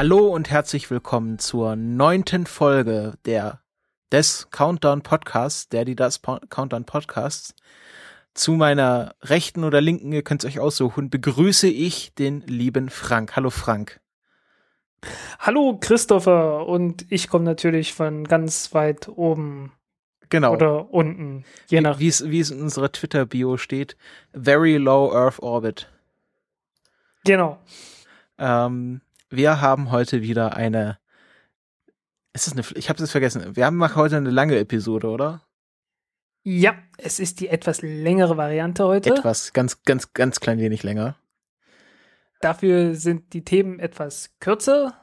Hallo 0.00 0.28
und 0.28 0.48
herzlich 0.48 0.92
willkommen 0.92 1.40
zur 1.40 1.74
neunten 1.74 2.46
Folge 2.46 3.14
der 3.24 3.62
des 4.12 4.48
Countdown 4.52 5.02
Podcasts, 5.02 5.70
der 5.70 5.84
die 5.84 5.96
das 5.96 6.20
po 6.20 6.38
Countdown 6.50 6.84
Podcasts. 6.84 7.52
Zu 8.32 8.52
meiner 8.52 9.16
rechten 9.22 9.64
oder 9.64 9.80
linken, 9.80 10.12
ihr 10.12 10.22
könnt 10.22 10.44
es 10.44 10.48
euch 10.48 10.60
aussuchen, 10.60 11.10
begrüße 11.10 11.66
ich 11.66 12.14
den 12.14 12.42
lieben 12.42 12.90
Frank. 12.90 13.34
Hallo 13.34 13.50
Frank. 13.50 14.00
Hallo 15.40 15.76
Christopher 15.80 16.68
und 16.68 17.04
ich 17.10 17.28
komme 17.28 17.44
natürlich 17.44 17.92
von 17.92 18.22
ganz 18.22 18.72
weit 18.74 19.08
oben 19.08 19.72
Genau. 20.28 20.52
oder 20.52 20.94
unten, 20.94 21.44
je 21.66 21.80
nach. 21.80 21.98
wie 21.98 22.06
es 22.06 22.52
in 22.52 22.62
unserer 22.62 22.92
Twitter 22.92 23.26
Bio 23.26 23.56
steht, 23.56 23.96
Very 24.32 24.76
Low 24.76 25.12
Earth 25.12 25.40
Orbit. 25.40 25.90
Genau. 27.24 27.58
Ähm, 28.38 29.00
wir 29.30 29.60
haben 29.60 29.90
heute 29.90 30.22
wieder 30.22 30.56
eine. 30.56 30.98
Ist 32.32 32.46
das 32.46 32.52
eine? 32.52 32.64
Ich 32.78 32.88
habe 32.88 33.02
es 33.02 33.10
vergessen. 33.10 33.56
Wir 33.56 33.66
haben 33.66 33.94
heute 33.94 34.16
eine 34.16 34.30
lange 34.30 34.58
Episode, 34.58 35.08
oder? 35.08 35.42
Ja, 36.42 36.74
es 36.96 37.18
ist 37.18 37.40
die 37.40 37.48
etwas 37.48 37.82
längere 37.82 38.36
Variante 38.36 38.84
heute. 38.84 39.10
Etwas, 39.10 39.52
ganz, 39.52 39.82
ganz, 39.82 40.12
ganz 40.14 40.40
klein 40.40 40.58
wenig 40.58 40.82
länger. 40.82 41.16
Dafür 42.40 42.94
sind 42.94 43.32
die 43.32 43.44
Themen 43.44 43.80
etwas 43.80 44.30
kürzer, 44.38 44.94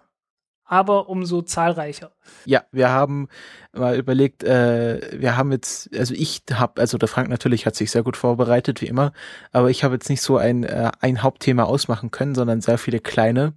aber 0.64 1.10
umso 1.10 1.42
zahlreicher. 1.42 2.16
Ja, 2.46 2.64
wir 2.72 2.90
haben 2.90 3.28
mal 3.74 3.98
überlegt, 3.98 4.44
äh, 4.44 5.20
wir 5.20 5.36
haben 5.36 5.52
jetzt, 5.52 5.96
also 5.96 6.14
ich 6.14 6.44
habe, 6.52 6.82
also 6.82 6.98
der 6.98 7.10
Frank 7.10 7.30
natürlich 7.30 7.66
hat 7.66 7.76
sich 7.76 7.92
sehr 7.92 8.04
gut 8.04 8.16
vorbereitet, 8.16 8.82
wie 8.82 8.88
immer, 8.88 9.12
aber 9.52 9.70
ich 9.70 9.84
habe 9.84 9.96
jetzt 9.96 10.10
nicht 10.10 10.22
so 10.22 10.38
ein, 10.38 10.64
äh, 10.64 10.92
ein 11.02 11.22
Hauptthema 11.22 11.64
ausmachen 11.64 12.10
können, 12.10 12.36
sondern 12.36 12.62
sehr 12.62 12.78
viele 12.78 13.02
kleine. 13.02 13.54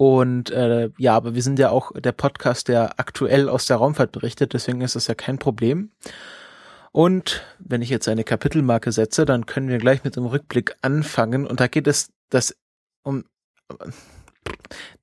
Und 0.00 0.48
äh, 0.48 0.88
ja, 0.96 1.14
aber 1.14 1.34
wir 1.34 1.42
sind 1.42 1.58
ja 1.58 1.68
auch 1.68 1.92
der 1.92 2.12
Podcast, 2.12 2.68
der 2.68 2.98
aktuell 2.98 3.50
aus 3.50 3.66
der 3.66 3.76
Raumfahrt 3.76 4.12
berichtet, 4.12 4.54
deswegen 4.54 4.80
ist 4.80 4.96
das 4.96 5.08
ja 5.08 5.14
kein 5.14 5.38
Problem. 5.38 5.90
Und 6.90 7.42
wenn 7.58 7.82
ich 7.82 7.90
jetzt 7.90 8.08
eine 8.08 8.24
Kapitelmarke 8.24 8.92
setze, 8.92 9.26
dann 9.26 9.44
können 9.44 9.68
wir 9.68 9.76
gleich 9.76 10.02
mit 10.02 10.16
dem 10.16 10.24
Rückblick 10.24 10.74
anfangen. 10.80 11.46
Und 11.46 11.60
da 11.60 11.66
geht 11.66 11.86
es 11.86 12.14
das 12.30 12.56
um 13.02 13.24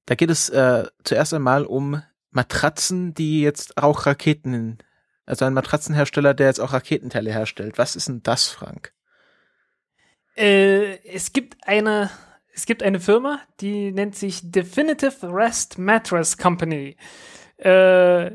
da 0.07 0.15
geht 0.15 0.31
es 0.31 0.49
äh, 0.49 0.85
zuerst 1.03 1.31
einmal 1.31 1.67
um 1.67 2.01
Matratzen, 2.31 3.13
die 3.13 3.41
jetzt 3.41 3.77
auch 3.77 4.07
Raketen, 4.07 4.79
also 5.27 5.45
ein 5.45 5.53
Matratzenhersteller, 5.53 6.33
der 6.33 6.47
jetzt 6.47 6.59
auch 6.59 6.73
Raketenteile 6.73 7.31
herstellt. 7.31 7.77
Was 7.77 7.95
ist 7.95 8.07
denn 8.07 8.23
das, 8.23 8.47
Frank? 8.47 8.93
Äh, 10.35 10.97
es 11.05 11.33
gibt 11.33 11.55
eine, 11.67 12.09
es 12.57 12.65
gibt 12.65 12.81
eine 12.81 12.99
Firma, 12.99 13.39
die 13.61 13.91
nennt 13.91 14.15
sich 14.15 14.51
Definitive 14.51 15.31
Rest 15.31 15.77
Mattress 15.77 16.39
Company. 16.39 16.97
Äh, 17.57 18.31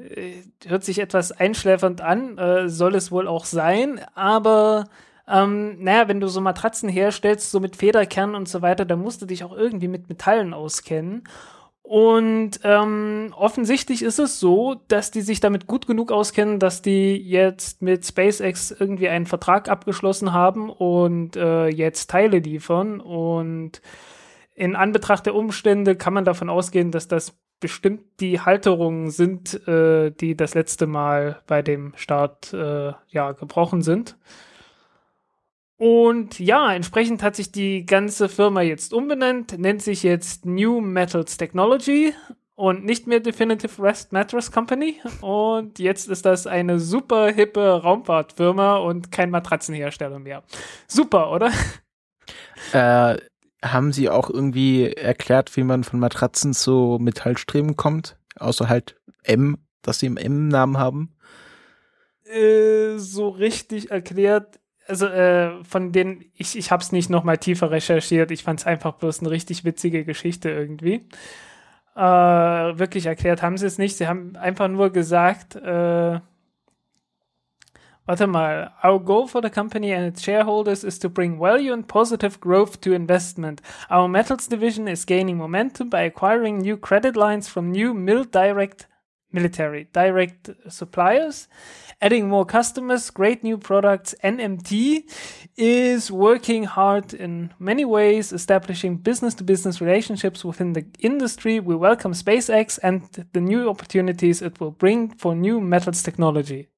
hört 0.65 0.85
sich 0.85 1.01
etwas 1.01 1.33
einschläfernd 1.33 2.01
an, 2.01 2.39
äh, 2.39 2.69
soll 2.69 2.95
es 2.95 3.11
wohl 3.11 3.27
auch 3.27 3.45
sein, 3.45 4.01
aber 4.15 4.85
ähm, 5.27 5.83
naja, 5.83 6.07
wenn 6.07 6.21
du 6.21 6.29
so 6.29 6.41
Matratzen 6.41 6.89
herstellst, 6.89 7.51
so 7.51 7.59
mit 7.59 7.75
Federkern 7.75 8.37
und 8.37 8.49
so 8.49 8.63
weiter, 8.63 8.85
dann 8.85 9.01
musst 9.01 9.23
du 9.23 9.27
dich 9.27 9.43
auch 9.43 9.57
irgendwie 9.57 9.89
mit 9.89 10.09
Metallen 10.09 10.55
auskennen. 10.55 11.25
Und 11.83 12.61
ähm, 12.63 13.35
offensichtlich 13.37 14.03
ist 14.03 14.21
es 14.21 14.39
so, 14.39 14.77
dass 14.87 15.11
die 15.11 15.21
sich 15.21 15.41
damit 15.41 15.67
gut 15.67 15.89
genug 15.89 16.13
auskennen, 16.13 16.61
dass 16.61 16.81
die 16.81 17.17
jetzt 17.17 17.83
mit 17.83 18.07
SpaceX 18.07 18.71
irgendwie 18.71 19.09
einen 19.09 19.27
Vertrag 19.27 19.69
abgeschlossen 19.69 20.33
haben 20.33 20.71
und 20.71 21.35
äh, 21.35 21.67
jetzt 21.67 22.09
Teile 22.09 22.39
liefern. 22.39 23.01
Und 23.01 23.83
in 24.55 24.77
Anbetracht 24.77 25.27
der 25.27 25.35
Umstände 25.35 25.97
kann 25.97 26.15
man 26.15 26.25
davon 26.25 26.49
ausgehen, 26.49 26.91
dass 26.91 27.09
das 27.09 27.35
bestimmt 27.61 28.21
die 28.21 28.41
Halterungen 28.41 29.11
sind, 29.11 29.67
äh, 29.67 30.11
die 30.11 30.37
das 30.37 30.55
letzte 30.55 30.87
Mal 30.87 31.41
bei 31.47 31.63
dem 31.63 31.93
Start 31.97 32.53
äh, 32.53 32.93
ja 33.09 33.33
gebrochen 33.33 33.83
sind. 33.83 34.17
Und 35.77 36.39
ja, 36.39 36.73
entsprechend 36.73 37.23
hat 37.23 37.35
sich 37.35 37.51
die 37.51 37.87
ganze 37.87 38.29
Firma 38.29 38.63
jetzt 38.63 38.93
umbenannt, 38.93 39.59
nennt 39.59 39.83
sich 39.83 40.03
jetzt 40.03 40.45
New 40.45 40.81
Metals 40.81 41.37
Technology 41.39 42.15
und 42.55 42.85
nicht 42.85 43.07
mehr 43.07 43.21
Definitive 43.21 43.83
Rest 43.83 44.13
Mattress 44.13 44.53
Company. 44.53 45.01
Und 45.21 45.79
jetzt 45.79 46.09
ist 46.09 46.25
das 46.25 46.47
eine 46.47 46.79
super 46.79 47.33
hippe 47.33 47.83
Raumfahrtfirma 47.83 48.77
und 48.77 49.11
kein 49.11 49.31
Matratzenhersteller 49.31 50.19
mehr. 50.19 50.43
Super, 50.87 51.33
oder? 51.33 51.51
Äh, 52.73 53.19
haben 53.63 53.93
Sie 53.93 54.09
auch 54.09 54.29
irgendwie 54.29 54.93
erklärt, 54.93 55.57
wie 55.57 55.63
man 55.63 55.85
von 55.85 56.01
Matratzen 56.01 56.53
zu 56.53 56.99
Metallstreben 57.01 57.77
kommt? 57.77 58.17
Außer 58.39 58.69
halt 58.69 58.97
M, 59.23 59.59
dass 59.83 60.01
sie 60.01 60.07
im 60.07 60.17
M-Namen 60.17 60.79
haben? 60.79 61.15
Äh, 62.25 62.99
so 62.99 63.29
richtig 63.29 63.91
erklärt 63.91 64.59
also 64.89 65.07
äh, 65.07 65.63
von 65.65 65.93
denen, 65.93 66.25
ich, 66.35 66.57
ich 66.57 66.71
habe 66.71 66.83
es 66.83 66.93
nicht 66.93 67.11
noch 67.11 67.25
mal 67.25 67.39
tiefer 67.39 67.71
recherchiert, 67.71 68.31
ich 68.31 68.43
fand 68.43 68.61
es 68.61 68.67
einfach 68.67 68.95
bloß 68.95 69.21
eine 69.21 69.31
richtig 69.31 69.65
witzige 69.65 70.05
Geschichte 70.05 70.51
irgendwie. 70.51 71.07
Äh, 71.95 72.01
wirklich 72.01 73.07
erklärt 73.07 73.43
haben 73.43 73.59
sie 73.59 73.67
es 73.67 73.79
nicht, 73.79 73.97
sie 73.97 74.09
haben 74.09 74.37
einfach 74.37 74.69
nur 74.69 74.91
gesagt, 74.91 75.57
äh, 75.57 76.21
warte 78.07 78.27
mal, 78.27 78.73
our 78.83 78.99
goal 78.99 79.27
for 79.27 79.41
the 79.41 79.51
company 79.51 79.93
and 79.93 80.05
its 80.05 80.23
shareholders 80.23 80.85
is 80.85 80.99
to 80.99 81.09
bring 81.09 81.39
value 81.39 81.73
and 81.73 81.89
positive 81.89 82.41
growth 82.41 82.81
to 82.81 82.93
investment. 82.93 83.61
Our 83.91 84.09
metals 84.09 84.47
division 84.47 84.89
is 84.89 85.05
gaining 85.05 85.39
momentum 85.39 85.89
by 85.89 86.03
acquiring 86.03 86.59
new 86.59 86.77
credit 86.77 87.17
lines 87.17 87.49
from 87.49 87.73
new 87.73 87.95
direct 88.25 88.87
military 89.33 89.89
direct 89.93 90.51
suppliers 90.69 91.49
adding 92.03 92.29
more 92.29 92.45
customers, 92.45 93.11
great 93.11 93.45
new 93.45 93.57
products. 93.57 94.15
NMT 94.25 95.05
is 95.57 96.11
working 96.11 96.65
hard 96.65 97.15
in 97.15 97.55
many 97.61 97.85
ways, 97.85 98.33
establishing 98.33 98.97
business 98.97 99.35
to 99.35 99.45
business 99.45 99.81
relationships 99.81 100.45
within 100.45 100.73
the 100.73 100.85
industry. 100.99 101.61
We 101.61 101.77
welcome 101.77 102.13
SpaceX 102.13 102.79
and 102.83 103.03
the 103.33 103.41
new 103.41 103.71
opportunities 103.71 104.43
it 104.43 104.61
will 104.61 104.73
bring 104.73 105.11
for 105.15 105.37
new 105.37 105.61
metals 105.61 106.03
technology. 106.03 106.69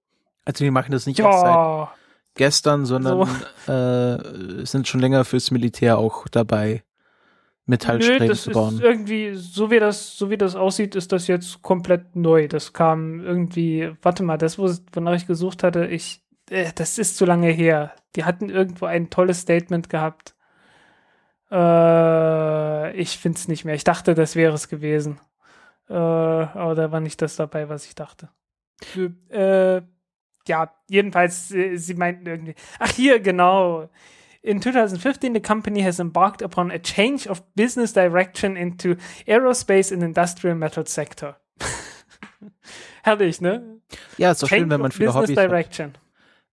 Also 0.44 0.64
die 0.64 0.70
machen 0.70 0.92
das 0.92 1.06
nicht 1.06 1.18
erst 1.20 1.40
seit 1.40 1.88
gestern, 2.34 2.84
sondern 2.84 3.28
äh, 3.66 4.64
sind 4.66 4.88
schon 4.88 5.00
länger 5.00 5.24
fürs 5.24 5.50
Militär 5.50 5.98
auch 5.98 6.28
dabei, 6.28 6.82
Metallstreben 7.66 8.26
Nö, 8.28 8.34
zu 8.34 8.50
ist 8.50 8.54
bauen. 8.54 8.80
irgendwie, 8.82 9.34
so 9.34 9.70
wie 9.70 9.78
das, 9.78 10.18
so 10.18 10.28
wie 10.28 10.36
das 10.36 10.54
aussieht, 10.54 10.94
ist 10.96 11.12
das 11.12 11.28
jetzt 11.28 11.62
komplett 11.62 12.14
neu. 12.14 12.46
Das 12.46 12.74
kam 12.74 13.20
irgendwie, 13.20 13.90
warte 14.02 14.22
mal, 14.22 14.36
das, 14.36 14.58
wo- 14.58 14.70
wonach 14.92 15.14
ich 15.14 15.26
gesucht 15.26 15.62
hatte, 15.62 15.86
ich, 15.86 16.22
äh, 16.50 16.72
das 16.74 16.98
ist 16.98 17.16
zu 17.16 17.24
lange 17.24 17.48
her. 17.50 17.94
Die 18.16 18.24
hatten 18.24 18.50
irgendwo 18.50 18.84
ein 18.84 19.08
tolles 19.08 19.40
Statement 19.40 19.88
gehabt. 19.88 20.34
Äh, 21.50 22.96
ich 22.96 23.18
find's 23.18 23.48
nicht 23.48 23.64
mehr. 23.64 23.74
Ich 23.74 23.84
dachte, 23.84 24.14
das 24.14 24.36
wäre 24.36 24.54
es 24.54 24.68
gewesen. 24.68 25.20
Äh, 25.88 25.94
aber 25.94 26.74
da 26.74 26.92
war 26.92 27.00
nicht 27.00 27.22
das 27.22 27.36
dabei, 27.36 27.68
was 27.68 27.86
ich 27.86 27.94
dachte. 27.94 28.28
Äh, 29.30 29.82
ja, 30.48 30.72
jedenfalls, 30.88 31.50
äh, 31.52 31.76
sie 31.76 31.94
meinten 31.94 32.26
irgendwie, 32.26 32.54
ach 32.78 32.90
hier, 32.90 33.20
genau. 33.20 33.88
In 34.42 34.60
2015, 34.60 35.34
the 35.34 35.40
company 35.40 35.82
has 35.82 35.98
embarked 35.98 36.42
upon 36.42 36.70
a 36.70 36.78
change 36.78 37.26
of 37.26 37.42
business 37.54 37.92
direction 37.94 38.56
into 38.56 38.96
aerospace 39.26 39.90
and 39.90 40.02
industrial 40.02 40.54
metal 40.54 40.86
sector. 40.86 41.36
Herrlich, 43.02 43.40
ne? 43.40 43.80
Ja, 44.18 44.32
ist 44.32 44.42
doch 44.42 44.48
schön, 44.48 44.68
wenn 44.68 44.80
man 44.80 44.92
viele 44.92 45.06
business 45.06 45.28
Hobbys 45.30 45.36
hat. 45.38 45.50
direction. 45.50 45.94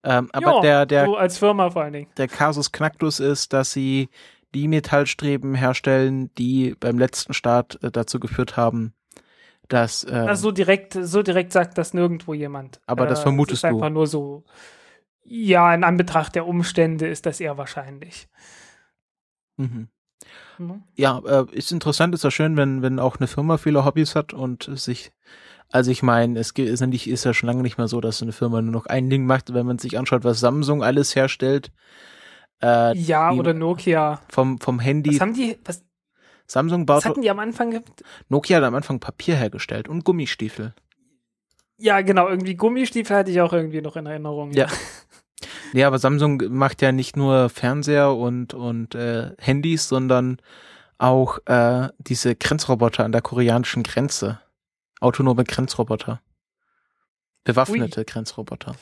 Ähm, 0.04 0.30
aber 0.32 0.56
ja, 0.56 0.62
der, 0.62 0.86
der, 0.86 1.06
so 1.06 1.16
als 1.16 1.38
Firma 1.38 1.70
vor 1.70 1.84
allen 1.84 1.94
Dingen. 1.94 2.08
der 2.18 2.28
Kasus 2.28 2.72
Knacktus 2.72 3.20
ist, 3.20 3.54
dass 3.54 3.72
sie 3.72 4.10
die 4.54 4.68
Metallstreben 4.68 5.54
herstellen, 5.54 6.34
die 6.36 6.76
beim 6.80 6.98
letzten 6.98 7.34
Start 7.34 7.82
äh, 7.84 7.92
dazu 7.92 8.20
geführt 8.20 8.58
haben, 8.58 8.94
dass 9.74 10.04
äh, 10.04 10.12
Also 10.12 10.50
so 10.50 10.52
direkt, 10.52 10.94
so 10.94 11.24
direkt 11.24 11.54
sagt 11.54 11.78
das 11.78 11.94
nirgendwo 11.94 12.34
jemand. 12.34 12.82
Aber 12.86 13.06
das 13.06 13.20
es 13.20 13.24
vermutest 13.24 13.64
ist 13.64 13.66
einfach 13.66 13.88
du. 13.88 13.94
nur 13.94 14.08
so. 14.08 14.44
Ja, 15.24 15.74
in 15.74 15.84
Anbetracht 15.84 16.36
der 16.36 16.48
Umstände 16.48 17.08
ist 17.08 17.26
das 17.26 17.40
eher 17.40 17.58
wahrscheinlich. 17.58 18.28
Mhm. 19.58 19.88
Mhm. 20.58 20.84
Ja, 20.96 21.22
äh, 21.26 21.46
ist 21.52 21.72
interessant, 21.72 22.14
ist 22.14 22.24
ja 22.24 22.32
schön, 22.32 22.58
wenn, 22.58 22.82
wenn 22.82 23.00
auch 23.00 23.18
eine 23.18 23.28
Firma 23.28 23.58
viele 23.58 23.86
Hobbys 23.86 24.16
hat 24.16 24.34
und 24.34 24.70
sich, 24.76 25.12
also 25.70 25.90
ich 25.90 26.04
meine, 26.04 26.40
es 26.40 26.52
ist 26.52 26.82
ja, 26.82 26.88
nicht, 26.88 27.08
ist 27.08 27.24
ja 27.24 27.34
schon 27.34 27.48
lange 27.48 27.62
nicht 27.62 27.78
mehr 27.78 27.88
so, 27.88 28.02
dass 28.02 28.22
eine 28.22 28.32
Firma 28.34 28.62
nur 28.62 28.72
noch 28.72 28.86
ein 28.88 29.10
Ding 29.10 29.26
macht, 29.26 29.54
wenn 29.54 29.66
man 29.66 29.80
sich 29.80 29.98
anschaut, 29.98 30.24
was 30.24 30.40
Samsung 30.40 30.84
alles 30.84 31.16
herstellt. 31.16 31.72
Äh, 32.62 32.96
ja, 32.98 33.32
oder 33.32 33.54
Nokia. 33.54 34.22
Vom, 34.30 34.60
vom 34.60 34.80
Handy. 34.80 35.14
Was 35.14 35.22
haben 35.22 35.34
die, 35.34 35.58
was, 35.66 35.84
Samsung 36.52 36.86
baut. 36.86 36.98
Was 36.98 37.06
hatten 37.06 37.22
die 37.22 37.30
am 37.30 37.40
Anfang 37.40 37.72
gehabt? 37.72 38.04
Nokia 38.28 38.58
hat 38.58 38.64
am 38.64 38.76
Anfang 38.76 39.00
Papier 39.00 39.36
hergestellt 39.36 39.88
und 39.88 40.04
Gummistiefel. 40.04 40.74
Ja, 41.78 42.02
genau, 42.02 42.28
irgendwie 42.28 42.56
Gummistiefel 42.56 43.16
hatte 43.16 43.32
ich 43.32 43.40
auch 43.40 43.54
irgendwie 43.54 43.82
noch 43.82 43.96
in 43.96 44.06
Erinnerung. 44.06 44.52
Ja. 44.52 44.68
Ja, 45.74 45.88
aber 45.88 46.00
Samsung 46.00 46.44
macht 46.50 46.82
ja 46.82 46.92
nicht 46.92 47.16
nur 47.16 47.50
Fernseher 47.50 48.14
und, 48.14 48.54
und 48.54 48.94
äh, 48.94 49.32
Handys, 49.40 49.88
sondern 49.88 50.38
auch 50.98 51.40
äh, 51.46 51.88
diese 51.98 52.36
Grenzroboter 52.36 53.06
an 53.06 53.14
der 53.14 53.22
koreanischen 53.22 53.82
Grenze. 53.82 54.42
Autonome 55.00 55.46
Grenzroboter. 55.46 56.22
Bewaffnete 57.46 58.02
Ui. 58.02 58.06
Grenzroboter. 58.06 58.76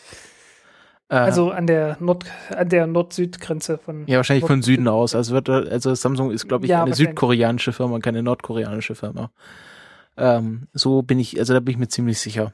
Äh, 1.09 1.15
also 1.15 1.51
an 1.51 1.67
der 1.67 1.97
Nord 1.99 2.25
an 2.49 2.69
der 2.69 2.87
Nord-Süd-Grenze 2.87 3.77
von 3.77 4.07
Ja, 4.07 4.17
wahrscheinlich 4.17 4.43
Nord 4.43 4.51
von 4.51 4.61
Süden 4.61 4.87
aus. 4.87 5.15
Also 5.15 5.33
wird 5.33 5.49
also 5.49 5.93
Samsung 5.95 6.31
ist 6.31 6.47
glaube 6.47 6.65
ich 6.65 6.71
ja, 6.71 6.83
eine 6.83 6.93
südkoreanische 6.93 7.73
Firma, 7.73 7.99
keine 7.99 8.23
nordkoreanische 8.23 8.95
Firma. 8.95 9.31
Ähm, 10.17 10.67
so 10.73 11.01
bin 11.01 11.19
ich, 11.19 11.39
also 11.39 11.53
da 11.53 11.59
bin 11.59 11.73
ich 11.73 11.79
mir 11.79 11.87
ziemlich 11.87 12.19
sicher. 12.19 12.53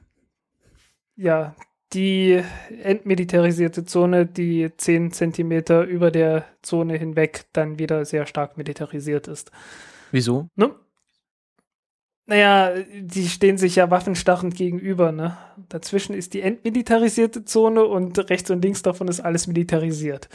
Ja, 1.16 1.56
die 1.94 2.42
entmilitarisierte 2.84 3.86
Zone, 3.86 4.26
die 4.26 4.72
zehn 4.78 5.12
Zentimeter 5.12 5.84
über 5.84 6.12
der 6.12 6.46
Zone 6.62 6.98
hinweg 6.98 7.46
dann 7.54 7.80
wieder 7.80 8.06
sehr 8.06 8.26
stark 8.26 8.58
militarisiert 8.58 9.28
ist. 9.28 9.52
Wieso? 10.12 10.50
Ne? 10.56 10.72
Naja, 12.28 12.74
die 12.94 13.28
stehen 13.28 13.58
sich 13.58 13.76
ja 13.76 13.92
waffenstarrend 13.92 14.56
gegenüber, 14.56 15.12
ne? 15.12 15.38
Dazwischen 15.70 16.16
ist 16.16 16.34
die 16.34 16.42
entmilitarisierte 16.42 17.46
Zone 17.46 17.86
und 17.86 18.18
rechts 18.30 18.50
und 18.50 18.64
links 18.64 18.82
davon 18.82 19.08
ist 19.08 19.20
alles 19.20 19.46
militarisiert. 19.46 20.28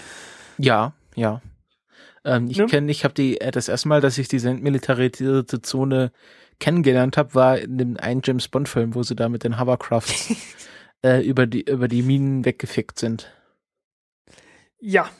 Ja, 0.56 0.92
ja. 1.16 1.42
Ähm, 2.24 2.48
ich 2.48 2.58
ne? 2.58 2.66
kenne, 2.66 2.92
ich 2.92 3.02
habe 3.02 3.14
die 3.14 3.40
äh, 3.40 3.50
das 3.50 3.68
erste 3.68 3.88
Mal, 3.88 4.00
dass 4.00 4.18
ich 4.18 4.28
diese 4.28 4.50
entmilitarisierte 4.50 5.62
Zone 5.62 6.12
kennengelernt 6.60 7.16
habe, 7.16 7.34
war 7.34 7.58
in 7.58 7.78
dem 7.78 7.96
einen 7.96 8.20
James 8.22 8.46
Bond 8.46 8.68
Film, 8.68 8.94
wo 8.94 9.02
sie 9.02 9.16
da 9.16 9.28
mit 9.28 9.42
den 9.42 9.58
Hovercrafts 9.58 10.34
äh, 11.02 11.26
über 11.26 11.46
die 11.46 11.62
über 11.62 11.88
die 11.88 12.02
Minen 12.02 12.44
weggefickt 12.44 12.98
sind. 13.00 13.32
Ja. 14.78 15.10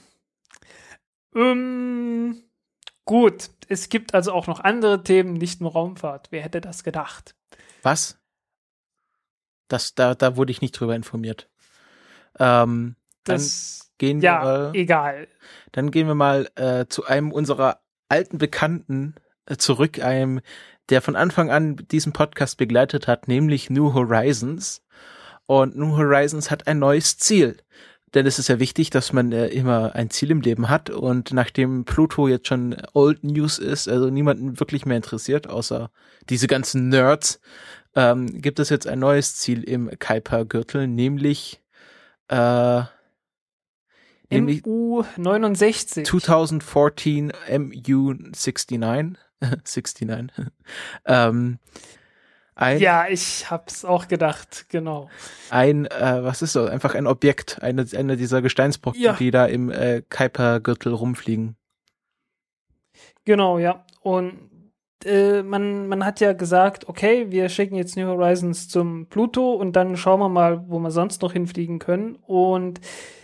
Ähm, 1.34 2.42
gut, 3.04 3.50
es 3.70 3.88
gibt 3.88 4.14
also 4.14 4.32
auch 4.32 4.48
noch 4.48 4.60
andere 4.60 5.02
Themen, 5.02 5.34
nicht 5.34 5.60
nur 5.60 5.72
Raumfahrt. 5.72 6.28
Wer 6.30 6.42
hätte 6.42 6.60
das 6.60 6.82
gedacht? 6.82 7.36
Was? 7.82 8.18
Das, 9.68 9.94
da, 9.94 10.16
da 10.16 10.36
wurde 10.36 10.50
ich 10.50 10.60
nicht 10.60 10.72
drüber 10.72 10.96
informiert. 10.96 11.48
Ähm, 12.38 12.96
das, 13.22 13.92
gehen 13.98 14.20
ja, 14.20 14.42
wir, 14.42 14.74
äh, 14.74 14.80
egal. 14.80 15.28
Dann 15.70 15.92
gehen 15.92 16.08
wir 16.08 16.16
mal 16.16 16.50
äh, 16.56 16.86
zu 16.88 17.04
einem 17.06 17.30
unserer 17.30 17.80
alten 18.08 18.38
Bekannten 18.38 19.14
äh, 19.46 19.56
zurück, 19.56 20.02
einem, 20.02 20.40
der 20.88 21.00
von 21.00 21.14
Anfang 21.14 21.52
an 21.52 21.76
diesen 21.76 22.12
Podcast 22.12 22.56
begleitet 22.56 23.06
hat, 23.06 23.28
nämlich 23.28 23.70
New 23.70 23.94
Horizons. 23.94 24.82
Und 25.46 25.76
New 25.76 25.96
Horizons 25.96 26.50
hat 26.50 26.66
ein 26.66 26.80
neues 26.80 27.18
Ziel. 27.18 27.56
Denn 28.14 28.26
es 28.26 28.38
ist 28.38 28.48
ja 28.48 28.58
wichtig, 28.58 28.90
dass 28.90 29.12
man 29.12 29.30
äh, 29.32 29.46
immer 29.48 29.94
ein 29.94 30.10
Ziel 30.10 30.30
im 30.30 30.40
Leben 30.40 30.68
hat. 30.68 30.90
Und 30.90 31.32
nachdem 31.32 31.84
Pluto 31.84 32.26
jetzt 32.26 32.48
schon 32.48 32.76
Old 32.92 33.22
News 33.22 33.58
ist, 33.58 33.88
also 33.88 34.10
niemanden 34.10 34.58
wirklich 34.58 34.84
mehr 34.84 34.96
interessiert, 34.96 35.48
außer 35.48 35.90
diese 36.28 36.48
ganzen 36.48 36.88
Nerds, 36.88 37.40
ähm, 37.94 38.40
gibt 38.40 38.58
es 38.58 38.68
jetzt 38.68 38.86
ein 38.86 38.98
neues 38.98 39.36
Ziel 39.36 39.62
im 39.62 39.90
Kuiper-Gürtel, 39.98 40.86
nämlich 40.86 41.60
äh, 42.28 42.82
MU 44.30 45.04
69. 45.16 46.06
2014 46.06 47.32
MU 47.58 48.14
69. 48.14 48.80
69. 49.40 49.98
ähm, 51.06 51.58
ein, 52.60 52.78
ja, 52.78 53.08
ich 53.08 53.50
hab's 53.50 53.84
auch 53.84 54.06
gedacht, 54.06 54.66
genau. 54.68 55.08
Ein, 55.48 55.86
äh, 55.86 56.22
was 56.22 56.42
ist 56.42 56.56
das? 56.56 56.68
Einfach 56.68 56.94
ein 56.94 57.06
Objekt, 57.06 57.62
eine, 57.62 57.86
eine 57.96 58.16
dieser 58.16 58.42
Gesteinsbrocken, 58.42 59.00
ja. 59.00 59.14
die 59.14 59.30
da 59.30 59.46
im 59.46 59.70
äh, 59.70 60.02
Kuiper-Gürtel 60.08 60.92
rumfliegen. 60.92 61.56
Genau, 63.24 63.58
ja. 63.58 63.84
Und 64.02 64.50
äh, 65.04 65.42
man, 65.42 65.88
man 65.88 66.04
hat 66.04 66.20
ja 66.20 66.34
gesagt, 66.34 66.86
okay, 66.86 67.30
wir 67.30 67.48
schicken 67.48 67.76
jetzt 67.76 67.96
New 67.96 68.06
Horizons 68.06 68.68
zum 68.68 69.06
Pluto 69.06 69.52
und 69.52 69.74
dann 69.74 69.96
schauen 69.96 70.20
wir 70.20 70.28
mal, 70.28 70.68
wo 70.68 70.78
wir 70.78 70.90
sonst 70.90 71.22
noch 71.22 71.32
hinfliegen 71.32 71.78
können. 71.78 72.16
Und 72.16 72.80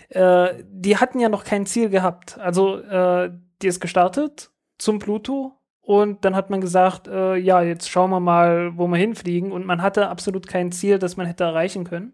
äh, 0.09 0.55
die 0.65 0.97
hatten 0.97 1.21
ja 1.21 1.29
noch 1.29 1.45
kein 1.45 1.67
Ziel 1.67 1.91
gehabt. 1.91 2.39
Also, 2.39 2.79
äh, 2.79 3.31
die 3.61 3.67
ist 3.67 3.81
gestartet 3.81 4.51
zum 4.79 4.99
Pluto 4.99 5.56
und 5.87 6.25
dann 6.25 6.35
hat 6.35 6.51
man 6.51 6.61
gesagt, 6.61 7.07
äh, 7.07 7.37
ja, 7.37 7.63
jetzt 7.63 7.89
schauen 7.89 8.11
wir 8.11 8.19
mal, 8.19 8.77
wo 8.77 8.89
wir 8.89 8.97
hinfliegen. 8.97 9.53
Und 9.53 9.65
man 9.67 9.83
hatte 9.83 10.09
absolut 10.09 10.49
kein 10.49 10.73
Ziel, 10.73 10.99
das 10.99 11.17
man 11.17 11.27
hätte 11.27 11.45
erreichen 11.45 11.85
können. 11.85 12.13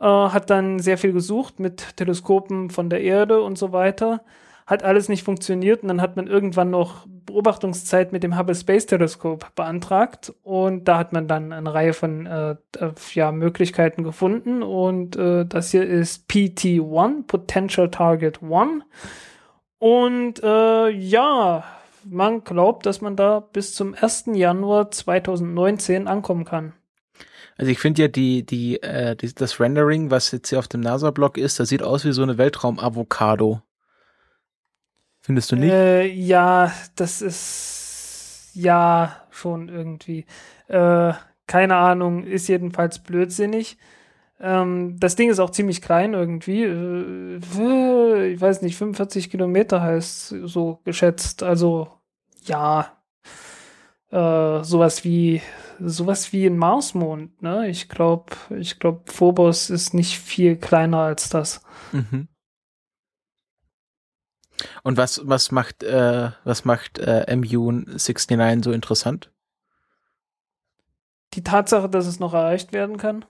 Äh, 0.00 0.06
hat 0.06 0.48
dann 0.48 0.78
sehr 0.78 0.96
viel 0.96 1.12
gesucht 1.12 1.60
mit 1.60 1.98
Teleskopen 1.98 2.70
von 2.70 2.88
der 2.88 3.02
Erde 3.02 3.42
und 3.42 3.58
so 3.58 3.72
weiter. 3.72 4.22
Hat 4.66 4.84
alles 4.84 5.10
nicht 5.10 5.22
funktioniert 5.22 5.82
und 5.82 5.88
dann 5.88 6.00
hat 6.00 6.16
man 6.16 6.28
irgendwann 6.28 6.70
noch 6.70 7.06
Beobachtungszeit 7.06 8.12
mit 8.12 8.22
dem 8.22 8.38
Hubble 8.38 8.54
Space 8.54 8.86
Teleskop 8.86 9.54
beantragt 9.54 10.32
und 10.42 10.88
da 10.88 10.96
hat 10.96 11.12
man 11.12 11.28
dann 11.28 11.52
eine 11.52 11.74
Reihe 11.74 11.92
von 11.92 12.24
äh, 12.24 12.52
äh 12.78 12.92
ja, 13.12 13.32
Möglichkeiten 13.32 14.02
gefunden 14.02 14.62
und 14.62 15.14
äh, 15.16 15.44
das 15.44 15.72
hier 15.72 15.84
ist 15.86 16.30
PT1, 16.30 17.26
Potential 17.26 17.90
Target 17.90 18.40
1 18.42 18.82
und 19.78 20.42
äh, 20.42 20.88
ja, 20.88 21.62
man 22.08 22.44
glaubt, 22.44 22.86
dass 22.86 23.00
man 23.00 23.16
da 23.16 23.40
bis 23.40 23.74
zum 23.74 23.94
1. 23.94 24.26
Januar 24.34 24.90
2019 24.90 26.08
ankommen 26.08 26.44
kann. 26.44 26.72
Also 27.58 27.72
ich 27.72 27.78
finde 27.78 28.02
ja 28.02 28.08
die, 28.08 28.44
die, 28.44 28.82
äh, 28.82 29.16
die, 29.16 29.34
das 29.34 29.60
Rendering, 29.60 30.10
was 30.10 30.30
jetzt 30.30 30.50
hier 30.50 30.58
auf 30.58 30.68
dem 30.68 30.80
NASA-Blog 30.80 31.38
ist, 31.38 31.58
das 31.58 31.68
sieht 31.68 31.82
aus 31.82 32.04
wie 32.04 32.12
so 32.12 32.22
eine 32.22 32.38
Weltraum-Avocado. 32.38 33.62
Findest 35.20 35.50
du 35.52 35.56
nicht? 35.56 35.72
Äh, 35.72 36.06
ja, 36.06 36.72
das 36.94 37.22
ist 37.22 38.50
ja 38.54 39.16
schon 39.30 39.68
irgendwie. 39.68 40.26
Äh, 40.68 41.14
keine 41.46 41.76
Ahnung, 41.76 42.24
ist 42.24 42.48
jedenfalls 42.48 42.98
blödsinnig. 42.98 43.78
Ähm, 44.38 44.96
das 45.00 45.16
Ding 45.16 45.30
ist 45.30 45.40
auch 45.40 45.50
ziemlich 45.50 45.80
klein 45.80 46.12
irgendwie. 46.12 46.64
Äh, 46.64 48.32
ich 48.32 48.40
weiß 48.40 48.62
nicht, 48.62 48.76
45 48.76 49.30
Kilometer 49.30 49.80
heißt 49.80 50.34
so 50.44 50.80
geschätzt. 50.84 51.42
Also 51.42 51.88
ja, 52.46 52.96
äh, 54.10 54.64
sowas 54.64 55.04
wie 55.04 55.42
sowas 55.78 56.32
wie 56.32 56.46
ein 56.46 56.56
Marsmond, 56.56 57.42
ne? 57.42 57.68
Ich 57.68 57.88
glaube, 57.88 58.32
ich 58.50 58.78
glaube, 58.78 59.02
Phobos 59.12 59.68
ist 59.68 59.92
nicht 59.92 60.18
viel 60.18 60.56
kleiner 60.56 61.00
als 61.00 61.28
das. 61.28 61.60
Mhm. 61.92 62.28
Und 64.82 64.96
was 64.96 65.20
was 65.24 65.50
macht 65.52 65.82
äh, 65.82 66.30
was 66.44 66.64
macht 66.64 66.98
äh, 66.98 67.36
MU 67.36 67.70
69 67.72 68.64
so 68.64 68.72
interessant? 68.72 69.30
Die 71.34 71.42
Tatsache, 71.42 71.90
dass 71.90 72.06
es 72.06 72.20
noch 72.20 72.32
erreicht 72.32 72.72
werden 72.72 72.96
kann 72.96 73.26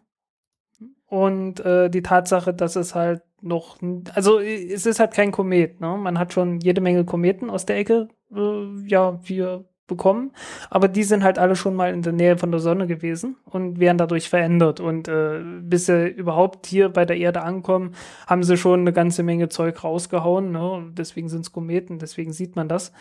und 1.06 1.60
äh, 1.60 1.88
die 1.88 2.02
Tatsache, 2.02 2.52
dass 2.52 2.76
es 2.76 2.94
halt 2.94 3.22
noch, 3.40 3.78
also 4.14 4.40
es 4.40 4.86
ist 4.86 4.98
halt 5.00 5.12
kein 5.12 5.32
Komet, 5.32 5.80
ne? 5.80 5.96
Man 5.96 6.18
hat 6.18 6.32
schon 6.32 6.60
jede 6.60 6.80
Menge 6.80 7.04
Kometen 7.04 7.50
aus 7.50 7.66
der 7.66 7.76
Ecke, 7.76 8.08
äh, 8.34 8.86
ja, 8.86 9.20
wir 9.24 9.64
bekommen, 9.86 10.32
aber 10.68 10.88
die 10.88 11.04
sind 11.04 11.22
halt 11.22 11.38
alle 11.38 11.54
schon 11.54 11.74
mal 11.74 11.92
in 11.92 12.02
der 12.02 12.12
Nähe 12.12 12.38
von 12.38 12.50
der 12.50 12.60
Sonne 12.60 12.86
gewesen 12.86 13.36
und 13.44 13.78
werden 13.78 13.98
dadurch 13.98 14.28
verändert. 14.28 14.80
Und 14.80 15.08
äh, 15.08 15.40
bis 15.60 15.86
sie 15.86 16.08
überhaupt 16.08 16.66
hier 16.66 16.88
bei 16.88 17.04
der 17.04 17.16
Erde 17.16 17.42
ankommen, 17.42 17.94
haben 18.26 18.42
sie 18.42 18.56
schon 18.56 18.80
eine 18.80 18.92
ganze 18.92 19.22
Menge 19.22 19.48
Zeug 19.48 19.84
rausgehauen. 19.84 20.50
Ne? 20.50 20.90
Deswegen 20.96 21.28
sind 21.28 21.42
es 21.42 21.52
Kometen, 21.52 21.98
deswegen 21.98 22.32
sieht 22.32 22.56
man 22.56 22.68
das. 22.68 22.92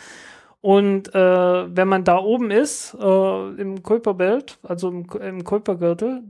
Und 0.62 1.14
äh, 1.14 1.76
wenn 1.76 1.88
man 1.88 2.04
da 2.04 2.18
oben 2.18 2.52
ist, 2.52 2.96
äh, 3.00 3.50
im 3.62 3.84
Kuiperbelt, 3.84 4.60
also 4.64 4.90
im, 4.90 5.08
im 5.22 5.44
Kuipergürtel, 5.44 6.24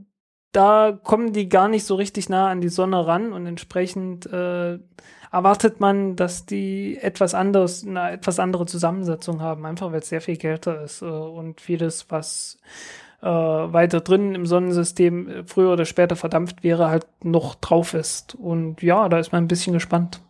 da 0.56 0.98
kommen 1.02 1.34
die 1.34 1.50
gar 1.50 1.68
nicht 1.68 1.84
so 1.84 1.96
richtig 1.96 2.30
nah 2.30 2.48
an 2.48 2.62
die 2.62 2.70
Sonne 2.70 3.06
ran 3.06 3.34
und 3.34 3.46
entsprechend 3.46 4.24
äh, 4.24 4.78
erwartet 5.30 5.80
man, 5.80 6.16
dass 6.16 6.46
die 6.46 6.96
etwas 6.98 7.34
anderes, 7.34 7.86
eine 7.86 8.12
etwas 8.12 8.38
andere 8.38 8.64
Zusammensetzung 8.64 9.42
haben, 9.42 9.66
einfach 9.66 9.92
weil 9.92 9.98
es 9.98 10.08
sehr 10.08 10.22
viel 10.22 10.38
kälter 10.38 10.82
ist 10.82 11.02
äh, 11.02 11.04
und 11.04 11.60
vieles, 11.60 12.06
was 12.08 12.56
äh, 13.20 13.26
weiter 13.26 14.00
drin 14.00 14.34
im 14.34 14.46
Sonnensystem 14.46 15.28
äh, 15.28 15.44
früher 15.44 15.74
oder 15.74 15.84
später 15.84 16.16
verdampft 16.16 16.64
wäre, 16.64 16.88
halt 16.88 17.06
noch 17.22 17.54
drauf 17.56 17.92
ist. 17.92 18.34
Und 18.34 18.80
ja, 18.82 19.10
da 19.10 19.18
ist 19.18 19.32
man 19.32 19.44
ein 19.44 19.48
bisschen 19.48 19.74
gespannt. 19.74 20.22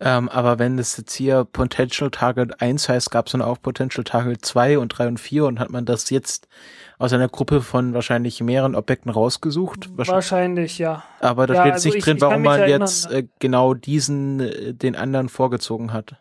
Ähm, 0.00 0.28
aber 0.28 0.60
wenn 0.60 0.78
es 0.78 0.96
jetzt 0.96 1.12
hier 1.14 1.44
Potential 1.44 2.10
Target 2.10 2.62
1 2.62 2.88
heißt, 2.88 3.10
gab 3.10 3.26
es 3.26 3.32
dann 3.32 3.42
auch 3.42 3.60
Potential 3.60 4.04
Target 4.04 4.44
2 4.44 4.78
und 4.78 4.90
3 4.90 5.08
und 5.08 5.18
4 5.18 5.44
und 5.46 5.58
hat 5.58 5.70
man 5.70 5.86
das 5.86 6.08
jetzt 6.10 6.46
aus 6.98 7.12
einer 7.12 7.28
Gruppe 7.28 7.62
von 7.62 7.94
wahrscheinlich 7.94 8.40
mehreren 8.40 8.76
Objekten 8.76 9.10
rausgesucht? 9.10 9.90
Wahrscheinlich, 9.96 10.78
ja. 10.78 11.02
Aber 11.20 11.48
da 11.48 11.54
Ja, 11.54 11.60
steht 11.62 11.72
also 11.74 11.88
nicht 11.88 11.98
ich- 11.98 12.04
drin, 12.04 12.16
ich 12.18 12.22
warum 12.22 12.42
man 12.42 12.60
erinnern, 12.60 12.80
jetzt 12.82 13.10
äh, 13.10 13.26
genau 13.40 13.74
diesen, 13.74 14.38
äh, 14.38 14.72
den 14.72 14.94
anderen 14.94 15.28
vorgezogen 15.28 15.92
hat. 15.92 16.16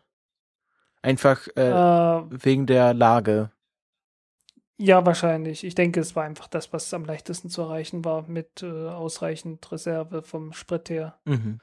Einfach 1.04 1.48
äh, 1.56 1.70
Äh, 1.70 2.24
wegen 2.30 2.66
der 2.66 2.96
Lage. 2.96 3.52
ja, 4.80 5.06
wahrscheinlich. 5.06 5.64
Ich 5.64 5.76
denke, 5.76 6.00
es 6.00 6.16
war 6.16 6.24
einfach 6.24 6.48
das, 6.48 6.74
was 6.74 6.92
am 6.96 7.06
leichtesten 7.06 7.50
zu 7.50 7.62
erreichen 7.62 8.04
war, 8.06 8.24
mit 8.28 8.64
äh, 8.64 8.88
ausreichend 8.90 9.72
Reserve 9.72 10.24
vom 10.24 10.52
Sprit 10.54 10.90
her. 10.90 11.20
Mhm. 11.26 11.60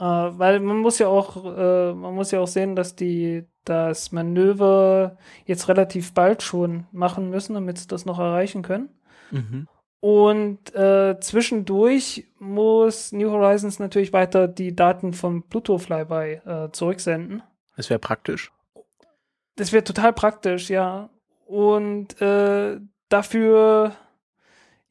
Äh, 0.00 0.02
weil 0.02 0.60
man 0.60 0.78
muss 0.78 0.98
ja 0.98 1.08
auch, 1.08 1.44
äh, 1.44 1.92
man 1.92 2.14
muss 2.14 2.30
ja 2.30 2.40
auch 2.40 2.48
sehen, 2.48 2.74
dass 2.74 2.96
die 2.96 3.44
das 3.66 4.12
Manöver 4.12 5.18
jetzt 5.44 5.68
relativ 5.68 6.14
bald 6.14 6.42
schon 6.42 6.86
machen 6.90 7.28
müssen, 7.28 7.52
damit 7.52 7.76
sie 7.76 7.86
das 7.86 8.06
noch 8.06 8.18
erreichen 8.18 8.62
können. 8.62 8.88
Mhm. 9.30 9.68
Und 10.00 10.74
äh, 10.74 11.20
zwischendurch 11.20 12.26
muss 12.38 13.12
New 13.12 13.30
Horizons 13.30 13.78
natürlich 13.78 14.14
weiter 14.14 14.48
die 14.48 14.74
Daten 14.74 15.12
vom 15.12 15.42
Pluto 15.42 15.76
Flyby 15.76 16.40
äh, 16.46 16.70
zurücksenden. 16.72 17.42
Das 17.76 17.90
wäre 17.90 18.00
praktisch. 18.00 18.50
Das 19.56 19.72
wäre 19.72 19.84
total 19.84 20.14
praktisch, 20.14 20.70
ja. 20.70 21.10
Und 21.44 22.18
äh, 22.22 22.80
dafür, 23.10 23.92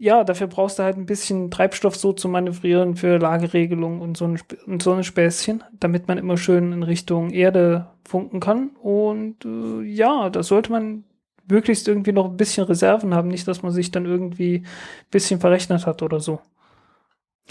ja, 0.01 0.24
dafür 0.24 0.48
brauchst 0.48 0.79
du 0.79 0.84
halt 0.84 0.96
ein 0.96 1.06
bisschen 1.06 1.51
Treibstoff 1.51 1.98
so 1.98 2.13
zu 2.13 2.29
manövrieren 2.29 2.96
für 2.96 3.18
Lageregelung 3.20 4.00
und 4.00 4.15
so 4.15 4.25
ein, 4.25 4.39
und 4.65 4.82
so 4.82 4.94
ein 4.94 5.03
Späßchen, 5.03 5.62
damit 5.74 6.08
man 6.08 6.18
immer 6.18 6.38
schön 6.38 6.72
in 6.72 6.84
Richtung 6.84 7.32
Erde 7.32 7.88
funken 8.08 8.39
kann. 8.39 8.70
Und 8.82 9.44
äh, 9.44 9.84
ja, 9.84 10.29
da 10.29 10.41
sollte 10.41 10.72
man 10.72 11.03
möglichst 11.50 11.89
irgendwie 11.89 12.13
noch 12.13 12.29
ein 12.29 12.38
bisschen 12.38 12.65
Reserven 12.65 13.13
haben, 13.13 13.27
nicht, 13.27 13.46
dass 13.46 13.62
man 13.62 13.74
sich 13.74 13.91
dann 13.91 14.06
irgendwie 14.06 14.60
ein 14.60 14.65
bisschen 15.12 15.41
verrechnet 15.41 15.86
hat 15.86 16.01
oder 16.01 16.22
so. 16.22 16.39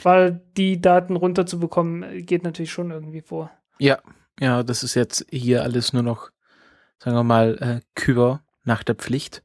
Weil 0.03 0.41
die 0.57 0.81
Daten 0.81 1.17
runterzubekommen, 1.17 2.03
äh, 2.03 2.23
geht 2.23 2.45
natürlich 2.45 2.73
schon 2.73 2.91
irgendwie 2.91 3.21
vor. 3.21 3.51
Ja, 3.79 3.99
ja, 4.41 4.63
das 4.63 4.83
ist 4.83 4.95
jetzt 4.95 5.27
hier 5.31 5.65
alles 5.65 5.93
nur 5.93 6.03
noch, 6.03 6.31
sagen 6.99 7.15
wir 7.15 7.25
mal, 7.25 7.59
äh, 7.61 7.81
Kür 7.95 8.41
nach 8.65 8.85
der 8.85 8.95
Pflicht. 8.95 9.43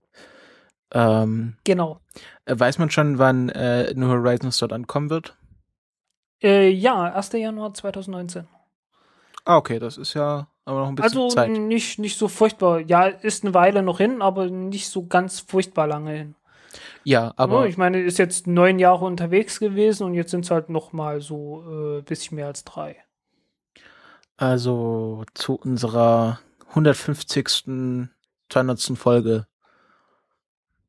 Ähm, 0.93 1.57
Genau. 1.63 2.00
weiß 2.45 2.77
man 2.77 2.89
schon, 2.91 3.17
wann 3.17 3.50
äh, 3.50 3.93
New 3.95 4.07
Horizons 4.07 4.57
dort 4.57 4.73
ankommen 4.73 5.09
wird? 5.09 5.35
Äh, 6.41 6.69
ja, 6.69 7.03
1. 7.13 7.31
Januar 7.33 7.73
2019. 7.73 8.47
Ah, 9.45 9.57
okay, 9.57 9.79
das 9.79 9.97
ist 9.97 10.13
ja 10.13 10.47
aber 10.65 10.79
noch 10.81 10.88
ein 10.89 10.95
bisschen 10.95 11.17
Also 11.19 11.27
Zeit. 11.35 11.50
nicht, 11.51 12.00
nicht 12.00 12.17
so 12.17 12.27
furchtbar. 12.27 12.79
Ja, 12.79 13.07
ist 13.07 13.43
eine 13.43 13.53
Weile 13.53 13.81
noch 13.83 13.97
hin, 13.97 14.21
aber 14.21 14.47
nicht 14.50 14.88
so 14.89 15.05
ganz 15.07 15.39
furchtbar 15.41 15.88
lange 15.88 16.12
hin. 16.12 16.35
Ja, 17.03 17.33
aber 17.35 17.62
Ja, 17.62 17.65
ich 17.67 17.77
meine, 17.77 18.01
ist 18.01 18.17
jetzt 18.17 18.47
neun 18.47 18.79
Jahre 18.79 19.05
unterwegs 19.05 19.59
gewesen 19.59 20.03
und 20.05 20.13
jetzt 20.13 20.31
sind 20.31 20.45
es 20.45 20.51
halt 20.51 20.69
noch 20.69 20.93
mal 20.93 21.21
so 21.21 21.97
äh, 22.00 22.01
bisschen 22.01 22.35
mehr 22.35 22.47
als 22.47 22.63
drei. 22.63 22.97
also 24.38 25.23
zu 25.33 25.55
unserer 25.55 26.39
150. 26.69 28.09
200. 28.50 28.79
Folge 28.97 29.47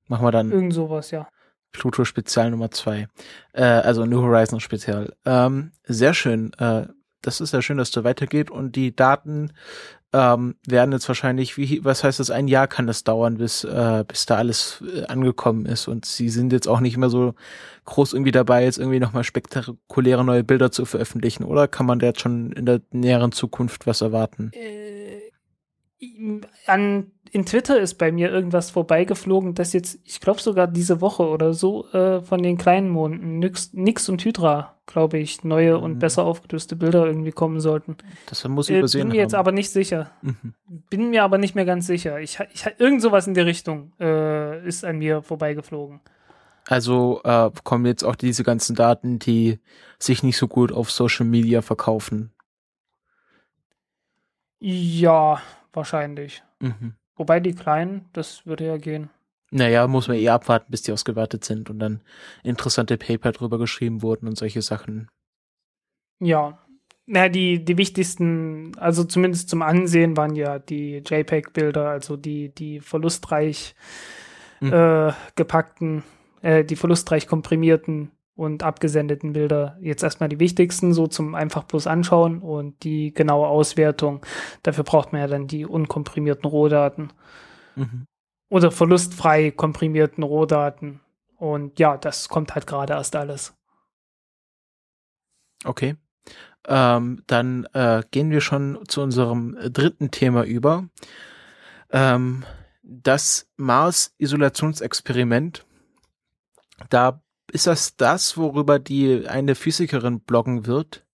machen 0.08 0.24
wir 0.24 0.32
dann 0.32 0.50
Irgend 0.50 0.74
sowas, 0.74 1.10
ja. 1.10 1.28
Pluto 1.72 2.04
Spezial 2.04 2.50
Nummer 2.50 2.70
2. 2.70 3.08
Äh, 3.52 3.62
also 3.62 4.06
New 4.06 4.22
Horizons 4.22 4.62
Spezial. 4.62 5.14
Ähm, 5.24 5.72
sehr 5.84 6.14
schön. 6.14 6.52
Äh, 6.54 6.86
das 7.20 7.40
ist 7.40 7.52
ja 7.52 7.62
schön, 7.62 7.78
dass 7.78 7.90
das 7.90 8.04
weitergeht 8.04 8.50
und 8.50 8.76
die 8.76 8.94
Daten 8.94 9.52
ähm, 10.12 10.54
werden 10.66 10.92
jetzt 10.92 11.08
wahrscheinlich, 11.08 11.56
wie, 11.56 11.84
was 11.84 12.04
heißt 12.04 12.20
das, 12.20 12.30
ein 12.30 12.46
Jahr 12.46 12.68
kann 12.68 12.86
das 12.86 13.02
dauern, 13.02 13.38
bis, 13.38 13.64
äh, 13.64 14.04
bis 14.06 14.26
da 14.26 14.36
alles 14.36 14.82
äh, 14.94 15.04
angekommen 15.06 15.66
ist 15.66 15.88
und 15.88 16.04
sie 16.04 16.28
sind 16.28 16.52
jetzt 16.52 16.68
auch 16.68 16.78
nicht 16.78 16.96
mehr 16.96 17.10
so 17.10 17.34
groß 17.84 18.12
irgendwie 18.12 18.30
dabei, 18.30 18.62
jetzt 18.64 18.78
irgendwie 18.78 19.00
nochmal 19.00 19.24
spektakuläre 19.24 20.24
neue 20.24 20.44
Bilder 20.44 20.70
zu 20.70 20.84
veröffentlichen, 20.84 21.42
oder 21.42 21.66
kann 21.66 21.86
man 21.86 21.98
da 21.98 22.06
jetzt 22.06 22.20
schon 22.20 22.52
in 22.52 22.64
der 22.64 22.80
näheren 22.92 23.32
Zukunft 23.32 23.88
was 23.88 24.02
erwarten? 24.02 24.52
Äh, 24.52 25.30
an, 26.66 27.10
in 27.34 27.44
Twitter 27.44 27.80
ist 27.80 27.94
bei 27.94 28.12
mir 28.12 28.30
irgendwas 28.30 28.70
vorbeigeflogen, 28.70 29.54
dass 29.54 29.72
jetzt, 29.72 29.98
ich 30.04 30.20
glaube 30.20 30.40
sogar 30.40 30.68
diese 30.68 31.00
Woche 31.00 31.26
oder 31.28 31.52
so, 31.52 31.88
äh, 31.88 32.20
von 32.20 32.42
den 32.42 32.56
kleinen 32.56 32.88
Monden, 32.88 33.40
Nix, 33.40 33.72
Nix 33.72 34.08
und 34.08 34.24
Hydra, 34.24 34.76
glaube 34.86 35.18
ich, 35.18 35.42
neue 35.42 35.78
und 35.78 35.94
Mhm. 35.94 35.98
besser 35.98 36.24
aufgelöste 36.24 36.76
Bilder 36.76 37.04
irgendwie 37.06 37.32
kommen 37.32 37.58
sollten. 37.58 37.96
Das 38.26 38.46
muss 38.46 38.68
ich 38.68 38.76
Äh, 38.76 38.78
übersehen 38.78 39.08
bin 39.08 39.16
mir 39.16 39.22
jetzt 39.22 39.32
haben. 39.32 39.40
aber 39.40 39.50
nicht 39.52 39.70
sicher. 39.70 40.12
Mhm. 40.22 40.54
Bin 40.90 41.10
mir 41.10 41.24
aber 41.24 41.38
nicht 41.38 41.56
mehr 41.56 41.64
ganz 41.64 41.88
sicher. 41.88 42.20
Ich, 42.20 42.38
ich, 42.52 42.66
irgend 42.78 43.02
sowas 43.02 43.26
in 43.26 43.34
der 43.34 43.46
Richtung 43.46 43.92
äh, 43.98 44.64
ist 44.66 44.84
an 44.84 44.98
mir 44.98 45.20
vorbeigeflogen. 45.22 46.00
Also 46.68 47.20
äh, 47.24 47.50
kommen 47.64 47.84
jetzt 47.86 48.04
auch 48.04 48.14
diese 48.16 48.44
ganzen 48.44 48.76
Daten, 48.76 49.18
die 49.18 49.58
sich 49.98 50.22
nicht 50.22 50.36
so 50.38 50.46
gut 50.46 50.70
auf 50.70 50.90
Social 50.90 51.26
Media 51.26 51.62
verkaufen. 51.62 52.30
Ja, 54.60 55.42
wahrscheinlich. 55.72 56.42
Mhm. 56.60 56.94
Wobei 57.16 57.40
die 57.40 57.54
kleinen, 57.54 58.08
das 58.12 58.46
würde 58.46 58.66
ja 58.66 58.76
gehen. 58.76 59.10
Naja, 59.50 59.86
muss 59.86 60.08
man 60.08 60.16
eh 60.16 60.28
abwarten, 60.28 60.70
bis 60.70 60.82
die 60.82 60.92
ausgewertet 60.92 61.44
sind 61.44 61.70
und 61.70 61.78
dann 61.78 62.00
interessante 62.42 62.96
Paper 62.98 63.32
drüber 63.32 63.58
geschrieben 63.58 64.02
wurden 64.02 64.26
und 64.26 64.36
solche 64.36 64.62
Sachen. 64.62 65.08
Ja. 66.20 66.58
Na, 67.06 67.28
die, 67.28 67.64
die 67.64 67.76
wichtigsten, 67.76 68.72
also 68.78 69.04
zumindest 69.04 69.50
zum 69.50 69.62
Ansehen, 69.62 70.16
waren 70.16 70.34
ja 70.34 70.58
die 70.58 71.02
JPEG-Bilder, 71.04 71.88
also 71.88 72.16
die, 72.16 72.48
die 72.54 72.80
verlustreich 72.80 73.74
Mhm. 74.60 74.72
äh, 74.72 75.12
gepackten, 75.34 76.02
äh, 76.42 76.64
die 76.64 76.76
verlustreich 76.76 77.26
komprimierten 77.26 78.10
und 78.36 78.62
abgesendeten 78.62 79.32
Bilder. 79.32 79.76
Jetzt 79.80 80.02
erstmal 80.02 80.28
die 80.28 80.40
wichtigsten, 80.40 80.92
so 80.92 81.06
zum 81.06 81.34
einfach 81.34 81.64
bloß 81.64 81.86
anschauen 81.86 82.40
und 82.40 82.82
die 82.84 83.12
genaue 83.14 83.48
Auswertung. 83.48 84.24
Dafür 84.62 84.84
braucht 84.84 85.12
man 85.12 85.20
ja 85.20 85.26
dann 85.28 85.46
die 85.46 85.66
unkomprimierten 85.66 86.48
Rohdaten 86.48 87.12
Mhm. 87.76 88.06
oder 88.48 88.70
verlustfrei 88.70 89.50
komprimierten 89.50 90.22
Rohdaten. 90.22 91.00
Und 91.36 91.78
ja, 91.80 91.96
das 91.96 92.28
kommt 92.28 92.54
halt 92.54 92.66
gerade 92.66 92.92
erst 92.92 93.16
alles. 93.16 93.54
Okay. 95.64 95.96
Ähm, 96.66 97.22
dann 97.26 97.66
äh, 97.74 98.02
gehen 98.10 98.30
wir 98.30 98.40
schon 98.40 98.78
zu 98.88 99.02
unserem 99.02 99.56
dritten 99.72 100.10
Thema 100.10 100.44
über. 100.44 100.88
Ähm, 101.90 102.44
das 102.82 103.50
Mars-Isolationsexperiment. 103.56 105.66
Da 106.90 107.22
ist 107.54 107.68
das 107.68 107.96
das, 107.96 108.36
worüber 108.36 108.78
die 108.78 109.26
eine 109.28 109.54
Physikerin 109.54 110.20
bloggen 110.20 110.66
wird. 110.66 111.04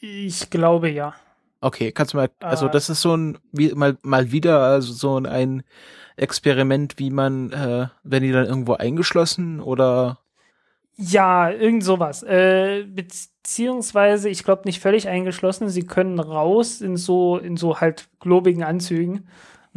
Ich 0.00 0.50
glaube 0.50 0.90
ja. 0.90 1.14
Okay, 1.60 1.90
kannst 1.90 2.12
du 2.12 2.18
mal, 2.18 2.30
also 2.40 2.66
Äh. 2.66 2.70
das 2.70 2.88
ist 2.88 3.00
so 3.00 3.16
ein, 3.16 3.38
wie, 3.50 3.72
mal, 3.72 3.96
mal 4.02 4.30
wieder, 4.30 4.60
also 4.60 4.92
so 4.92 5.16
ein, 5.16 5.64
Experiment, 6.16 6.98
wie 6.98 7.10
man, 7.10 7.52
äh, 7.52 7.88
werden 8.02 8.24
die 8.24 8.32
dann 8.32 8.46
irgendwo 8.46 8.74
eingeschlossen 8.74 9.60
oder? 9.60 10.18
Ja, 10.96 11.48
irgend 11.50 11.84
sowas. 11.84 12.22
Äh, 12.24 12.84
beziehungsweise, 12.84 14.28
ich 14.28 14.44
glaube, 14.44 14.62
nicht 14.64 14.80
völlig 14.80 15.08
eingeschlossen. 15.08 15.68
Sie 15.68 15.86
können 15.86 16.18
raus 16.18 16.80
in 16.80 16.96
so, 16.96 17.38
in 17.38 17.56
so 17.56 17.80
halt 17.80 18.08
globigen 18.18 18.64
Anzügen, 18.64 19.28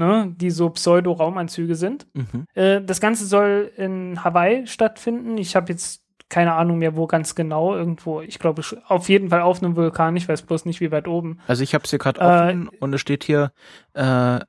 ne, 0.02 0.34
die 0.36 0.50
so 0.50 0.70
Pseudo-Raumanzüge 0.70 1.76
sind. 1.76 2.08
Mhm. 2.14 2.46
Äh, 2.56 2.82
das 2.82 3.00
Ganze 3.00 3.26
soll 3.26 3.72
in 3.78 4.24
Hawaii 4.24 4.66
stattfinden. 4.68 5.38
Ich 5.38 5.56
habe 5.56 5.72
jetzt 5.72 6.02
keine 6.28 6.54
Ahnung 6.54 6.80
mehr, 6.80 6.96
wo 6.96 7.08
ganz 7.08 7.36
genau. 7.36 7.76
Irgendwo, 7.76 8.22
ich 8.22 8.40
glaube, 8.40 8.62
auf 8.88 9.10
jeden 9.10 9.30
Fall 9.30 9.42
auf 9.42 9.62
einem 9.62 9.76
Vulkan. 9.76 10.16
Ich 10.16 10.28
weiß 10.28 10.42
bloß 10.44 10.66
nicht, 10.66 10.80
wie 10.80 10.92
weit 10.92 11.08
oben. 11.08 11.40
Also 11.46 11.62
ich 11.64 11.74
habe 11.76 11.84
es 11.84 11.90
hier 11.90 12.00
gerade 12.00 12.20
Äh, 12.22 12.24
offen 12.24 12.70
und 12.80 12.94
es 12.94 13.02
steht 13.02 13.24
hier 13.26 13.52
äh, 13.94 14.02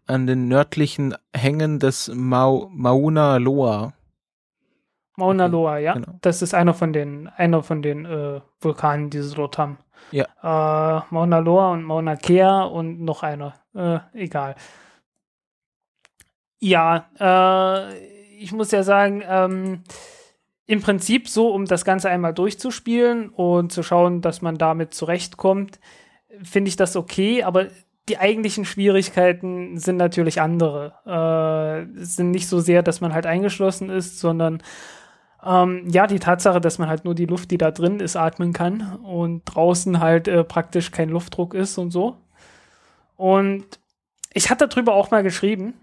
an 0.06 0.26
den 0.26 0.48
nördlichen 0.48 1.14
Hängen 1.34 1.78
des 1.80 2.10
Mau 2.14 2.68
Mauna 2.72 3.36
Loa. 3.36 3.92
Mauna 5.16 5.44
Okay, 5.44 5.52
Loa, 5.52 5.78
ja. 5.78 5.92
genau. 5.94 6.18
Das 6.22 6.40
ist 6.40 6.54
einer 6.54 6.72
von 6.72 6.92
den, 6.92 7.28
einer 7.36 7.62
von 7.62 7.82
den 7.82 8.06
äh, 8.06 8.40
Vulkanen, 8.60 9.10
die 9.10 9.20
sie 9.20 9.34
dort 9.34 9.58
haben. 9.58 9.76
Ja. 10.10 10.24
Äh, 10.42 11.02
Mauna 11.10 11.38
Loa 11.38 11.72
und 11.72 11.82
Mauna 11.84 12.16
Kea 12.16 12.62
und 12.62 13.00
noch 13.02 13.22
einer. 13.22 13.54
Äh, 13.74 13.98
egal. 14.14 14.54
Ja, 16.64 17.08
äh, 17.18 17.96
ich 18.38 18.52
muss 18.52 18.70
ja 18.70 18.84
sagen, 18.84 19.22
ähm, 19.26 19.82
im 20.66 20.80
Prinzip 20.80 21.28
so, 21.28 21.52
um 21.52 21.64
das 21.66 21.84
Ganze 21.84 22.08
einmal 22.08 22.32
durchzuspielen 22.34 23.30
und 23.30 23.72
zu 23.72 23.82
schauen, 23.82 24.20
dass 24.20 24.42
man 24.42 24.58
damit 24.58 24.94
zurechtkommt, 24.94 25.80
finde 26.42 26.68
ich 26.68 26.76
das 26.76 26.94
okay, 26.96 27.42
aber 27.42 27.66
die 28.08 28.18
eigentlichen 28.18 28.64
Schwierigkeiten 28.64 29.76
sind 29.78 29.96
natürlich 29.96 30.40
andere. 30.40 31.88
Äh, 31.96 32.04
sind 32.04 32.30
nicht 32.30 32.48
so 32.48 32.60
sehr, 32.60 32.82
dass 32.82 33.00
man 33.00 33.12
halt 33.14 33.26
eingeschlossen 33.26 33.90
ist, 33.90 34.18
sondern 34.20 34.62
Ähm, 35.44 35.88
ja, 35.90 36.06
die 36.06 36.20
Tatsache, 36.20 36.60
dass 36.60 36.78
man 36.78 36.88
halt 36.88 37.04
nur 37.04 37.14
die 37.14 37.26
Luft, 37.26 37.50
die 37.50 37.58
da 37.58 37.70
drin 37.70 38.00
ist, 38.00 38.16
atmen 38.16 38.52
kann 38.52 38.96
und 39.04 39.42
draußen 39.44 40.00
halt 40.00 40.28
äh, 40.28 40.44
praktisch 40.44 40.90
kein 40.92 41.08
Luftdruck 41.10 41.54
ist 41.54 41.78
und 41.78 41.90
so. 41.90 42.16
Und 43.16 43.64
ich 44.34 44.50
hatte 44.50 44.68
darüber 44.68 44.94
auch 44.94 45.10
mal 45.10 45.22
geschrieben, 45.22 45.74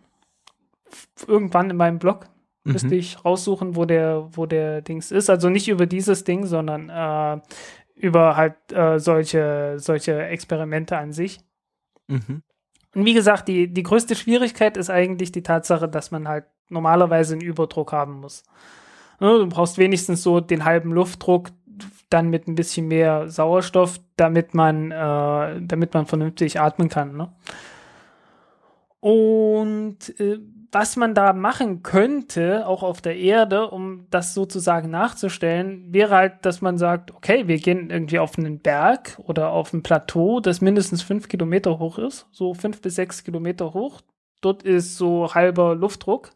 irgendwann 1.27 1.69
in 1.69 1.77
meinem 1.77 1.99
Blog. 1.99 2.27
Mhm. 2.63 2.73
Müsste 2.73 2.95
ich 2.95 3.23
raussuchen, 3.23 3.75
wo 3.75 3.85
der, 3.85 4.27
wo 4.31 4.45
der 4.45 4.81
Dings 4.81 5.11
ist. 5.11 5.29
Also 5.29 5.49
nicht 5.49 5.67
über 5.69 5.85
dieses 5.85 6.23
Ding, 6.23 6.45
sondern 6.45 6.89
äh, 6.89 7.41
über 7.95 8.35
halt 8.35 8.55
äh, 8.71 8.99
solche, 8.99 9.75
solche 9.77 10.23
Experimente 10.23 10.97
an 10.97 11.11
sich. 11.11 11.39
Mhm. 12.07 12.43
Und 12.95 13.05
wie 13.05 13.13
gesagt, 13.13 13.47
die, 13.47 13.71
die 13.71 13.83
größte 13.83 14.15
Schwierigkeit 14.15 14.77
ist 14.77 14.89
eigentlich 14.89 15.31
die 15.31 15.43
Tatsache, 15.43 15.87
dass 15.87 16.11
man 16.11 16.27
halt 16.27 16.45
normalerweise 16.69 17.33
einen 17.33 17.41
Überdruck 17.41 17.91
haben 17.91 18.19
muss. 18.19 18.43
Ne, 19.19 19.37
du 19.37 19.47
brauchst 19.47 19.77
wenigstens 19.77 20.23
so 20.23 20.39
den 20.39 20.65
halben 20.65 20.91
Luftdruck, 20.91 21.49
dann 22.09 22.29
mit 22.29 22.47
ein 22.47 22.55
bisschen 22.55 22.87
mehr 22.87 23.29
Sauerstoff, 23.29 23.99
damit 24.15 24.53
man, 24.53 24.91
äh, 24.91 25.61
damit 25.61 25.93
man 25.93 26.05
vernünftig 26.05 26.59
atmen 26.59 26.89
kann. 26.89 27.15
Ne? 27.15 27.31
Und 28.99 30.19
äh, 30.19 30.39
was 30.71 30.95
man 30.95 31.15
da 31.15 31.33
machen 31.33 31.81
könnte, 31.83 32.67
auch 32.67 32.83
auf 32.83 33.01
der 33.01 33.17
Erde, 33.17 33.69
um 33.69 34.05
das 34.11 34.33
sozusagen 34.33 34.89
nachzustellen, 34.89 35.91
wäre 35.91 36.15
halt, 36.15 36.45
dass 36.45 36.61
man 36.61 36.77
sagt, 36.77 37.11
okay, 37.11 37.47
wir 37.47 37.57
gehen 37.57 37.89
irgendwie 37.89 38.19
auf 38.19 38.37
einen 38.37 38.59
Berg 38.59 39.19
oder 39.25 39.49
auf 39.51 39.73
ein 39.73 39.83
Plateau, 39.83 40.39
das 40.39 40.61
mindestens 40.61 41.01
fünf 41.01 41.27
Kilometer 41.27 41.79
hoch 41.79 41.97
ist, 41.97 42.27
so 42.31 42.53
fünf 42.53 42.81
bis 42.81 42.95
sechs 42.95 43.23
Kilometer 43.23 43.73
hoch. 43.73 44.01
Dort 44.41 44.63
ist 44.63 44.97
so 44.97 45.33
halber 45.33 45.75
Luftdruck. 45.75 46.31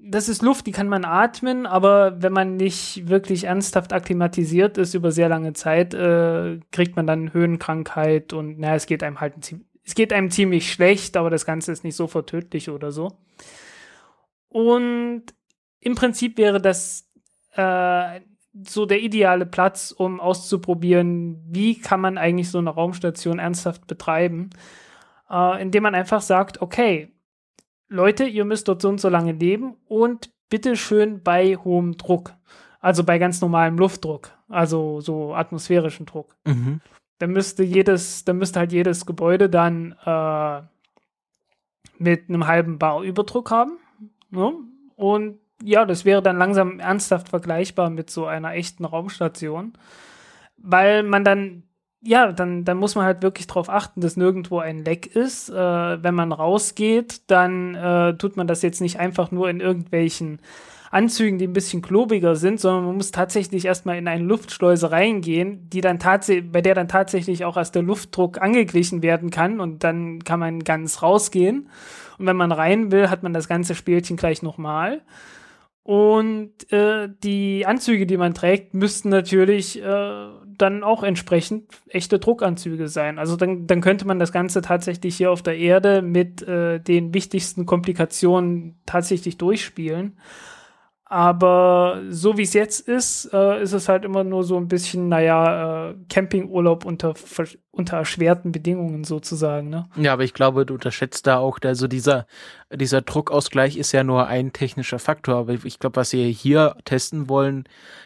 Das 0.00 0.28
ist 0.28 0.42
Luft, 0.42 0.68
die 0.68 0.72
kann 0.72 0.88
man 0.88 1.04
atmen, 1.04 1.66
aber 1.66 2.22
wenn 2.22 2.32
man 2.32 2.56
nicht 2.56 3.08
wirklich 3.08 3.44
ernsthaft 3.44 3.92
akklimatisiert 3.92 4.78
ist 4.78 4.94
über 4.94 5.10
sehr 5.10 5.28
lange 5.28 5.54
Zeit, 5.54 5.92
äh, 5.92 6.60
kriegt 6.70 6.94
man 6.94 7.08
dann 7.08 7.32
Höhenkrankheit 7.32 8.32
und 8.32 8.60
naja, 8.60 8.76
es 8.76 8.86
geht 8.86 9.02
einem 9.02 9.20
halt 9.20 9.34
es 9.88 9.94
geht 9.94 10.12
einem 10.12 10.30
ziemlich 10.30 10.70
schlecht, 10.70 11.16
aber 11.16 11.30
das 11.30 11.46
Ganze 11.46 11.72
ist 11.72 11.82
nicht 11.82 11.96
so 11.96 12.08
vertödlich 12.08 12.68
oder 12.68 12.92
so. 12.92 13.16
Und 14.50 15.22
im 15.80 15.94
Prinzip 15.94 16.36
wäre 16.36 16.60
das 16.60 17.10
äh, 17.52 18.20
so 18.66 18.84
der 18.84 19.00
ideale 19.00 19.46
Platz, 19.46 19.90
um 19.90 20.20
auszuprobieren, 20.20 21.42
wie 21.48 21.80
kann 21.80 22.02
man 22.02 22.18
eigentlich 22.18 22.50
so 22.50 22.58
eine 22.58 22.68
Raumstation 22.68 23.38
ernsthaft 23.38 23.86
betreiben, 23.86 24.50
äh, 25.30 25.62
indem 25.62 25.84
man 25.84 25.94
einfach 25.94 26.20
sagt, 26.20 26.60
okay, 26.60 27.10
Leute, 27.88 28.24
ihr 28.24 28.44
müsst 28.44 28.68
dort 28.68 28.82
so 28.82 28.90
und 28.90 29.00
so 29.00 29.08
lange 29.08 29.32
leben 29.32 29.74
und 29.86 30.30
bitte 30.50 30.76
schön 30.76 31.22
bei 31.22 31.56
hohem 31.56 31.96
Druck, 31.96 32.34
also 32.80 33.04
bei 33.04 33.16
ganz 33.16 33.40
normalem 33.40 33.78
Luftdruck, 33.78 34.32
also 34.50 35.00
so 35.00 35.34
atmosphärischen 35.34 36.04
Druck. 36.04 36.36
Mhm 36.46 36.82
dann 37.18 37.30
müsste 37.30 37.62
jedes, 37.62 38.24
dann 38.24 38.38
müsste 38.38 38.60
halt 38.60 38.72
jedes 38.72 39.06
Gebäude 39.06 39.50
dann 39.50 39.96
äh, 40.04 40.62
mit 41.98 42.28
einem 42.28 42.46
halben 42.46 42.78
Bar 42.78 43.02
Überdruck 43.02 43.50
haben. 43.50 43.78
Ne? 44.30 44.52
Und 44.96 45.38
ja, 45.62 45.84
das 45.84 46.04
wäre 46.04 46.22
dann 46.22 46.38
langsam 46.38 46.78
ernsthaft 46.78 47.28
vergleichbar 47.28 47.90
mit 47.90 48.10
so 48.10 48.26
einer 48.26 48.54
echten 48.54 48.84
Raumstation. 48.84 49.72
Weil 50.56 51.02
man 51.02 51.24
dann, 51.24 51.64
ja, 52.00 52.30
dann, 52.30 52.64
dann 52.64 52.78
muss 52.78 52.94
man 52.94 53.04
halt 53.04 53.22
wirklich 53.22 53.48
darauf 53.48 53.68
achten, 53.68 54.00
dass 54.00 54.16
nirgendwo 54.16 54.60
ein 54.60 54.84
Leck 54.84 55.06
ist. 55.06 55.50
Äh, 55.50 56.02
wenn 56.02 56.14
man 56.14 56.32
rausgeht, 56.32 57.30
dann 57.30 57.74
äh, 57.74 58.16
tut 58.16 58.36
man 58.36 58.46
das 58.46 58.62
jetzt 58.62 58.80
nicht 58.80 59.00
einfach 59.00 59.32
nur 59.32 59.50
in 59.50 59.60
irgendwelchen 59.60 60.40
Anzügen, 60.90 61.38
die 61.38 61.46
ein 61.46 61.52
bisschen 61.52 61.82
klobiger 61.82 62.36
sind, 62.36 62.60
sondern 62.60 62.86
man 62.86 62.96
muss 62.96 63.10
tatsächlich 63.10 63.64
erstmal 63.64 63.98
in 63.98 64.08
eine 64.08 64.24
Luftschleuse 64.24 64.90
reingehen, 64.90 65.68
die 65.70 65.80
dann 65.80 65.98
tatsächlich, 65.98 66.50
bei 66.50 66.62
der 66.62 66.74
dann 66.74 66.88
tatsächlich 66.88 67.44
auch 67.44 67.56
erst 67.56 67.74
der 67.74 67.82
Luftdruck 67.82 68.40
angeglichen 68.40 69.02
werden 69.02 69.30
kann 69.30 69.60
und 69.60 69.84
dann 69.84 70.24
kann 70.24 70.40
man 70.40 70.64
ganz 70.64 71.02
rausgehen. 71.02 71.68
Und 72.18 72.26
wenn 72.26 72.36
man 72.36 72.52
rein 72.52 72.90
will, 72.90 73.10
hat 73.10 73.22
man 73.22 73.32
das 73.32 73.48
ganze 73.48 73.74
Spielchen 73.74 74.16
gleich 74.16 74.42
nochmal. 74.42 75.02
Und 75.88 76.70
äh, 76.70 77.08
die 77.22 77.64
Anzüge, 77.64 78.04
die 78.04 78.18
man 78.18 78.34
trägt, 78.34 78.74
müssten 78.74 79.08
natürlich 79.08 79.82
äh, 79.82 80.26
dann 80.58 80.82
auch 80.82 81.02
entsprechend 81.02 81.64
echte 81.88 82.18
Druckanzüge 82.18 82.88
sein. 82.88 83.18
Also 83.18 83.36
dann, 83.36 83.66
dann 83.66 83.80
könnte 83.80 84.06
man 84.06 84.18
das 84.18 84.30
Ganze 84.30 84.60
tatsächlich 84.60 85.16
hier 85.16 85.30
auf 85.30 85.42
der 85.42 85.56
Erde 85.56 86.02
mit 86.02 86.42
äh, 86.42 86.78
den 86.78 87.14
wichtigsten 87.14 87.64
Komplikationen 87.64 88.78
tatsächlich 88.84 89.38
durchspielen. 89.38 90.18
Aber 91.10 92.02
so 92.10 92.36
wie 92.36 92.42
es 92.42 92.52
jetzt 92.52 92.86
ist, 92.86 93.32
äh, 93.32 93.62
ist 93.62 93.72
es 93.72 93.88
halt 93.88 94.04
immer 94.04 94.24
nur 94.24 94.44
so 94.44 94.58
ein 94.58 94.68
bisschen, 94.68 95.08
naja, 95.08 95.90
äh, 95.90 95.94
Campingurlaub 96.10 96.84
unter, 96.84 97.14
unter 97.70 97.96
erschwerten 97.96 98.52
Bedingungen 98.52 99.04
sozusagen. 99.04 99.70
Ne? 99.70 99.88
Ja, 99.96 100.12
aber 100.12 100.24
ich 100.24 100.34
glaube, 100.34 100.66
du 100.66 100.74
unterschätzt 100.74 101.26
da 101.26 101.38
auch, 101.38 101.60
also 101.64 101.88
dieser, 101.88 102.26
dieser 102.70 103.00
Druckausgleich 103.00 103.78
ist 103.78 103.92
ja 103.92 104.04
nur 104.04 104.26
ein 104.26 104.52
technischer 104.52 104.98
Faktor. 104.98 105.36
Aber 105.36 105.54
ich 105.54 105.78
glaube, 105.78 105.96
was 105.96 106.12
wir 106.12 106.26
hier 106.26 106.76
testen 106.84 107.30
wollen, 107.30 107.64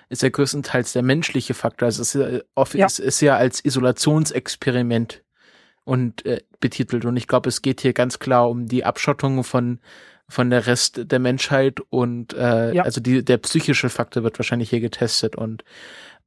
ist 0.09 0.23
ja 0.23 0.29
größtenteils 0.29 0.93
der 0.93 1.03
menschliche 1.03 1.55
Faktor. 1.55 1.87
Also 1.87 2.03
es 2.03 2.15
ist, 2.15 2.33
ja, 2.33 2.41
oft, 2.55 2.75
ja. 2.75 2.87
Es 2.87 3.01
ist 3.01 3.21
ja 3.21 3.37
als 3.37 3.65
Isolationsexperiment 3.65 5.25
und 5.85 6.25
äh, 6.25 6.41
betitelt. 6.61 7.05
Und 7.05 7.17
ich 7.17 7.27
glaube, 7.27 7.49
es 7.49 7.62
geht 7.62 7.81
hier 7.81 7.95
ganz 7.95 8.21
klar 8.21 8.49
um 8.49 8.67
die 8.67 8.85
Abschottung 8.85 9.43
von 9.43 9.81
von 10.33 10.51
der 10.51 10.66
Rest 10.66 11.12
der 11.12 11.18
Menschheit 11.18 11.81
und 11.90 12.35
äh, 12.35 12.75
ja. 12.75 12.83
also 12.83 13.01
die, 13.01 13.25
der 13.25 13.38
psychische 13.38 13.88
Faktor 13.88 14.23
wird 14.23 14.38
wahrscheinlich 14.38 14.71
hier 14.71 14.81
getestet 14.81 15.37
und 15.37 15.62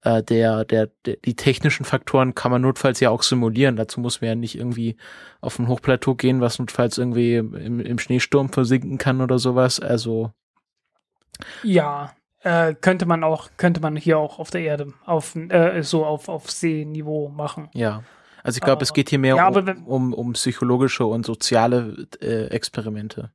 äh, 0.03 0.21
der, 0.21 0.63
der, 0.63 0.89
der, 1.05 1.17
die 1.25 1.35
technischen 1.35 1.85
Faktoren 1.85 2.35
kann 2.35 2.51
man 2.51 2.61
notfalls 2.61 2.99
ja 2.99 3.09
auch 3.09 3.23
simulieren. 3.23 3.75
Dazu 3.75 3.99
muss 3.99 4.21
man 4.21 4.27
ja 4.29 4.35
nicht 4.35 4.55
irgendwie 4.55 4.95
auf 5.41 5.57
ein 5.57 5.67
Hochplateau 5.67 6.13
gehen, 6.13 6.39
was 6.39 6.59
notfalls 6.59 6.97
irgendwie 6.97 7.35
im, 7.35 7.79
im 7.79 7.99
Schneesturm 7.99 8.49
versinken 8.49 8.97
kann 8.99 9.21
oder 9.21 9.39
sowas. 9.39 9.79
Also 9.79 10.31
ja, 11.63 12.13
äh, 12.41 12.75
könnte 12.75 13.07
man 13.07 13.23
auch, 13.23 13.49
könnte 13.57 13.81
man 13.81 13.95
hier 13.95 14.19
auch 14.19 14.37
auf 14.37 14.51
der 14.51 14.61
Erde 14.61 14.93
auf 15.05 15.35
äh, 15.35 15.81
so 15.81 16.05
auf, 16.05 16.29
auf 16.29 16.51
Seeniveau 16.51 17.29
machen. 17.29 17.69
Ja. 17.73 18.03
Also 18.43 18.57
ich 18.57 18.61
glaube, 18.61 18.83
es 18.83 18.93
geht 18.93 19.09
hier 19.09 19.17
mehr 19.17 19.37
ja, 19.37 19.47
um, 19.47 19.85
um, 19.87 20.13
um 20.13 20.33
psychologische 20.33 21.07
und 21.07 21.25
soziale 21.25 22.07
äh, 22.21 22.45
Experimente. 22.49 23.31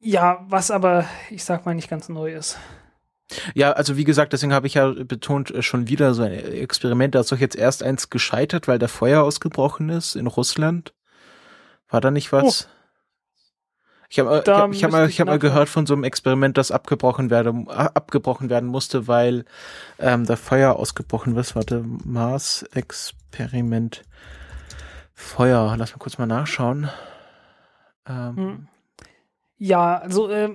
Ja, 0.00 0.44
was 0.48 0.70
aber, 0.70 1.04
ich 1.30 1.44
sag 1.44 1.66
mal, 1.66 1.74
nicht 1.74 1.90
ganz 1.90 2.08
neu 2.08 2.34
ist. 2.34 2.58
Ja, 3.54 3.72
also 3.72 3.96
wie 3.96 4.04
gesagt, 4.04 4.32
deswegen 4.32 4.52
habe 4.52 4.68
ich 4.68 4.74
ja 4.74 4.92
betont, 4.92 5.50
äh, 5.50 5.62
schon 5.62 5.88
wieder 5.88 6.14
so 6.14 6.22
ein 6.22 6.32
Experiment. 6.32 7.14
Da 7.14 7.20
ist 7.20 7.32
doch 7.32 7.38
jetzt 7.38 7.56
erst 7.56 7.82
eins 7.82 8.10
gescheitert, 8.10 8.68
weil 8.68 8.78
da 8.78 8.88
Feuer 8.88 9.22
ausgebrochen 9.22 9.88
ist 9.88 10.14
in 10.14 10.28
Russland. 10.28 10.94
War 11.88 12.00
da 12.00 12.10
nicht 12.10 12.32
was? 12.32 12.68
Oh. 12.68 12.72
Ich 14.08 14.20
habe 14.20 14.40
ich 14.44 14.48
hab, 14.48 14.72
ich 14.72 14.84
hab 14.84 14.92
mal, 14.92 15.08
ich 15.08 15.20
hab 15.20 15.26
mal 15.26 15.40
gehört 15.40 15.68
von 15.68 15.84
so 15.84 15.94
einem 15.94 16.04
Experiment, 16.04 16.56
das 16.56 16.70
abgebrochen 16.70 17.28
werden, 17.28 17.68
abgebrochen 17.68 18.50
werden 18.50 18.68
musste, 18.68 19.08
weil 19.08 19.44
ähm, 19.98 20.26
da 20.26 20.36
Feuer 20.36 20.76
ausgebrochen 20.76 21.36
ist. 21.36 21.56
Warte, 21.56 21.84
Mars-Experiment. 22.04 24.04
Feuer. 25.12 25.74
Lass 25.76 25.90
mal 25.92 25.98
kurz 25.98 26.18
mal 26.18 26.26
nachschauen. 26.26 26.88
Ähm, 28.08 28.36
hm. 28.36 28.68
Ja, 29.58 29.96
also 29.98 30.28
äh, 30.28 30.50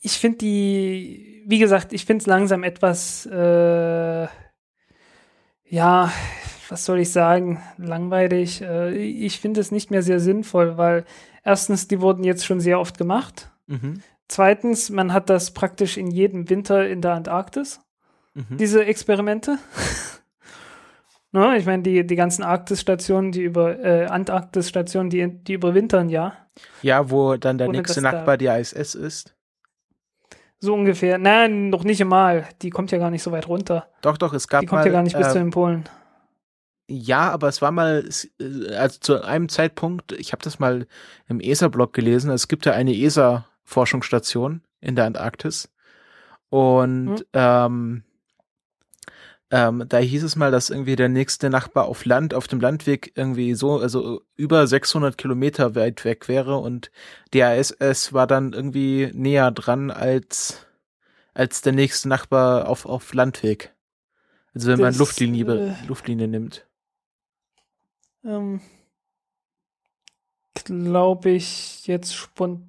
ich 0.00 0.18
finde 0.18 0.38
die, 0.38 1.42
wie 1.46 1.58
gesagt, 1.58 1.92
ich 1.92 2.04
finde 2.04 2.22
es 2.22 2.26
langsam 2.26 2.62
etwas, 2.62 3.26
äh, 3.26 4.28
ja, 5.64 6.12
was 6.68 6.84
soll 6.84 7.00
ich 7.00 7.10
sagen, 7.10 7.62
langweilig. 7.76 8.62
Äh, 8.62 8.94
ich 8.96 9.40
finde 9.40 9.60
es 9.60 9.70
nicht 9.72 9.90
mehr 9.90 10.02
sehr 10.02 10.20
sinnvoll, 10.20 10.76
weil 10.76 11.04
erstens, 11.44 11.88
die 11.88 12.00
wurden 12.00 12.24
jetzt 12.24 12.46
schon 12.46 12.60
sehr 12.60 12.80
oft 12.80 12.98
gemacht. 12.98 13.50
Mhm. 13.66 14.02
Zweitens, 14.28 14.90
man 14.90 15.12
hat 15.12 15.30
das 15.30 15.52
praktisch 15.52 15.96
in 15.96 16.10
jedem 16.10 16.48
Winter 16.50 16.86
in 16.86 17.00
der 17.00 17.14
Antarktis, 17.14 17.80
mhm. 18.34 18.56
diese 18.58 18.84
Experimente. 18.84 19.58
ne, 21.32 21.56
ich 21.58 21.66
meine, 21.66 21.82
die, 21.82 22.06
die 22.06 22.16
ganzen 22.16 22.42
Arktisstationen, 22.42 23.32
die 23.32 23.42
über 23.42 23.78
äh, 23.78 24.06
Antarktisstationen, 24.06 25.10
die, 25.10 25.28
die 25.44 25.54
überwintern 25.54 26.08
ja. 26.08 26.34
Ja, 26.82 27.10
wo 27.10 27.36
dann 27.36 27.58
der 27.58 27.68
Ohne, 27.68 27.78
nächste 27.78 28.02
Nachbar 28.02 28.36
die 28.36 28.46
ISS 28.46 28.94
ist. 28.94 29.34
So 30.60 30.74
ungefähr. 30.74 31.18
Nein, 31.18 31.70
noch 31.70 31.84
nicht 31.84 32.00
einmal. 32.00 32.48
Die 32.62 32.70
kommt 32.70 32.90
ja 32.90 32.98
gar 32.98 33.10
nicht 33.10 33.22
so 33.22 33.30
weit 33.30 33.48
runter. 33.48 33.88
Doch, 34.02 34.18
doch, 34.18 34.32
es 34.32 34.48
gab 34.48 34.60
Die 34.60 34.66
kommt 34.66 34.80
mal, 34.80 34.86
ja 34.86 34.92
gar 34.92 35.02
nicht 35.02 35.14
äh, 35.14 35.18
bis 35.18 35.28
zu 35.28 35.38
den 35.38 35.50
Polen. 35.50 35.84
Ja, 36.90 37.30
aber 37.30 37.48
es 37.48 37.62
war 37.62 37.70
mal, 37.70 38.08
äh, 38.40 38.74
also 38.74 38.98
zu 38.98 39.22
einem 39.22 39.48
Zeitpunkt, 39.48 40.12
ich 40.12 40.32
habe 40.32 40.42
das 40.42 40.58
mal 40.58 40.86
im 41.28 41.38
ESA-Blog 41.38 41.92
gelesen, 41.92 42.30
es 42.30 42.48
gibt 42.48 42.66
ja 42.66 42.72
eine 42.72 42.96
ESA-Forschungsstation 42.96 44.62
in 44.80 44.96
der 44.96 45.04
Antarktis. 45.04 45.70
Und 46.48 47.18
hm. 47.18 47.24
ähm, 47.34 48.02
ähm, 49.50 49.84
da 49.88 49.98
hieß 49.98 50.22
es 50.24 50.36
mal, 50.36 50.50
dass 50.50 50.70
irgendwie 50.70 50.96
der 50.96 51.08
nächste 51.08 51.48
Nachbar 51.50 51.86
auf 51.86 52.04
Land, 52.04 52.34
auf 52.34 52.48
dem 52.48 52.60
Landweg 52.60 53.12
irgendwie 53.14 53.54
so, 53.54 53.78
also 53.78 54.22
über 54.36 54.66
600 54.66 55.16
Kilometer 55.16 55.74
weit 55.74 56.04
weg 56.04 56.28
wäre 56.28 56.58
und 56.58 56.90
der 57.32 57.58
ISS 57.58 58.12
war 58.12 58.26
dann 58.26 58.52
irgendwie 58.52 59.10
näher 59.14 59.50
dran 59.50 59.90
als 59.90 60.66
als 61.38 61.62
der 61.62 61.72
nächste 61.72 62.08
Nachbar 62.08 62.68
auf, 62.68 62.84
auf 62.84 63.14
Landweg. 63.14 63.72
Also 64.54 64.66
wenn 64.68 64.80
man 64.80 64.88
Das, 64.88 64.98
Luftlinie, 64.98 65.44
äh, 65.46 65.86
Luftlinie 65.86 66.26
nimmt. 66.26 66.66
Ähm, 68.24 68.60
Glaube 70.64 71.30
ich 71.30 71.86
jetzt 71.86 72.16
spontan. 72.16 72.68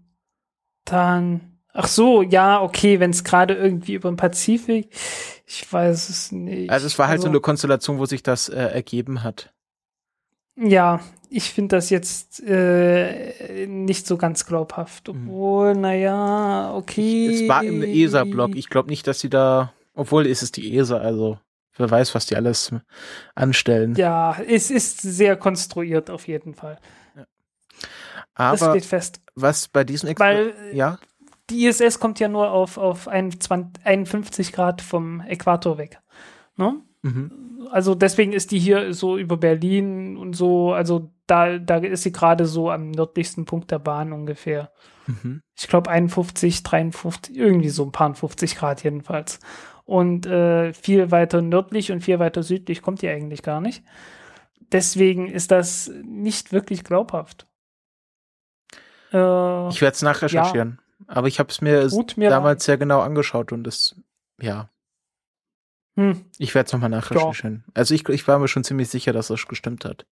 Ach 1.73 1.87
so, 1.87 2.21
ja, 2.23 2.61
okay, 2.61 2.99
wenn 2.99 3.11
es 3.11 3.23
gerade 3.23 3.53
irgendwie 3.53 3.93
über 3.93 4.09
den 4.09 4.17
Pazifik. 4.17 4.89
Ich 5.45 5.71
weiß 5.71 6.09
es 6.09 6.31
nicht. 6.31 6.69
Also 6.69 6.87
es 6.87 6.97
war 6.99 7.07
halt 7.07 7.21
so 7.21 7.27
Also- 7.27 7.31
eine 7.33 7.41
Konstellation, 7.41 7.99
wo 7.99 8.05
sich 8.05 8.23
das 8.23 8.49
äh, 8.49 8.55
ergeben 8.57 9.23
hat. 9.23 9.53
Ja, 10.55 10.99
ich 11.29 11.51
finde 11.51 11.77
das 11.77 11.89
jetzt 11.89 12.41
äh, 12.43 13.65
nicht 13.67 14.05
so 14.07 14.17
ganz 14.17 14.45
glaubhaft. 14.45 15.07
Mhm. 15.07 15.29
Obwohl, 15.29 15.73
naja, 15.75 16.73
okay. 16.75 17.43
Es 17.43 17.47
war 17.47 17.63
im 17.63 17.81
ESA-Blog. 17.81 18.55
Ich 18.55 18.69
glaube 18.69 18.89
nicht, 18.89 19.07
dass 19.07 19.19
sie 19.21 19.29
da, 19.29 19.71
obwohl 19.93 20.25
ist 20.25 20.41
es 20.43 20.51
die 20.51 20.75
ESA, 20.77 20.97
also 20.97 21.39
wer 21.77 21.89
weiß, 21.89 22.13
was 22.13 22.25
die 22.25 22.35
alles 22.35 22.73
anstellen. 23.35 23.95
Ja, 23.95 24.35
es 24.47 24.69
ist 24.69 25.01
sehr 25.01 25.37
konstruiert 25.37 26.09
auf 26.09 26.27
jeden 26.27 26.55
Fall. 26.55 26.77
das 28.35 28.61
Aber 28.61 28.71
steht 28.71 28.85
fest. 28.85 29.21
was 29.35 29.67
bei 29.69 29.83
diesem 29.85 30.09
Exper 30.09 30.25
Weil 30.25 30.53
ja, 30.73 30.97
die 31.49 31.65
ISS 31.65 31.99
kommt 31.99 32.19
ja 32.19 32.27
nur 32.27 32.51
auf, 32.51 32.77
auf 32.77 33.07
21 33.07 33.85
51 33.85 34.51
Grad 34.51 34.81
vom 34.81 35.21
Äquator 35.21 35.77
weg. 35.77 35.99
Ne? 36.57 36.81
mhm. 37.01 37.67
Also 37.71 37.93
deswegen 37.93 38.33
ist 38.33 38.51
die 38.51 38.59
hier 38.59 38.93
so 38.93 39.17
über 39.17 39.37
Berlin 39.37 40.17
und 40.17 40.35
so, 40.35 40.73
also 40.73 41.11
da, 41.27 41.59
da 41.59 41.77
ist 41.77 42.03
sie 42.03 42.11
gerade 42.11 42.45
so 42.45 42.71
am 42.71 42.89
nördlichsten 42.91 43.45
Punkt 43.45 43.69
der 43.69 43.79
Bahn 43.79 44.11
ungefähr. 44.11 44.71
Mhm. 45.05 45.41
Ich 45.57 45.67
glaube 45.67 45.89
51, 45.89 46.63
53, 46.63 47.35
irgendwie 47.35 47.69
so 47.69 47.83
ein 47.83 47.91
paar 47.91 48.13
50 48.13 48.55
Grad 48.55 48.83
jedenfalls. 48.83 49.39
Und 49.85 50.25
äh, 50.25 50.73
viel 50.73 51.11
weiter 51.11 51.41
nördlich 51.41 51.91
und 51.91 52.01
viel 52.01 52.19
weiter 52.19 52.43
südlich 52.43 52.81
kommt 52.81 53.01
die 53.01 53.09
eigentlich 53.09 53.43
gar 53.43 53.61
nicht. 53.61 53.83
Deswegen 54.71 55.27
ist 55.27 55.51
das 55.51 55.91
nicht 56.03 56.51
wirklich 56.51 56.83
glaubhaft. 56.83 57.47
Äh, 59.11 59.69
Ich 59.69 59.81
werde 59.81 59.95
es 59.95 60.01
nachrecherchieren. 60.01 60.79
Aber 61.07 61.27
ich 61.27 61.39
habe 61.39 61.49
es 61.49 61.61
mir 61.61 61.89
damals 62.17 62.65
sehr 62.65 62.77
genau 62.77 63.01
angeschaut 63.01 63.51
und 63.51 63.63
das, 63.63 63.95
ja, 64.41 64.69
hm, 65.99 66.23
ich 66.37 66.55
werde 66.55 66.67
es 66.67 66.73
nochmal 66.73 66.89
nachrecherchieren. 66.89 67.65
Also 67.73 67.93
ich, 67.93 68.07
ich 68.07 68.25
war 68.25 68.39
mir 68.39 68.47
schon 68.47 68.63
ziemlich 68.63 68.87
sicher, 68.89 69.11
dass 69.11 69.27
das 69.27 69.47
gestimmt 69.47 69.83
hat. 69.83 70.05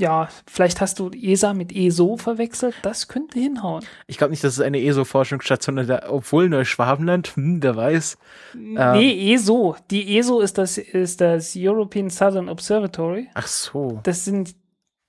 ja, 0.00 0.28
vielleicht 0.46 0.80
hast 0.80 0.98
du 0.98 1.10
ESA 1.10 1.54
mit 1.54 1.72
ESO 1.72 2.16
verwechselt. 2.16 2.74
Das 2.82 3.06
könnte 3.06 3.38
hinhauen. 3.38 3.84
Ich 4.08 4.18
glaube 4.18 4.32
nicht, 4.32 4.42
dass 4.42 4.54
es 4.54 4.60
eine 4.60 4.82
ESO-Forschungsstation 4.82 5.78
ist, 5.78 5.90
obwohl 6.08 6.48
Neuschwabenland, 6.48 7.36
hm, 7.36 7.62
wer 7.62 7.76
weiß. 7.76 8.18
nee, 8.54 9.32
ESO. 9.32 9.76
Die 9.92 10.18
ESO 10.18 10.40
ist 10.40 10.58
das, 10.58 10.76
ist 10.76 11.20
das 11.20 11.52
European 11.56 12.10
Southern 12.10 12.48
Observatory. 12.48 13.28
Ach 13.34 13.46
so. 13.46 14.00
Das 14.02 14.24
sind, 14.24 14.56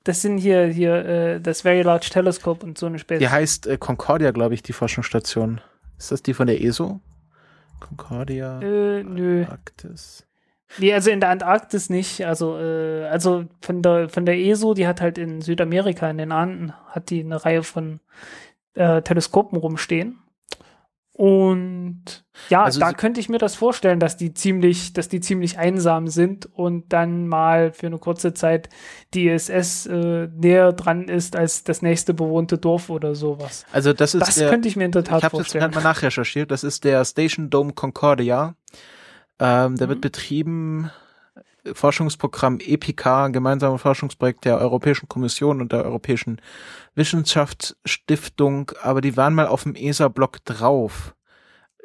das 0.07 0.21
sind 0.21 0.37
hier, 0.37 0.65
hier 0.67 1.05
äh, 1.05 1.41
das 1.41 1.61
Very 1.61 1.81
Large 1.81 2.09
Telescope 2.11 2.65
und 2.65 2.77
so 2.77 2.85
eine 2.85 2.99
Späße. 2.99 3.19
Die 3.19 3.29
heißt 3.29 3.67
äh, 3.67 3.77
Concordia, 3.77 4.31
glaube 4.31 4.53
ich, 4.53 4.63
die 4.63 4.73
Forschungsstation. 4.73 5.59
Ist 5.97 6.11
das 6.11 6.23
die 6.23 6.33
von 6.33 6.47
der 6.47 6.61
ESO? 6.63 7.01
Concordia, 7.79 8.61
Äh, 8.61 9.03
nö. 9.03 9.45
Arktis. 9.49 10.25
Nee, 10.79 10.93
also 10.93 11.09
in 11.11 11.19
der 11.19 11.29
Antarktis 11.29 11.89
nicht. 11.89 12.25
Also, 12.25 12.57
äh, 12.57 13.05
also 13.05 13.45
von 13.61 13.81
der, 13.81 14.09
von 14.09 14.25
der 14.25 14.37
ESO, 14.37 14.73
die 14.73 14.87
hat 14.87 15.01
halt 15.01 15.17
in 15.17 15.41
Südamerika, 15.41 16.09
in 16.09 16.17
den 16.17 16.31
Anden, 16.31 16.73
hat 16.87 17.09
die 17.09 17.21
eine 17.23 17.43
Reihe 17.43 17.63
von 17.63 17.99
äh, 18.73 19.01
Teleskopen 19.01 19.57
rumstehen. 19.57 20.19
Und 21.17 22.23
ja, 22.49 22.63
Also 22.63 22.79
da 22.79 22.93
könnte 22.93 23.19
ich 23.19 23.27
mir 23.27 23.39
das 23.39 23.55
vorstellen, 23.55 23.99
dass 23.99 24.17
die 24.17 24.35
ziemlich, 24.35 24.93
dass 24.93 25.09
die 25.09 25.19
ziemlich 25.19 25.57
einsam 25.57 26.07
sind 26.07 26.45
und 26.45 26.93
dann 26.93 27.27
mal 27.27 27.71
für 27.71 27.87
eine 27.87 27.97
kurze 27.97 28.35
Zeit 28.35 28.69
die 29.15 29.27
ISS 29.27 29.87
äh, 29.87 30.27
näher 30.27 30.73
dran 30.73 31.07
ist 31.07 31.35
als 31.35 31.63
das 31.63 31.81
nächste 31.81 32.13
bewohnte 32.13 32.59
Dorf 32.59 32.91
oder 32.91 33.15
sowas. 33.15 33.65
Also 33.71 33.93
das 33.93 34.13
ist 34.13 34.21
Das 34.21 34.35
der, 34.35 34.49
könnte 34.49 34.67
ich 34.67 34.75
mir 34.75 34.85
in 34.85 34.91
der 34.91 35.03
Tat 35.03 35.17
ich 35.17 35.23
habe 35.23 35.31
das 35.37 35.47
vorstellen. 35.47 35.63
gerade 35.63 35.73
mal 35.73 35.81
nachrecherchiert. 35.81 36.51
Das 36.51 36.63
ist 36.63 36.83
der 36.83 37.03
Station 37.03 37.49
Dome 37.49 37.73
Concordia. 37.73 38.55
Ähm, 39.39 39.75
der 39.75 39.87
Mhm. 39.87 39.89
wird 39.89 40.01
betrieben 40.01 40.91
Forschungsprogramm 41.73 42.59
EPICA, 42.59 43.25
ein 43.25 43.33
gemeinsames 43.33 43.81
Forschungsprojekt 43.81 44.45
der 44.45 44.59
Europäischen 44.59 45.07
Kommission 45.07 45.61
und 45.61 45.71
der 45.71 45.85
Europäischen 45.85 46.41
Wissenschaftsstiftung, 46.95 48.71
aber 48.81 49.01
die 49.01 49.17
waren 49.17 49.35
mal 49.35 49.47
auf 49.47 49.63
dem 49.63 49.75
ESA-Blog 49.75 50.43
drauf, 50.45 51.15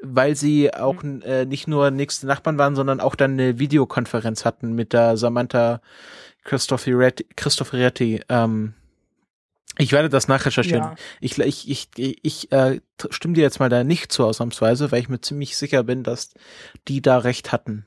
weil 0.02 0.34
sie 0.36 0.72
auch 0.74 1.02
Mhm. 1.02 1.22
äh, 1.22 1.44
nicht 1.44 1.68
nur 1.68 1.90
nächste 1.90 2.26
Nachbarn 2.26 2.58
waren, 2.58 2.74
sondern 2.74 3.00
auch 3.00 3.14
dann 3.14 3.32
eine 3.32 3.58
Videokonferenz 3.58 4.44
hatten 4.44 4.74
mit 4.74 4.92
der 4.92 5.16
Samantha 5.16 5.80
Cristoforetti. 6.44 7.26
Cristoforetti 7.36 8.22
ähm, 8.28 8.74
ich 9.78 9.92
werde 9.92 10.10
das 10.10 10.28
nachrecherchieren. 10.28 10.82
Ja. 10.82 10.94
Ich, 11.20 11.38
ich, 11.38 11.70
ich, 11.70 11.88
ich 12.22 12.52
äh, 12.52 12.80
stimme 13.10 13.34
dir 13.34 13.40
jetzt 13.40 13.58
mal 13.58 13.70
da 13.70 13.84
nicht 13.84 14.12
zu 14.12 14.26
ausnahmsweise, 14.26 14.92
weil 14.92 15.00
ich 15.00 15.08
mir 15.08 15.20
ziemlich 15.20 15.56
sicher 15.56 15.82
bin, 15.82 16.02
dass 16.02 16.34
die 16.88 17.00
da 17.00 17.18
recht 17.18 17.52
hatten. 17.52 17.86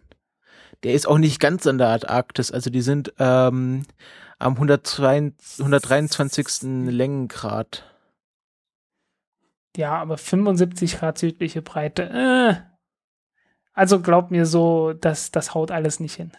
Der 0.84 0.94
ist 0.94 1.08
auch 1.08 1.18
nicht 1.18 1.40
ganz 1.40 1.66
an 1.68 1.78
der 1.78 1.90
Antarktis, 1.90 2.52
also 2.52 2.70
die 2.70 2.82
sind 2.82 3.14
ähm, 3.20 3.86
am 4.40 4.54
102, 4.54 5.34
123. 5.60 6.48
Längengrad. 6.92 7.84
Ja, 9.76 9.98
aber 9.98 10.18
75 10.18 11.00
Grad 11.00 11.18
südliche 11.18 11.62
Breite. 11.62 12.04
Äh. 12.04 12.56
Also 13.74 14.02
glaub 14.02 14.32
mir 14.32 14.46
so, 14.46 14.94
das, 14.94 15.32
das 15.32 15.54
haut 15.54 15.72
alles 15.72 16.00
nicht 16.00 16.16
hin. 16.16 16.32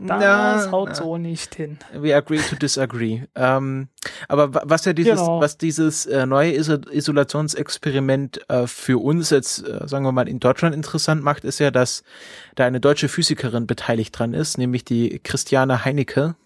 Das 0.00 0.20
Na, 0.20 0.70
haut 0.70 0.94
so 0.94 1.18
nicht 1.18 1.56
hin. 1.56 1.76
We 1.92 2.14
agree 2.14 2.38
to 2.38 2.54
disagree. 2.54 3.22
ähm, 3.34 3.88
aber 4.28 4.54
wa- 4.54 4.62
was 4.64 4.84
ja 4.84 4.92
dieses, 4.92 5.18
Genau. 5.18 5.40
was 5.40 5.58
dieses 5.58 6.06
äh, 6.06 6.24
neue 6.24 6.54
Iso 6.54 6.74
Isolationsexperiment 6.74 8.48
äh, 8.48 8.68
für 8.68 8.98
uns 9.02 9.30
jetzt, 9.30 9.66
äh, 9.66 9.88
sagen 9.88 10.04
wir 10.04 10.12
mal, 10.12 10.28
in 10.28 10.38
Deutschland 10.38 10.72
interessant 10.72 11.24
macht, 11.24 11.42
ist 11.42 11.58
ja, 11.58 11.72
dass 11.72 12.04
da 12.54 12.64
eine 12.64 12.78
deutsche 12.80 13.08
Physikerin 13.08 13.66
beteiligt 13.66 14.16
dran 14.16 14.34
ist, 14.34 14.56
nämlich 14.56 14.84
die 14.84 15.18
Christiane 15.18 15.84
Heinecke. 15.84 16.36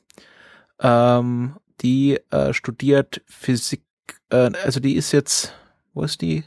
Ähm, 0.81 1.57
die 1.83 2.21
äh, 2.31 2.53
studiert 2.55 3.21
Physik, 3.27 3.83
äh, 4.31 4.51
also 4.65 4.81
die 4.81 4.95
ist 4.97 5.13
jetzt, 5.13 5.53
wo 5.93 6.03
ist 6.05 6.23
die? 6.23 6.45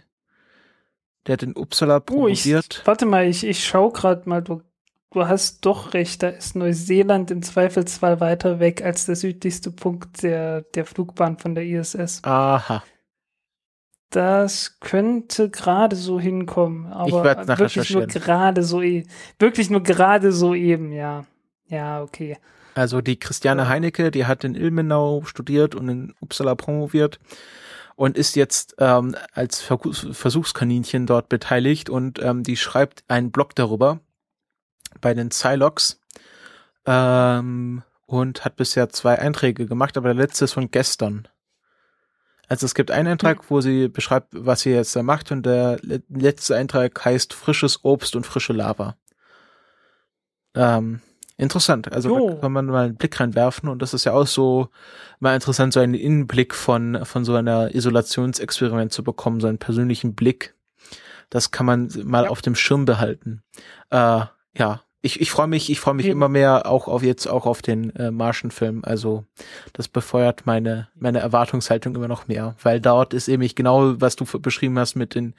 Der 1.27 1.33
hat 1.33 1.43
in 1.43 1.55
Uppsala 1.55 1.97
Oh, 1.97 2.27
ich, 2.27 2.41
promoviert. 2.43 2.81
warte 2.85 3.05
mal, 3.05 3.27
ich, 3.27 3.43
ich 3.45 3.63
schau 3.63 3.91
gerade 3.91 4.27
mal, 4.27 4.41
du, 4.41 4.61
du 5.15 5.27
hast 5.27 5.65
doch 5.65 5.93
recht, 5.93 6.23
da 6.23 6.29
ist 6.29 6.55
Neuseeland 6.55 7.31
im 7.31 7.41
Zweifelsfall 7.41 8.19
weiter 8.19 8.59
weg 8.59 8.83
als 8.83 9.05
der 9.05 9.15
südlichste 9.15 9.71
Punkt 9.71 10.23
der, 10.23 10.61
der 10.61 10.85
Flugbahn 10.85 11.37
von 11.37 11.55
der 11.55 11.65
ISS. 11.65 12.21
Aha. 12.23 12.83
Das 14.09 14.79
könnte 14.79 15.49
gerade 15.49 15.95
so 15.95 16.19
hinkommen, 16.19 16.91
aber 16.91 17.47
wirklich 17.57 17.91
nur 17.91 18.07
gerade 18.07 18.63
so, 18.63 18.81
e 18.81 19.03
wirklich 19.39 19.69
nur 19.69 19.83
gerade 19.83 20.31
so 20.31 20.53
eben, 20.53 20.91
ja. 20.91 21.25
Ja, 21.67 22.01
okay. 22.01 22.37
Also 22.75 23.01
die 23.01 23.17
Christiane. 23.17 23.69
Heinecke, 23.69 24.11
die 24.11 24.25
hat 24.25 24.43
in 24.43 24.53
Ilmenau 24.53 25.23
studiert 25.25 25.75
und 25.75 25.89
in 25.89 26.13
Uppsala 26.19 26.55
promoviert 26.55 27.19
und 27.95 28.17
ist 28.17 28.35
jetzt 28.35 28.75
ähm, 28.79 29.15
als 29.33 29.61
Versuchs- 29.61 30.07
Versuchskaninchen 30.11 31.05
dort 31.05 31.29
beteiligt 31.29 31.89
und 31.89 32.21
ähm, 32.21 32.43
die 32.43 32.57
schreibt 32.57 33.05
einen 33.07 33.31
Blog 33.31 33.55
darüber 33.55 34.01
bei 35.01 35.13
den 35.13 35.29
Psylocks 35.29 35.99
ähm, 36.85 37.83
und 38.05 38.45
hat 38.45 38.55
bisher 38.55 38.89
zwei 38.89 39.19
Einträge 39.19 39.65
gemacht, 39.65 39.97
aber 39.97 40.09
der 40.09 40.23
letzte 40.23 40.45
ist 40.45 40.53
von 40.53 40.71
gestern. 40.71 41.27
Also 42.47 42.65
es 42.65 42.75
gibt 42.75 42.91
einen 42.91 43.07
Eintrag, 43.07 43.49
wo 43.49 43.59
sie 43.61 43.87
beschreibt, 43.87 44.27
was 44.31 44.61
sie 44.61 44.69
jetzt 44.69 44.95
da 44.95 45.01
macht 45.01 45.31
und 45.31 45.45
der 45.45 45.79
le- 45.81 46.03
letzte 46.09 46.55
Eintrag 46.55 47.03
heißt 47.03 47.33
frisches 47.33 47.83
Obst 47.83 48.15
und 48.15 48.25
frische 48.25 48.53
Lava. 48.53 48.95
Ähm, 50.53 51.01
interessant. 51.37 51.91
Also 51.91 52.09
Jo. 52.17 52.29
da 52.29 52.35
kann 52.41 52.51
man 52.51 52.67
mal 52.67 52.85
einen 52.85 52.97
Blick 52.97 53.19
reinwerfen 53.19 53.67
und 53.67 53.81
das 53.81 53.95
ist 53.95 54.03
ja 54.05 54.13
auch 54.13 54.27
so 54.27 54.69
mal 55.19 55.33
interessant, 55.33 55.73
so 55.73 55.79
einen 55.79 55.95
Innenblick 55.95 56.53
von, 56.53 57.03
von 57.03 57.25
so 57.25 57.33
einer 57.33 57.73
Isolationsexperiment 57.73 58.93
zu 58.93 59.03
bekommen, 59.03 59.41
so 59.41 59.47
einen 59.47 59.57
persönlichen 59.57 60.13
Blick. 60.13 60.53
Das 61.31 61.49
kann 61.49 61.65
man 61.65 61.89
mal 62.03 62.25
Ja. 62.25 62.29
auf 62.29 62.43
dem 62.43 62.53
Schirm 62.53 62.85
behalten. 62.85 63.41
Äh, 63.89 64.21
ja, 64.57 64.81
ich, 65.05 65.21
ich 65.21 65.29
freue 65.29 65.47
mich, 65.47 65.69
ich 65.69 65.79
freue 65.79 65.93
mich 65.93 66.07
Eben. 66.07 66.13
immer 66.13 66.29
mehr 66.29 66.65
auch 66.65 66.87
auf 66.87 67.03
jetzt 67.03 67.27
auch 67.27 67.45
auf 67.45 67.61
den 67.61 67.95
äh, 67.95 68.09
Martian-Film. 68.09 68.81
Also 68.83 69.23
das 69.73 69.87
befeuert 69.87 70.47
meine 70.47 70.89
meine 70.95 71.19
Erwartungshaltung 71.19 71.95
immer 71.95 72.07
noch 72.07 72.27
mehr, 72.27 72.55
weil 72.63 72.81
dort 72.81 73.13
ist 73.13 73.27
eben 73.27 73.47
genau, 73.53 74.01
was 74.01 74.15
du 74.15 74.25
beschrieben 74.39 74.79
hast 74.79 74.95
mit 74.95 75.13
den 75.13 75.35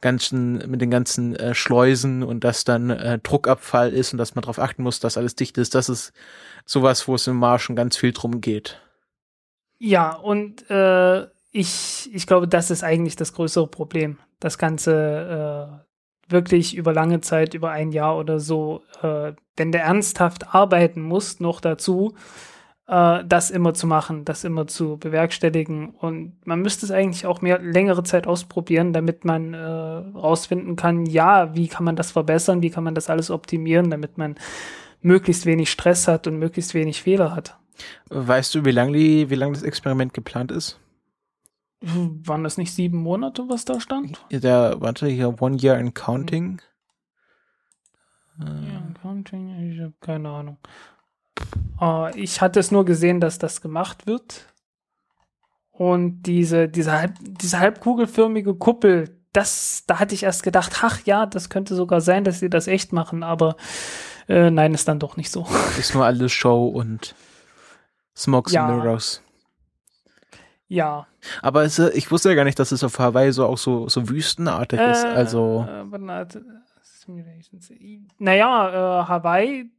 ganzen 0.00 0.70
mit 0.70 0.80
den 0.80 0.90
ganzen 0.90 1.36
äh, 1.36 1.54
Schleusen 1.54 2.22
und 2.22 2.42
dass 2.42 2.64
dann 2.64 2.88
äh, 2.88 3.18
Druckabfall 3.18 3.92
ist 3.92 4.14
und 4.14 4.18
dass 4.18 4.34
man 4.34 4.42
darauf 4.42 4.58
achten 4.58 4.82
muss, 4.82 4.98
dass 4.98 5.18
alles 5.18 5.36
dicht 5.36 5.58
ist. 5.58 5.74
Das 5.74 5.90
ist 5.90 6.14
sowas, 6.64 7.06
wo 7.06 7.14
es 7.14 7.26
im 7.26 7.36
Marschen 7.36 7.76
ganz 7.76 7.98
viel 7.98 8.12
drum 8.12 8.40
geht. 8.40 8.80
Ja, 9.78 10.14
und 10.14 10.70
äh, 10.70 11.26
ich, 11.50 12.08
ich 12.14 12.26
glaube, 12.26 12.48
das 12.48 12.70
ist 12.70 12.82
eigentlich 12.82 13.16
das 13.16 13.34
größere 13.34 13.66
Problem. 13.66 14.16
das 14.40 14.56
Ganze 14.56 15.80
äh, 15.84 15.91
wirklich 16.32 16.76
über 16.76 16.92
lange 16.92 17.20
Zeit, 17.20 17.54
über 17.54 17.70
ein 17.70 17.92
Jahr 17.92 18.18
oder 18.18 18.40
so, 18.40 18.82
äh, 19.02 19.32
wenn 19.56 19.72
der 19.72 19.84
ernsthaft 19.84 20.54
arbeiten 20.54 21.02
muss, 21.02 21.40
noch 21.40 21.60
dazu, 21.60 22.14
äh, 22.88 23.24
das 23.24 23.50
immer 23.50 23.74
zu 23.74 23.86
machen, 23.86 24.24
das 24.24 24.44
immer 24.44 24.66
zu 24.66 24.96
bewerkstelligen. 24.98 25.90
Und 25.90 26.34
man 26.44 26.60
müsste 26.60 26.86
es 26.86 26.92
eigentlich 26.92 27.26
auch 27.26 27.40
mehr 27.40 27.58
längere 27.58 28.02
Zeit 28.02 28.26
ausprobieren, 28.26 28.92
damit 28.92 29.24
man 29.24 29.54
äh, 29.54 29.58
rausfinden 29.58 30.76
kann, 30.76 31.06
ja, 31.06 31.54
wie 31.54 31.68
kann 31.68 31.84
man 31.84 31.96
das 31.96 32.10
verbessern, 32.10 32.62
wie 32.62 32.70
kann 32.70 32.84
man 32.84 32.94
das 32.94 33.10
alles 33.10 33.30
optimieren, 33.30 33.90
damit 33.90 34.18
man 34.18 34.36
möglichst 35.00 35.46
wenig 35.46 35.70
Stress 35.70 36.08
hat 36.08 36.26
und 36.26 36.38
möglichst 36.38 36.74
wenig 36.74 37.02
Fehler 37.02 37.34
hat. 37.34 37.56
Weißt 38.10 38.54
du, 38.54 38.64
wie 38.64 38.70
lange 38.70 38.92
wie 38.96 39.34
lang 39.34 39.52
das 39.52 39.62
Experiment 39.62 40.14
geplant 40.14 40.52
ist? 40.52 40.78
Waren 41.82 42.44
das 42.44 42.58
nicht 42.58 42.72
sieben 42.74 42.98
Monate, 42.98 43.48
was 43.48 43.64
da 43.64 43.80
stand? 43.80 44.24
Der, 44.30 44.80
warte, 44.80 45.06
hier, 45.08 45.42
One 45.42 45.56
Year 45.60 45.78
in 45.78 45.94
Counting. 45.94 46.60
Ja, 48.38 48.82
Counting, 49.00 49.72
ich 49.72 49.80
habe 49.80 49.94
keine 50.00 50.28
Ahnung. 50.28 50.58
Uh, 51.80 52.08
ich 52.14 52.40
hatte 52.40 52.60
es 52.60 52.70
nur 52.70 52.84
gesehen, 52.84 53.20
dass 53.20 53.38
das 53.38 53.60
gemacht 53.60 54.06
wird. 54.06 54.46
Und 55.72 56.22
diese, 56.22 56.68
diese, 56.68 56.92
halb, 56.92 57.14
diese 57.20 57.58
halbkugelförmige 57.58 58.54
Kuppel, 58.54 59.18
das, 59.32 59.84
da 59.86 59.98
hatte 59.98 60.14
ich 60.14 60.22
erst 60.22 60.42
gedacht, 60.42 60.80
ach 60.82 61.00
ja, 61.04 61.26
das 61.26 61.48
könnte 61.48 61.74
sogar 61.74 62.00
sein, 62.00 62.22
dass 62.24 62.38
sie 62.40 62.50
das 62.50 62.66
echt 62.68 62.92
machen, 62.92 63.22
aber 63.22 63.56
äh, 64.28 64.50
nein, 64.50 64.74
ist 64.74 64.86
dann 64.86 64.98
doch 64.98 65.16
nicht 65.16 65.30
so. 65.30 65.46
Ist 65.78 65.94
nur 65.94 66.04
alles 66.04 66.30
Show 66.32 66.68
und 66.68 67.14
Smokes 68.14 68.52
Ja. 68.52 68.66
and 68.66 68.76
Mirrors. 68.76 69.21
Ja. 70.72 71.06
Aber 71.42 71.64
es, 71.64 71.78
äh, 71.78 71.90
ich 71.90 72.10
wusste 72.10 72.30
ja 72.30 72.34
gar 72.34 72.44
nicht, 72.44 72.58
dass 72.58 72.72
es 72.72 72.82
auf 72.82 72.98
Hawaii 72.98 73.30
so 73.32 73.46
auch 73.46 73.58
so, 73.58 73.88
so 73.88 74.08
wüstenartig 74.08 74.80
ist. 74.80 75.04
Also, 75.04 75.66
Äh, 75.68 75.90
warte 75.90 76.04
mal, 76.04 76.28
Simulations. 76.82 77.70
Naja, 78.18 79.02
äh, 79.02 79.06
Hawaii, 79.06 79.70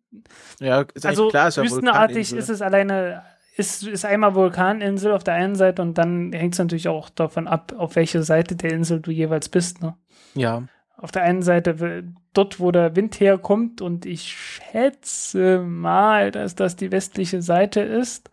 ja, 0.59 0.85
ist 0.93 1.05
also 1.05 1.29
klar, 1.29 1.47
ist 1.47 1.57
ja 1.57 1.63
wüstenartig 1.63 2.33
ist 2.33 2.49
es 2.49 2.61
alleine, 2.61 3.23
ist, 3.55 3.83
ist 3.87 4.05
einmal 4.05 4.35
Vulkaninsel 4.35 5.11
auf 5.13 5.23
der 5.23 5.33
einen 5.33 5.55
Seite 5.55 5.81
und 5.81 5.97
dann 5.97 6.31
hängt 6.33 6.53
es 6.53 6.59
natürlich 6.59 6.87
auch 6.87 7.09
davon 7.09 7.47
ab, 7.47 7.73
auf 7.77 7.95
welche 7.95 8.21
Seite 8.23 8.55
der 8.55 8.71
Insel 8.71 8.99
du 9.01 9.09
jeweils 9.11 9.49
bist. 9.49 9.81
Ne? 9.81 9.95
Ja, 10.35 10.63
Auf 10.97 11.11
der 11.11 11.23
einen 11.23 11.41
Seite 11.41 12.03
dort, 12.33 12.59
wo 12.59 12.71
der 12.71 12.95
Wind 12.95 13.19
herkommt 13.19 13.81
und 13.81 14.05
ich 14.05 14.31
schätze 14.33 15.59
mal, 15.59 16.29
dass 16.31 16.55
das 16.55 16.75
die 16.75 16.91
westliche 16.91 17.41
Seite 17.41 17.81
ist. 17.81 18.29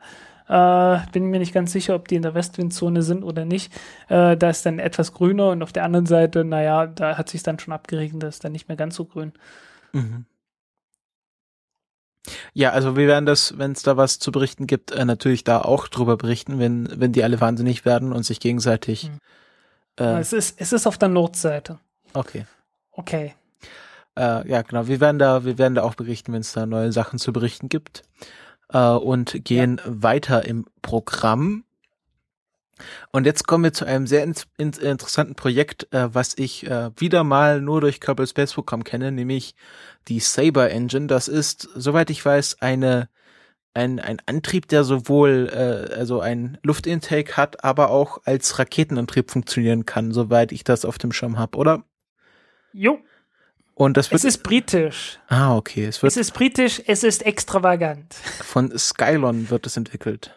Äh, 0.50 0.98
bin 1.12 1.26
mir 1.26 1.38
nicht 1.38 1.54
ganz 1.54 1.70
sicher, 1.70 1.94
ob 1.94 2.08
die 2.08 2.16
in 2.16 2.22
der 2.22 2.34
Westwindzone 2.34 3.02
sind 3.02 3.22
oder 3.22 3.44
nicht. 3.44 3.72
Äh, 4.08 4.36
da 4.36 4.50
ist 4.50 4.66
dann 4.66 4.80
etwas 4.80 5.12
grüner 5.12 5.50
und 5.50 5.62
auf 5.62 5.72
der 5.72 5.84
anderen 5.84 6.06
Seite, 6.06 6.44
naja, 6.44 6.88
da 6.88 7.16
hat 7.16 7.28
sich 7.28 7.44
dann 7.44 7.60
schon 7.60 7.72
abgeregnet, 7.72 8.24
da 8.24 8.28
ist 8.28 8.42
dann 8.42 8.50
nicht 8.50 8.66
mehr 8.66 8.76
ganz 8.76 8.96
so 8.96 9.04
grün. 9.04 9.32
Mhm. 9.92 10.24
Ja, 12.52 12.70
also 12.70 12.96
wir 12.96 13.06
werden 13.06 13.26
das, 13.26 13.58
wenn 13.58 13.72
es 13.72 13.82
da 13.82 13.96
was 13.96 14.18
zu 14.18 14.32
berichten 14.32 14.66
gibt, 14.66 14.90
äh, 14.90 15.04
natürlich 15.04 15.44
da 15.44 15.62
auch 15.62 15.86
drüber 15.86 16.16
berichten, 16.16 16.58
wenn, 16.58 16.88
wenn 17.00 17.12
die 17.12 17.22
alle 17.22 17.40
wahnsinnig 17.40 17.84
werden 17.84 18.12
und 18.12 18.24
sich 18.24 18.40
gegenseitig. 18.40 19.08
Mhm. 19.08 19.18
Äh, 20.04 20.18
Es, 20.18 20.32
ist, 20.32 20.60
es 20.60 20.72
ist 20.72 20.86
auf 20.88 20.98
der 20.98 21.08
Nordseite. 21.08 21.78
okay. 22.12 22.44
Okay. 22.92 23.34
Äh, 24.18 24.46
ja, 24.48 24.62
genau. 24.62 24.88
Wir 24.88 25.00
werden 25.00 25.20
da, 25.20 25.44
wir 25.44 25.56
werden 25.56 25.76
da 25.76 25.82
auch 25.82 25.94
berichten, 25.94 26.32
wenn 26.32 26.40
es 26.40 26.52
da 26.52 26.66
neue 26.66 26.90
Sachen 26.92 27.20
zu 27.20 27.32
berichten 27.32 27.68
gibt. 27.68 28.02
Äh, 28.72 28.78
und 28.78 29.44
gehen 29.44 29.80
weiter 29.84 30.44
im 30.44 30.66
Programm. 30.82 31.64
Und 33.12 33.26
jetzt 33.26 33.46
kommen 33.46 33.64
wir 33.64 33.72
zu 33.72 33.84
einem 33.84 34.06
sehr 34.06 34.24
in, 34.24 34.34
in, 34.56 34.72
interessanten 34.72 35.34
Projekt, 35.34 35.92
äh, 35.92 36.14
was 36.14 36.38
ich 36.38 36.66
äh, 36.66 36.90
wieder 36.96 37.24
mal 37.24 37.60
nur 37.60 37.80
durch 37.80 38.00
Kerbal 38.00 38.26
Space 38.26 38.54
Program 38.54 38.84
kenne, 38.84 39.12
nämlich 39.12 39.54
die 40.08 40.20
Saber 40.20 40.70
Engine. 40.70 41.06
Das 41.06 41.28
ist, 41.28 41.68
soweit 41.74 42.10
ich 42.10 42.24
weiß, 42.24 42.62
eine 42.62 43.08
ein, 43.72 44.00
ein 44.00 44.20
Antrieb, 44.26 44.66
der 44.68 44.82
sowohl 44.82 45.48
äh, 45.52 45.94
also 45.94 46.20
ein 46.20 46.58
Luftintake 46.62 47.36
hat, 47.36 47.62
aber 47.62 47.90
auch 47.90 48.20
als 48.24 48.58
Raketenantrieb 48.58 49.30
funktionieren 49.30 49.86
kann, 49.86 50.12
soweit 50.12 50.50
ich 50.50 50.64
das 50.64 50.84
auf 50.84 50.98
dem 50.98 51.12
Schirm 51.12 51.38
habe, 51.38 51.56
oder? 51.56 51.84
Jo, 52.72 52.98
Und 53.80 53.96
das 53.96 54.10
wird 54.10 54.18
es 54.18 54.24
ist 54.26 54.42
britisch. 54.42 55.18
Ah, 55.28 55.56
okay. 55.56 55.86
Es 55.86 56.02
wird 56.02 56.12
Es 56.12 56.18
ist 56.18 56.32
britisch, 56.32 56.82
es 56.86 57.02
ist 57.02 57.24
extravagant. 57.24 58.12
von 58.42 58.76
Skylon 58.76 59.48
wird 59.48 59.64
es 59.64 59.78
entwickelt. 59.78 60.36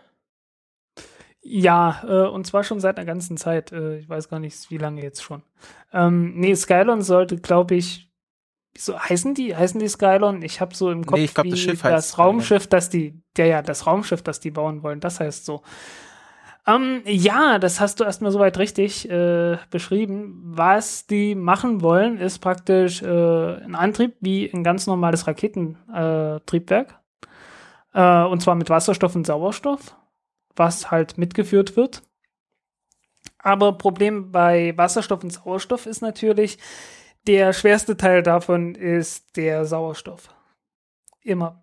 Ja, 1.41 2.03
äh, 2.08 2.29
und 2.29 2.47
zwar 2.47 2.63
schon 2.63 2.79
seit 2.79 2.97
einer 2.97 3.06
ganzen 3.06 3.36
Zeit. 3.36 3.73
Äh, 3.73 3.97
ich 3.97 4.08
weiß 4.08 4.29
gar 4.29 4.39
nicht, 4.39 4.71
wie 4.71 4.77
lange 4.77 5.03
jetzt 5.03 5.21
schon. 5.21 5.43
Ähm, 5.91 6.39
nee, 6.39 6.56
Skylon 6.56 7.01
sollte, 7.01 7.36
glaube 7.36 7.75
ich, 7.75 8.10
so 8.77 8.97
heißen 8.97 9.34
die, 9.34 9.53
heißen 9.53 9.77
die 9.77 9.89
Skylon? 9.89 10.41
Ich 10.41 10.62
habe 10.62 10.73
so 10.73 10.89
im 10.89 11.06
Kopf 11.06 11.19
ich 11.19 11.34
glaub, 11.34 11.45
das 11.49 11.82
das. 11.82 12.17
Raumschiff, 12.17 12.67
das 12.67 12.89
die, 12.89 13.21
ja, 13.38 13.43
ja, 13.43 13.62
das 13.62 13.86
Raumschiff, 13.86 14.21
das 14.21 14.39
die 14.39 14.51
bauen 14.51 14.84
wollen, 14.84 15.01
das 15.01 15.19
heißt 15.19 15.43
so. 15.43 15.63
Ähm, 16.65 17.02
ja, 17.06 17.60
das 17.60 17.80
hast 17.82 17.99
du 17.99 18.06
erstmal 18.06 18.32
soweit 18.32 18.58
richtig 18.58 19.10
äh, 19.10 19.58
beschrieben. 19.69 20.41
Was 20.45 21.08
die 21.08 21.36
machen 21.36 21.82
wollen, 21.82 22.17
ist 22.17 22.39
praktisch 22.39 23.02
äh, 23.02 23.56
ein 23.63 23.76
Antrieb 23.76 24.15
wie 24.21 24.49
ein 24.49 24.63
ganz 24.63 24.88
normales 24.88 25.28
Raketentriebwerk. 25.28 26.99
Äh, 27.93 28.23
und 28.23 28.41
zwar 28.41 28.56
mit 28.56 28.69
Wasserstoff 28.69 29.15
und 29.15 29.28
Sauerstoff, 29.28 29.95
was 30.56 30.89
halt 30.89 31.17
mitgeführt 31.17 31.76
wird. 31.76 32.02
Aber 33.39 33.78
Problem 33.78 34.32
bei 34.32 34.73
Wasserstoff 34.78 35.21
und 35.21 35.32
Sauerstoff 35.32 35.86
ist 35.86 36.02
natürlich, 36.02 36.58
der 37.28 37.52
schwerste 37.52 37.97
Teil 37.97 38.23
davon 38.23 38.76
ist 38.76 39.36
der 39.36 39.65
Sauerstoff. 39.65 40.30
Immer. 41.21 41.62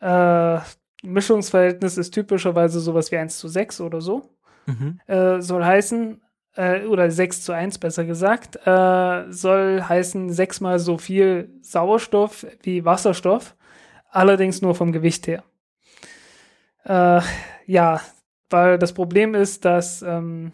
Äh, 0.00 0.58
Mischungsverhältnis 1.02 1.96
ist 1.98 2.10
typischerweise 2.12 2.80
sowas 2.80 3.12
wie 3.12 3.16
1 3.16 3.38
zu 3.38 3.48
6 3.48 3.80
oder 3.80 4.00
so 4.00 4.39
Mhm. 4.78 5.00
äh, 5.06 5.40
soll 5.40 5.64
heißen, 5.64 6.20
äh, 6.56 6.84
oder 6.86 7.10
6 7.10 7.42
zu 7.42 7.52
1 7.52 7.78
besser 7.78 8.04
gesagt, 8.04 8.56
äh, 8.66 9.32
soll 9.32 9.82
heißen 9.82 10.32
sechsmal 10.32 10.78
so 10.78 10.98
viel 10.98 11.50
Sauerstoff 11.62 12.46
wie 12.62 12.84
Wasserstoff, 12.84 13.56
allerdings 14.10 14.62
nur 14.62 14.74
vom 14.74 14.92
Gewicht 14.92 15.26
her. 15.26 15.44
Äh, 16.84 17.20
ja, 17.66 18.00
weil 18.48 18.78
das 18.78 18.92
Problem 18.92 19.34
ist, 19.34 19.64
dass 19.64 20.02
ähm, 20.02 20.52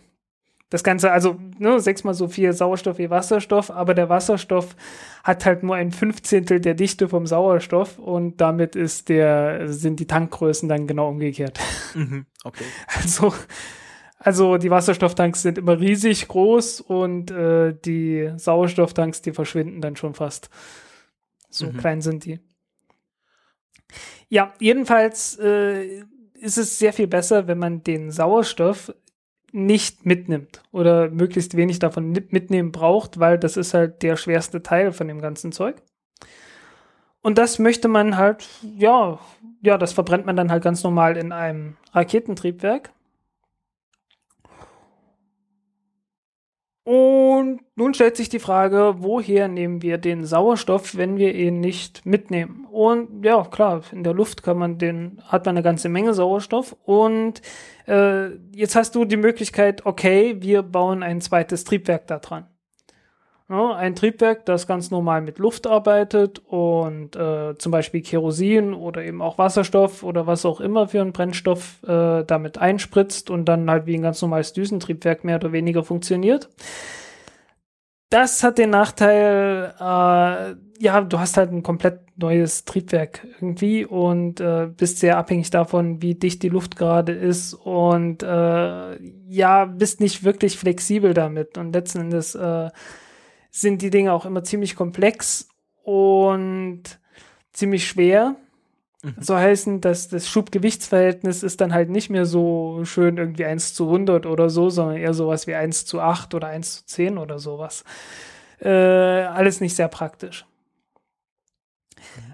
das 0.69 0.83
Ganze, 0.83 1.13
also 1.13 1.39
ne, 1.59 1.79
sechsmal 1.79 2.15
so 2.15 2.27
viel 2.27 2.53
Sauerstoff 2.53 2.99
wie 2.99 3.09
Wasserstoff, 3.09 3.71
aber 3.71 3.95
der 3.95 4.09
Wasserstoff 4.09 4.75
hat 5.23 5.47
halt 5.47 5.63
nur 5.63 5.77
ein 5.77 5.93
Fünfzehntel 5.93 6.61
der 6.61 6.75
Dichte 6.75 7.09
vom 7.09 7.27
Sauerstoff 7.27 7.99
und 7.99 8.41
damit 8.41 8.75
ist 8.75 9.09
der, 9.09 9.69
sind 9.73 10.01
die 10.01 10.07
Tankgrößen 10.07 10.69
dann 10.69 10.87
genau 10.87 11.09
umgekehrt. 11.09 11.59
Mhm. 11.95 12.27
Okay. 12.45 12.65
Also, 12.97 13.35
also 14.27 14.57
die 14.57 14.73
Wasserstofftanks 14.73 15.43
sind 15.43 15.57
immer 15.57 15.79
riesig 15.79 16.27
groß 16.27 16.81
und 16.81 17.31
äh, 17.31 17.75
die 17.85 18.33
Sauerstofftanks, 18.37 19.23
die 19.23 19.33
verschwinden 19.33 19.81
dann 19.81 19.95
schon 19.95 20.15
fast. 20.15 20.51
So 21.49 21.67
Mhm. 21.67 21.77
klein 21.77 22.01
sind 22.01 22.25
die. 22.25 22.41
Ja, 24.29 24.53
jedenfalls 24.59 25.39
äh, 25.39 26.03
ist 26.35 26.59
es 26.59 26.77
sehr 26.77 26.93
viel 26.93 27.07
besser, 27.07 27.47
wenn 27.47 27.59
man 27.59 27.85
den 27.85 28.11
Sauerstoff 28.11 28.93
nicht 29.53 30.05
mitnimmt 30.05 30.61
oder 30.73 31.09
möglichst 31.09 31.57
wenig 31.57 31.79
davon 31.79 32.11
mit- 32.11 32.33
mitnehmen 32.33 32.73
braucht, 32.73 33.21
weil 33.21 33.39
das 33.39 33.57
ist 33.57 33.75
halt 33.75 34.03
der 34.03 34.17
schwerste 34.17 34.61
Teil 34.61 34.91
von 34.93 35.07
dem 35.07 35.21
ganzen 35.21 35.53
Zeug. 35.53 35.77
Und 37.23 37.39
das 37.39 37.61
möchte 37.61 37.87
man 37.87 38.17
halt, 38.17 38.49
ja, 38.77 39.21
ja, 39.63 39.79
das 39.79 39.93
verbrennt 39.93 40.27
man 40.27 40.35
dann 40.35 40.51
halt 40.51 40.65
ganz 40.65 40.83
normal 40.83 41.17
in 41.17 41.31
einem 41.31 41.77
Raketentriebwerk. 41.93 42.91
Und 46.87 47.63
nun 47.75 47.95
stellt 47.95 48.17
sich 48.17 48.29
die 48.29 48.39
Frage, 48.39 48.95
woher 48.99 49.49
nehmen 49.49 49.83
wir 49.83 49.99
den 49.99 50.25
Sauerstoff, 50.25 50.97
wenn 50.97 51.17
wir 51.17 51.35
ihn 51.35 51.59
nicht 51.59 52.07
mitnehmen? 52.07 52.65
Und 52.71 53.25
ja, 53.25 53.43
klar, 53.43 53.83
in 53.91 54.05
der 54.05 54.15
Luft 54.15 54.45
kann 54.45 54.57
man 54.57 54.79
den, 54.79 55.21
hat 55.27 55.47
man 55.47 55.57
eine 55.57 55.65
ganze 55.65 55.89
Menge 55.89 56.15
Sauerstoff. 56.15 56.77
Und 56.85 57.43
äh, 57.89 58.29
jetzt 58.55 58.77
hast 58.77 58.95
du 58.95 59.05
die 59.05 59.17
Möglichkeit, 59.17 59.85
okay, 59.85 60.37
wir 60.39 60.63
bauen 60.63 61.03
ein 61.03 61.21
zweites 61.21 61.65
Triebwerk 61.65 62.07
da 62.07 62.21
dran. 62.21 62.47
Ja, 63.49 63.77
ein 63.77 63.95
Triebwerk, 63.95 64.45
das 64.45 64.67
ganz 64.67 64.91
normal 64.91 65.21
mit 65.21 65.39
Luft 65.39 65.69
arbeitet 65.69 66.41
und 66.41 67.15
äh, 67.15 67.57
zum 67.57 67.71
Beispiel 67.71 68.03
Kerosin 68.03 68.75
oder 68.75 69.05
eben 69.05 69.23
auch 69.23 69.39
Wasserstoff 69.39 70.03
oder 70.03 70.27
was 70.27 70.45
auch 70.45 70.61
immer 70.61 70.89
für 70.89 71.01
einen 71.01 71.13
Brennstoff 71.13 71.81
äh, 71.85 72.25
damit 72.25 72.59
einspritzt 72.59 73.31
und 73.31 73.45
dann 73.45 73.71
halt 73.71 73.87
wie 73.87 73.95
ein 73.95 74.03
ganz 74.03 74.21
normales 74.21 74.53
Düsentriebwerk 74.53 75.23
mehr 75.23 75.37
oder 75.37 75.53
weniger 75.53 75.85
funktioniert. 75.85 76.49
Das 78.11 78.43
hat 78.43 78.59
den 78.59 78.71
Nachteil, 78.71 79.75
äh, 79.79 80.83
ja, 80.83 81.01
du 81.01 81.19
hast 81.21 81.37
halt 81.37 81.53
ein 81.53 81.63
komplett 81.63 82.01
neues 82.17 82.65
Triebwerk 82.65 83.27
irgendwie 83.35 83.85
und 83.85 84.41
äh, 84.41 84.69
bist 84.77 84.99
sehr 84.99 85.19
abhängig 85.19 85.51
davon, 85.51 86.03
wie 86.03 86.17
dicht 86.17 86.43
die 86.43 86.49
Luft 86.49 86.77
gerade 86.77 87.13
ist 87.13 87.55
und 87.55 88.25
äh, 88.25 88.97
ja, 89.29 89.65
bist 89.67 90.01
nicht 90.01 90.25
wirklich 90.25 90.59
flexibel 90.59 91.15
damit 91.15 91.59
und 91.59 91.73
letzten 91.73 92.01
Endes 92.01 92.35
äh, 92.35 92.71
sind 93.57 93.81
die 93.81 93.91
Dinge 93.91 94.13
auch 94.13 94.27
immer 94.27 94.45
ziemlich 94.45 94.77
komplex 94.77 95.49
und 95.83 96.83
ziemlich 97.53 97.89
schwer. 97.89 98.37
Mhm. 99.03 99.15
So 99.19 99.35
heißen, 99.35 99.81
dass 99.81 100.09
das 100.09 100.29
Schubgewichtsverhältnis 100.29 101.43
ist 101.43 101.63
dann 101.63 101.73
halt 101.73 101.89
nicht 101.89 102.11
mehr 102.11 102.27
so 102.27 102.85
schön 102.85 103.17
irgendwie 103.17 103.47
1 103.47 103.73
zu 103.73 103.87
100 103.87 104.27
oder 104.27 104.51
so, 104.51 104.69
sondern 104.69 104.99
eher 104.99 105.15
sowas 105.15 105.47
wie 105.47 105.55
1 105.55 105.87
zu 105.87 106.01
8 106.01 106.35
oder 106.35 106.49
1 106.49 106.81
zu 106.81 106.87
10 106.87 107.17
oder 107.17 107.39
sowas. 107.39 107.85
Äh, 108.61 108.69
alles 108.69 109.63
nicht 109.63 109.75
sehr 109.75 109.89
praktisch. 109.89 110.45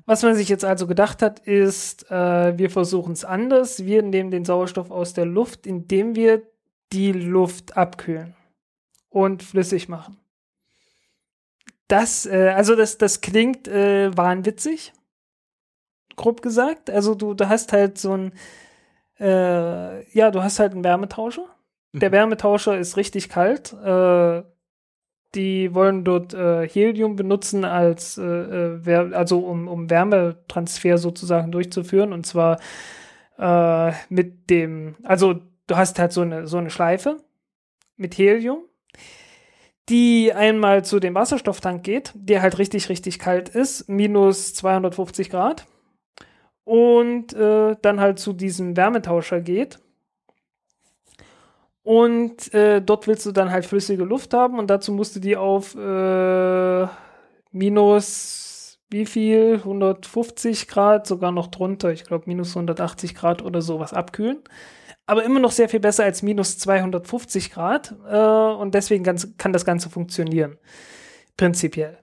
Was 0.06 0.24
man 0.24 0.34
sich 0.34 0.48
jetzt 0.48 0.64
also 0.64 0.88
gedacht 0.88 1.22
hat, 1.22 1.38
ist, 1.38 2.10
äh, 2.10 2.58
wir 2.58 2.68
versuchen 2.68 3.12
es 3.12 3.24
anders. 3.24 3.84
Wir 3.84 4.02
nehmen 4.02 4.32
den 4.32 4.44
Sauerstoff 4.44 4.90
aus 4.90 5.14
der 5.14 5.26
Luft, 5.26 5.68
indem 5.68 6.16
wir 6.16 6.42
die 6.92 7.12
Luft 7.12 7.76
abkühlen 7.76 8.34
und 9.08 9.44
flüssig 9.44 9.88
machen. 9.88 10.18
Das, 11.88 12.26
äh, 12.26 12.52
also 12.54 12.76
das, 12.76 12.98
das 12.98 13.20
klingt 13.20 13.68
äh, 13.68 14.16
wahnwitzig, 14.16 14.92
grob 16.16 16.42
gesagt. 16.42 16.90
Also 16.90 17.14
du, 17.14 17.34
du 17.34 17.48
hast 17.48 17.72
halt 17.72 17.98
so 17.98 18.16
ein, 18.16 18.32
äh, 19.18 20.10
ja, 20.16 20.30
du 20.30 20.42
hast 20.42 20.58
halt 20.58 20.72
einen 20.72 20.84
Wärmetauscher. 20.84 21.46
Der 21.92 22.08
mhm. 22.08 22.14
Wärmetauscher 22.14 22.78
ist 22.78 22.96
richtig 22.96 23.28
kalt. 23.28 23.72
Äh, 23.72 24.42
die 25.34 25.74
wollen 25.74 26.04
dort 26.04 26.34
äh, 26.34 26.68
Helium 26.68 27.16
benutzen 27.16 27.64
als 27.64 28.18
äh, 28.18 28.22
äh 28.22 29.14
also 29.14 29.40
um, 29.40 29.68
um 29.68 29.88
Wärmetransfer 29.88 30.98
sozusagen 30.98 31.50
durchzuführen 31.52 32.12
und 32.12 32.26
zwar 32.26 32.60
äh, 33.38 33.92
mit 34.10 34.50
dem 34.50 34.96
also 35.04 35.34
du 35.66 35.76
hast 35.76 35.98
halt 35.98 36.12
so 36.12 36.20
eine 36.20 36.46
so 36.46 36.58
eine 36.58 36.70
Schleife 36.70 37.16
mit 37.96 38.18
Helium 38.18 38.62
die 39.88 40.32
einmal 40.32 40.84
zu 40.84 41.00
dem 41.00 41.14
Wasserstofftank 41.14 41.82
geht 41.82 42.12
der 42.14 42.42
halt 42.42 42.58
richtig 42.58 42.88
richtig 42.88 43.18
kalt 43.18 43.48
ist 43.48 43.88
minus 43.88 44.54
250 44.54 45.30
Grad 45.30 45.66
und 46.64 47.32
äh, 47.32 47.76
dann 47.82 48.00
halt 48.00 48.18
zu 48.18 48.32
diesem 48.32 48.76
Wärmetauscher 48.76 49.40
geht 49.40 49.78
und 51.82 52.54
äh, 52.54 52.80
dort 52.80 53.06
willst 53.06 53.26
du 53.26 53.32
dann 53.32 53.50
halt 53.50 53.66
flüssige 53.66 54.04
Luft 54.04 54.34
haben 54.34 54.58
und 54.58 54.70
dazu 54.70 54.92
musst 54.92 55.16
du 55.16 55.20
die 55.20 55.36
auf 55.36 55.74
äh, 55.74 56.86
minus 57.50 58.52
wie 58.92 59.06
viel? 59.06 59.54
150 59.54 60.68
Grad, 60.68 61.06
sogar 61.06 61.32
noch 61.32 61.46
drunter. 61.46 61.92
Ich 61.92 62.04
glaube 62.04 62.24
minus 62.26 62.50
180 62.50 63.14
Grad 63.14 63.42
oder 63.42 63.62
sowas 63.62 63.94
abkühlen. 63.94 64.38
Aber 65.06 65.24
immer 65.24 65.40
noch 65.40 65.50
sehr 65.50 65.68
viel 65.68 65.80
besser 65.80 66.04
als 66.04 66.22
minus 66.22 66.58
250 66.58 67.50
Grad. 67.50 67.94
Äh, 68.08 68.16
und 68.16 68.74
deswegen 68.74 69.04
ganz, 69.04 69.36
kann 69.36 69.52
das 69.52 69.64
Ganze 69.64 69.90
funktionieren. 69.90 70.58
Prinzipiell. 71.36 71.98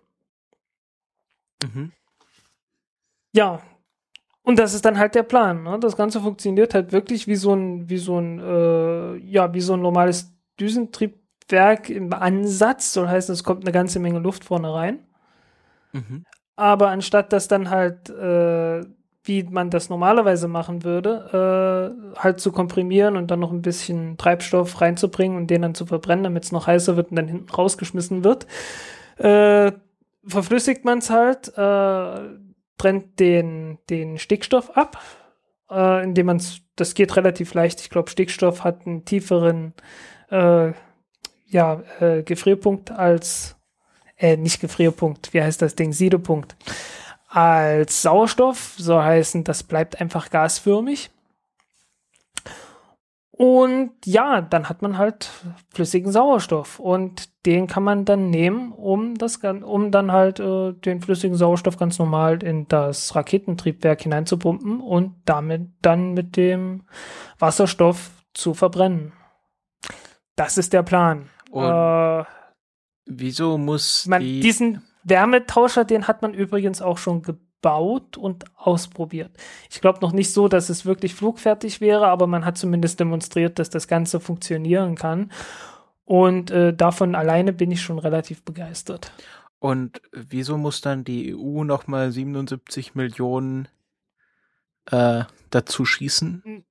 Mhm. 1.63 1.91
Ja, 3.33 3.61
und 4.49 4.57
das 4.57 4.73
ist 4.73 4.83
dann 4.83 4.97
halt 4.97 5.13
der 5.13 5.21
Plan. 5.21 5.61
Ne? 5.61 5.77
Das 5.79 5.95
Ganze 5.95 6.21
funktioniert 6.21 6.73
halt 6.73 6.91
wirklich 6.91 7.27
wie 7.27 7.35
so 7.35 7.53
ein, 7.53 7.87
wie 7.87 7.99
so 7.99 8.19
ein, 8.19 8.39
äh, 8.39 9.17
ja, 9.17 9.53
wie 9.53 9.61
so 9.61 9.73
ein 9.73 9.81
normales 9.81 10.33
Düsentriebwerk 10.59 11.91
im 11.91 12.11
Ansatz. 12.13 12.93
Soll 12.93 13.07
heißen, 13.07 13.31
es 13.31 13.43
kommt 13.43 13.63
eine 13.63 13.71
ganze 13.71 13.99
Menge 13.99 14.17
Luft 14.17 14.45
vorne 14.45 14.73
rein. 14.73 15.05
Mhm. 15.91 16.25
Aber 16.55 16.89
anstatt 16.89 17.31
das 17.31 17.47
dann 17.47 17.69
halt, 17.69 18.09
äh, 18.09 18.81
wie 19.23 19.43
man 19.43 19.69
das 19.69 19.89
normalerweise 19.89 20.47
machen 20.47 20.83
würde, 20.83 21.93
äh, 22.15 22.19
halt 22.19 22.39
zu 22.39 22.51
komprimieren 22.51 23.17
und 23.17 23.29
dann 23.29 23.39
noch 23.39 23.51
ein 23.51 23.61
bisschen 23.61 24.17
Treibstoff 24.17 24.79
reinzubringen 24.81 25.37
und 25.37 25.47
den 25.47 25.61
dann 25.61 25.75
zu 25.75 25.85
verbrennen, 25.85 26.23
damit 26.23 26.45
es 26.45 26.51
noch 26.51 26.67
heißer 26.67 26.95
wird 26.95 27.11
und 27.11 27.17
dann 27.17 27.27
hinten 27.27 27.49
rausgeschmissen 27.49 28.23
wird, 28.23 28.47
äh, 29.17 29.71
verflüssigt 30.25 30.85
man 30.85 30.99
es 30.99 31.09
halt 31.09 31.49
äh, 31.57 32.39
trennt 32.77 33.19
den, 33.19 33.77
den 33.89 34.17
Stickstoff 34.17 34.75
ab, 34.75 34.99
äh, 35.69 36.03
indem 36.03 36.27
man 36.27 36.41
das 36.75 36.93
geht 36.93 37.15
relativ 37.17 37.53
leicht. 37.53 37.81
Ich 37.81 37.89
glaube, 37.89 38.09
Stickstoff 38.09 38.63
hat 38.63 38.87
einen 38.87 39.05
tieferen 39.05 39.73
äh, 40.31 40.71
ja, 41.45 41.83
äh, 41.99 42.23
Gefrierpunkt 42.23 42.91
als, 42.91 43.57
äh, 44.17 44.37
nicht 44.37 44.61
Gefrierpunkt, 44.61 45.33
wie 45.33 45.41
heißt 45.41 45.61
das 45.61 45.75
Ding, 45.75 45.91
Siedepunkt, 45.91 46.55
als 47.29 48.01
Sauerstoff, 48.01 48.73
so 48.77 49.01
heißen, 49.01 49.43
das 49.43 49.63
bleibt 49.63 50.01
einfach 50.01 50.29
gasförmig. 50.29 51.11
Und 53.31 53.91
ja, 54.03 54.41
dann 54.41 54.67
hat 54.67 54.81
man 54.81 54.97
halt 54.97 55.31
flüssigen 55.73 56.11
Sauerstoff 56.11 56.77
und 56.77 57.29
den 57.45 57.67
kann 57.67 57.83
man 57.83 58.03
dann 58.03 58.29
nehmen, 58.29 58.73
um 58.73 59.15
das 59.15 59.37
um 59.37 59.91
dann 59.91 60.11
halt 60.11 60.41
äh, 60.41 60.73
den 60.73 60.99
flüssigen 60.99 61.37
Sauerstoff 61.37 61.77
ganz 61.77 61.99
normal 61.99 62.43
in 62.43 62.67
das 62.67 63.15
Raketentriebwerk 63.15 64.01
hineinzupumpen 64.01 64.81
und 64.81 65.15
damit 65.23 65.69
dann 65.81 66.13
mit 66.15 66.35
dem 66.35 66.83
Wasserstoff 67.37 68.11
zu 68.33 68.53
verbrennen. 68.53 69.13
Das 70.35 70.57
ist 70.57 70.73
der 70.73 70.83
Plan. 70.83 71.29
Und 71.49 71.63
äh, 71.63 72.25
wieso 73.05 73.57
muss 73.57 74.05
man 74.05 74.21
diesen 74.21 74.81
Wärmetauscher, 75.03 75.85
den 75.85 76.07
hat 76.07 76.21
man 76.21 76.33
übrigens 76.33 76.81
auch 76.81 76.97
schon 76.97 77.21
gebaut 77.21 78.17
und 78.17 78.45
ausprobiert. 78.55 79.31
Ich 79.69 79.81
glaube 79.81 79.99
noch 80.01 80.11
nicht 80.11 80.33
so, 80.33 80.47
dass 80.47 80.69
es 80.69 80.85
wirklich 80.85 81.15
flugfertig 81.15 81.81
wäre, 81.81 82.07
aber 82.07 82.27
man 82.27 82.45
hat 82.45 82.57
zumindest 82.57 82.99
demonstriert, 82.99 83.59
dass 83.59 83.69
das 83.69 83.87
Ganze 83.87 84.19
funktionieren 84.19 84.95
kann. 84.95 85.31
Und 86.05 86.51
äh, 86.51 86.73
davon 86.73 87.15
alleine 87.15 87.53
bin 87.53 87.71
ich 87.71 87.81
schon 87.81 87.99
relativ 87.99 88.43
begeistert. 88.43 89.11
Und 89.59 90.01
wieso 90.11 90.57
muss 90.57 90.81
dann 90.81 91.03
die 91.03 91.35
EU 91.35 91.63
nochmal 91.63 92.11
77 92.11 92.95
Millionen 92.95 93.67
äh, 94.89 95.23
dazu 95.49 95.85
schießen? 95.85 96.65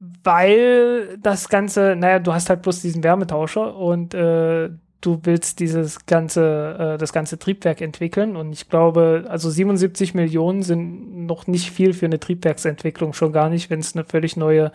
Weil 0.00 1.18
das 1.18 1.48
Ganze, 1.48 1.94
naja, 1.96 2.18
du 2.18 2.32
hast 2.32 2.50
halt 2.50 2.62
bloß 2.62 2.82
diesen 2.82 3.04
Wärmetauscher 3.04 3.76
und 3.76 4.12
äh, 4.14 4.70
du 5.00 5.20
willst 5.22 5.60
dieses 5.60 6.06
ganze, 6.06 6.76
äh, 6.78 6.98
das 6.98 7.12
ganze 7.12 7.38
Triebwerk 7.38 7.80
entwickeln. 7.80 8.36
Und 8.36 8.52
ich 8.52 8.68
glaube, 8.68 9.26
also 9.28 9.50
77 9.50 10.14
Millionen 10.14 10.62
sind 10.62 11.26
noch 11.26 11.46
nicht 11.46 11.70
viel 11.70 11.92
für 11.92 12.06
eine 12.06 12.20
Triebwerksentwicklung, 12.20 13.12
schon 13.12 13.32
gar 13.32 13.48
nicht, 13.48 13.70
wenn 13.70 13.80
es 13.80 13.94
eine 13.94 14.04
völlig 14.04 14.36
neue 14.36 14.72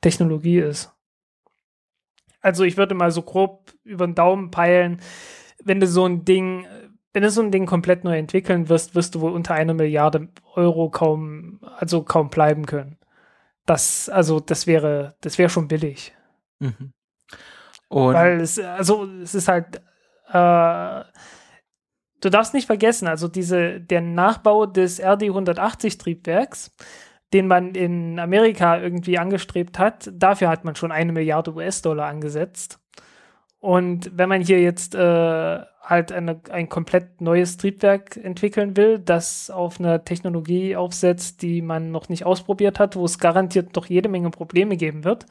Technologie 0.00 0.58
ist. 0.58 0.92
Also 2.40 2.64
ich 2.64 2.76
würde 2.76 2.94
mal 2.94 3.10
so 3.10 3.22
grob 3.22 3.72
über 3.82 4.06
den 4.06 4.14
Daumen 4.14 4.50
peilen, 4.50 5.00
wenn 5.64 5.80
du 5.80 5.86
so 5.86 6.04
ein 6.06 6.24
Ding, 6.24 6.66
wenn 7.12 7.22
du 7.22 7.30
so 7.30 7.42
ein 7.42 7.50
Ding 7.50 7.66
komplett 7.66 8.04
neu 8.04 8.16
entwickeln 8.16 8.68
wirst, 8.68 8.94
wirst 8.94 9.14
du 9.14 9.20
wohl 9.20 9.32
unter 9.32 9.54
einer 9.54 9.74
Milliarde 9.74 10.28
Euro 10.54 10.90
kaum, 10.90 11.60
also 11.76 12.02
kaum 12.02 12.30
bleiben 12.30 12.66
können. 12.66 12.98
Das, 13.64 14.08
also 14.08 14.38
das 14.38 14.66
wäre, 14.66 15.16
das 15.22 15.38
wäre 15.38 15.50
schon 15.50 15.66
billig. 15.66 16.14
Mhm. 16.60 16.92
Und 17.88 18.14
Weil 18.14 18.40
es, 18.40 18.58
also 18.58 19.06
es 19.22 19.34
ist 19.34 19.48
halt, 19.48 19.76
äh, 20.28 21.04
du 22.20 22.30
darfst 22.30 22.54
nicht 22.54 22.66
vergessen, 22.66 23.06
also 23.06 23.28
diese, 23.28 23.80
der 23.80 24.00
Nachbau 24.00 24.66
des 24.66 25.02
RD-180 25.02 25.98
Triebwerks, 25.98 26.72
den 27.32 27.46
man 27.46 27.74
in 27.74 28.18
Amerika 28.18 28.78
irgendwie 28.78 29.18
angestrebt 29.18 29.78
hat, 29.78 30.10
dafür 30.12 30.48
hat 30.48 30.64
man 30.64 30.76
schon 30.76 30.92
eine 30.92 31.12
Milliarde 31.12 31.54
US-Dollar 31.54 32.06
angesetzt. 32.06 32.78
Und 33.58 34.10
wenn 34.16 34.28
man 34.28 34.42
hier 34.42 34.60
jetzt 34.60 34.94
äh, 34.94 35.60
halt 35.82 36.12
eine, 36.12 36.40
ein 36.50 36.68
komplett 36.68 37.20
neues 37.20 37.56
Triebwerk 37.56 38.16
entwickeln 38.16 38.76
will, 38.76 38.98
das 38.98 39.50
auf 39.50 39.80
einer 39.80 40.04
Technologie 40.04 40.76
aufsetzt, 40.76 41.42
die 41.42 41.62
man 41.62 41.90
noch 41.90 42.08
nicht 42.08 42.26
ausprobiert 42.26 42.78
hat, 42.78 42.96
wo 42.96 43.04
es 43.04 43.18
garantiert 43.18 43.74
noch 43.74 43.86
jede 43.86 44.08
Menge 44.08 44.30
Probleme 44.30 44.76
geben 44.76 45.04
wird, 45.04 45.26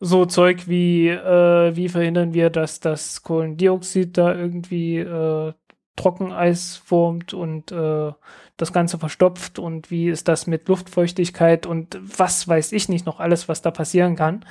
so 0.00 0.24
Zeug 0.24 0.66
wie, 0.66 1.08
äh, 1.08 1.76
wie 1.76 1.88
verhindern 1.88 2.32
wir, 2.32 2.50
dass 2.50 2.80
das 2.80 3.22
Kohlendioxid 3.22 4.16
da 4.16 4.34
irgendwie 4.34 4.98
äh, 4.98 5.52
Trockeneis 5.96 6.76
formt 6.76 7.34
und 7.34 7.70
äh, 7.70 8.12
das 8.56 8.72
Ganze 8.72 8.98
verstopft 8.98 9.58
und 9.58 9.90
wie 9.90 10.08
ist 10.08 10.28
das 10.28 10.46
mit 10.46 10.68
Luftfeuchtigkeit 10.68 11.66
und 11.66 11.98
was 12.00 12.48
weiß 12.48 12.72
ich 12.72 12.88
nicht 12.88 13.04
noch 13.06 13.20
alles, 13.20 13.48
was 13.48 13.60
da 13.62 13.70
passieren 13.70 14.16
kann. 14.16 14.44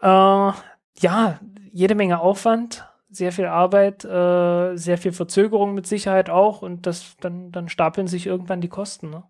Äh, 0.00 0.52
ja, 1.00 1.40
jede 1.72 1.94
Menge 1.94 2.20
Aufwand, 2.20 2.88
sehr 3.10 3.32
viel 3.32 3.46
Arbeit, 3.46 4.04
äh, 4.04 4.76
sehr 4.76 4.98
viel 4.98 5.12
Verzögerung 5.12 5.74
mit 5.74 5.86
Sicherheit 5.86 6.30
auch 6.30 6.62
und 6.62 6.86
das 6.86 7.16
dann, 7.20 7.52
dann 7.52 7.68
stapeln 7.68 8.06
sich 8.06 8.26
irgendwann 8.26 8.62
die 8.62 8.68
Kosten. 8.68 9.10
Ne? 9.10 9.24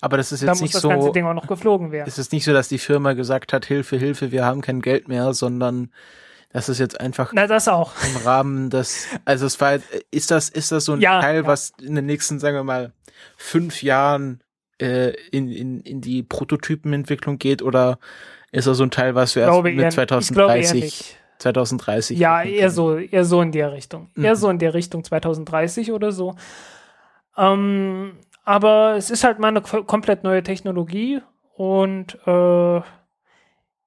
Aber 0.00 0.16
das 0.16 0.32
ist 0.32 0.42
jetzt 0.42 0.60
da 0.60 0.62
nicht 0.62 0.74
so. 0.74 0.88
Das 0.88 0.98
ganze 0.98 1.12
Ding 1.12 1.26
auch 1.26 1.34
noch 1.34 1.46
geflogen 1.46 1.92
werden. 1.92 2.08
Es 2.08 2.18
ist 2.18 2.32
nicht 2.32 2.44
so, 2.44 2.52
dass 2.52 2.68
die 2.68 2.78
Firma 2.78 3.12
gesagt 3.12 3.52
hat, 3.52 3.66
Hilfe, 3.66 3.96
Hilfe, 3.96 4.32
wir 4.32 4.44
haben 4.44 4.60
kein 4.60 4.80
Geld 4.80 5.08
mehr, 5.08 5.34
sondern 5.34 5.90
das 6.50 6.68
ist 6.68 6.78
jetzt 6.78 6.98
einfach 7.00 7.32
Na, 7.34 7.46
das 7.46 7.68
auch. 7.68 7.92
im 8.02 8.22
Rahmen 8.24 8.70
des, 8.70 9.06
also 9.24 9.46
es 9.46 9.60
war, 9.60 9.78
ist 10.10 10.30
das, 10.30 10.48
ist 10.48 10.72
das 10.72 10.86
so 10.86 10.94
ein 10.94 11.00
ja, 11.00 11.20
Teil, 11.20 11.42
ja. 11.42 11.46
was 11.46 11.72
in 11.80 11.94
den 11.94 12.06
nächsten, 12.06 12.38
sagen 12.40 12.56
wir 12.56 12.64
mal, 12.64 12.92
fünf 13.36 13.82
Jahren 13.82 14.40
äh, 14.80 15.10
in, 15.30 15.50
in, 15.50 15.80
in 15.80 16.00
die 16.00 16.22
Prototypenentwicklung 16.22 17.38
geht 17.38 17.62
oder 17.62 17.98
ist 18.50 18.66
das 18.66 18.78
so 18.78 18.84
ein 18.84 18.90
Teil, 18.90 19.14
was 19.14 19.36
wir 19.36 19.42
erst 19.42 19.62
mit 19.62 19.92
2030 19.92 21.18
2030. 21.38 22.18
Ja, 22.18 22.42
eher 22.42 22.70
so, 22.70 22.96
eher 22.96 23.24
so 23.24 23.40
in 23.40 23.52
der 23.52 23.72
Richtung. 23.72 24.10
Mhm. 24.14 24.24
Eher 24.24 24.36
so 24.36 24.48
in 24.50 24.58
der 24.58 24.74
Richtung 24.74 25.04
2030 25.04 25.92
oder 25.92 26.12
so. 26.12 26.34
Ähm, 27.36 28.18
aber 28.48 28.94
es 28.96 29.10
ist 29.10 29.24
halt 29.24 29.38
mal 29.38 29.48
eine 29.48 29.60
ko- 29.60 29.84
komplett 29.84 30.24
neue 30.24 30.42
Technologie 30.42 31.20
und 31.54 32.18
äh, 32.26 32.80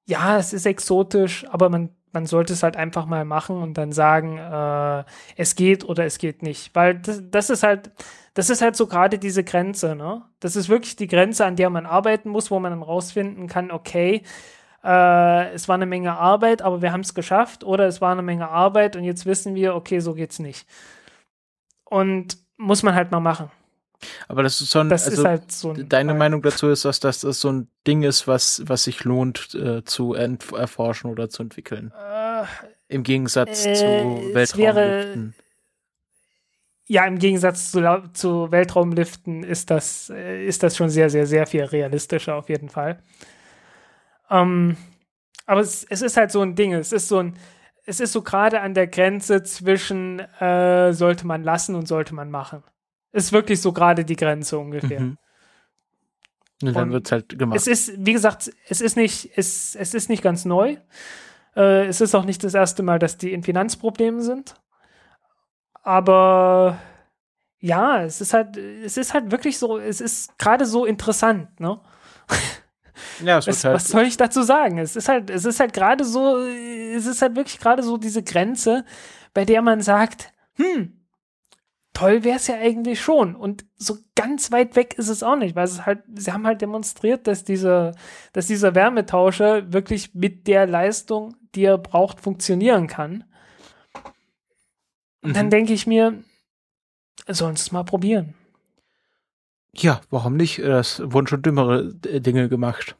ja, 0.05 0.37
es 0.37 0.53
ist 0.53 0.65
exotisch, 0.67 1.45
aber 1.49 1.69
man, 1.69 1.89
man 2.11 2.27
sollte 2.27 2.53
es 2.53 2.61
halt 2.61 2.75
einfach 2.77 3.07
mal 3.07 3.25
machen 3.25 3.61
und 3.61 3.75
dann 3.77 3.91
sagen, 3.91 4.37
äh, 4.37 5.03
es 5.35 5.55
geht 5.55 5.83
oder 5.85 6.05
es 6.05 6.19
geht 6.19 6.43
nicht. 6.43 6.75
Weil 6.75 6.99
das, 6.99 7.23
das 7.31 7.49
ist 7.49 7.63
halt, 7.63 7.91
das 8.35 8.49
ist 8.51 8.61
halt 8.61 8.75
so 8.75 8.85
gerade 8.87 9.17
diese 9.17 9.43
Grenze, 9.43 9.95
ne? 9.95 10.23
Das 10.39 10.55
ist 10.55 10.69
wirklich 10.69 10.95
die 10.95 11.07
Grenze, 11.07 11.45
an 11.45 11.55
der 11.55 11.69
man 11.71 11.85
arbeiten 11.87 12.29
muss, 12.29 12.51
wo 12.51 12.59
man 12.59 12.71
dann 12.71 12.83
rausfinden 12.83 13.47
kann, 13.47 13.71
okay, 13.71 14.21
äh, 14.83 15.53
es 15.53 15.67
war 15.69 15.75
eine 15.75 15.85
Menge 15.87 16.13
Arbeit, 16.13 16.61
aber 16.61 16.81
wir 16.83 16.91
haben 16.91 17.01
es 17.01 17.13
geschafft, 17.15 17.63
oder 17.63 17.87
es 17.87 17.99
war 18.01 18.11
eine 18.11 18.21
Menge 18.21 18.49
Arbeit 18.49 18.95
und 18.95 19.05
jetzt 19.05 19.25
wissen 19.25 19.55
wir, 19.55 19.75
okay, 19.75 19.99
so 20.01 20.13
geht's 20.13 20.37
nicht. 20.39 20.67
Und 21.85 22.37
muss 22.57 22.83
man 22.83 22.95
halt 22.95 23.11
mal 23.11 23.19
machen. 23.19 23.51
Aber 24.27 24.43
das 24.43 24.59
ist 24.61 24.71
so 24.71 24.79
ein, 24.79 24.89
Das 24.89 25.05
also 25.07 25.21
ist 25.21 25.27
halt 25.27 25.51
so 25.51 25.71
ein 25.73 25.87
deine 25.89 26.11
Fall. 26.11 26.19
Meinung 26.19 26.41
dazu 26.41 26.69
ist, 26.69 26.85
dass 26.85 26.99
das 26.99 27.21
so 27.21 27.51
ein 27.51 27.67
Ding 27.85 28.03
ist, 28.03 28.27
was, 28.27 28.63
was 28.65 28.83
sich 28.85 29.03
lohnt 29.03 29.53
äh, 29.55 29.83
zu 29.83 30.13
erforschen 30.13 31.11
oder 31.11 31.29
zu 31.29 31.43
entwickeln. 31.43 31.91
Äh, 31.97 32.43
Im 32.87 33.03
Gegensatz 33.03 33.65
Äh, 33.65 33.73
zu 33.73 33.85
wäre- 33.85 34.33
Weltraumliften. 34.33 35.35
ja, 36.87 37.05
im 37.05 37.19
Gegensatz 37.19 37.71
zu, 37.71 37.81
zu 38.13 38.51
Weltraumliften 38.51 39.43
ist 39.43 39.69
das, 39.69 40.09
äh, 40.09 40.45
ist 40.45 40.63
das 40.63 40.75
schon 40.75 40.89
sehr, 40.89 41.09
sehr, 41.09 41.25
sehr 41.27 41.45
viel 41.47 41.63
realistischer 41.63 42.35
auf 42.35 42.49
jeden 42.49 42.69
Fall. 42.69 42.99
Ähm, 44.29 44.77
aber 45.45 45.61
es, 45.61 45.83
es 45.89 46.01
ist 46.01 46.17
halt 46.17 46.31
so 46.31 46.41
ein 46.41 46.55
Ding, 46.55 46.73
es 46.73 46.91
ist 46.91 47.07
so 47.07 47.19
ein, 47.19 47.35
es 47.85 47.99
ist 47.99 48.13
so 48.13 48.21
gerade 48.21 48.61
an 48.61 48.73
der 48.73 48.87
Grenze 48.87 49.43
zwischen 49.43 50.19
äh, 50.39 50.93
sollte 50.93 51.25
man 51.27 51.43
lassen 51.43 51.75
und 51.75 51.87
sollte 51.87 52.13
man 52.15 52.29
machen. 52.29 52.63
Ist 53.11 53.33
wirklich 53.33 53.61
so 53.61 53.73
gerade 53.73 54.05
die 54.05 54.15
Grenze 54.15 54.57
ungefähr. 54.57 55.01
Mhm. 55.01 55.17
Und 56.63 56.73
dann 56.73 56.83
Und 56.83 56.93
wird's 56.93 57.11
halt 57.11 57.37
gemacht. 57.37 57.57
Es 57.57 57.67
ist, 57.67 57.93
wie 57.97 58.13
gesagt, 58.13 58.51
es 58.67 58.81
ist 58.81 58.95
nicht, 58.95 59.31
es, 59.35 59.75
es 59.75 59.93
ist 59.93 60.09
nicht 60.09 60.21
ganz 60.23 60.45
neu. 60.45 60.77
Äh, 61.55 61.87
es 61.87 62.01
ist 62.01 62.15
auch 62.15 62.25
nicht 62.25 62.43
das 62.43 62.53
erste 62.53 62.83
Mal, 62.83 62.99
dass 62.99 63.17
die 63.17 63.33
in 63.33 63.43
Finanzproblemen 63.43 64.21
sind. 64.21 64.55
Aber 65.83 66.79
ja, 67.59 68.03
es 68.03 68.21
ist 68.21 68.33
halt, 68.33 68.57
es 68.57 68.97
ist 68.97 69.13
halt 69.13 69.31
wirklich 69.31 69.57
so, 69.57 69.77
es 69.77 70.01
ist 70.01 70.37
gerade 70.37 70.65
so 70.65 70.85
interessant, 70.85 71.59
ne? 71.59 71.79
ja, 73.23 73.37
es 73.39 73.47
wird 73.47 73.57
Was, 73.57 73.63
halt, 73.63 73.75
was 73.75 73.87
soll 73.87 74.03
ich 74.03 74.17
dazu 74.17 74.43
sagen? 74.43 74.77
Es 74.77 74.95
ist 74.95 75.09
halt, 75.09 75.29
es 75.29 75.45
ist 75.45 75.59
halt 75.59 75.73
gerade 75.73 76.03
so, 76.03 76.37
es 76.37 77.05
ist 77.05 77.21
halt 77.21 77.35
wirklich 77.35 77.59
gerade 77.59 77.83
so 77.83 77.97
diese 77.97 78.23
Grenze, 78.23 78.85
bei 79.33 79.45
der 79.45 79.61
man 79.61 79.81
sagt, 79.81 80.31
hm, 80.55 81.00
toll 81.93 82.23
wäre 82.23 82.37
es 82.37 82.47
ja 82.47 82.55
eigentlich 82.55 83.01
schon. 83.01 83.35
Und 83.35 83.65
so 83.75 83.97
ganz 84.15 84.51
weit 84.51 84.75
weg 84.75 84.95
ist 84.97 85.09
es 85.09 85.23
auch 85.23 85.35
nicht, 85.35 85.55
weil 85.55 85.65
es 85.65 85.85
halt, 85.85 86.03
sie 86.15 86.31
haben 86.31 86.45
halt 86.47 86.61
demonstriert, 86.61 87.27
dass 87.27 87.43
dieser, 87.43 87.93
dass 88.33 88.47
dieser 88.47 88.75
Wärmetauscher 88.75 89.73
wirklich 89.73 90.13
mit 90.15 90.47
der 90.47 90.67
Leistung, 90.67 91.35
die 91.55 91.65
er 91.65 91.77
braucht, 91.77 92.21
funktionieren 92.21 92.87
kann. 92.87 93.23
Und 95.21 95.35
dann 95.35 95.47
Mhm. 95.47 95.51
denke 95.51 95.73
ich 95.73 95.85
mir, 95.85 96.23
sollen 97.27 97.55
sie 97.55 97.61
es 97.61 97.71
mal 97.71 97.83
probieren. 97.83 98.33
ja, 99.73 100.01
warum 100.09 100.35
nicht? 100.35 100.59
Es 100.59 101.01
wurden 101.03 101.27
schon 101.27 101.41
dümmere 101.43 101.93
äh, 102.05 102.19
Dinge 102.19 102.49
gemacht. 102.49 102.95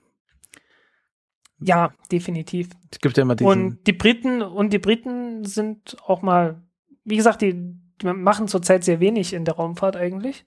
Ja, 1.60 1.94
definitiv. 2.12 2.70
Es 2.92 3.00
gibt 3.00 3.18
ja 3.18 3.24
immer 3.24 3.36
diesen, 3.36 3.50
Und 3.50 3.88
die 3.88 3.94
Briten 3.94 4.42
und 4.42 4.72
die 4.74 4.80
Briten 4.80 5.44
sind 5.46 5.98
auch 6.06 6.22
mal, 6.22 6.62
wie 7.04 7.18
gesagt, 7.18 7.42
die 7.42 7.76
machen 8.04 8.48
zurzeit 8.48 8.84
sehr 8.84 9.00
wenig 9.00 9.34
in 9.34 9.46
der 9.46 9.56
Raumfahrt 9.56 9.96
eigentlich. 9.96 10.46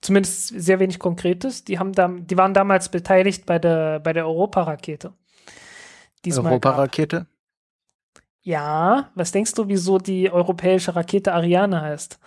Zumindest 0.00 0.48
sehr 0.48 0.78
wenig 0.78 0.98
Konkretes. 0.98 1.64
Die 1.64 1.78
haben 1.78 1.92
da, 1.92 2.08
die 2.08 2.36
waren 2.36 2.54
damals 2.54 2.88
beteiligt 2.88 3.46
bei 3.46 3.58
der 3.58 3.98
bei 4.00 4.12
der 4.12 4.26
Europa-Rakete. 4.26 5.12
Europarakete. 6.26 7.26
Ja, 8.42 9.10
was 9.14 9.32
denkst 9.32 9.54
du, 9.54 9.68
wieso 9.68 9.98
die 9.98 10.30
europäische 10.30 10.94
Rakete 10.96 11.32
Ariane 11.32 11.80
heißt? 11.80 12.18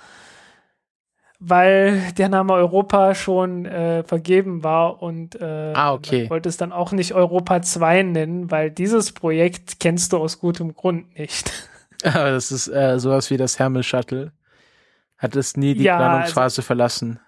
Weil 1.40 2.12
der 2.18 2.30
Name 2.30 2.54
Europa 2.54 3.16
schon 3.16 3.66
äh, 3.66 4.04
vergeben 4.04 4.64
war 4.64 5.02
und 5.02 5.42
äh, 5.42 5.74
Ah, 5.74 5.94
okay. 5.94 6.30
wollte 6.30 6.50
es 6.50 6.58
dann 6.58 6.72
auch 6.72 6.92
nicht 6.92 7.14
Europa 7.16 7.64
2 7.64 8.04
nennen, 8.04 8.52
weil 8.52 8.70
dieses 8.70 9.12
Projekt 9.14 9.80
kennst 9.80 10.14
du 10.14 10.18
aus 10.18 10.40
gutem 10.40 10.76
Grund 10.76 11.18
nicht. 11.18 11.52
Aber 12.04 12.30
das 12.32 12.52
ist 12.52 12.68
äh, 12.68 13.00
sowas 13.00 13.32
wie 13.32 13.38
das 13.38 13.58
Hermes 13.58 13.88
Shuttle. 13.88 14.34
Hat 15.22 15.36
es 15.36 15.56
nie 15.56 15.76
die 15.76 15.84
Ja, 15.84 15.98
also 15.98 16.04
Planungsphase 16.04 16.62
verlassen. 16.64 17.20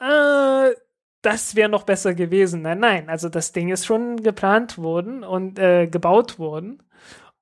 Äh, 0.00 0.74
das 1.22 1.54
wäre 1.54 1.70
noch 1.70 1.84
besser 1.84 2.14
gewesen. 2.14 2.60
Nein, 2.60 2.78
nein, 2.78 3.08
also 3.08 3.30
das 3.30 3.52
Ding 3.52 3.70
ist 3.70 3.86
schon 3.86 4.22
geplant 4.22 4.76
worden 4.76 5.24
und 5.24 5.58
äh, 5.58 5.86
gebaut 5.86 6.38
worden. 6.38 6.82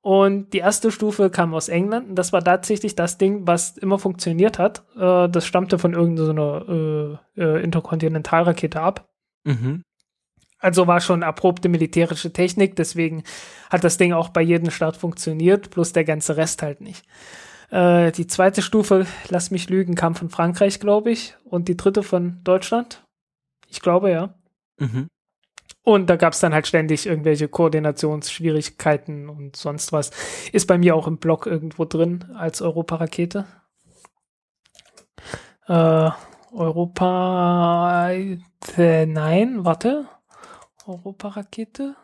Und 0.00 0.52
die 0.52 0.58
erste 0.58 0.92
Stufe 0.92 1.28
kam 1.28 1.54
aus 1.54 1.68
England 1.68 2.10
und 2.10 2.14
das 2.14 2.32
war 2.32 2.42
tatsächlich 2.42 2.94
das 2.94 3.18
Ding, 3.18 3.48
was 3.48 3.76
immer 3.76 3.98
funktioniert 3.98 4.60
hat. 4.60 4.84
Äh, 4.96 5.28
das 5.28 5.44
stammte 5.44 5.80
von 5.80 5.92
irgendeiner 5.92 7.18
äh, 7.36 7.42
äh, 7.42 7.62
Interkontinentalrakete 7.64 8.80
ab. 8.80 9.08
Mhm. 9.42 9.82
Also 10.60 10.86
war 10.86 11.00
schon 11.00 11.22
erprobte 11.22 11.68
militärische 11.68 12.32
Technik, 12.32 12.76
deswegen 12.76 13.24
hat 13.70 13.82
das 13.82 13.96
Ding 13.96 14.12
auch 14.12 14.28
bei 14.28 14.40
jedem 14.40 14.70
Start 14.70 14.96
funktioniert, 14.96 15.70
bloß 15.70 15.92
der 15.92 16.04
ganze 16.04 16.36
Rest 16.36 16.62
halt 16.62 16.80
nicht. 16.80 17.04
Äh, 17.70 18.12
die 18.12 18.26
zweite 18.26 18.62
Stufe, 18.62 19.06
lass 19.28 19.50
mich 19.50 19.68
lügen, 19.68 19.94
kam 19.94 20.14
von 20.14 20.30
Frankreich, 20.30 20.80
glaube 20.80 21.10
ich, 21.10 21.36
und 21.44 21.68
die 21.68 21.76
dritte 21.76 22.02
von 22.02 22.40
Deutschland. 22.44 23.04
Ich 23.68 23.80
glaube, 23.80 24.10
ja. 24.10 24.34
Mhm. 24.78 25.08
Und 25.82 26.10
da 26.10 26.16
gab 26.16 26.34
es 26.34 26.40
dann 26.40 26.52
halt 26.52 26.66
ständig 26.66 27.06
irgendwelche 27.06 27.48
Koordinationsschwierigkeiten 27.48 29.28
und 29.28 29.56
sonst 29.56 29.92
was. 29.92 30.10
Ist 30.52 30.66
bei 30.66 30.76
mir 30.76 30.94
auch 30.94 31.06
im 31.06 31.18
Blog 31.18 31.46
irgendwo 31.46 31.84
drin 31.84 32.30
als 32.34 32.60
Europarakete. 32.60 33.46
Äh, 35.66 36.10
Europa. 36.52 38.10
Äh, 38.76 39.06
nein, 39.06 39.64
warte. 39.64 40.06
Europarakete? 40.86 41.96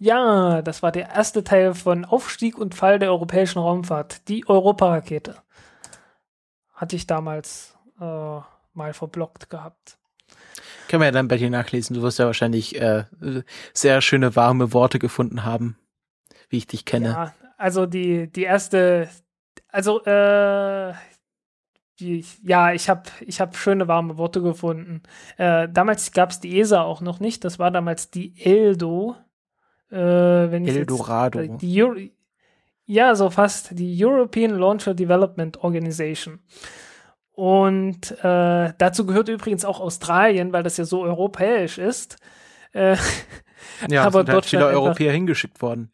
Ja, 0.00 0.62
das 0.62 0.82
war 0.82 0.92
der 0.92 1.10
erste 1.10 1.44
Teil 1.44 1.74
von 1.74 2.06
Aufstieg 2.06 2.56
und 2.56 2.74
Fall 2.74 2.98
der 2.98 3.10
europäischen 3.10 3.58
Raumfahrt. 3.58 4.26
Die 4.28 4.48
Europarakete. 4.48 5.36
Hatte 6.72 6.96
ich 6.96 7.06
damals 7.06 7.76
äh, 8.00 8.04
mal 8.72 8.94
verblockt 8.94 9.50
gehabt. 9.50 9.98
Können 10.88 11.02
wir 11.02 11.06
ja 11.06 11.12
dann 11.12 11.28
bei 11.28 11.36
dir 11.36 11.50
nachlesen. 11.50 11.94
Du 11.94 12.02
wirst 12.02 12.18
ja 12.18 12.24
wahrscheinlich 12.24 12.80
äh, 12.80 13.04
sehr 13.74 14.00
schöne, 14.00 14.34
warme 14.36 14.72
Worte 14.72 14.98
gefunden 14.98 15.44
haben, 15.44 15.76
wie 16.48 16.56
ich 16.56 16.66
dich 16.66 16.86
kenne. 16.86 17.08
Ja, 17.10 17.34
also 17.58 17.84
die, 17.84 18.32
die 18.32 18.44
erste, 18.44 19.06
also 19.68 20.02
äh, 20.04 20.94
die, 22.00 22.24
ja, 22.42 22.72
ich 22.72 22.88
habe 22.88 23.02
ich 23.20 23.38
hab 23.38 23.54
schöne 23.54 23.86
warme 23.86 24.16
Worte 24.16 24.40
gefunden. 24.40 25.02
Äh, 25.36 25.68
damals 25.68 26.12
gab 26.12 26.30
es 26.30 26.40
die 26.40 26.58
ESA 26.58 26.80
auch 26.80 27.02
noch 27.02 27.20
nicht, 27.20 27.44
das 27.44 27.58
war 27.58 27.70
damals 27.70 28.10
die 28.10 28.34
ELDO. 28.42 29.14
Äh, 29.90 30.50
wenn 30.50 30.64
ich 30.64 30.76
Eldorado. 30.76 31.40
Jetzt, 31.40 31.62
die 31.62 31.82
Euro, 31.82 31.96
ja, 32.86 33.14
so 33.14 33.30
fast, 33.30 33.78
die 33.78 34.04
European 34.04 34.50
Launcher 34.50 34.94
Development 34.94 35.62
Organization. 35.62 36.40
Und 37.32 38.12
äh, 38.22 38.72
dazu 38.76 39.06
gehört 39.06 39.28
übrigens 39.28 39.64
auch 39.64 39.80
Australien, 39.80 40.52
weil 40.52 40.62
das 40.62 40.76
ja 40.76 40.84
so 40.84 41.02
europäisch 41.02 41.78
ist. 41.78 42.16
Äh, 42.72 42.96
ja, 43.88 44.02
aber 44.06 44.20
sind 44.20 44.28
halt 44.28 44.28
dort 44.28 44.46
viele 44.46 44.62
stand 44.62 44.74
einfach- 44.74 44.82
Europäer 44.82 45.12
hingeschickt 45.12 45.62
worden. 45.62 45.92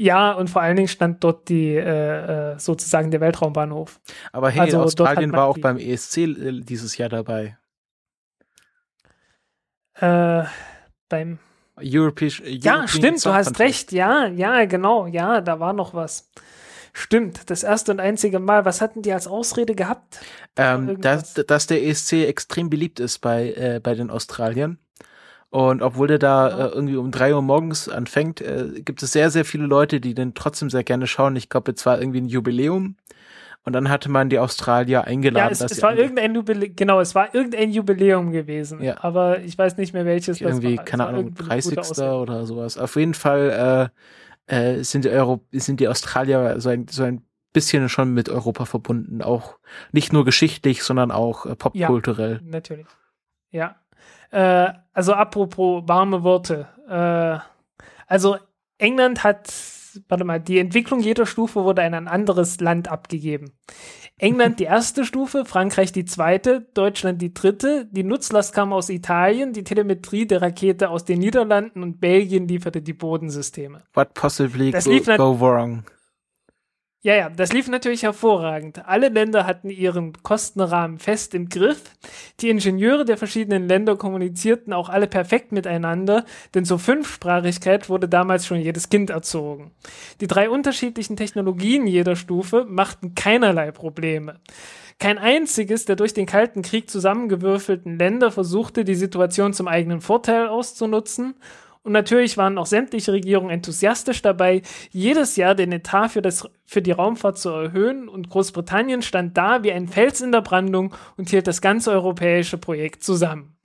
Ja, 0.00 0.30
und 0.32 0.48
vor 0.48 0.62
allen 0.62 0.76
Dingen 0.76 0.86
stand 0.86 1.24
dort 1.24 1.48
die 1.48 1.74
äh, 1.74 2.52
äh, 2.52 2.58
sozusagen 2.60 3.10
der 3.10 3.20
Weltraumbahnhof. 3.20 4.00
Aber 4.30 4.50
hey, 4.50 4.60
Also 4.60 4.80
Australien 4.80 5.32
war 5.32 5.46
auch 5.46 5.58
beim 5.58 5.76
ESC 5.76 6.18
äh, 6.18 6.60
dieses 6.60 6.96
Jahr 6.98 7.08
dabei. 7.08 7.58
Äh, 9.94 10.44
beim 11.08 11.40
Europäisch, 11.82 12.42
ja, 12.44 12.86
stimmt, 12.88 13.24
du 13.24 13.32
hast 13.32 13.58
recht. 13.58 13.92
Ja, 13.92 14.26
ja, 14.26 14.64
genau. 14.64 15.06
Ja, 15.06 15.40
da 15.40 15.60
war 15.60 15.72
noch 15.72 15.94
was. 15.94 16.30
Stimmt, 16.92 17.50
das 17.50 17.62
erste 17.62 17.92
und 17.92 18.00
einzige 18.00 18.38
Mal. 18.40 18.64
Was 18.64 18.80
hatten 18.80 19.02
die 19.02 19.12
als 19.12 19.26
Ausrede 19.28 19.74
gehabt? 19.74 20.20
Ähm, 20.56 21.00
dass, 21.00 21.34
dass 21.34 21.66
der 21.66 21.84
ESC 21.86 22.24
extrem 22.26 22.70
beliebt 22.70 22.98
ist 22.98 23.18
bei, 23.20 23.52
äh, 23.52 23.80
bei 23.82 23.94
den 23.94 24.10
Australiern. 24.10 24.78
Und 25.50 25.80
obwohl 25.80 26.08
der 26.08 26.18
da 26.18 26.48
Ja. 26.48 26.66
äh, 26.66 26.68
irgendwie 26.70 26.96
um 26.96 27.10
drei 27.10 27.34
Uhr 27.34 27.42
morgens 27.42 27.88
anfängt, 27.88 28.40
äh, 28.40 28.82
gibt 28.84 29.02
es 29.02 29.12
sehr, 29.12 29.30
sehr 29.30 29.44
viele 29.44 29.66
Leute, 29.66 30.00
die 30.00 30.14
den 30.14 30.34
trotzdem 30.34 30.68
sehr 30.70 30.84
gerne 30.84 31.06
schauen. 31.06 31.36
Ich 31.36 31.48
glaube, 31.48 31.70
jetzt 31.70 31.86
war 31.86 32.00
irgendwie 32.00 32.20
ein 32.20 32.28
Jubiläum. 32.28 32.96
Und 33.64 33.72
dann 33.74 33.90
hatte 33.90 34.08
man 34.10 34.30
die 34.30 34.38
Australier 34.38 35.04
eingeladen. 35.04 35.46
Ja, 35.46 35.52
es, 35.52 35.58
dass 35.58 35.72
es 35.72 35.82
war 35.82 35.94
irgendein 35.94 36.34
Jubiläum, 36.34 36.74
genau, 36.74 37.00
es 37.00 37.14
war 37.14 37.34
irgendein 37.34 37.70
Jubiläum 37.70 38.30
gewesen. 38.32 38.82
Ja. 38.82 39.02
Aber 39.02 39.40
ich 39.40 39.58
weiß 39.58 39.76
nicht 39.76 39.92
mehr 39.92 40.06
welches 40.06 40.38
das 40.38 40.48
irgendwie, 40.48 40.76
war. 40.76 40.84
Es 40.84 40.90
keine 40.90 41.02
war 41.02 41.08
Ahnung, 41.10 41.24
irgendeine 41.26 41.60
gute 41.60 41.74
30. 41.74 41.78
Ausrede. 41.78 42.14
oder 42.14 42.46
sowas. 42.46 42.78
Auf 42.78 42.96
jeden 42.96 43.14
Fall 43.14 43.90
äh, 44.46 44.82
sind, 44.82 45.04
die 45.04 45.10
Euro 45.10 45.44
sind 45.52 45.80
die 45.80 45.88
Australier 45.88 46.60
so 46.60 46.70
ein, 46.70 46.86
so 46.88 47.02
ein 47.02 47.22
bisschen 47.52 47.88
schon 47.88 48.14
mit 48.14 48.28
Europa 48.28 48.64
verbunden. 48.64 49.22
Auch 49.22 49.58
nicht 49.92 50.12
nur 50.12 50.24
geschichtlich, 50.24 50.82
sondern 50.82 51.10
auch 51.10 51.46
äh, 51.46 51.54
popkulturell. 51.54 52.40
Ja, 52.42 52.50
natürlich. 52.50 52.86
Ja. 53.50 53.76
Äh, 54.30 54.72
also 54.92 55.14
apropos 55.14 55.82
warme 55.86 56.22
Worte. 56.22 56.68
Äh, 56.88 57.38
also 58.06 58.36
England 58.78 59.24
hat, 59.24 59.52
warte 60.08 60.24
mal, 60.24 60.40
die 60.40 60.58
Entwicklung 60.58 61.00
jeder 61.00 61.26
Stufe 61.26 61.64
wurde 61.64 61.82
an 61.82 61.94
ein 61.94 62.08
anderes 62.08 62.60
Land 62.60 62.88
abgegeben. 62.88 63.52
England 64.18 64.58
die 64.58 64.64
erste 64.64 65.04
Stufe, 65.04 65.44
Frankreich 65.44 65.92
die 65.92 66.04
zweite, 66.04 66.66
Deutschland 66.74 67.22
die 67.22 67.32
dritte, 67.32 67.88
die 67.92 68.02
Nutzlast 68.02 68.52
kam 68.52 68.72
aus 68.72 68.90
Italien, 68.90 69.52
die 69.52 69.64
Telemetrie 69.64 70.26
der 70.26 70.42
Rakete 70.42 70.90
aus 70.90 71.04
den 71.04 71.20
Niederlanden 71.20 71.82
und 71.82 72.00
Belgien 72.00 72.48
lieferte 72.48 72.82
die 72.82 72.94
Bodensysteme. 72.94 73.82
What 73.94 74.14
possibly 74.14 74.72
Das 74.72 74.84
go, 74.84 75.16
go 75.16 75.40
wrong? 75.40 75.84
Ja, 77.00 77.14
ja, 77.14 77.30
das 77.30 77.52
lief 77.52 77.68
natürlich 77.68 78.02
hervorragend. 78.02 78.84
Alle 78.88 79.08
Länder 79.08 79.46
hatten 79.46 79.70
ihren 79.70 80.14
Kostenrahmen 80.24 80.98
fest 80.98 81.32
im 81.32 81.48
Griff. 81.48 81.80
Die 82.40 82.50
Ingenieure 82.50 83.04
der 83.04 83.16
verschiedenen 83.16 83.68
Länder 83.68 83.96
kommunizierten 83.96 84.72
auch 84.72 84.88
alle 84.88 85.06
perfekt 85.06 85.52
miteinander, 85.52 86.24
denn 86.54 86.64
zur 86.64 86.80
Fünfsprachigkeit 86.80 87.88
wurde 87.88 88.08
damals 88.08 88.46
schon 88.46 88.58
jedes 88.58 88.88
Kind 88.88 89.10
erzogen. 89.10 89.70
Die 90.20 90.26
drei 90.26 90.50
unterschiedlichen 90.50 91.16
Technologien 91.16 91.86
jeder 91.86 92.16
Stufe 92.16 92.66
machten 92.68 93.14
keinerlei 93.14 93.70
Probleme. 93.70 94.40
Kein 94.98 95.18
einziges 95.18 95.84
der 95.84 95.94
durch 95.94 96.14
den 96.14 96.26
Kalten 96.26 96.62
Krieg 96.62 96.90
zusammengewürfelten 96.90 97.96
Länder 97.96 98.32
versuchte, 98.32 98.84
die 98.84 98.96
Situation 98.96 99.52
zum 99.52 99.68
eigenen 99.68 100.00
Vorteil 100.00 100.48
auszunutzen. 100.48 101.36
Und 101.82 101.92
natürlich 101.92 102.36
waren 102.36 102.58
auch 102.58 102.66
sämtliche 102.66 103.12
Regierungen 103.12 103.50
enthusiastisch 103.50 104.22
dabei, 104.22 104.62
jedes 104.90 105.36
Jahr 105.36 105.54
den 105.54 105.72
Etat 105.72 106.08
für, 106.10 106.22
das, 106.22 106.48
für 106.66 106.82
die 106.82 106.92
Raumfahrt 106.92 107.38
zu 107.38 107.50
erhöhen. 107.50 108.08
Und 108.08 108.30
Großbritannien 108.30 109.02
stand 109.02 109.36
da 109.36 109.62
wie 109.62 109.72
ein 109.72 109.88
Fels 109.88 110.20
in 110.20 110.32
der 110.32 110.42
Brandung 110.42 110.94
und 111.16 111.30
hielt 111.30 111.46
das 111.46 111.60
ganze 111.60 111.90
europäische 111.92 112.58
Projekt 112.58 113.02
zusammen. 113.02 113.56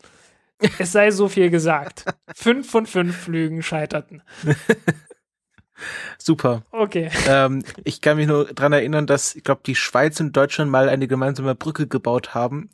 Es 0.80 0.92
sei 0.92 1.12
so 1.12 1.28
viel 1.28 1.50
gesagt. 1.50 2.06
Fünf 2.36 2.70
von 2.70 2.86
fünf 2.86 3.16
Flügen 3.16 3.62
scheiterten. 3.62 4.22
Super. 6.18 6.64
Okay. 6.72 7.10
ähm, 7.28 7.64
ich 7.84 8.00
kann 8.00 8.18
mich 8.18 8.28
nur 8.28 8.46
dran 8.46 8.72
erinnern, 8.72 9.08
dass 9.08 9.36
ich 9.36 9.44
glaube, 9.44 9.62
die 9.66 9.76
Schweiz 9.76 10.20
und 10.20 10.36
Deutschland 10.36 10.72
mal 10.72 10.88
eine 10.88 11.08
gemeinsame 11.08 11.56
Brücke 11.56 11.88
gebaut 11.88 12.34
haben 12.34 12.70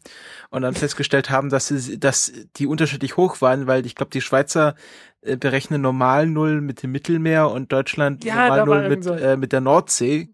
und 0.49 0.61
dann 0.61 0.75
festgestellt 0.75 1.29
haben, 1.29 1.49
dass 1.49 1.67
sie, 1.67 1.99
dass 1.99 2.31
die 2.57 2.67
unterschiedlich 2.67 3.17
hoch 3.17 3.41
waren, 3.41 3.65
weil 3.65 3.85
ich 3.85 3.95
glaube, 3.95 4.11
die 4.11 4.21
Schweizer 4.21 4.75
äh, 5.21 5.37
berechnen 5.37 5.81
normal 5.81 6.27
Null 6.27 6.61
mit 6.61 6.83
dem 6.83 6.91
Mittelmeer 6.91 7.49
und 7.51 7.71
Deutschland 7.71 8.23
Ja, 8.23 8.35
normal 8.35 8.59
da 8.59 8.69
war 8.69 8.81
Null 8.81 8.89
mit, 8.89 9.03
so- 9.03 9.13
äh, 9.13 9.37
mit 9.37 9.51
der 9.51 9.61
Nordsee 9.61 10.29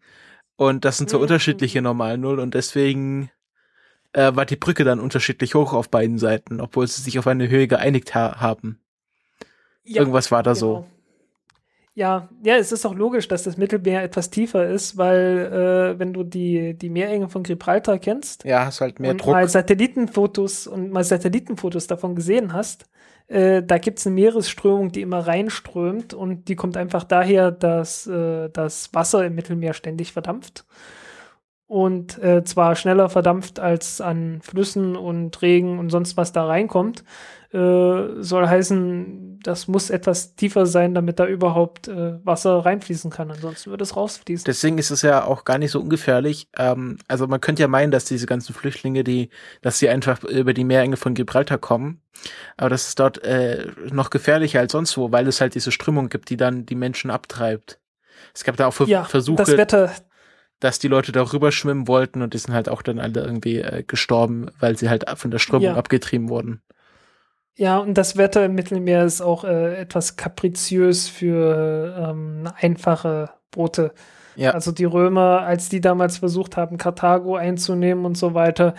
und 0.57 0.85
das 0.85 0.97
sind 0.97 1.09
so 1.09 1.17
Mhm. 1.17 1.23
unterschiedliche 1.23 1.81
Normal 1.81 2.17
Null 2.17 2.39
und 2.39 2.53
deswegen 2.55 3.31
äh, 4.13 4.35
war 4.35 4.45
die 4.45 4.55
Brücke 4.57 4.83
dann 4.85 4.99
unterschiedlich 4.99 5.55
hoch 5.55 5.73
auf 5.73 5.89
beiden 5.89 6.17
Seiten, 6.17 6.61
obwohl 6.61 6.87
sie 6.87 7.01
sich 7.01 7.19
auf 7.19 7.27
eine 7.27 7.49
Höhe 7.49 7.67
geeinigt 7.67 8.15
ha 8.15 8.39
haben. 8.41 8.79
Ja, 9.83 10.01
Irgendwas 10.01 10.31
war 10.31 10.43
da 10.43 10.55
so. 10.55 10.67
Genau. 10.79 10.87
Ja, 11.97 12.27
ja, 12.43 12.57
es 12.57 12.73
ist 12.73 12.85
auch 12.85 12.93
logisch, 12.93 13.27
dass 13.29 13.43
das 13.43 13.55
Mittelmeer 13.55 14.03
etwas 14.03 14.29
tiefer 14.29 14.67
ist, 14.67 14.97
weil 14.97 15.93
äh, 15.95 15.99
wenn 15.99 16.11
du 16.11 16.23
die, 16.23 16.73
die 16.77 16.89
Meerenge 16.89 17.29
von 17.29 17.43
Gibraltar 17.43 17.99
kennst 17.99 18.43
Ja, 18.43 18.65
hast 18.65 18.81
halt 18.81 18.99
mehr 18.99 19.11
und 19.11 19.19
Druck. 19.19 19.31
mal 19.31 19.47
Satellitenfotos 19.47 20.67
und 20.67 20.91
mal 20.91 21.05
Satellitenfotos 21.05 21.87
davon 21.87 22.15
gesehen 22.15 22.51
hast, 22.51 22.85
äh, 23.27 23.63
da 23.63 23.77
gibt's 23.77 24.05
eine 24.05 24.15
Meeresströmung, 24.15 24.91
die 24.91 25.01
immer 25.01 25.25
reinströmt 25.25 26.13
und 26.13 26.47
die 26.47 26.55
kommt 26.55 26.77
einfach 26.77 27.03
daher, 27.03 27.51
dass 27.51 28.05
äh, 28.07 28.49
das 28.49 28.93
Wasser 28.93 29.25
im 29.25 29.35
Mittelmeer 29.35 29.73
ständig 29.73 30.13
verdampft. 30.13 30.65
Und 31.67 32.21
äh, 32.21 32.43
zwar 32.43 32.75
schneller 32.75 33.09
verdampft 33.09 33.59
als 33.59 33.99
an 33.99 34.39
Flüssen 34.43 34.95
und 34.95 35.41
Regen 35.41 35.79
und 35.79 35.89
sonst 35.89 36.15
was 36.15 36.31
da 36.31 36.45
reinkommt. 36.45 37.03
Äh, 37.55 38.21
soll 38.21 38.47
heißen, 38.47 39.39
das 39.41 39.69
muss 39.69 39.89
etwas 39.89 40.35
tiefer 40.35 40.65
sein, 40.65 40.93
damit 40.93 41.19
da 41.19 41.25
überhaupt 41.25 41.87
äh, 41.87 42.25
Wasser 42.25 42.65
reinfließen 42.65 43.11
kann. 43.11 43.31
Ansonsten 43.31 43.69
würde 43.69 43.83
es 43.83 43.95
rausfließen. 43.95 44.43
Deswegen 44.43 44.77
ist 44.77 44.91
es 44.91 45.03
ja 45.03 45.23
auch 45.23 45.45
gar 45.45 45.57
nicht 45.57 45.71
so 45.71 45.79
ungefährlich. 45.79 46.49
Ähm, 46.57 46.97
also 47.07 47.27
man 47.27 47.39
könnte 47.39 47.61
ja 47.61 47.69
meinen, 47.69 47.91
dass 47.91 48.03
diese 48.03 48.25
ganzen 48.25 48.53
Flüchtlinge, 48.53 49.05
die, 49.05 49.29
dass 49.61 49.79
sie 49.79 49.87
einfach 49.87 50.25
über 50.25 50.53
die 50.53 50.65
Meerenge 50.65 50.97
von 50.97 51.13
Gibraltar 51.13 51.57
kommen. 51.57 52.01
Aber 52.57 52.69
das 52.69 52.89
ist 52.89 52.99
dort 52.99 53.23
äh, 53.23 53.67
noch 53.89 54.09
gefährlicher 54.09 54.59
als 54.59 54.73
sonst 54.73 54.97
wo, 54.97 55.13
weil 55.13 55.25
es 55.27 55.39
halt 55.39 55.55
diese 55.55 55.71
Strömung 55.71 56.09
gibt, 56.09 56.29
die 56.29 56.37
dann 56.37 56.65
die 56.65 56.75
Menschen 56.75 57.09
abtreibt. 57.09 57.79
Es 58.33 58.43
gab 58.43 58.57
da 58.57 58.67
auch 58.67 58.73
Ver 58.73 58.87
ja, 58.87 59.05
Versuche, 59.05 59.37
das 59.37 59.55
Wetter, 59.55 59.91
dass 60.59 60.79
die 60.79 60.89
Leute 60.89 61.13
darüber 61.13 61.53
schwimmen 61.53 61.87
wollten 61.87 62.21
und 62.21 62.33
die 62.33 62.37
sind 62.37 62.53
halt 62.53 62.67
auch 62.67 62.81
dann 62.81 62.99
alle 62.99 63.23
irgendwie 63.23 63.59
äh, 63.59 63.83
gestorben, 63.87 64.49
weil 64.59 64.77
sie 64.77 64.89
halt 64.89 65.05
von 65.15 65.31
der 65.31 65.39
Strömung 65.39 65.69
Ja. 65.69 65.75
abgetrieben 65.75 66.27
wurden. 66.27 66.61
Ja, 67.57 67.77
und 67.77 67.95
das 67.97 68.17
Wetter 68.17 68.45
im 68.45 68.55
Mittelmeer 68.55 69.05
ist 69.05 69.21
auch 69.21 69.43
äh, 69.43 69.75
etwas 69.75 70.17
kapriziös 70.17 71.07
für 71.07 71.95
ähm, 72.09 72.49
einfache 72.59 73.29
Boote. 73.51 73.93
Ja. 74.35 74.51
Also 74.51 74.71
die 74.71 74.85
Römer, 74.85 75.41
als 75.41 75.69
die 75.69 75.79
damals 75.79 76.17
versucht 76.17 76.57
haben, 76.57 76.77
Karthago 76.77 77.35
einzunehmen 77.35 78.05
und 78.05 78.17
so 78.17 78.33
weiter, 78.33 78.75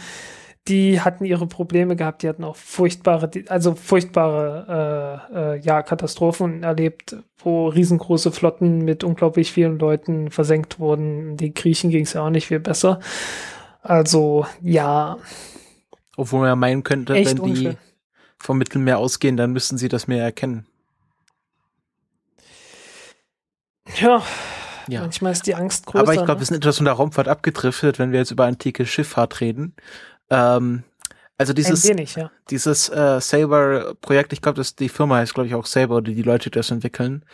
die 0.68 1.00
hatten 1.00 1.24
ihre 1.24 1.46
Probleme 1.46 1.96
gehabt, 1.96 2.22
die 2.22 2.28
hatten 2.28 2.44
auch 2.44 2.56
furchtbare, 2.56 3.30
also 3.48 3.74
furchtbare 3.74 5.22
äh, 5.32 5.38
äh, 5.38 5.60
ja, 5.60 5.82
Katastrophen 5.82 6.62
erlebt, 6.62 7.16
wo 7.38 7.68
riesengroße 7.68 8.32
Flotten 8.32 8.84
mit 8.84 9.04
unglaublich 9.04 9.52
vielen 9.52 9.78
Leuten 9.78 10.30
versenkt 10.30 10.80
wurden. 10.80 11.36
Den 11.36 11.54
Griechen 11.54 11.90
ging 11.90 12.02
es 12.02 12.14
ja 12.14 12.22
auch 12.22 12.30
nicht 12.30 12.48
viel 12.48 12.60
besser. 12.60 12.98
Also 13.80 14.44
ja, 14.60 15.18
Obwohl 16.16 16.40
man 16.40 16.48
ja 16.48 16.56
meinen 16.56 16.82
könnte, 16.82 17.14
echt 17.14 17.38
wenn 17.38 17.44
die 17.44 17.50
unschön. 17.50 17.76
Vom 18.46 18.58
Mittelmeer 18.58 18.98
ausgehen, 18.98 19.36
dann 19.36 19.52
müssten 19.52 19.76
sie 19.76 19.88
das 19.88 20.06
Meer 20.06 20.22
erkennen. 20.22 20.66
Ja, 23.96 24.22
Ja. 24.88 25.00
manchmal 25.00 25.32
ist 25.32 25.46
die 25.46 25.56
Angst 25.56 25.86
größer. 25.86 26.02
Aber 26.02 26.12
ich 26.12 26.18
glaube, 26.18 26.34
ne? 26.34 26.38
wir 26.40 26.46
sind 26.46 26.56
etwas 26.56 26.76
von 26.76 26.84
der 26.84 26.94
Raumfahrt 26.94 27.26
abgedriftet, 27.26 27.98
wenn 27.98 28.12
wir 28.12 28.20
jetzt 28.20 28.30
über 28.30 28.44
antike 28.44 28.86
Schifffahrt 28.86 29.40
reden. 29.40 29.74
Ähm, 30.30 30.84
also 31.38 31.52
dieses, 31.52 31.88
wenig, 31.88 32.14
ja. 32.14 32.30
dieses 32.48 32.88
äh, 32.88 33.20
Saber-Projekt, 33.20 34.32
ich 34.32 34.40
glaube, 34.40 34.62
die 34.78 34.88
Firma 34.88 35.16
heißt, 35.16 35.34
glaube 35.34 35.48
ich, 35.48 35.54
auch 35.56 35.66
Saber, 35.66 36.00
die 36.00 36.14
die 36.14 36.22
Leute, 36.22 36.50
die 36.50 36.56
das 36.56 36.70
entwickeln. 36.70 37.24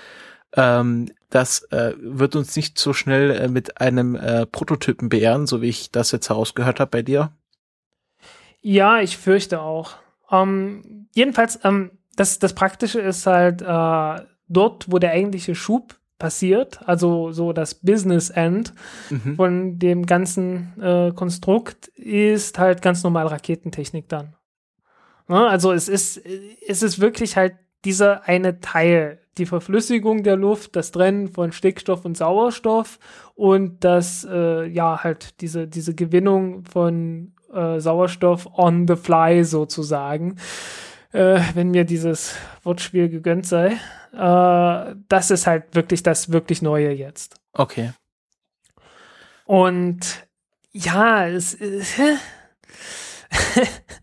Ähm, 0.54 1.12
das 1.28 1.62
äh, 1.72 1.92
wird 1.98 2.36
uns 2.36 2.56
nicht 2.56 2.78
so 2.78 2.94
schnell 2.94 3.30
äh, 3.32 3.48
mit 3.48 3.80
einem 3.80 4.16
äh, 4.16 4.46
Prototypen 4.46 5.10
beehren, 5.10 5.46
so 5.46 5.60
wie 5.60 5.68
ich 5.68 5.90
das 5.90 6.10
jetzt 6.10 6.30
herausgehört 6.30 6.80
habe 6.80 6.90
bei 6.90 7.02
dir. 7.02 7.32
Ja, 8.62 9.00
ich 9.00 9.18
fürchte 9.18 9.60
auch. 9.60 9.96
Ähm, 10.32 11.08
jedenfalls, 11.14 11.60
ähm, 11.64 11.92
das, 12.16 12.38
das 12.38 12.54
Praktische 12.54 13.00
ist 13.00 13.26
halt 13.26 13.62
äh, 13.62 14.26
dort, 14.48 14.90
wo 14.90 14.98
der 14.98 15.12
eigentliche 15.12 15.54
Schub 15.54 15.96
passiert, 16.18 16.86
also 16.86 17.32
so 17.32 17.52
das 17.52 17.74
Business 17.74 18.30
End 18.30 18.72
Mhm. 19.10 19.34
von 19.36 19.78
dem 19.78 20.06
ganzen 20.06 20.72
äh, 20.80 21.12
Konstrukt, 21.12 21.88
ist 21.96 22.58
halt 22.58 22.80
ganz 22.80 23.02
normal 23.02 23.26
Raketentechnik 23.26 24.08
dann. 24.08 24.36
Ne? 25.28 25.48
Also 25.48 25.72
es 25.72 25.88
ist, 25.88 26.20
es 26.66 26.82
ist 26.82 27.00
wirklich 27.00 27.36
halt 27.36 27.54
dieser 27.84 28.28
eine 28.28 28.60
Teil, 28.60 29.18
die 29.38 29.46
Verflüssigung 29.46 30.22
der 30.22 30.36
Luft, 30.36 30.76
das 30.76 30.92
Trennen 30.92 31.26
von 31.26 31.50
Stickstoff 31.52 32.04
und 32.04 32.16
Sauerstoff 32.16 32.98
und 33.34 33.82
das, 33.82 34.24
äh, 34.30 34.66
ja, 34.66 35.02
halt 35.02 35.40
diese, 35.40 35.66
diese 35.66 35.94
Gewinnung 35.94 36.64
von 36.66 37.31
äh, 37.52 37.80
Sauerstoff 37.80 38.48
on 38.58 38.86
the 38.86 38.96
fly 38.96 39.44
sozusagen, 39.44 40.36
äh, 41.12 41.40
wenn 41.54 41.70
mir 41.70 41.84
dieses 41.84 42.36
Wortspiel 42.62 43.08
gegönnt 43.08 43.46
sei. 43.46 43.78
Äh, 44.12 44.94
das 45.08 45.30
ist 45.30 45.46
halt 45.46 45.74
wirklich 45.74 46.02
das 46.02 46.32
wirklich 46.32 46.62
Neue 46.62 46.92
jetzt. 46.92 47.36
Okay. 47.52 47.92
Und 49.44 50.26
ja, 50.72 51.26
es 51.26 51.54
äh, 51.54 51.82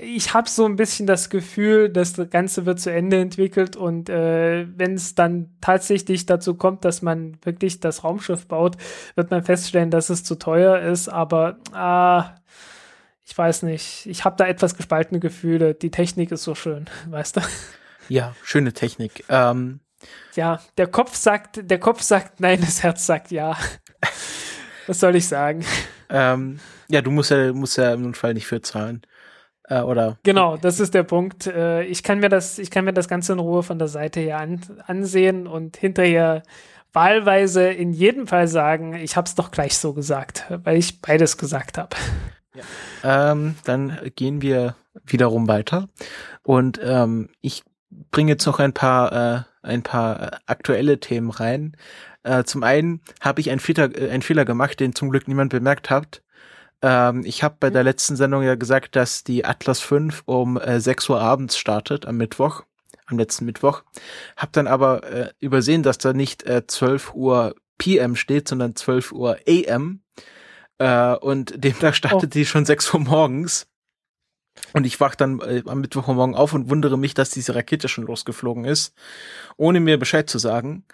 ich 0.00 0.32
habe 0.32 0.48
so 0.48 0.64
ein 0.64 0.76
bisschen 0.76 1.06
das 1.06 1.28
Gefühl, 1.28 1.88
dass 1.88 2.12
das 2.12 2.30
Ganze 2.30 2.66
wird 2.66 2.78
zu 2.80 2.92
Ende 2.92 3.18
entwickelt 3.18 3.74
und 3.76 4.08
äh, 4.08 4.66
wenn 4.76 4.94
es 4.94 5.16
dann 5.16 5.50
tatsächlich 5.60 6.24
dazu 6.24 6.54
kommt, 6.54 6.84
dass 6.84 7.02
man 7.02 7.36
wirklich 7.42 7.80
das 7.80 8.04
Raumschiff 8.04 8.46
baut, 8.46 8.76
wird 9.16 9.30
man 9.32 9.42
feststellen, 9.42 9.90
dass 9.90 10.08
es 10.08 10.22
zu 10.22 10.36
teuer 10.36 10.78
ist. 10.78 11.08
Aber 11.08 11.58
ah, 11.72 12.36
ich 13.26 13.36
weiß 13.36 13.64
nicht, 13.64 14.06
ich 14.06 14.24
habe 14.24 14.36
da 14.36 14.46
etwas 14.46 14.76
gespaltene 14.76 15.18
Gefühle. 15.18 15.74
Die 15.74 15.90
Technik 15.90 16.30
ist 16.30 16.44
so 16.44 16.54
schön, 16.54 16.86
weißt 17.08 17.38
du? 17.38 17.40
Ja, 18.08 18.36
schöne 18.44 18.72
Technik. 18.72 19.24
Ähm, 19.28 19.80
Ja, 20.36 20.60
der 20.76 20.86
Kopf 20.86 21.16
sagt, 21.16 21.68
der 21.68 21.80
Kopf 21.80 22.02
sagt 22.02 22.38
nein, 22.38 22.60
das 22.60 22.84
Herz 22.84 23.04
sagt 23.04 23.32
ja. 23.32 23.56
Was 24.86 25.00
soll 25.00 25.16
ich 25.16 25.26
sagen? 25.26 25.64
ähm, 26.08 26.60
ja, 26.88 27.02
du 27.02 27.10
musst 27.10 27.32
ja, 27.32 27.52
musst 27.52 27.76
ja 27.76 27.92
im 27.92 28.02
Notfall 28.02 28.34
nicht 28.34 28.46
für 28.46 28.62
zahlen. 28.62 29.02
Äh, 29.68 29.82
oder 29.82 30.18
genau, 30.22 30.56
das 30.56 30.80
ist 30.80 30.94
der 30.94 31.02
Punkt. 31.02 31.46
Äh, 31.46 31.84
ich 31.84 32.02
kann 32.02 32.20
mir 32.20 32.28
das, 32.28 32.58
ich 32.58 32.70
kann 32.70 32.84
mir 32.84 32.92
das 32.92 33.08
Ganze 33.08 33.32
in 33.32 33.38
Ruhe 33.38 33.62
von 33.62 33.78
der 33.78 33.88
Seite 33.88 34.20
her 34.20 34.38
an, 34.38 34.60
ansehen 34.86 35.46
und 35.46 35.76
hinterher 35.76 36.42
wahlweise 36.92 37.68
in 37.68 37.92
jedem 37.92 38.26
Fall 38.26 38.48
sagen, 38.48 38.94
ich 38.94 39.16
habe 39.16 39.26
es 39.26 39.34
doch 39.34 39.50
gleich 39.50 39.76
so 39.76 39.92
gesagt, 39.92 40.44
weil 40.64 40.78
ich 40.78 41.00
beides 41.02 41.36
gesagt 41.36 41.78
habe. 41.78 41.96
Ja. 42.54 43.32
Ähm, 43.32 43.56
dann 43.64 43.98
gehen 44.16 44.42
wir 44.42 44.74
wiederum 45.04 45.48
weiter 45.48 45.88
und 46.42 46.80
ähm, 46.82 47.28
ich 47.40 47.62
bringe 48.10 48.32
jetzt 48.32 48.46
noch 48.46 48.58
ein 48.58 48.72
paar 48.72 49.12
äh, 49.12 49.42
ein 49.62 49.82
paar 49.82 50.40
aktuelle 50.46 50.98
Themen 50.98 51.30
rein. 51.30 51.76
Äh, 52.22 52.44
zum 52.44 52.62
einen 52.62 53.00
habe 53.20 53.40
ich 53.40 53.50
einen 53.50 53.60
Fehler, 53.60 53.96
äh, 53.96 54.10
einen 54.10 54.22
Fehler 54.22 54.44
gemacht, 54.44 54.80
den 54.80 54.94
zum 54.94 55.10
Glück 55.10 55.28
niemand 55.28 55.50
bemerkt 55.50 55.90
hat. 55.90 56.22
Ähm, 56.82 57.22
ich 57.24 57.42
habe 57.42 57.56
bei 57.58 57.70
der 57.70 57.84
letzten 57.84 58.16
Sendung 58.16 58.42
ja 58.42 58.54
gesagt, 58.54 58.96
dass 58.96 59.24
die 59.24 59.44
Atlas 59.44 59.80
5 59.80 60.22
um 60.26 60.56
äh, 60.58 60.80
6 60.80 61.08
Uhr 61.08 61.20
abends 61.20 61.58
startet 61.58 62.06
am 62.06 62.16
Mittwoch, 62.16 62.64
am 63.06 63.18
letzten 63.18 63.44
Mittwoch. 63.44 63.82
Hab 64.36 64.52
dann 64.52 64.66
aber 64.66 65.04
äh, 65.04 65.32
übersehen, 65.40 65.82
dass 65.82 65.98
da 65.98 66.12
nicht 66.12 66.44
äh, 66.44 66.66
12 66.66 67.14
Uhr 67.14 67.54
PM 67.78 68.16
steht, 68.16 68.48
sondern 68.48 68.76
12 68.76 69.12
Uhr 69.12 69.38
AM. 69.48 70.00
Äh, 70.78 71.14
und 71.16 71.52
demnach 71.62 71.94
startet 71.94 72.30
oh. 72.30 72.34
die 72.34 72.46
schon 72.46 72.64
6 72.64 72.94
Uhr 72.94 73.00
morgens. 73.00 73.66
Und 74.72 74.84
ich 74.86 75.00
wach 75.00 75.14
dann 75.14 75.40
äh, 75.40 75.62
am 75.66 75.80
Mittwochmorgen 75.80 76.34
auf 76.34 76.52
und 76.52 76.68
wundere 76.68 76.98
mich, 76.98 77.14
dass 77.14 77.30
diese 77.30 77.54
Rakete 77.54 77.88
schon 77.88 78.04
losgeflogen 78.04 78.64
ist, 78.64 78.94
ohne 79.56 79.80
mir 79.80 79.98
Bescheid 79.98 80.28
zu 80.28 80.38
sagen. 80.38 80.84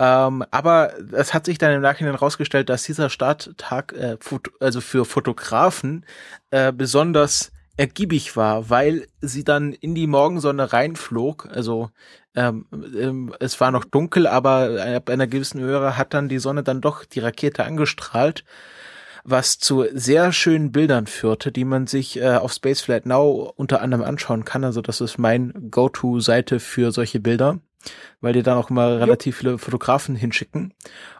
Ähm, 0.00 0.46
aber 0.50 0.94
es 1.12 1.34
hat 1.34 1.44
sich 1.44 1.58
dann 1.58 1.72
im 1.72 1.82
Nachhinein 1.82 2.14
herausgestellt, 2.14 2.70
dass 2.70 2.84
dieser 2.84 3.10
Starttag 3.10 3.92
äh, 3.92 4.16
also 4.58 4.80
für 4.80 5.04
Fotografen 5.04 6.06
äh, 6.50 6.72
besonders 6.72 7.52
ergiebig 7.76 8.34
war, 8.34 8.70
weil 8.70 9.06
sie 9.20 9.44
dann 9.44 9.74
in 9.74 9.94
die 9.94 10.06
Morgensonne 10.06 10.72
reinflog. 10.72 11.48
Also 11.52 11.90
ähm, 12.34 12.64
ähm, 12.72 13.34
es 13.40 13.60
war 13.60 13.70
noch 13.72 13.84
dunkel, 13.84 14.26
aber 14.26 14.82
ab 14.96 15.10
einer 15.10 15.26
gewissen 15.26 15.60
Höhe 15.60 15.98
hat 15.98 16.14
dann 16.14 16.30
die 16.30 16.38
Sonne 16.38 16.62
dann 16.62 16.80
doch 16.80 17.04
die 17.04 17.20
Rakete 17.20 17.64
angestrahlt, 17.64 18.44
was 19.24 19.58
zu 19.58 19.84
sehr 19.92 20.32
schönen 20.32 20.72
Bildern 20.72 21.08
führte, 21.08 21.52
die 21.52 21.66
man 21.66 21.86
sich 21.86 22.18
äh, 22.18 22.36
auf 22.36 22.54
Spaceflight 22.54 23.04
Now 23.04 23.52
unter 23.54 23.82
anderem 23.82 24.04
anschauen 24.04 24.46
kann. 24.46 24.64
Also 24.64 24.80
das 24.80 25.02
ist 25.02 25.18
mein 25.18 25.68
Go-To-Seite 25.70 26.58
für 26.58 26.90
solche 26.90 27.20
Bilder 27.20 27.58
weil 28.20 28.32
die 28.32 28.42
dann 28.42 28.58
auch 28.58 28.70
immer 28.70 29.00
relativ 29.00 29.38
viele 29.38 29.58
Fotografen 29.58 30.14
hinschicken. 30.14 30.74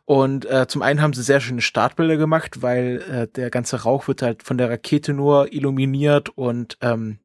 Und 0.04 0.44
äh, 0.44 0.66
zum 0.68 0.82
einen 0.82 1.00
haben 1.00 1.12
sie 1.12 1.22
sehr 1.22 1.40
schöne 1.40 1.62
Startbilder 1.62 2.16
gemacht, 2.16 2.62
weil 2.62 3.02
äh, 3.02 3.28
der 3.28 3.50
ganze 3.50 3.82
Rauch 3.82 4.08
wird 4.08 4.22
halt 4.22 4.42
von 4.42 4.58
der 4.58 4.70
Rakete 4.70 5.12
nur 5.12 5.52
illuminiert 5.52 6.30
und 6.30 6.76
ähm, 6.80 7.18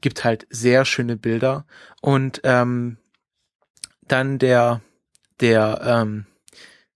gibt 0.00 0.24
halt 0.24 0.46
sehr 0.50 0.84
schöne 0.84 1.16
Bilder. 1.16 1.66
Und 2.00 2.40
ähm, 2.44 2.98
dann 4.06 4.38
der, 4.38 4.80
der, 5.40 5.80
ähm, 5.84 6.26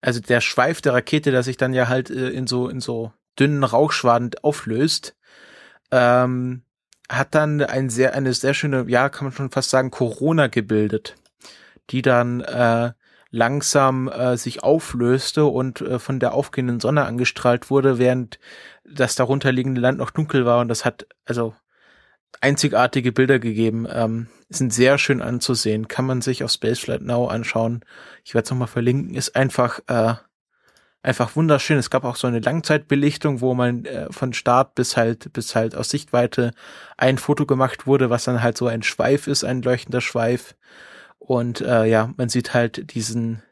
also 0.00 0.20
der 0.20 0.40
Schweif 0.40 0.80
der 0.80 0.94
Rakete, 0.94 1.30
der 1.30 1.42
sich 1.42 1.56
dann 1.56 1.74
ja 1.74 1.88
halt 1.88 2.10
äh, 2.10 2.30
in 2.30 2.46
so, 2.46 2.68
in 2.68 2.80
so 2.80 3.12
dünnen 3.38 3.64
Rauchschwaden 3.64 4.30
auflöst, 4.42 5.16
ähm, 5.90 6.62
hat 7.08 7.34
dann 7.34 7.60
ein 7.62 7.90
sehr, 7.90 8.14
eine 8.14 8.32
sehr 8.32 8.54
schöne, 8.54 8.84
ja, 8.88 9.08
kann 9.08 9.26
man 9.26 9.32
schon 9.32 9.50
fast 9.50 9.70
sagen, 9.70 9.90
Corona 9.90 10.46
gebildet 10.46 11.16
die 11.90 12.02
dann 12.02 12.40
äh, 12.40 12.92
langsam 13.30 14.08
äh, 14.08 14.36
sich 14.36 14.62
auflöste 14.62 15.44
und 15.46 15.80
äh, 15.80 15.98
von 15.98 16.20
der 16.20 16.34
aufgehenden 16.34 16.80
Sonne 16.80 17.04
angestrahlt 17.04 17.68
wurde, 17.68 17.98
während 17.98 18.38
das 18.84 19.16
darunterliegende 19.16 19.80
Land 19.80 19.98
noch 19.98 20.10
dunkel 20.10 20.46
war. 20.46 20.60
Und 20.60 20.68
das 20.68 20.84
hat 20.84 21.06
also 21.24 21.54
einzigartige 22.40 23.10
Bilder 23.10 23.38
gegeben. 23.38 23.86
Ähm, 23.90 24.28
sind 24.48 24.72
sehr 24.72 24.98
schön 24.98 25.20
anzusehen. 25.20 25.88
Kann 25.88 26.06
man 26.06 26.20
sich 26.20 26.44
auf 26.44 26.50
Spaceflight 26.50 27.02
Now 27.02 27.26
anschauen. 27.26 27.84
Ich 28.24 28.34
werde 28.34 28.44
es 28.44 28.50
nochmal 28.50 28.68
verlinken. 28.68 29.14
Ist 29.14 29.34
einfach 29.34 29.80
äh, 29.88 30.14
einfach 31.02 31.36
wunderschön. 31.36 31.78
Es 31.78 31.90
gab 31.90 32.04
auch 32.04 32.16
so 32.16 32.26
eine 32.26 32.40
Langzeitbelichtung, 32.40 33.40
wo 33.40 33.54
man 33.54 33.84
äh, 33.84 34.06
von 34.10 34.32
Start 34.32 34.74
bis 34.74 34.96
halt 34.96 35.32
bis 35.32 35.54
halt 35.54 35.74
aus 35.74 35.90
Sichtweite 35.90 36.52
ein 36.96 37.18
Foto 37.18 37.46
gemacht 37.46 37.86
wurde, 37.86 38.10
was 38.10 38.24
dann 38.24 38.42
halt 38.42 38.56
so 38.56 38.66
ein 38.66 38.82
Schweif 38.82 39.26
ist, 39.26 39.44
ein 39.44 39.62
leuchtender 39.62 40.00
Schweif. 40.00 40.54
Und 41.26 41.62
äh, 41.62 41.86
ja, 41.86 42.12
man 42.18 42.28
sieht 42.28 42.52
halt 42.52 42.94
diesen, 42.94 43.42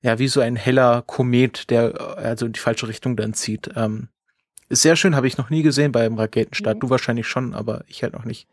ja, 0.00 0.18
wie 0.18 0.26
so 0.26 0.40
ein 0.40 0.56
heller 0.56 1.02
Komet, 1.02 1.70
der 1.70 1.94
äh, 1.94 2.24
also 2.24 2.46
in 2.46 2.52
die 2.52 2.60
falsche 2.60 2.88
Richtung 2.88 3.16
dann 3.16 3.34
zieht. 3.34 3.70
Ähm, 3.76 4.08
ist 4.68 4.82
sehr 4.82 4.96
schön, 4.96 5.14
habe 5.14 5.28
ich 5.28 5.38
noch 5.38 5.48
nie 5.48 5.62
gesehen 5.62 5.92
beim 5.92 6.18
Raketenstart. 6.18 6.76
Mhm. 6.76 6.80
Du 6.80 6.90
wahrscheinlich 6.90 7.28
schon, 7.28 7.54
aber 7.54 7.84
ich 7.86 8.02
halt 8.02 8.14
noch 8.14 8.24
nicht. 8.24 8.48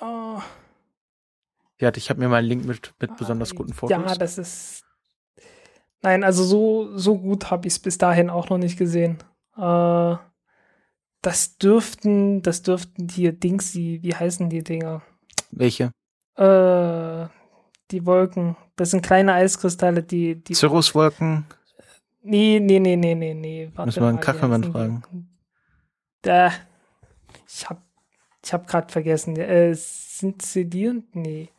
Oh. 0.00 0.40
Ja, 1.78 1.92
ich 1.94 2.10
habe 2.10 2.18
mir 2.18 2.28
mal 2.28 2.38
einen 2.38 2.48
Link 2.48 2.64
mit, 2.64 2.94
mit 2.98 3.10
ah, 3.12 3.16
besonders 3.16 3.54
guten 3.54 3.72
Fotos. 3.72 3.96
Ja, 3.96 4.14
das 4.16 4.38
ist. 4.38 4.84
Nein, 6.02 6.24
also 6.24 6.42
so, 6.42 6.98
so 6.98 7.16
gut 7.16 7.52
habe 7.52 7.68
ich 7.68 7.74
es 7.74 7.78
bis 7.78 7.96
dahin 7.96 8.28
auch 8.28 8.48
noch 8.48 8.58
nicht 8.58 8.76
gesehen. 8.76 9.18
Äh, 9.56 10.16
das 11.22 11.58
dürften, 11.58 12.42
das 12.42 12.62
dürften 12.62 13.06
die 13.06 13.38
Dings, 13.38 13.70
die, 13.70 14.02
wie 14.02 14.16
heißen 14.16 14.50
die 14.50 14.64
Dinger? 14.64 15.02
Welche? 15.52 15.92
Äh, 16.36 17.28
die 17.90 18.04
Wolken. 18.04 18.56
Das 18.76 18.90
sind 18.90 19.02
kleine 19.02 19.34
Eiskristalle, 19.34 20.02
die. 20.02 20.36
die 20.36 20.54
Cirruswolken? 20.54 21.46
Nee, 22.22 22.60
nee, 22.60 22.78
nee, 22.78 22.96
nee, 22.96 23.14
nee, 23.14 23.34
nee. 23.34 23.70
Warte 23.74 23.86
Müssen 23.86 24.02
wir 24.02 24.08
einen 24.08 24.20
Kaffeemann 24.20 24.64
fragen. 24.64 25.02
Da. 26.22 26.52
Ich 27.48 27.68
hab, 27.68 27.82
ich 28.44 28.52
hab 28.52 28.66
grad 28.66 28.90
vergessen. 28.90 29.36
Äh, 29.36 29.74
sind 29.74 30.42
sie 30.42 30.64
die 30.64 30.88
und 30.88 31.14
nee. 31.14 31.50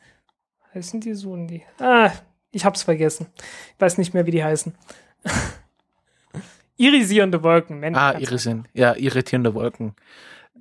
Heißen 0.73 0.99
die 0.99 1.13
so 1.13 1.31
und 1.31 1.47
die? 1.47 1.63
Ah, 1.79 2.11
ich 2.51 2.65
hab's 2.65 2.83
vergessen. 2.83 3.27
Ich 3.75 3.81
weiß 3.81 3.97
nicht 3.97 4.13
mehr, 4.13 4.25
wie 4.25 4.31
die 4.31 4.43
heißen. 4.43 4.75
Irisierende 6.77 7.41
Wolken, 7.41 7.79
Mensch. 7.79 7.97
Ah, 7.97 8.17
irisierend. 8.19 8.67
Ja, 8.73 8.95
irritierende 8.95 9.53
Wolken. 9.53 9.95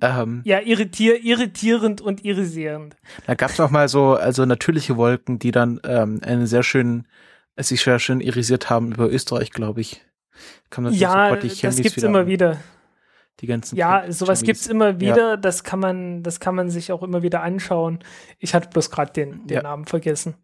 Ähm, 0.01 0.41
ja, 0.45 0.59
irritier 0.61 1.23
irritierend 1.23 2.01
und 2.01 2.23
irisierend. 2.23 2.95
Da 3.25 3.35
gab 3.35 3.51
es 3.51 3.59
auch 3.59 3.71
mal 3.71 3.87
so 3.87 4.13
also 4.13 4.45
natürliche 4.45 4.97
Wolken, 4.97 5.39
die 5.39 5.51
dann 5.51 5.79
ähm, 5.83 6.19
einen 6.23 6.47
sehr 6.47 6.63
schönen, 6.63 7.07
sich 7.57 7.81
sehr 7.81 7.99
schön 7.99 8.21
irisiert 8.21 8.69
haben 8.69 8.91
über 8.91 9.09
Österreich, 9.09 9.51
glaube 9.51 9.81
ich. 9.81 10.01
das 10.69 10.99
ja, 10.99 11.35
das 11.35 11.77
gibt's 11.77 11.97
wieder 11.97 12.07
immer 12.07 12.27
wieder. 12.27 12.57
Die 13.39 13.47
ganzen 13.47 13.75
ja, 13.75 14.11
sowas 14.11 14.41
gibt 14.41 14.59
es 14.59 14.67
immer 14.67 14.99
wieder. 14.99 15.31
Ja. 15.31 15.37
Das 15.37 15.63
kann 15.63 15.79
man, 15.79 16.23
das 16.23 16.39
kann 16.39 16.55
man 16.55 16.69
sich 16.69 16.91
auch 16.91 17.03
immer 17.03 17.21
wieder 17.21 17.43
anschauen. 17.43 17.99
Ich 18.39 18.55
hatte 18.55 18.69
bloß 18.69 18.89
gerade 18.89 19.13
den, 19.13 19.45
den 19.45 19.57
ja. 19.57 19.63
Namen 19.63 19.85
vergessen. 19.85 20.35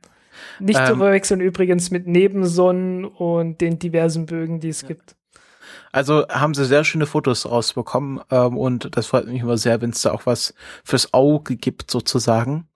Nicht 0.60 0.80
ähm, 0.80 0.86
zu 0.86 0.96
verwechseln 0.98 1.42
übrigens 1.42 1.92
mit 1.92 2.08
Nebensonnen 2.08 3.06
und 3.06 3.62
den 3.62 3.80
diversen 3.80 4.26
Bögen, 4.26 4.60
die 4.60 4.70
es 4.70 4.82
ja. 4.82 4.90
gibt. 4.90 5.16
Also 5.94 6.28
haben 6.28 6.56
sie 6.56 6.66
sehr 6.66 6.84
schöne 6.84 7.06
Fotos 7.06 7.46
rausbekommen 7.46 8.20
ähm, 8.32 8.58
und 8.58 8.98
das 8.98 9.06
freut 9.06 9.28
mich 9.28 9.42
immer 9.42 9.60
sehr, 9.60 9.80
wenn 9.80 9.92
es 9.92 10.02
da 10.02 10.12
auch 10.12 10.26
was 10.26 10.56
fürs 10.84 11.14
Auge 11.14 11.56
gibt 11.56 11.92
sozusagen. 11.92 12.68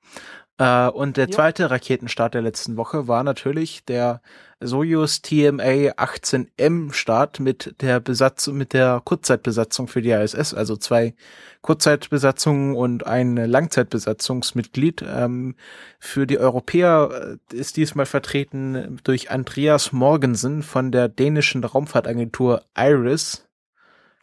Äh, 0.57 0.87
und 0.87 1.17
der 1.17 1.29
zweite 1.29 1.63
ja. 1.63 1.69
Raketenstart 1.69 2.33
der 2.33 2.41
letzten 2.41 2.77
Woche 2.77 3.07
war 3.07 3.23
natürlich 3.23 3.85
der 3.85 4.21
Soyuz 4.59 5.21
TMA 5.21 5.93
18M 5.97 6.91
Start 6.93 7.39
mit 7.39 7.75
der 7.81 7.99
Besatzung, 7.99 8.57
mit 8.57 8.73
der 8.73 9.01
Kurzzeitbesatzung 9.05 9.87
für 9.87 10.01
die 10.01 10.09
ISS, 10.09 10.55
also 10.55 10.75
zwei 10.75 11.13
Kurzzeitbesatzungen 11.61 12.75
und 12.75 13.05
ein 13.05 13.35
Langzeitbesatzungsmitglied. 13.35 15.05
Ähm, 15.07 15.55
für 15.99 16.25
die 16.25 16.39
Europäer 16.39 17.37
äh, 17.51 17.55
ist 17.55 17.77
diesmal 17.77 18.07
vertreten 18.07 18.99
durch 19.03 19.29
Andreas 19.29 19.91
Morgensen 19.91 20.63
von 20.63 20.91
der 20.91 21.07
dänischen 21.07 21.63
Raumfahrtagentur 21.63 22.63
IRIS. 22.75 23.47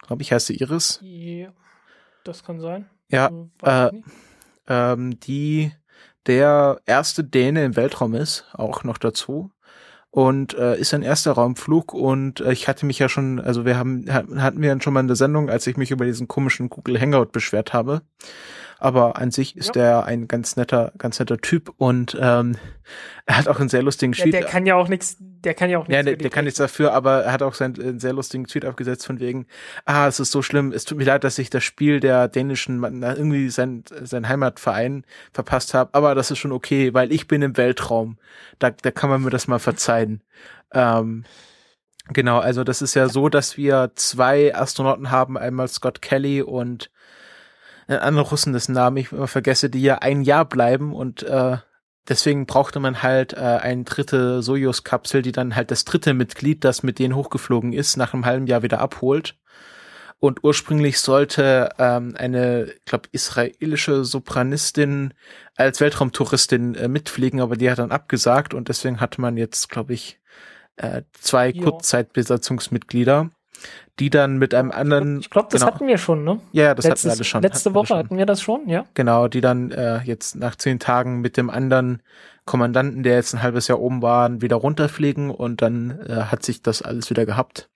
Glaube 0.04 0.22
ich, 0.22 0.32
heißt 0.32 0.48
sie 0.48 0.56
Iris. 0.56 0.98
Ja, 1.02 1.52
das 2.24 2.42
kann 2.42 2.58
sein. 2.58 2.90
Ja, 3.08 3.30
äh, 3.62 3.90
ähm, 4.66 5.20
die 5.20 5.72
der 6.26 6.80
erste 6.86 7.24
Däne 7.24 7.64
im 7.64 7.76
Weltraum 7.76 8.14
ist, 8.14 8.46
auch 8.52 8.84
noch 8.84 8.98
dazu. 8.98 9.50
Und 10.10 10.54
äh, 10.54 10.78
ist 10.78 10.94
ein 10.94 11.02
erster 11.02 11.32
Raumflug 11.32 11.92
und 11.92 12.38
äh, 12.38 12.52
ich 12.52 12.68
hatte 12.68 12.86
mich 12.86 13.00
ja 13.00 13.08
schon, 13.08 13.40
also 13.40 13.64
wir 13.64 13.76
haben, 13.76 14.04
hatten 14.08 14.62
wir 14.62 14.68
ja 14.68 14.80
schon 14.80 14.92
mal 14.92 15.00
in 15.00 15.08
der 15.08 15.16
Sendung, 15.16 15.50
als 15.50 15.66
ich 15.66 15.76
mich 15.76 15.90
über 15.90 16.04
diesen 16.04 16.28
komischen 16.28 16.70
Google 16.70 17.00
Hangout 17.00 17.32
beschwert 17.32 17.72
habe, 17.72 18.02
aber 18.84 19.16
an 19.16 19.30
sich 19.30 19.56
ist 19.56 19.68
ja. 19.68 19.72
der 19.72 20.04
ein 20.04 20.28
ganz 20.28 20.56
netter, 20.56 20.92
ganz 20.98 21.18
netter 21.18 21.38
Typ 21.38 21.72
und 21.78 22.16
ähm, 22.20 22.56
er 23.26 23.38
hat 23.38 23.48
auch 23.48 23.58
einen 23.58 23.70
sehr 23.70 23.82
lustigen 23.82 24.12
ja, 24.12 24.22
Tweet. 24.22 24.34
Der 24.34 24.44
kann 24.44 24.66
ja 24.66 24.74
auch 24.74 24.88
nichts, 24.88 25.16
der 25.18 25.54
kann 25.54 25.70
ja 25.70 25.78
auch 25.78 25.88
nichts. 25.88 25.96
Ja, 25.96 26.02
der, 26.02 26.16
der 26.16 26.30
kann 26.30 26.44
nichts 26.44 26.58
dafür, 26.58 26.92
aber 26.92 27.24
er 27.24 27.32
hat 27.32 27.42
auch 27.42 27.54
seinen, 27.54 27.80
einen 27.80 27.98
sehr 27.98 28.12
lustigen 28.12 28.46
Tweet 28.46 28.66
abgesetzt 28.66 29.06
von 29.06 29.20
wegen, 29.20 29.46
ah, 29.86 30.06
es 30.06 30.20
ist 30.20 30.32
so 30.32 30.42
schlimm, 30.42 30.70
es 30.70 30.84
tut 30.84 30.98
mir 30.98 31.04
leid, 31.04 31.24
dass 31.24 31.38
ich 31.38 31.48
das 31.48 31.64
Spiel 31.64 31.98
der 32.00 32.28
dänischen, 32.28 32.82
irgendwie 32.82 33.48
sein, 33.48 33.84
sein 34.02 34.28
Heimatverein 34.28 35.06
verpasst 35.32 35.72
habe, 35.72 35.94
aber 35.94 36.14
das 36.14 36.30
ist 36.30 36.38
schon 36.38 36.52
okay, 36.52 36.92
weil 36.92 37.10
ich 37.10 37.26
bin 37.26 37.40
im 37.40 37.56
Weltraum. 37.56 38.18
Da, 38.58 38.70
da 38.70 38.90
kann 38.90 39.08
man 39.08 39.22
mir 39.22 39.30
das 39.30 39.48
mal 39.48 39.58
verzeihen. 39.58 40.22
Ähm, 40.72 41.24
Genau, 42.12 42.38
also 42.38 42.64
das 42.64 42.82
ist 42.82 42.92
ja 42.92 43.08
so, 43.08 43.30
dass 43.30 43.56
wir 43.56 43.92
zwei 43.94 44.54
Astronauten 44.54 45.10
haben, 45.10 45.38
einmal 45.38 45.68
Scott 45.68 46.02
Kelly 46.02 46.42
und 46.42 46.90
äh, 47.88 47.96
andere 47.96 48.28
Russen, 48.28 48.52
dessen 48.52 48.74
Namen 48.74 48.96
ich 48.98 49.12
immer 49.12 49.28
vergesse, 49.28 49.70
die 49.70 49.82
ja 49.82 49.96
ein 49.98 50.22
Jahr 50.22 50.44
bleiben 50.44 50.94
und 50.94 51.22
äh, 51.22 51.58
deswegen 52.08 52.46
brauchte 52.46 52.80
man 52.80 53.02
halt 53.02 53.32
äh, 53.32 53.36
eine 53.36 53.84
dritte 53.84 54.42
Sojus-Kapsel, 54.42 55.22
die 55.22 55.32
dann 55.32 55.56
halt 55.56 55.70
das 55.70 55.84
dritte 55.84 56.14
Mitglied, 56.14 56.64
das 56.64 56.82
mit 56.82 56.98
denen 56.98 57.16
hochgeflogen 57.16 57.72
ist, 57.72 57.96
nach 57.96 58.14
einem 58.14 58.26
halben 58.26 58.46
Jahr 58.46 58.62
wieder 58.62 58.80
abholt. 58.80 59.36
Und 60.20 60.42
ursprünglich 60.42 61.00
sollte 61.00 61.70
ähm, 61.78 62.14
eine, 62.16 62.72
ich 62.78 62.84
glaube, 62.86 63.08
israelische 63.12 64.04
Sopranistin 64.04 65.12
als 65.54 65.80
Weltraumtouristin 65.80 66.74
äh, 66.76 66.88
mitfliegen, 66.88 67.40
aber 67.40 67.56
die 67.56 67.70
hat 67.70 67.78
dann 67.78 67.90
abgesagt 67.90 68.54
und 68.54 68.68
deswegen 68.68 69.00
hatte 69.00 69.20
man 69.20 69.36
jetzt, 69.36 69.68
glaube 69.68 69.92
ich, 69.92 70.20
äh, 70.76 71.02
zwei 71.12 71.50
Ja. 71.50 71.62
Kurzzeitbesatzungsmitglieder, 71.62 73.30
die 74.00 74.10
dann 74.10 74.38
mit 74.38 74.54
einem 74.54 74.70
anderen. 74.72 75.20
Ich 75.20 75.30
glaube, 75.30 75.48
das 75.50 75.60
genau, 75.60 75.72
hatten 75.72 75.86
wir 75.86 75.98
schon, 75.98 76.24
ne? 76.24 76.40
Ja, 76.52 76.74
das 76.74 76.84
hatten 76.84 76.92
Letztes, 76.92 77.04
wir 77.04 77.12
alle 77.12 77.24
schon. 77.24 77.42
Letzte 77.42 77.70
hatten 77.70 77.74
Woche 77.74 77.86
schon. 77.86 77.98
hatten 77.98 78.18
wir 78.18 78.26
das 78.26 78.40
schon, 78.42 78.68
ja? 78.68 78.84
Genau, 78.94 79.28
die 79.28 79.40
dann 79.40 79.70
äh, 79.70 80.02
jetzt 80.02 80.34
nach 80.36 80.56
zehn 80.56 80.78
Tagen 80.80 81.20
mit 81.20 81.36
dem 81.36 81.50
anderen 81.50 82.02
Kommandanten, 82.44 83.02
der 83.02 83.14
jetzt 83.14 83.34
ein 83.34 83.42
halbes 83.42 83.68
Jahr 83.68 83.80
oben 83.80 84.02
war, 84.02 84.40
wieder 84.42 84.56
runterfliegen 84.56 85.30
und 85.30 85.62
dann 85.62 86.00
äh, 86.06 86.24
hat 86.24 86.42
sich 86.42 86.62
das 86.62 86.82
alles 86.82 87.08
wieder 87.10 87.24
gehabt. 87.24 87.70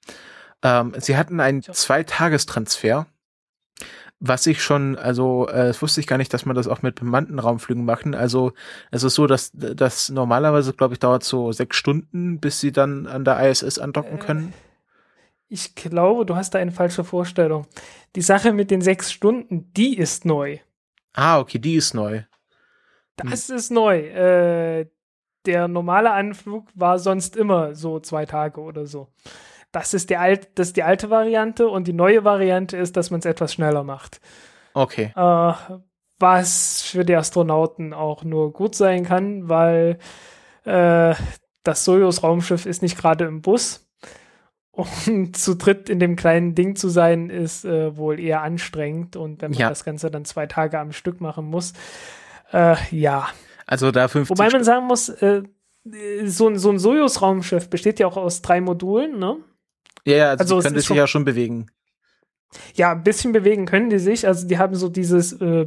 Ähm, 0.63 0.93
sie 0.99 1.17
hatten 1.17 1.41
einen. 1.41 1.63
Zweitagestransfer, 1.63 3.07
was 4.21 4.47
ich 4.49 4.61
schon, 4.63 4.97
also 4.99 5.47
äh, 5.49 5.69
das 5.69 5.81
wusste 5.81 6.01
ich 6.01 6.09
gar 6.09 6.19
nicht, 6.19 6.35
dass 6.35 6.45
man 6.45 6.57
das 6.57 6.67
auch 6.67 6.83
mit 6.83 6.97
bemannten 6.97 7.39
Raumflügen 7.39 7.85
machen. 7.85 8.17
Also 8.17 8.53
es 8.91 9.05
ist 9.05 9.15
so, 9.15 9.29
dass 9.29 9.53
das 9.55 10.09
normalerweise, 10.09 10.73
glaube 10.73 10.95
ich, 10.95 11.01
dauert 11.01 11.23
so 11.23 11.53
sechs 11.53 11.77
Stunden, 11.77 12.41
bis 12.41 12.59
sie 12.59 12.73
dann 12.73 13.07
an 13.07 13.25
der 13.25 13.39
ISS 13.49 13.79
andocken 13.79 14.17
Äh, 14.19 14.21
können. 14.21 14.53
Ich 15.49 15.75
glaube, 15.75 16.27
du 16.27 16.37
hast 16.37 16.55
da 16.55 16.59
eine 16.59 16.73
falsche 16.73 17.05
Vorstellung. 17.05 17.67
Die 18.17 18.23
Sache 18.23 18.53
mit 18.53 18.71
den 18.71 18.83
sechs 18.83 19.11
Stunden, 19.11 19.73
die 19.73 19.97
ist 19.97 20.25
neu. 20.25 20.59
Ah, 21.15 21.41
okay, 21.41 21.59
die 21.59 21.75
ist 21.75 21.95
neu. 21.95 22.23
Das 23.17 23.49
ist 23.51 23.71
neu. 23.71 23.99
Äh, 23.99 24.87
der 25.47 25.67
normale 25.67 26.13
Anflug 26.13 26.69
war 26.75 26.99
sonst 26.99 27.37
immer 27.37 27.75
so 27.75 27.99
zwei 28.01 28.27
Tage 28.27 28.61
oder 28.61 28.87
so. 28.87 29.09
Das 29.73 29.95
ist, 29.95 30.11
die 30.11 30.17
alt, 30.17 30.51
das 30.55 30.69
ist 30.69 30.77
die 30.77 30.83
alte 30.83 31.11
Variante 31.11 31.69
und 31.69 31.89
die 31.89 31.93
neue 31.93 32.25
Variante 32.25 32.77
ist, 32.77 32.97
dass 32.97 33.11
man 33.11 33.21
es 33.21 33.27
etwas 33.27 33.55
schneller 33.55 33.85
macht. 33.85 34.21
Okay. 34.75 35.13
Äh, 35.17 35.53
was 36.19 36.83
für 36.83 37.05
die 37.05 37.17
Astronauten 37.17 37.93
auch 37.93 38.25
nur 38.25 38.53
gut 38.53 38.75
sein 38.75 39.05
kann, 39.05 39.49
weil 39.49 39.99
äh, 40.65 41.15
das 41.63 41.85
Sojus-Raumschiff 41.85 42.67
ist 42.67 42.83
nicht 42.83 42.99
gerade 42.99 43.25
im 43.25 43.43
Bus. 43.43 43.88
Und 44.79 45.37
zu 45.37 45.57
dritt 45.57 45.89
in 45.89 45.99
dem 45.99 46.15
kleinen 46.15 46.55
Ding 46.55 46.77
zu 46.77 46.89
sein, 46.89 47.31
ist 47.31 47.65
äh, 47.65 47.97
wohl 47.97 48.21
eher 48.21 48.43
anstrengend. 48.43 49.17
Und 49.17 49.43
wenn 49.43 49.51
man 49.51 49.59
Ja. 49.61 49.69
das 49.69 49.85
Ganze 49.85 50.09
dann 50.11 50.25
zwei 50.25 50.47
Tage 50.47 50.79
am 50.79 50.93
Stück 50.93 51.21
machen 51.21 51.47
muss, 51.47 51.73
äh, 52.53 52.77
ja. 52.93 53.29
Also 53.67 53.91
da 53.91 54.07
50 54.09 54.31
Wobei 54.39 54.51
man 54.51 54.63
sagen 54.63 54.87
muss, 54.87 55.09
äh, 55.09 55.43
so, 56.25 56.49
ein- 56.49 56.59
so 56.59 56.71
ein 56.71 56.79
Sojus-Raumschiff 56.79 57.69
besteht 57.71 57.99
ja 57.99 58.07
auch 58.07 58.17
aus 58.17 58.41
drei 58.41 58.61
Modulen, 58.61 59.19
ne? 59.19 59.39
Ja, 60.05 60.17
ja, 60.17 60.31
also, 60.31 60.57
also 60.57 60.61
die 60.61 60.77
es 60.77 60.83
ist 60.85 60.89
sich 60.89 60.97
ja 60.97 61.07
schon 61.07 61.25
bewegen. 61.25 61.71
Ja, 62.75 62.93
ein 62.93 63.03
bisschen 63.03 63.33
bewegen 63.33 63.67
können 63.67 63.91
die 63.91 63.99
sich. 63.99 64.27
Also 64.27 64.47
die 64.47 64.59
haben 64.59 64.75
so 64.77 64.89
dieses, 64.89 65.33
äh, 65.41 65.67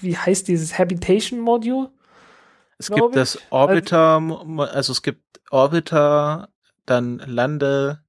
wie 0.00 0.16
heißt 0.16 0.48
dieses 0.48 0.78
Habitation-Module? 0.78 1.90
Es 2.78 2.86
glaub 2.88 3.12
gibt 3.12 3.16
das 3.16 3.34
ich. 3.36 3.46
Orbiter, 3.50 4.18
mo- 4.20 4.62
also 4.62 4.92
es 4.92 5.02
gibt 5.02 5.22
Orbiter, 5.50 6.48
dann 6.86 7.18
Lande. 7.26 8.00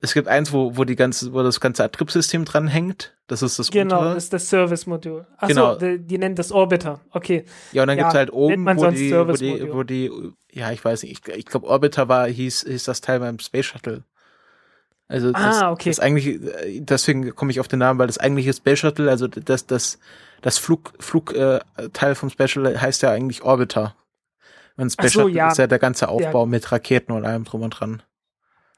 Es 0.00 0.12
gibt 0.12 0.28
eins, 0.28 0.52
wo, 0.52 0.76
wo 0.76 0.84
die 0.84 0.94
ganze, 0.96 1.32
wo 1.32 1.42
das 1.42 1.58
ganze 1.58 1.82
Antriebssystem 1.84 2.44
dran 2.44 2.68
hängt. 2.68 3.16
Das 3.28 3.42
ist 3.42 3.58
das 3.58 3.70
Genau, 3.70 3.96
untere. 3.98 4.14
das 4.14 4.24
ist 4.24 4.32
das 4.32 4.48
Service-Modul. 4.50 5.26
Achso, 5.38 5.48
Genau. 5.48 5.74
die, 5.76 5.98
die 5.98 6.18
nennen 6.18 6.34
das 6.34 6.52
Orbiter. 6.52 7.00
Okay. 7.10 7.44
ja, 7.72 7.82
und 7.82 7.88
dann 7.88 7.96
ja, 7.96 8.04
gibt's 8.04 8.14
halt 8.14 8.32
oben, 8.32 8.66
wo 8.66 8.90
die, 8.90 9.12
wo 9.12 9.32
die, 9.32 9.72
wo 9.72 9.82
die, 9.84 10.10
ja, 10.52 10.70
ich 10.70 10.84
weiß 10.84 11.02
nicht, 11.02 11.26
ich, 11.28 11.34
ich 11.34 11.46
glaube 11.46 11.66
Orbiter 11.66 12.08
war, 12.08 12.26
hieß, 12.28 12.66
hieß 12.68 12.84
das 12.84 13.00
Teil 13.00 13.20
beim 13.20 13.38
Space 13.38 13.66
Shuttle. 13.66 14.04
Also 15.08 15.32
das, 15.32 15.62
Ah, 15.62 15.70
okay. 15.70 15.88
das 15.88 16.00
eigentlich, 16.00 16.40
deswegen 16.80 17.34
komme 17.34 17.50
ich 17.50 17.60
auf 17.60 17.68
den 17.68 17.78
Namen, 17.78 17.98
weil 17.98 18.08
das 18.08 18.18
eigentliche 18.18 18.52
Space 18.52 18.80
Shuttle, 18.80 19.08
also 19.08 19.28
das, 19.28 19.66
das, 19.66 19.98
das 20.42 20.58
Flug, 20.58 20.92
Flug, 20.98 21.32
äh, 21.32 21.60
vom 22.14 22.28
Space 22.28 22.50
Shuttle 22.50 22.80
heißt 22.80 23.02
ja 23.02 23.10
eigentlich 23.12 23.42
Orbiter. 23.42 23.94
Und 24.76 24.90
Space 24.92 25.12
so, 25.12 25.20
Shuttle 25.22 25.36
ja. 25.36 25.48
ist 25.48 25.58
ja 25.58 25.66
der 25.66 25.78
ganze 25.78 26.08
Aufbau 26.08 26.44
mit 26.44 26.70
Raketen 26.70 27.12
und 27.12 27.24
allem 27.24 27.44
drum 27.44 27.62
und 27.62 27.70
dran. 27.70 28.02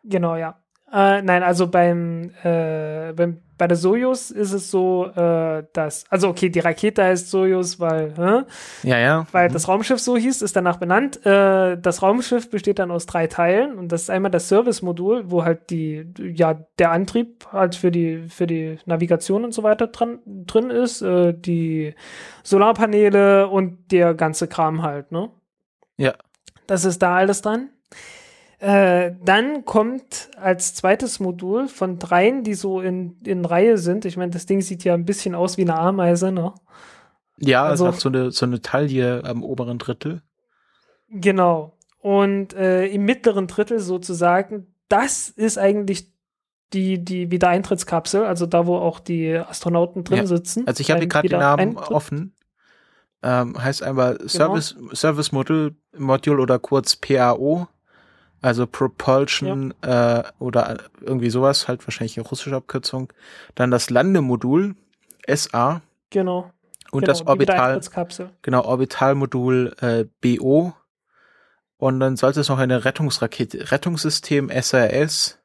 Genau, 0.04 0.36
ja. 0.36 0.60
Äh, 0.92 1.22
nein, 1.22 1.42
also 1.42 1.68
beim, 1.68 2.30
äh, 2.42 3.12
beim 3.12 3.40
bei 3.58 3.66
der 3.66 3.76
Sojus 3.76 4.30
ist 4.30 4.52
es 4.52 4.70
so, 4.70 5.06
äh, 5.06 5.64
dass, 5.72 6.04
also 6.08 6.28
okay, 6.28 6.48
die 6.48 6.60
Rakete 6.60 7.02
heißt 7.02 7.28
Sojus, 7.28 7.80
weil, 7.80 8.14
hä? 8.16 8.44
Ja, 8.88 8.98
ja. 8.98 9.26
weil 9.32 9.48
Mhm. 9.48 9.52
das 9.52 9.66
Raumschiff 9.68 9.98
so 9.98 10.16
hieß, 10.16 10.42
ist 10.42 10.54
danach 10.54 10.76
benannt. 10.76 11.26
Äh, 11.26 11.76
das 11.76 12.00
Raumschiff 12.00 12.48
besteht 12.50 12.78
dann 12.78 12.92
aus 12.92 13.06
drei 13.06 13.26
Teilen 13.26 13.76
und 13.76 13.90
das 13.90 14.02
ist 14.02 14.10
einmal 14.10 14.30
das 14.30 14.48
Service-Modul, 14.48 15.30
wo 15.30 15.44
halt 15.44 15.70
die, 15.70 16.06
ja, 16.18 16.54
der 16.78 16.92
Antrieb 16.92 17.46
halt 17.52 17.74
für 17.74 17.90
die, 17.90 18.28
für 18.28 18.46
die 18.46 18.78
Navigation 18.86 19.44
und 19.44 19.52
so 19.52 19.64
weiter 19.64 19.88
dran, 19.88 20.20
drin 20.24 20.70
ist, 20.70 21.02
äh, 21.02 21.34
die 21.34 21.94
Solarpaneele 22.44 23.48
und 23.48 23.90
der 23.90 24.14
ganze 24.14 24.46
Kram 24.46 24.82
halt, 24.82 25.10
ne? 25.10 25.30
Ja. 25.96 26.14
Das 26.68 26.84
ist 26.84 27.02
da 27.02 27.16
alles 27.16 27.42
dran. 27.42 27.70
Äh, 28.60 29.12
dann 29.24 29.64
kommt 29.64 30.30
als 30.36 30.74
zweites 30.74 31.20
Modul 31.20 31.68
von 31.68 31.98
dreien, 31.98 32.42
die 32.42 32.54
so 32.54 32.80
in, 32.80 33.16
in 33.24 33.44
Reihe 33.44 33.78
sind. 33.78 34.04
Ich 34.04 34.16
meine, 34.16 34.30
das 34.32 34.46
Ding 34.46 34.60
sieht 34.62 34.82
ja 34.82 34.94
ein 34.94 35.04
bisschen 35.04 35.34
aus 35.36 35.56
wie 35.58 35.62
eine 35.62 35.78
Ameise, 35.78 36.32
ne? 36.32 36.52
Ja, 37.38 37.64
Also- 37.64 37.86
es 37.86 37.94
hat 37.94 38.00
so 38.00 38.08
eine, 38.08 38.30
so 38.32 38.46
eine 38.46 38.60
Taille 38.60 39.22
am 39.24 39.44
oberen 39.44 39.78
Drittel. 39.78 40.22
Genau. 41.08 41.76
Und 42.00 42.52
äh, 42.54 42.86
im 42.86 43.04
mittleren 43.04 43.46
Drittel 43.46 43.78
sozusagen, 43.78 44.66
das 44.88 45.28
ist 45.28 45.56
eigentlich 45.58 46.12
die, 46.72 47.02
die 47.04 47.30
Wiedereintrittskapsel, 47.30 48.24
also 48.24 48.44
da, 48.46 48.66
wo 48.66 48.76
auch 48.76 48.98
die 49.00 49.34
Astronauten 49.36 50.04
drin 50.04 50.18
Ja. 50.18 50.26
sitzen. 50.26 50.66
Also 50.66 50.80
ich 50.80 50.90
habe 50.90 51.00
hier 51.00 51.08
gerade 51.08 51.28
die 51.28 51.34
Namen 51.36 51.76
offen. 51.76 52.34
Ähm, 53.22 53.60
heißt 53.62 53.82
einmal 53.82 54.16
Genau. 54.16 54.28
Service, 54.28 54.76
Service 54.92 55.32
Module, 55.32 55.74
Module 55.96 56.40
oder 56.42 56.58
kurz 56.58 56.94
PAO. 56.96 57.68
Also 58.40 58.66
Propulsion 58.66 59.74
äh, 59.82 60.22
oder 60.38 60.78
irgendwie 61.00 61.30
sowas, 61.30 61.66
halt 61.68 61.84
wahrscheinlich 61.86 62.16
eine 62.18 62.26
russische 62.28 62.54
Abkürzung. 62.54 63.12
Dann 63.56 63.70
das 63.70 63.90
Landemodul, 63.90 64.76
SA. 65.28 65.82
Genau. 66.10 66.50
Und 66.90 67.00
genau, 67.02 67.06
das 67.12 67.26
Orbital, 67.26 67.80
genau, 68.42 68.64
Orbitalmodul 68.64 69.74
äh, 69.80 70.04
BO. 70.20 70.72
Und 71.76 72.00
dann 72.00 72.16
sollte 72.16 72.40
es 72.40 72.48
noch 72.48 72.58
eine 72.58 72.84
Rettungsrakete, 72.84 73.70
Rettungssystem 73.70 74.48
SRS. 74.50 75.38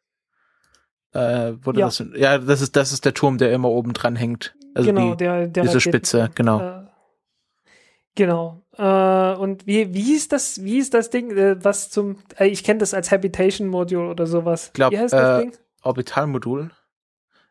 Äh, 1.12 1.54
wurde 1.62 1.82
Ja. 1.82 1.88
das, 1.88 2.04
ja, 2.16 2.38
das 2.38 2.62
ist, 2.62 2.76
das 2.76 2.91
ist 2.94 3.06
der 3.06 3.14
Turm, 3.14 3.38
der 3.38 3.52
immer 3.54 3.70
oben 3.70 3.94
dran 3.94 4.16
hängt. 4.16 4.56
Also 4.74 4.89
genau, 4.91 5.12
die, 5.12 5.18
der, 5.18 5.48
der 5.48 5.64
diese 5.64 5.76
Raketen- 5.78 5.82
Spitze, 5.82 6.32
genau. 6.34 6.60
Äh, 6.62 6.84
genau. 8.16 8.62
Äh, 8.78 9.36
und 9.36 9.67
wie, 9.67 9.93
wie 9.93 10.01
hieß 10.01 10.30
das, 10.30 10.63
wie 10.63 10.74
hieß 10.74 10.89
das 10.89 11.09
Ding, 11.09 11.32
äh, 11.38 11.63
was 11.63 11.89
zum, 11.89 12.17
äh, 12.39 12.47
ich 12.47 12.63
kenne 12.63 12.80
das 12.80 12.93
als 12.93 13.11
Habitation 13.11 13.67
Module 13.67 14.09
oder 14.09 14.26
sowas. 14.26 14.71
glaub, 14.74 14.91
wie 14.91 14.99
heißt 14.99 15.13
das 15.13 15.39
äh, 15.39 15.41
Ding? 15.43 15.53
Orbitalmodul. 15.84 16.71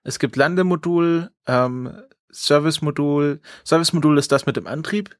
Es 0.04 0.18
gibt 0.18 0.36
Landemodul, 0.36 1.30
ähm, 1.46 1.92
Servicemodul. 2.30 3.40
Servicemodul 3.64 4.18
ist 4.18 4.32
das 4.32 4.46
mit 4.46 4.56
dem 4.56 4.66
Antrieb. 4.66 5.16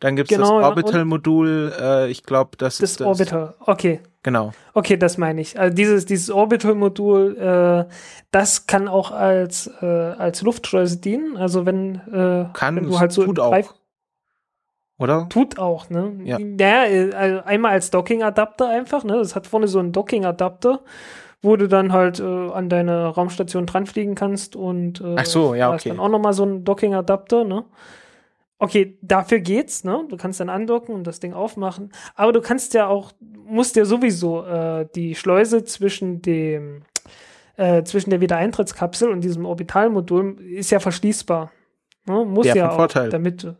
Dann 0.00 0.16
gibt 0.16 0.30
es 0.32 0.36
Genau, 0.36 0.58
das 0.58 0.68
Orbitalmodul. 0.68 1.72
Äh, 1.78 2.10
ich 2.10 2.24
glaube, 2.24 2.56
das, 2.56 2.78
Das 2.78 2.90
ist 2.90 3.00
das. 3.00 3.06
Orbiter. 3.06 3.54
Okay. 3.60 4.00
Genau. 4.24 4.52
Okay, 4.72 4.96
das 4.96 5.18
meine 5.18 5.40
ich. 5.40 5.60
Also 5.60 5.74
dieses, 5.76 6.06
dieses 6.06 6.30
Orbital-Modul, 6.30 7.36
äh, 7.36 7.92
das 8.30 8.66
kann 8.66 8.88
auch 8.88 9.10
als, 9.12 9.70
äh, 9.82 9.86
als 9.86 10.40
Luftschleuse 10.42 10.96
dienen. 10.96 11.36
Also 11.36 11.66
wenn, 11.66 11.96
äh, 12.10 12.46
Kann, 12.54 12.76
wenn 12.76 12.84
du 12.84 12.98
halt 12.98 13.12
so 13.12 13.24
tut 13.24 13.38
auch. 13.38 13.74
Oder? 14.98 15.28
Tut 15.28 15.58
auch, 15.58 15.90
ne? 15.90 16.12
Ja. 16.24 16.38
Naja, 16.38 16.84
äh, 16.86 17.12
also 17.12 17.42
einmal 17.44 17.72
als 17.72 17.90
Docking-Adapter 17.90 18.68
einfach, 18.68 19.02
ne? 19.04 19.16
Das 19.18 19.34
hat 19.34 19.46
vorne 19.46 19.66
so 19.66 19.80
einen 19.80 19.92
Docking-Adapter, 19.92 20.80
wo 21.42 21.56
du 21.56 21.68
dann 21.68 21.92
halt 21.92 22.20
äh, 22.20 22.22
an 22.22 22.68
deine 22.68 23.08
Raumstation 23.08 23.66
dranfliegen 23.66 24.14
kannst 24.14 24.54
und 24.54 25.00
äh, 25.00 25.16
Ach 25.18 25.26
so, 25.26 25.54
ja, 25.54 25.72
okay. 25.72 25.88
dann 25.88 25.98
auch 25.98 26.08
nochmal 26.08 26.32
so 26.32 26.44
ein 26.44 26.64
Docking-Adapter, 26.64 27.44
ne? 27.44 27.64
Okay, 28.58 28.96
dafür 29.02 29.40
geht's, 29.40 29.82
ne? 29.82 30.04
Du 30.08 30.16
kannst 30.16 30.38
dann 30.38 30.48
andocken 30.48 30.94
und 30.94 31.06
das 31.06 31.18
Ding 31.18 31.34
aufmachen. 31.34 31.92
Aber 32.14 32.32
du 32.32 32.40
kannst 32.40 32.72
ja 32.72 32.86
auch, 32.86 33.10
musst 33.20 33.74
ja 33.74 33.84
sowieso 33.84 34.44
äh, 34.44 34.86
die 34.94 35.16
Schleuse 35.16 35.64
zwischen 35.64 36.22
dem, 36.22 36.82
äh, 37.56 37.82
zwischen 37.82 38.10
der 38.10 38.20
Wiedereintrittskapsel 38.20 39.10
und 39.10 39.22
diesem 39.22 39.44
Orbitalmodul 39.44 40.40
ist 40.40 40.70
ja 40.70 40.78
verschließbar. 40.78 41.50
Ne? 42.06 42.24
Muss 42.24 42.46
ja 42.46 42.54
von 42.54 42.62
auch, 42.70 42.76
Vorteil. 42.76 43.08
damit. 43.10 43.54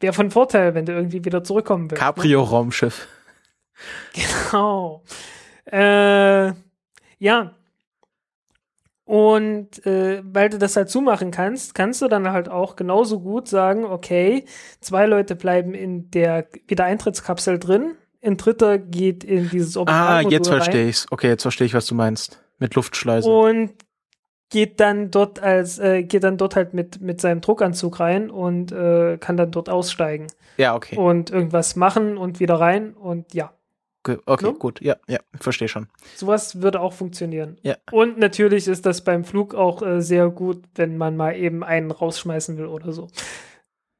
Wäre 0.00 0.12
von 0.12 0.30
Vorteil, 0.30 0.74
wenn 0.74 0.86
du 0.86 0.92
irgendwie 0.92 1.24
wieder 1.24 1.42
zurückkommen 1.42 1.90
willst. 1.90 2.02
Ne? 2.02 2.06
Cabrio-Raumschiff. 2.06 3.06
Genau. 4.12 5.02
Äh, 5.70 6.52
ja. 7.18 7.54
Und 9.04 9.86
äh, 9.86 10.20
weil 10.24 10.48
du 10.48 10.58
das 10.58 10.76
halt 10.76 10.90
zumachen 10.90 11.30
kannst, 11.30 11.74
kannst 11.74 12.02
du 12.02 12.08
dann 12.08 12.32
halt 12.32 12.48
auch 12.48 12.74
genauso 12.74 13.20
gut 13.20 13.48
sagen, 13.48 13.84
okay, 13.84 14.44
zwei 14.80 15.06
Leute 15.06 15.36
bleiben 15.36 15.74
in 15.74 16.10
der 16.10 16.48
Wiedereintrittskapsel 16.66 17.60
drin, 17.60 17.94
ein 18.20 18.36
dritter 18.36 18.78
geht 18.78 19.22
in 19.22 19.48
dieses 19.50 19.76
Ah, 19.76 20.20
jetzt 20.22 20.48
verstehe 20.48 20.88
ich's. 20.88 21.06
Okay, 21.10 21.28
jetzt 21.28 21.42
verstehe 21.42 21.66
ich, 21.66 21.74
was 21.74 21.86
du 21.86 21.94
meinst. 21.94 22.42
Mit 22.58 22.74
Luftschleuse. 22.74 23.28
Und 23.28 23.74
geht 24.50 24.80
dann 24.80 25.10
dort 25.10 25.42
als 25.42 25.78
äh, 25.78 26.02
geht 26.02 26.24
dann 26.24 26.36
dort 26.36 26.56
halt 26.56 26.74
mit 26.74 27.00
mit 27.00 27.20
seinem 27.20 27.40
Druckanzug 27.40 28.00
rein 28.00 28.30
und 28.30 28.72
äh, 28.72 29.18
kann 29.18 29.36
dann 29.36 29.50
dort 29.50 29.68
aussteigen. 29.68 30.28
Ja, 30.56 30.74
okay. 30.74 30.96
Und 30.96 31.30
irgendwas 31.30 31.76
machen 31.76 32.16
und 32.16 32.40
wieder 32.40 32.60
rein 32.60 32.94
und 32.94 33.34
ja. 33.34 33.52
Okay, 34.04 34.18
okay 34.24 34.44
no? 34.44 34.54
gut. 34.54 34.80
Ja, 34.80 34.96
ja, 35.08 35.18
verstehe 35.40 35.66
schon. 35.66 35.88
Sowas 36.14 36.62
würde 36.62 36.80
auch 36.80 36.92
funktionieren. 36.92 37.58
Ja. 37.62 37.76
Und 37.90 38.18
natürlich 38.18 38.68
ist 38.68 38.86
das 38.86 39.02
beim 39.02 39.24
Flug 39.24 39.54
auch 39.54 39.82
äh, 39.82 40.00
sehr 40.00 40.28
gut, 40.28 40.62
wenn 40.76 40.96
man 40.96 41.16
mal 41.16 41.34
eben 41.34 41.64
einen 41.64 41.90
rausschmeißen 41.90 42.56
will 42.56 42.66
oder 42.66 42.92
so. 42.92 43.08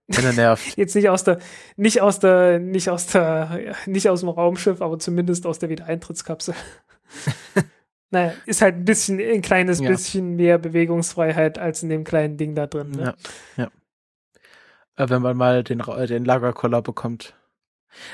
Wenn 0.06 0.24
er 0.24 0.32
nervt. 0.32 0.64
Jetzt 0.76 0.94
nicht 0.94 1.08
aus 1.08 1.24
der, 1.24 1.38
nicht 1.76 2.00
aus 2.00 2.20
der, 2.20 2.60
nicht 2.60 2.88
aus 2.88 3.08
der, 3.08 3.74
nicht 3.86 4.08
aus 4.08 4.20
dem 4.20 4.28
Raumschiff, 4.28 4.80
aber 4.80 5.00
zumindest 5.00 5.44
aus 5.44 5.58
der 5.58 5.70
Wiedereintrittskapsel. 5.70 6.54
naja, 8.16 8.32
ist 8.46 8.62
halt 8.62 8.76
ein 8.76 8.84
bisschen, 8.84 9.20
ein 9.20 9.42
kleines 9.42 9.80
ja. 9.80 9.90
bisschen 9.90 10.36
mehr 10.36 10.56
Bewegungsfreiheit 10.56 11.58
als 11.58 11.82
in 11.82 11.90
dem 11.90 12.02
kleinen 12.02 12.38
Ding 12.38 12.54
da 12.54 12.66
drin. 12.66 12.92
Ne? 12.92 13.14
Ja, 13.56 13.64
ja. 13.64 15.04
Äh, 15.04 15.10
wenn 15.10 15.20
man 15.20 15.36
mal 15.36 15.62
den, 15.62 15.82
den 16.08 16.24
Lagerkoller 16.24 16.80
bekommt. 16.80 17.34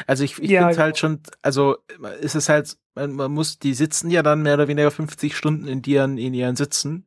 Also 0.09 0.25
ich, 0.25 0.41
ich 0.43 0.51
ja, 0.51 0.63
finde 0.63 0.73
es 0.73 0.79
halt 0.79 0.97
genau. 0.97 1.15
schon, 1.15 1.21
also 1.41 1.77
ist 2.21 2.35
es 2.35 2.49
halt, 2.49 2.77
man, 2.95 3.13
man, 3.13 3.31
muss, 3.31 3.61
die 3.61 3.75
sitzen 3.75 4.11
ja 4.11 4.25
dann 4.25 4.43
mehr 4.43 4.55
oder 4.55 4.67
weniger 4.67 4.91
50 4.91 5.37
Stunden 5.37 5.69
in 5.69 5.83
ihren, 5.85 6.19
in 6.19 6.35
ihren 6.35 6.57
Sitzen. 6.57 7.07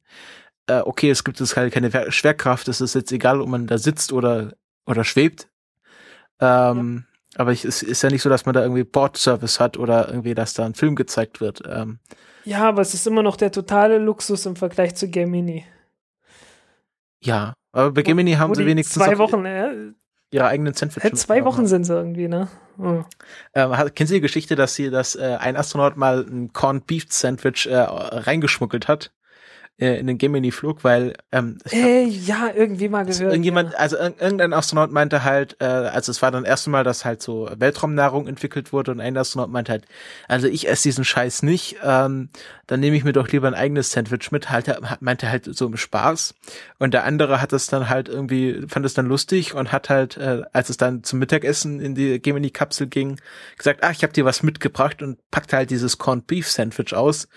Äh, 0.67 0.79
okay, 0.79 1.09
es 1.09 1.25
gibt 1.25 1.41
es 1.41 1.57
halt 1.57 1.73
keine 1.73 1.91
Schwerkraft, 2.11 2.69
es 2.69 2.79
ist 2.79 2.95
jetzt 2.95 3.11
egal, 3.11 3.41
ob 3.41 3.49
man 3.49 3.67
da 3.67 3.77
sitzt 3.77 4.13
oder, 4.13 4.53
oder 4.85 5.03
schwebt. 5.03 5.49
Ähm. 6.39 7.05
Aber 7.35 7.51
ich, 7.51 7.65
es 7.65 7.83
ist 7.83 8.01
ja 8.01 8.09
nicht 8.09 8.21
so, 8.21 8.29
dass 8.29 8.45
man 8.45 8.53
da 8.53 8.61
irgendwie 8.61 8.83
Bordservice 8.83 9.59
hat 9.59 9.77
oder 9.77 10.07
irgendwie, 10.07 10.33
dass 10.33 10.53
da 10.53 10.65
ein 10.65 10.73
Film 10.73 10.95
gezeigt 10.95 11.41
wird. 11.41 11.61
Ähm, 11.67 11.99
ja, 12.45 12.63
aber 12.67 12.81
es 12.81 12.93
ist 12.93 13.07
immer 13.07 13.23
noch 13.23 13.35
der 13.35 13.51
totale 13.51 13.97
Luxus 13.97 14.45
im 14.45 14.55
Vergleich 14.55 14.95
zu 14.95 15.09
Gemini. 15.09 15.65
Ja, 17.21 17.53
aber 17.71 17.91
bei 17.91 18.03
Gemini 18.03 18.33
haben 18.33 18.53
sie 18.53 18.65
wenigstens 18.65 19.03
zwei 19.03 19.17
Wochen, 19.17 19.45
äh, 19.45 19.91
ihre 20.31 20.47
eigenen 20.47 20.73
Sandwich. 20.73 21.03
Zwei 21.15 21.43
Wochen 21.43 21.65
sind 21.65 21.85
sie 21.85 21.93
irgendwie, 21.93 22.27
ne? 22.27 22.47
Oh. 22.77 23.03
Ähm, 23.53 23.71
kennen 23.95 24.07
Sie 24.07 24.15
die 24.15 24.21
Geschichte, 24.21 24.55
dass 24.55 24.75
sie, 24.75 24.89
dass 24.89 25.15
äh, 25.15 25.37
ein 25.39 25.55
Astronaut 25.55 25.97
mal 25.97 26.25
ein 26.29 26.51
Corned 26.53 26.85
Beef 26.87 27.05
Sandwich 27.09 27.67
äh, 27.67 27.75
reingeschmuggelt 27.77 28.87
hat? 28.87 29.11
Äh, 29.77 29.99
in 29.99 30.07
den 30.07 30.17
Gemini-Flug, 30.17 30.83
weil 30.83 31.15
ähm, 31.31 31.57
äh, 31.71 32.05
ja, 32.05 32.49
irgendwie 32.55 32.87
mal 32.87 33.05
gehört. 33.05 33.21
Irgendjemand, 33.31 33.73
ja. 33.73 33.79
also 33.79 33.97
irgendein 33.97 34.53
Astronaut 34.53 34.91
meinte 34.91 35.23
halt, 35.23 35.57
äh, 35.59 35.65
also 35.65 36.11
es 36.11 36.21
war 36.21 36.31
dann 36.31 36.45
erste 36.45 36.69
Mal, 36.69 36.83
dass 36.83 37.03
halt 37.03 37.21
so 37.21 37.49
Weltraumnahrung 37.57 38.27
entwickelt 38.27 38.71
wurde 38.71 38.91
und 38.91 39.01
ein 39.01 39.17
Astronaut 39.17 39.49
meinte 39.49 39.73
halt, 39.73 39.85
also 40.27 40.47
ich 40.47 40.69
esse 40.69 40.83
diesen 40.83 41.03
Scheiß 41.03 41.43
nicht, 41.43 41.77
ähm, 41.83 42.29
dann 42.67 42.79
nehme 42.79 42.95
ich 42.95 43.03
mir 43.03 43.11
doch 43.11 43.27
lieber 43.27 43.47
ein 43.47 43.53
eigenes 43.53 43.91
Sandwich 43.91 44.31
mit, 44.31 44.49
halt, 44.49 44.71
meinte 45.01 45.29
halt 45.29 45.53
so 45.55 45.65
im 45.67 45.77
Spaß. 45.77 46.35
Und 46.79 46.93
der 46.93 47.03
andere 47.03 47.41
hat 47.41 47.53
es 47.53 47.67
dann 47.67 47.89
halt 47.89 48.07
irgendwie, 48.07 48.65
fand 48.67 48.85
es 48.85 48.93
dann 48.93 49.05
lustig 49.05 49.53
und 49.53 49.71
hat 49.71 49.89
halt, 49.89 50.17
äh, 50.17 50.43
als 50.53 50.69
es 50.69 50.77
dann 50.77 51.03
zum 51.03 51.19
Mittagessen 51.19 51.81
in 51.81 51.95
die 51.95 52.21
Gemini-Kapsel 52.21 52.87
ging, 52.87 53.19
gesagt, 53.57 53.81
ach, 53.83 53.91
ich 53.91 54.03
habe 54.03 54.13
dir 54.13 54.25
was 54.25 54.41
mitgebracht 54.41 55.01
und 55.01 55.19
packte 55.31 55.57
halt 55.57 55.69
dieses 55.69 55.97
Corned 55.97 56.27
Beef 56.27 56.49
Sandwich 56.49 56.93
aus. 56.93 57.27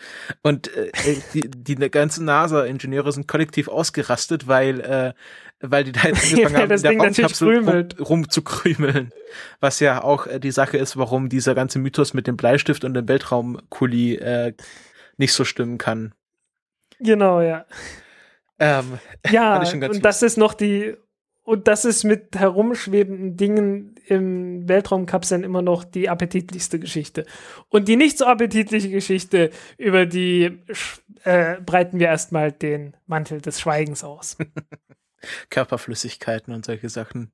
Und 0.43 0.75
äh, 0.75 0.91
die, 1.35 1.51
die 1.51 1.77
ganzen 1.91 2.28
NASA-Ingenieure 2.29 3.11
sind 3.11 3.27
kollektiv 3.27 3.69
ausgerastet, 3.69 4.47
weil 4.47 4.81
äh, 4.81 5.13
weil 5.61 5.85
die 5.85 5.93
da 5.93 6.03
jetzt 6.09 6.25
angefangen 6.33 6.57
haben, 6.57 6.71
in 6.71 6.83
der 6.83 6.97
Raumkapsel 6.97 7.69
rum, 7.69 7.89
rumzukrümeln. 7.99 9.13
Was 9.61 9.81
ja 9.81 10.03
auch 10.03 10.27
äh, 10.27 10.39
die 10.39 10.51
Sache 10.51 10.77
ist, 10.77 10.97
warum 10.97 11.29
dieser 11.29 11.55
ganze 11.55 11.79
Mythos 11.79 12.15
mit 12.15 12.27
dem 12.27 12.37
Bleistift 12.37 12.85
und 12.85 12.95
dem 12.95 13.09
Weltraumkuli 13.09 14.17
äh, 14.17 14.55
nicht 15.17 15.33
so 15.33 15.45
stimmen 15.45 15.79
kann. 15.79 16.15
Genau, 17.01 17.41
ja. 17.41 17.67
Ähm, 18.59 18.99
ja, 19.31 19.59
und 19.59 20.05
das 20.05 20.23
ist 20.23 20.37
noch 20.37 20.55
die 20.55 20.97
und 21.49 21.67
das 21.67 21.87
ist 21.87 22.05
mit 22.05 22.37
herumschwebenden 22.37 23.39
Dingen 23.39 23.95
im 24.05 24.69
Weltraumkapseln 24.69 25.45
immer 25.45 25.63
noch 25.63 25.83
die 25.83 26.11
appetitlichste 26.11 26.79
Geschichte. 26.79 27.25
Und 27.71 27.89
die 27.89 27.97
nicht 27.97 28.19
so 28.19 28.27
appetitliche 28.27 28.91
Geschichte, 28.91 29.49
über 29.79 30.05
die 30.05 30.59
äh, 31.25 31.59
breiten 31.63 32.01
wir 32.01 32.09
erstmal 32.09 32.53
den 32.53 32.95
Mantel 33.07 33.41
des 33.41 33.61
Schweigens 33.61 34.05
aus. 34.05 34.37
Körperflüssigkeiten 35.49 36.53
und 36.53 36.67
solche 36.67 36.91
Sachen. 36.91 37.33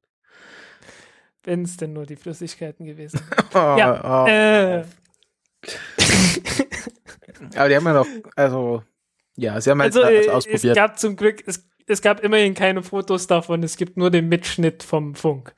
Wenn 1.43 1.63
es 1.63 1.77
denn 1.77 1.93
nur 1.93 2.07
die 2.07 2.15
Flüssigkeiten 2.15 2.87
gewesen 2.87 3.19
wären. 3.53 3.75
oh, 3.75 3.77
ja, 3.77 4.23
oh. 4.23 4.29
Äh. 4.29 4.85
Aber 7.57 7.69
die 7.69 7.75
haben 7.75 7.85
ja 7.85 7.93
noch, 7.95 8.07
also, 8.37 8.85
ja, 9.35 9.61
sie 9.61 9.71
haben 9.73 9.83
halt 9.83 9.97
also, 9.97 10.09
äh, 10.09 10.31
ausprobiert. 10.31 10.65
Es 10.67 10.75
gab 10.77 11.01
zum 11.01 11.17
Glück, 11.17 11.43
es 11.49 11.67
es 11.87 12.03
gab 12.03 12.21
immerhin 12.21 12.55
keine 12.55 12.83
Fotos 12.83 13.27
davon, 13.27 13.63
es 13.63 13.77
gibt 13.77 13.97
nur 13.97 14.11
den 14.11 14.29
Mitschnitt 14.29 14.83
vom 14.83 15.15
Funk. 15.15 15.55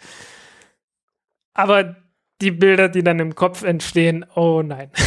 Aber 1.55 1.97
die 2.41 2.51
Bilder, 2.51 2.89
die 2.89 3.03
dann 3.03 3.19
im 3.19 3.35
Kopf 3.35 3.63
entstehen, 3.63 4.27
oh 4.35 4.63
nein. 4.63 4.91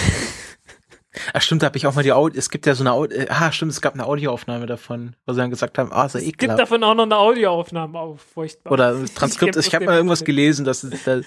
Ach 1.33 1.41
stimmt, 1.41 1.63
da 1.63 1.67
habe 1.67 1.77
ich 1.77 1.85
auch 1.87 1.95
mal 1.95 2.03
die 2.03 2.11
Audio, 2.11 2.37
es 2.37 2.49
gibt 2.49 2.65
ja 2.65 2.75
so 2.75 2.83
eine 2.83 2.93
Audio, 2.93 3.25
ah 3.29 3.51
stimmt, 3.51 3.71
es 3.71 3.81
gab 3.81 3.93
eine 3.93 4.05
Audioaufnahme 4.05 4.67
davon, 4.67 5.15
wo 5.25 5.33
sie 5.33 5.39
dann 5.39 5.49
gesagt 5.49 5.77
haben, 5.77 5.91
ah, 5.91 6.07
so 6.07 6.17
ekelhaft. 6.17 6.33
Es 6.33 6.37
gibt 6.37 6.59
davon 6.59 6.83
auch 6.83 6.93
noch 6.93 7.03
eine 7.03 7.17
Audioaufnahme, 7.17 7.99
auch 7.99 8.19
furchtbar. 8.19 8.71
Oder 8.71 8.95
ein 8.95 9.05
Transkript, 9.13 9.55
ich, 9.55 9.67
ich 9.67 9.75
habe 9.75 9.85
mal 9.85 9.95
irgendwas 9.95 10.23
gelesen, 10.23 10.65
dass 10.65 10.83
es, 10.83 11.25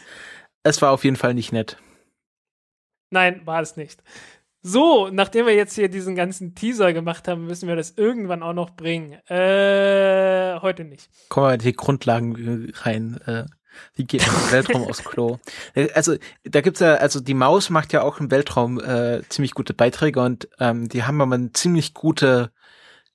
es 0.62 0.82
war 0.82 0.93
auf 0.93 1.05
jeden 1.05 1.16
Fall 1.16 1.34
nicht 1.34 1.53
nett. 1.53 1.78
Nein, 3.11 3.43
war 3.45 3.61
es 3.61 3.76
nicht. 3.76 4.03
So, 4.65 5.09
nachdem 5.11 5.47
wir 5.47 5.55
jetzt 5.55 5.75
hier 5.75 5.89
diesen 5.89 6.15
ganzen 6.15 6.55
Teaser 6.55 6.93
gemacht 6.93 7.27
haben, 7.27 7.47
müssen 7.47 7.69
wir 7.69 7.75
das 7.75 7.91
irgendwann 7.97 8.45
auch 8.45 8.53
noch 8.53 8.71
bringen. 8.71 9.15
Äh, 9.29 10.61
heute 10.61 10.85
nicht. 10.85 11.11
Kommen 11.29 11.49
wir 11.49 11.55
in 11.55 11.61
die 11.61 11.73
Grundlagen 11.73 12.73
rein. 12.77 13.21
Äh, 13.27 13.47
wie 13.97 14.05
geht 14.05 14.25
man 14.25 14.37
Weltraum 14.53 14.85
aus 14.85 15.03
Klo? 15.03 15.41
Äh, 15.75 15.91
also, 15.95 16.15
da 16.45 16.61
gibt's 16.61 16.79
ja, 16.79 16.95
also 16.95 17.19
die 17.19 17.35
Maus 17.35 17.71
macht 17.71 17.93
ja 17.93 18.03
auch 18.03 18.21
im 18.21 18.31
Weltraum 18.31 18.79
äh, 18.79 19.23
ziemlich 19.29 19.55
gute 19.55 19.75
Beiträge 19.75 20.21
und 20.21 20.49
ähm, 20.61 20.89
die 20.89 21.03
haben 21.03 21.21
aber 21.21 21.35
eine 21.35 21.51
ziemlich 21.51 21.93
gute, 21.93 22.53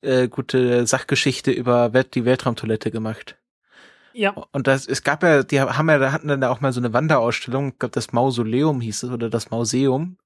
äh, 0.01 0.27
gute 0.27 0.85
Sachgeschichte 0.85 1.51
über 1.51 1.93
Welt, 1.93 2.13
die 2.15 2.25
Weltraumtoilette 2.25 2.91
gemacht. 2.91 3.37
Ja. 4.11 4.31
Und 4.31 4.67
das, 4.67 4.85
es 4.85 5.01
gab 5.01 5.23
ja, 5.23 5.43
die 5.43 5.61
haben 5.61 5.89
ja, 5.89 5.97
da 5.97 6.11
hatten 6.11 6.27
dann 6.27 6.43
auch 6.43 6.59
mal 6.59 6.73
so 6.73 6.81
eine 6.81 6.91
Wanderausstellung, 6.91 7.69
ich 7.69 7.79
glaube 7.79 7.93
das 7.93 8.11
Mausoleum 8.11 8.81
hieß 8.81 9.03
es, 9.03 9.11
oder 9.11 9.29
das 9.29 9.49
Mauseum 9.49 10.17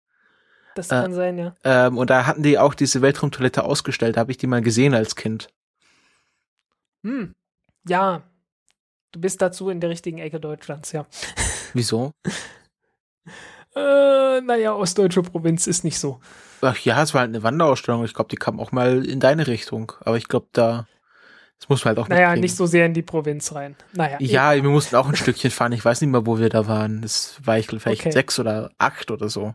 das 0.75 0.89
kann 0.89 1.11
äh, 1.11 1.15
sein, 1.15 1.37
ja. 1.37 1.55
Ähm, 1.63 1.97
und 1.97 2.09
da 2.09 2.25
hatten 2.25 2.43
die 2.43 2.57
auch 2.57 2.73
diese 2.73 3.01
Weltraumtoilette 3.01 3.63
ausgestellt. 3.63 4.15
Da 4.15 4.21
habe 4.21 4.31
ich 4.31 4.37
die 4.37 4.47
mal 4.47 4.61
gesehen 4.61 4.93
als 4.93 5.15
Kind. 5.15 5.49
Hm. 7.03 7.33
Ja. 7.87 8.23
Du 9.11 9.19
bist 9.19 9.41
dazu 9.41 9.69
in 9.69 9.81
der 9.81 9.89
richtigen 9.89 10.19
Ecke 10.19 10.39
Deutschlands, 10.39 10.91
ja. 10.91 11.05
Wieso? 11.73 12.11
äh, 13.75 14.41
naja, 14.41 14.73
ostdeutsche 14.73 15.21
Provinz 15.21 15.67
ist 15.67 15.83
nicht 15.83 15.99
so. 15.99 16.19
Ach 16.61 16.77
ja, 16.77 17.01
es 17.01 17.13
war 17.13 17.21
halt 17.21 17.29
eine 17.29 17.43
Wanderausstellung. 17.43 18.05
Ich 18.05 18.13
glaube, 18.13 18.29
die 18.29 18.35
kam 18.35 18.59
auch 18.59 18.71
mal 18.71 19.05
in 19.05 19.19
deine 19.19 19.47
Richtung. 19.47 19.93
Aber 20.01 20.17
ich 20.17 20.27
glaube, 20.27 20.47
da. 20.53 20.87
Das 21.59 21.69
muss 21.69 21.85
man 21.85 21.89
halt 21.89 21.99
auch 21.99 22.07
Naja, 22.07 22.29
mitkriegen. 22.29 22.41
nicht 22.41 22.55
so 22.55 22.65
sehr 22.65 22.87
in 22.87 22.95
die 22.95 23.03
Provinz 23.03 23.53
rein. 23.53 23.75
Naja. 23.93 24.17
Ja, 24.19 24.53
eben. 24.53 24.63
wir 24.63 24.71
mussten 24.71 24.95
auch 24.95 25.07
ein 25.07 25.15
Stückchen 25.15 25.51
fahren. 25.51 25.73
Ich 25.73 25.85
weiß 25.85 26.01
nicht 26.01 26.09
mehr, 26.09 26.25
wo 26.25 26.39
wir 26.39 26.49
da 26.49 26.67
waren. 26.67 27.03
Das 27.03 27.35
war 27.43 27.59
ich 27.59 27.67
vielleicht 27.67 28.01
okay. 28.01 28.11
sechs 28.11 28.39
oder 28.39 28.71
acht 28.79 29.11
oder 29.11 29.29
so. 29.29 29.53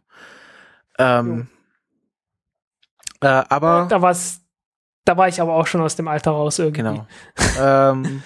Ähm, 0.99 1.49
äh, 3.21 3.27
aber. 3.27 3.87
Da 3.89 4.03
war's, 4.03 4.41
da 5.05 5.17
war 5.17 5.29
ich 5.29 5.41
aber 5.41 5.55
auch 5.55 5.67
schon 5.67 5.81
aus 5.81 5.97
dem 5.97 6.09
Alter 6.09 6.33
raus 6.33 6.59
irgendwie. 6.59 6.83
Genau. 6.83 7.07
ähm, 7.61 8.23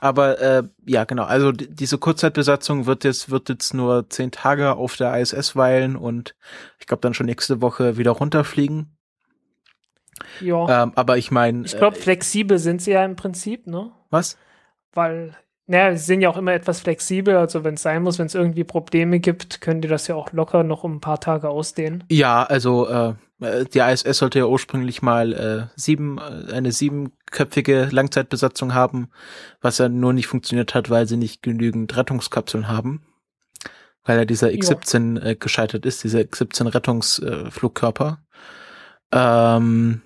aber 0.00 0.40
äh, 0.40 0.62
ja, 0.86 1.04
genau. 1.04 1.24
Also 1.24 1.52
diese 1.52 1.98
Kurzzeitbesatzung 1.98 2.86
wird 2.86 3.04
jetzt 3.04 3.30
wird 3.30 3.48
jetzt 3.48 3.74
nur 3.74 4.08
zehn 4.10 4.30
Tage 4.30 4.74
auf 4.74 4.96
der 4.96 5.18
ISS 5.18 5.56
weilen 5.56 5.96
und 5.96 6.34
ich 6.78 6.86
glaube 6.86 7.00
dann 7.00 7.14
schon 7.14 7.26
nächste 7.26 7.62
Woche 7.62 7.96
wieder 7.96 8.10
runterfliegen. 8.12 8.96
Ja. 10.40 10.84
Ähm, 10.84 10.92
aber 10.94 11.16
ich 11.16 11.30
meine. 11.30 11.64
Ich 11.64 11.76
glaube, 11.76 11.96
äh, 11.96 12.00
flexibel 12.00 12.58
sind 12.58 12.82
sie 12.82 12.92
ja 12.92 13.04
im 13.04 13.16
Prinzip, 13.16 13.66
ne? 13.66 13.92
Was? 14.10 14.36
Weil 14.92 15.36
naja, 15.66 15.96
sie 15.96 16.04
sind 16.04 16.20
ja 16.20 16.28
auch 16.28 16.36
immer 16.36 16.52
etwas 16.52 16.80
flexibel, 16.80 17.36
also 17.36 17.62
wenn 17.64 17.74
es 17.74 17.82
sein 17.82 18.02
muss, 18.02 18.18
wenn 18.18 18.26
es 18.26 18.34
irgendwie 18.34 18.64
Probleme 18.64 19.20
gibt, 19.20 19.60
können 19.60 19.80
die 19.80 19.88
das 19.88 20.08
ja 20.08 20.14
auch 20.16 20.32
locker 20.32 20.64
noch 20.64 20.84
um 20.84 20.96
ein 20.96 21.00
paar 21.00 21.20
Tage 21.20 21.48
ausdehnen. 21.48 22.04
Ja, 22.10 22.42
also 22.42 22.88
äh, 22.88 23.14
die 23.72 23.78
ISS 23.78 24.18
sollte 24.18 24.40
ja 24.40 24.46
ursprünglich 24.46 25.02
mal 25.02 25.32
äh, 25.32 25.66
sieben, 25.76 26.18
äh, 26.18 26.52
eine 26.52 26.72
siebenköpfige 26.72 27.88
Langzeitbesatzung 27.90 28.74
haben, 28.74 29.10
was 29.60 29.78
ja 29.78 29.88
nur 29.88 30.12
nicht 30.12 30.26
funktioniert 30.26 30.74
hat, 30.74 30.90
weil 30.90 31.06
sie 31.06 31.16
nicht 31.16 31.42
genügend 31.42 31.96
Rettungskapseln 31.96 32.68
haben. 32.68 33.02
Weil 34.04 34.18
ja 34.18 34.24
dieser 34.24 34.52
X-17 34.52 35.22
äh, 35.22 35.36
gescheitert 35.36 35.86
ist, 35.86 36.02
dieser 36.02 36.20
X-17 36.20 36.74
Rettungsflugkörper. 36.74 38.18
Äh, 39.12 39.18
ähm, 39.18 40.02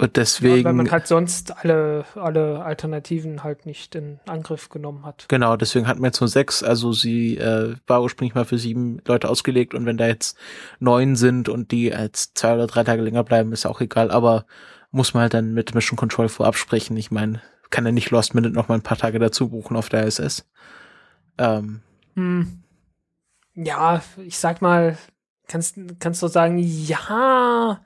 Und 0.00 0.16
deswegen. 0.16 0.58
Ja, 0.58 0.64
weil 0.64 0.72
man 0.74 0.90
halt 0.90 1.08
sonst 1.08 1.56
alle, 1.64 2.04
alle 2.14 2.62
Alternativen 2.64 3.42
halt 3.42 3.66
nicht 3.66 3.96
in 3.96 4.20
Angriff 4.26 4.68
genommen 4.68 5.04
hat. 5.04 5.26
Genau, 5.28 5.56
deswegen 5.56 5.88
hatten 5.88 6.00
wir 6.00 6.06
jetzt 6.06 6.20
nur 6.20 6.28
sechs. 6.28 6.62
Also 6.62 6.92
sie 6.92 7.36
äh, 7.36 7.74
war 7.88 8.02
ursprünglich 8.02 8.36
mal 8.36 8.44
für 8.44 8.58
sieben 8.58 9.00
Leute 9.06 9.28
ausgelegt 9.28 9.74
und 9.74 9.86
wenn 9.86 9.96
da 9.96 10.06
jetzt 10.06 10.38
neun 10.78 11.16
sind 11.16 11.48
und 11.48 11.72
die 11.72 11.92
als 11.92 12.32
zwei 12.34 12.54
oder 12.54 12.68
drei 12.68 12.84
Tage 12.84 13.02
länger 13.02 13.24
bleiben, 13.24 13.52
ist 13.52 13.66
auch 13.66 13.80
egal. 13.80 14.12
Aber 14.12 14.46
muss 14.92 15.14
man 15.14 15.22
halt 15.22 15.34
dann 15.34 15.52
mit 15.52 15.74
Mission 15.74 15.96
Control 15.96 16.28
vorab 16.28 16.56
sprechen. 16.56 16.96
Ich 16.96 17.10
meine, 17.10 17.42
kann 17.70 17.84
er 17.84 17.92
nicht 17.92 18.10
Lost 18.10 18.34
Minute 18.34 18.54
noch 18.54 18.68
mal 18.68 18.76
ein 18.76 18.82
paar 18.82 18.98
Tage 18.98 19.18
dazu 19.18 19.48
buchen 19.48 19.76
auf 19.76 19.88
der 19.88 20.06
ISS. 20.06 20.46
Ähm. 21.38 21.80
Hm. 22.14 22.62
Ja, 23.54 24.00
ich 24.24 24.38
sag 24.38 24.62
mal, 24.62 24.96
kannst, 25.48 25.76
kannst 25.98 26.22
du 26.22 26.28
sagen, 26.28 26.58
ja, 26.58 27.80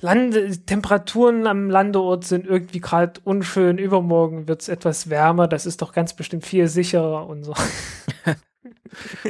Lande, 0.00 0.50
Temperaturen 0.64 1.46
am 1.46 1.68
Landeort 1.70 2.24
sind 2.24 2.46
irgendwie 2.46 2.80
gerade 2.80 3.20
unschön. 3.24 3.78
Übermorgen 3.78 4.48
wird 4.48 4.62
es 4.62 4.68
etwas 4.68 5.10
wärmer. 5.10 5.46
Das 5.46 5.66
ist 5.66 5.82
doch 5.82 5.92
ganz 5.92 6.14
bestimmt 6.14 6.46
viel 6.46 6.68
sicherer 6.68 7.26
und 7.26 7.44
so. 7.44 7.54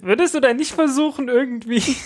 Würdest 0.00 0.34
du 0.34 0.40
da 0.40 0.52
nicht 0.52 0.72
versuchen, 0.72 1.28
irgendwie? 1.28 1.96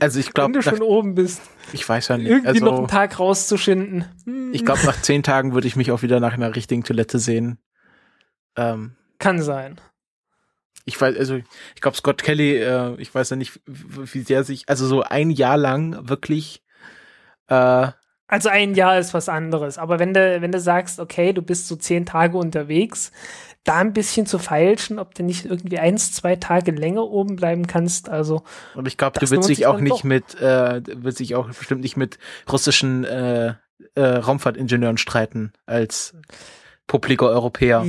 Also 0.00 0.18
ich 0.18 0.32
glaube, 0.32 0.54
wenn 0.54 0.60
du 0.60 0.62
schon 0.62 0.82
oben 0.82 1.14
bist, 1.14 1.42
ich 1.72 1.86
weiß 1.88 2.08
ja 2.08 2.16
nicht, 2.16 2.28
irgendwie 2.28 2.48
also, 2.48 2.64
noch 2.64 2.78
einen 2.78 2.88
Tag 2.88 3.18
rauszuschinden. 3.18 4.06
Hm. 4.24 4.54
Ich 4.54 4.64
glaube, 4.64 4.80
nach 4.86 5.00
zehn 5.02 5.22
Tagen 5.22 5.52
würde 5.52 5.68
ich 5.68 5.76
mich 5.76 5.92
auch 5.92 6.02
wieder 6.02 6.18
nach 6.18 6.32
einer 6.32 6.56
richtigen 6.56 6.82
Toilette 6.82 7.18
sehen. 7.18 7.58
Ähm, 8.56 8.96
Kann 9.18 9.42
sein 9.42 9.80
ich 10.90 11.00
weiß, 11.00 11.16
also 11.16 11.36
ich 11.36 11.80
glaube 11.80 11.96
Scott 11.96 12.22
Kelly, 12.22 12.56
äh, 12.56 12.94
ich 12.98 13.14
weiß 13.14 13.30
ja 13.30 13.36
nicht, 13.36 13.60
wie 13.66 14.22
sehr 14.22 14.42
sich, 14.44 14.68
also 14.68 14.86
so 14.86 15.02
ein 15.02 15.30
Jahr 15.30 15.56
lang 15.56 16.08
wirklich. 16.08 16.62
Äh, 17.46 17.88
also 18.26 18.48
ein 18.48 18.74
Jahr 18.74 18.98
ist 18.98 19.14
was 19.14 19.28
anderes, 19.28 19.78
aber 19.78 19.98
wenn 19.98 20.14
du, 20.14 20.40
wenn 20.40 20.52
du 20.52 20.60
sagst, 20.60 21.00
okay, 21.00 21.32
du 21.32 21.42
bist 21.42 21.68
so 21.68 21.76
zehn 21.76 22.06
Tage 22.06 22.36
unterwegs, 22.36 23.12
da 23.64 23.78
ein 23.78 23.92
bisschen 23.92 24.26
zu 24.26 24.38
feilschen, 24.38 24.98
ob 24.98 25.14
du 25.14 25.22
nicht 25.22 25.44
irgendwie 25.44 25.78
eins, 25.78 26.12
zwei 26.12 26.36
Tage 26.36 26.72
länger 26.72 27.04
oben 27.04 27.36
bleiben 27.36 27.66
kannst, 27.66 28.08
also. 28.08 28.42
Und 28.74 28.88
ich 28.88 28.96
glaube, 28.96 29.20
du 29.20 29.30
willst 29.30 29.48
dich 29.48 29.66
auch 29.66 29.80
nicht 29.80 29.92
doch. 29.92 30.04
mit, 30.04 30.40
äh, 30.40 30.82
willst 30.96 31.20
dich 31.20 31.34
auch 31.34 31.46
bestimmt 31.48 31.82
nicht 31.82 31.96
mit 31.96 32.18
russischen 32.50 33.04
äh, 33.04 33.54
äh, 33.94 34.00
Raumfahrtingenieuren 34.00 34.98
streiten 34.98 35.52
als 35.66 36.14
publiker 36.86 37.28
Europäer. 37.28 37.86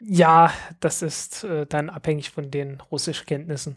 Ja, 0.00 0.52
das 0.80 1.02
ist 1.02 1.44
äh, 1.44 1.66
dann 1.66 1.90
abhängig 1.90 2.30
von 2.30 2.50
den 2.50 2.80
Russischkenntnissen. 2.90 3.76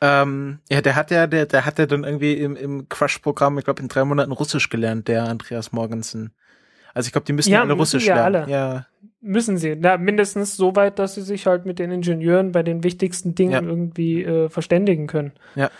Ähm, 0.00 0.58
ja, 0.70 0.80
der 0.80 0.96
hat 0.96 1.10
ja, 1.10 1.26
der, 1.26 1.46
der 1.46 1.64
hat 1.64 1.78
ja 1.78 1.86
dann 1.86 2.04
irgendwie 2.04 2.34
im, 2.34 2.56
im 2.56 2.88
Crush-Programm, 2.88 3.58
ich 3.58 3.64
glaube, 3.64 3.82
in 3.82 3.88
drei 3.88 4.04
Monaten 4.04 4.32
Russisch 4.32 4.68
gelernt, 4.68 5.08
der 5.08 5.24
Andreas 5.24 5.72
Morgensen. 5.72 6.32
Also 6.94 7.08
ich 7.08 7.12
glaube, 7.12 7.26
die 7.26 7.32
müssen 7.32 7.50
ja, 7.52 7.60
alle 7.60 7.68
müssen 7.68 7.80
Russisch 7.80 8.06
ja 8.06 8.14
lernen. 8.28 8.36
Alle. 8.44 8.52
Ja. 8.52 8.86
Müssen 9.20 9.58
sie. 9.58 9.76
Ja, 9.80 9.98
mindestens 9.98 10.56
so 10.56 10.74
weit, 10.76 10.98
dass 10.98 11.14
sie 11.14 11.22
sich 11.22 11.46
halt 11.46 11.66
mit 11.66 11.78
den 11.78 11.90
Ingenieuren 11.90 12.52
bei 12.52 12.62
den 12.62 12.82
wichtigsten 12.82 13.34
Dingen 13.34 13.52
ja. 13.52 13.60
irgendwie 13.60 14.24
äh, 14.24 14.48
verständigen 14.48 15.06
können. 15.06 15.32
Ja. 15.54 15.70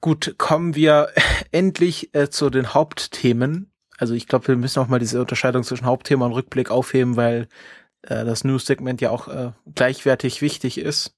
Gut, 0.00 0.34
kommen 0.38 0.74
wir 0.74 1.08
endlich 1.52 2.14
äh, 2.14 2.28
zu 2.28 2.50
den 2.50 2.74
Hauptthemen 2.74 3.71
also 3.98 4.14
ich 4.14 4.26
glaube, 4.26 4.48
wir 4.48 4.56
müssen 4.56 4.80
auch 4.80 4.88
mal 4.88 4.98
diese 4.98 5.20
Unterscheidung 5.20 5.62
zwischen 5.64 5.86
Hauptthema 5.86 6.26
und 6.26 6.32
Rückblick 6.32 6.70
aufheben, 6.70 7.16
weil 7.16 7.48
äh, 8.02 8.24
das 8.24 8.44
News-Segment 8.44 9.00
ja 9.00 9.10
auch 9.10 9.28
äh, 9.28 9.52
gleichwertig 9.74 10.42
wichtig 10.42 10.78
ist. 10.78 11.14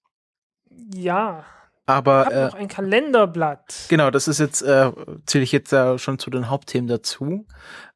Ja. 0.94 1.44
Aber 1.86 2.26
ich 2.28 2.36
äh, 2.36 2.44
noch 2.46 2.54
ein 2.54 2.68
Kalenderblatt. 2.68 3.86
Genau, 3.88 4.10
das 4.10 4.28
ist 4.28 4.40
jetzt 4.40 4.62
äh, 4.62 4.90
zähle 5.26 5.44
ich 5.44 5.52
jetzt 5.52 5.72
ja 5.72 5.98
schon 5.98 6.18
zu 6.18 6.30
den 6.30 6.48
Hauptthemen 6.48 6.88
dazu. 6.88 7.46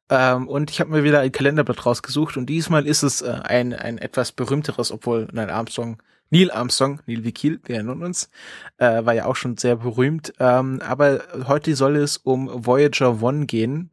Ähm, 0.09 0.47
und 0.47 0.71
ich 0.71 0.79
habe 0.79 0.91
mir 0.91 1.03
wieder 1.03 1.19
ein 1.19 1.31
Kalenderblatt 1.31 1.85
rausgesucht 1.85 2.37
und 2.37 2.47
diesmal 2.47 2.85
ist 2.85 3.03
es 3.03 3.21
äh, 3.21 3.39
ein 3.43 3.73
ein 3.73 3.97
etwas 3.97 4.31
berühmteres, 4.31 4.91
obwohl 4.91 5.27
nein 5.31 5.49
Armstrong 5.49 6.01
Neil 6.31 6.51
Armstrong, 6.51 7.01
Neil 7.07 7.23
Wikil, 7.23 7.59
wir 7.65 7.75
erinnern 7.75 8.03
uns, 8.03 8.29
äh, 8.77 9.03
war 9.03 9.13
ja 9.13 9.25
auch 9.25 9.35
schon 9.35 9.57
sehr 9.57 9.77
berühmt. 9.77 10.33
Ähm, 10.39 10.79
aber 10.85 11.21
heute 11.47 11.75
soll 11.75 11.95
es 11.95 12.17
um 12.17 12.49
Voyager 12.65 13.23
One 13.23 13.47
gehen 13.47 13.91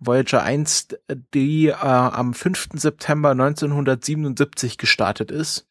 Voyager 0.00 0.42
1, 0.42 0.88
die 1.32 1.68
äh, 1.68 1.74
am 1.74 2.34
5. 2.34 2.68
September 2.74 3.30
1977 3.30 4.78
gestartet 4.78 5.30
ist. 5.30 5.66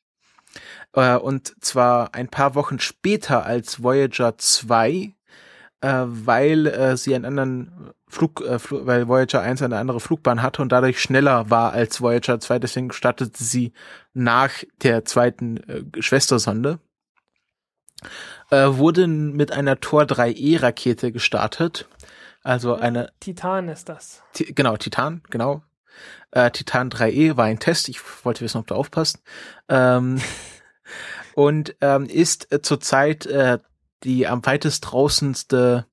Äh, 0.93 1.15
und 1.15 1.53
zwar 1.63 2.13
ein 2.13 2.29
paar 2.29 2.55
Wochen 2.55 2.79
später 2.79 3.45
als 3.45 3.83
Voyager 3.83 4.37
2, 4.37 5.13
äh, 5.81 6.03
weil 6.05 6.67
äh, 6.67 6.97
sie 6.97 7.15
einen 7.15 7.25
anderen 7.25 7.91
Flug, 8.07 8.41
äh, 8.41 8.59
Flug, 8.59 8.85
weil 8.85 9.07
Voyager 9.07 9.41
1 9.41 9.61
eine 9.61 9.77
andere 9.77 9.99
Flugbahn 9.99 10.41
hatte 10.41 10.61
und 10.61 10.71
dadurch 10.71 11.01
schneller 11.01 11.49
war 11.49 11.73
als 11.73 12.01
Voyager 12.01 12.39
2. 12.39 12.59
Deswegen 12.59 12.91
startete 12.91 13.43
sie 13.43 13.73
nach 14.13 14.51
der 14.81 15.05
zweiten 15.05 15.57
äh, 15.57 15.83
Schwestersonde. 16.01 16.79
Äh, 18.49 18.67
wurde 18.73 19.07
mit 19.07 19.51
einer 19.51 19.79
Tor 19.79 20.03
3E 20.03 20.61
Rakete 20.61 21.11
gestartet 21.11 21.87
also 22.43 22.75
eine. 22.75 23.11
Titan 23.19 23.69
ist 23.69 23.89
das. 23.89 24.21
genau, 24.33 24.77
Titan, 24.77 25.21
genau. 25.29 25.63
Äh, 26.31 26.51
Titan 26.51 26.89
3E 26.89 27.37
war 27.37 27.45
ein 27.45 27.59
Test. 27.59 27.87
Ich 27.87 27.99
wollte 28.25 28.41
wissen, 28.41 28.57
ob 28.57 28.67
du 28.67 28.75
aufpasst. 28.75 29.21
Ähm, 29.69 30.21
und 31.35 31.75
ähm, 31.81 32.05
ist 32.05 32.51
äh, 32.51 32.61
zurzeit 32.61 33.25
äh, 33.25 33.59
die 34.03 34.27
am 34.27 34.45
weitest 34.45 34.91
draußenste 34.91 35.85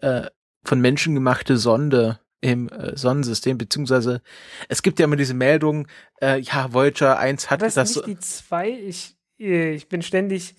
äh, 0.00 0.22
von 0.64 0.80
Menschen 0.80 1.14
gemachte 1.14 1.58
Sonde 1.58 2.18
im 2.40 2.68
äh, 2.70 2.96
Sonnensystem, 2.96 3.58
beziehungsweise 3.58 4.22
es 4.68 4.82
gibt 4.82 4.98
ja 4.98 5.04
immer 5.04 5.16
diese 5.16 5.34
Meldung, 5.34 5.86
ja, 6.20 6.72
Voyager 6.72 7.18
1 7.18 7.50
hat 7.50 7.62
das. 7.62 7.74
Das 7.74 7.96
nicht 7.96 8.06
die 8.06 8.16
2, 8.16 8.70
ich, 8.70 9.16
ich 9.38 9.88
bin 9.88 10.02
ständig 10.02 10.54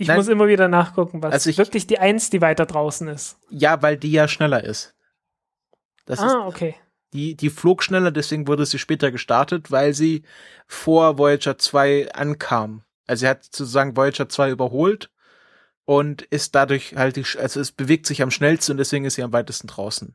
ich 0.00 0.06
Nein, 0.06 0.16
muss 0.16 0.28
immer 0.28 0.46
wieder 0.46 0.68
nachgucken, 0.68 1.22
was 1.24 1.32
also 1.32 1.50
ich, 1.50 1.58
wirklich 1.58 1.88
die 1.88 1.98
Eins, 1.98 2.30
die 2.30 2.40
weiter 2.40 2.66
draußen 2.66 3.08
ist. 3.08 3.36
Ja, 3.50 3.82
weil 3.82 3.96
die 3.96 4.12
ja 4.12 4.28
schneller 4.28 4.62
ist. 4.62 4.94
Das 6.06 6.20
ah, 6.20 6.26
ist, 6.26 6.34
okay. 6.34 6.76
Die, 7.12 7.34
die 7.34 7.50
flog 7.50 7.82
schneller, 7.82 8.12
deswegen 8.12 8.46
wurde 8.46 8.64
sie 8.64 8.78
später 8.78 9.10
gestartet, 9.10 9.72
weil 9.72 9.94
sie 9.94 10.22
vor 10.68 11.18
Voyager 11.18 11.58
2 11.58 12.12
ankam. 12.12 12.84
Also 13.08 13.22
sie 13.22 13.28
hat 13.28 13.44
sozusagen 13.44 13.96
Voyager 13.96 14.28
2 14.28 14.50
überholt 14.50 15.10
und 15.84 16.22
ist 16.22 16.54
dadurch 16.54 16.94
halt, 16.94 17.16
die, 17.16 17.24
also 17.36 17.60
es 17.60 17.72
bewegt 17.72 18.06
sich 18.06 18.22
am 18.22 18.30
schnellsten 18.30 18.72
und 18.72 18.78
deswegen 18.78 19.04
ist 19.04 19.14
sie 19.14 19.24
am 19.24 19.32
weitesten 19.32 19.66
draußen. 19.66 20.14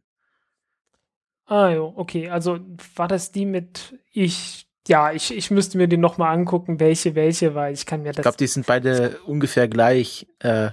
Ah, 1.45 1.69
jo, 1.71 1.91
okay. 1.97 2.29
Also 2.29 2.59
war 2.95 3.09
das 3.09 3.33
die 3.33 3.45
mit 3.45 3.99
ich 4.13 4.69
ja, 4.87 5.11
ich, 5.11 5.35
ich 5.35 5.51
müsste 5.51 5.77
mir 5.77 5.87
die 5.87 5.97
nochmal 5.97 6.35
angucken, 6.35 6.79
welche 6.79 7.15
welche, 7.15 7.55
weil 7.55 7.73
ich 7.73 7.85
kann 7.85 8.01
mir 8.01 8.09
das. 8.09 8.17
Ich 8.17 8.21
glaube, 8.23 8.37
die 8.37 8.47
sind 8.47 8.65
beide 8.65 9.17
ungefähr 9.25 9.67
gleich 9.67 10.27
äh, 10.39 10.71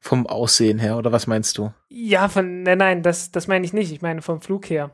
vom 0.00 0.26
Aussehen 0.26 0.78
her, 0.78 0.96
oder 0.96 1.12
was 1.12 1.26
meinst 1.26 1.58
du? 1.58 1.72
Ja, 1.88 2.28
von, 2.28 2.62
nein, 2.62 2.78
nein, 2.78 3.02
das, 3.02 3.30
das 3.30 3.48
meine 3.48 3.64
ich 3.64 3.72
nicht. 3.72 3.92
Ich 3.92 4.00
meine 4.00 4.22
vom 4.22 4.40
Flug 4.40 4.70
her. 4.70 4.90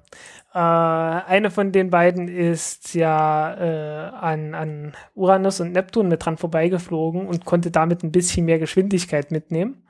Äh, 0.53 0.59
eine 0.59 1.51
von 1.51 1.71
den 1.71 1.91
beiden 1.91 2.29
ist 2.29 2.95
ja 2.95 3.55
äh, 3.55 4.09
an, 4.17 4.55
an 4.55 4.95
Uranus 5.15 5.61
und 5.61 5.73
Neptun 5.73 6.09
mit 6.09 6.25
dran 6.25 6.37
vorbeigeflogen 6.37 7.27
und 7.27 7.45
konnte 7.45 7.71
damit 7.71 8.03
ein 8.03 8.13
bisschen 8.13 8.47
mehr 8.47 8.59
Geschwindigkeit 8.59 9.31
mitnehmen. 9.31 9.87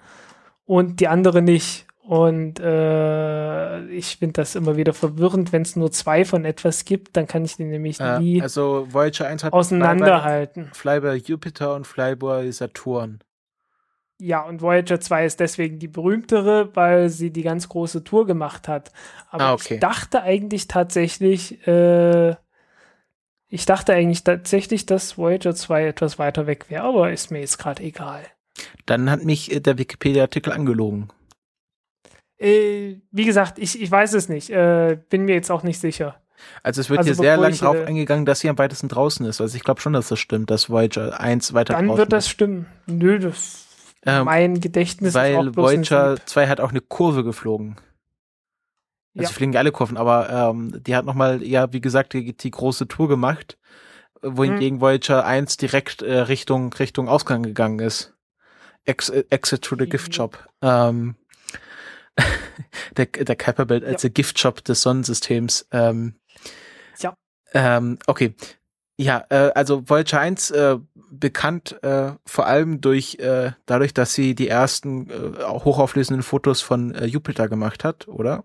Und 0.67 1.01
die 1.01 1.09
andere 1.09 1.43
nicht. 1.43 1.87
Und 2.07 2.61
äh, 2.61 3.85
ich 3.87 4.19
finde 4.19 4.35
das 4.35 4.55
immer 4.55 4.77
wieder 4.77 4.95
verwirrend, 4.95 5.53
wenn 5.53 5.63
es 5.63 5.75
nur 5.75 5.91
zwei 5.91 6.25
von 6.25 6.45
etwas 6.45 6.85
gibt, 6.85 7.17
dann 7.17 7.27
kann 7.27 7.45
ich 7.45 7.57
die 7.57 7.65
nämlich 7.65 7.99
äh, 7.99 8.21
nie 8.21 8.41
also 8.41 8.87
Voyager 8.91 9.27
1 9.27 9.43
hat 9.43 9.53
auseinanderhalten. 9.53 10.71
Flyby 10.73 11.17
Jupiter 11.17 11.75
und 11.75 11.85
Flyby 11.85 12.53
Saturn. 12.53 13.19
Ja, 14.19 14.43
und 14.43 14.63
Voyager 14.63 15.01
2 15.01 15.27
ist 15.27 15.41
deswegen 15.41 15.81
die 15.81 15.89
berühmtere, 15.89 16.75
weil 16.77 17.09
sie 17.09 17.33
die 17.33 17.43
ganz 17.43 17.69
große 17.69 18.05
Tour 18.05 18.25
gemacht 18.25 18.69
hat. 18.69 18.93
Aber 19.31 19.45
ah, 19.45 19.53
okay. 19.55 19.75
ich 19.75 19.81
dachte 19.81 20.23
eigentlich 20.23 20.69
tatsächlich, 20.69 21.67
äh, 21.67 22.37
ich 23.49 23.67
dachte 23.67 23.95
eigentlich 23.95 24.23
tatsächlich, 24.23 24.87
dass 24.87 25.19
Voyager 25.19 25.57
2 25.57 25.89
etwas 25.89 26.21
weiter 26.21 26.47
weg 26.47 26.71
wäre, 26.71 26.85
aber 26.85 27.11
ist 27.11 27.33
mir 27.33 27.41
jetzt 27.41 27.59
gerade 27.59 27.83
egal. 27.83 28.23
Dann 28.87 29.11
hat 29.11 29.25
mich 29.25 29.53
äh, 29.53 29.59
der 29.59 29.77
Wikipedia-Artikel 29.77 30.53
angelogen. 30.53 31.09
Äh, 32.39 32.97
wie 33.11 33.25
gesagt, 33.25 33.59
ich, 33.59 33.81
ich 33.81 33.91
weiß 33.91 34.15
es 34.15 34.29
nicht. 34.29 34.51
Äh, 34.51 34.99
bin 35.09 35.25
mir 35.25 35.35
jetzt 35.35 35.51
auch 35.51 35.63
nicht 35.63 35.81
sicher. 35.81 36.17
Also 36.63 36.81
es 36.81 36.91
wird 36.91 36.99
also 36.99 37.09
hier 37.09 37.15
sehr 37.15 37.37
lang 37.37 37.53
drauf 37.53 37.77
äh, 37.77 37.85
eingegangen, 37.85 38.27
dass 38.27 38.41
sie 38.41 38.49
am 38.49 38.59
weitesten 38.59 38.89
draußen 38.89 39.25
ist. 39.27 39.41
Also 39.41 39.57
ich 39.57 39.65
glaube 39.65 39.81
schon, 39.81 39.93
dass 39.93 40.09
das 40.09 40.19
stimmt, 40.19 40.51
dass 40.51 40.69
Voyager 40.69 41.19
1 41.19 41.55
weiter 41.55 41.75
dann 41.75 41.87
draußen 41.87 41.99
wird 41.99 42.13
das 42.13 42.27
ist. 42.27 42.31
stimmen. 42.31 42.67
Nö, 42.87 43.19
das 43.19 43.67
ähm, 44.05 44.25
mein 44.25 44.61
Gedächtnis 44.61 45.15
weil 45.15 45.33
ist 45.33 45.39
auch 45.39 45.53
bloß 45.53 45.57
Voyager 45.57 46.17
2 46.25 46.49
hat 46.49 46.61
auch 46.61 46.71
eine 46.71 46.81
Kurve 46.81 47.25
geflogen. 47.25 47.77
Also 49.17 49.31
ja. 49.31 49.35
fliegen 49.35 49.57
alle 49.57 49.73
Kurven, 49.73 49.97
aber 49.97 50.29
ähm, 50.31 50.83
die 50.87 50.95
hat 50.95 51.07
nochmal, 51.07 51.43
ja, 51.43 51.73
wie 51.73 51.81
gesagt, 51.81 52.13
die, 52.13 52.37
die 52.37 52.51
große 52.51 52.87
Tour 52.87 53.09
gemacht, 53.09 53.59
wohingegen 54.23 54.77
hm. 54.77 54.81
Voyager 54.81 55.25
1 55.25 55.57
direkt 55.57 56.03
äh, 56.03 56.19
Richtung, 56.19 56.73
Richtung 56.75 57.09
Ausgang 57.09 57.43
gegangen 57.43 57.79
ist. 57.81 58.13
Ex 58.85 59.09
Exit 59.09 59.63
to 59.63 59.75
the 59.77 59.87
Gift 59.87 60.15
Shop. 60.15 60.39
Ähm, 60.63 61.17
der, 62.97 63.07
der 63.07 63.37
Kuiper-Belt 63.37 63.85
als 63.85 64.03
ja. 64.03 64.09
der 64.09 64.15
Gift 64.15 64.39
Shop 64.39 64.65
des 64.65 64.83
Sonnensystems. 64.83 65.67
Ähm, 65.73 66.15
ja. 67.01 67.15
Ähm, 67.53 67.99
okay. 68.07 68.35
Ja, 68.99 69.27
äh, 69.29 69.53
also 69.55 69.89
Voyager 69.89 70.21
1 70.21 70.51
äh, 70.53 70.79
bekannt 71.11 71.83
äh, 71.83 72.13
vor 72.25 72.47
allem 72.47 72.81
durch 72.81 73.19
äh, 73.19 73.53
dadurch, 73.67 73.93
dass 73.93 74.15
sie 74.15 74.35
die 74.35 74.49
ersten 74.49 75.11
äh, 75.11 75.43
hochauflösenden 75.45 76.23
Fotos 76.23 76.63
von 76.63 76.95
äh, 76.95 77.05
Jupiter 77.05 77.49
gemacht 77.49 77.85
hat, 77.85 78.09
oder? 78.09 78.45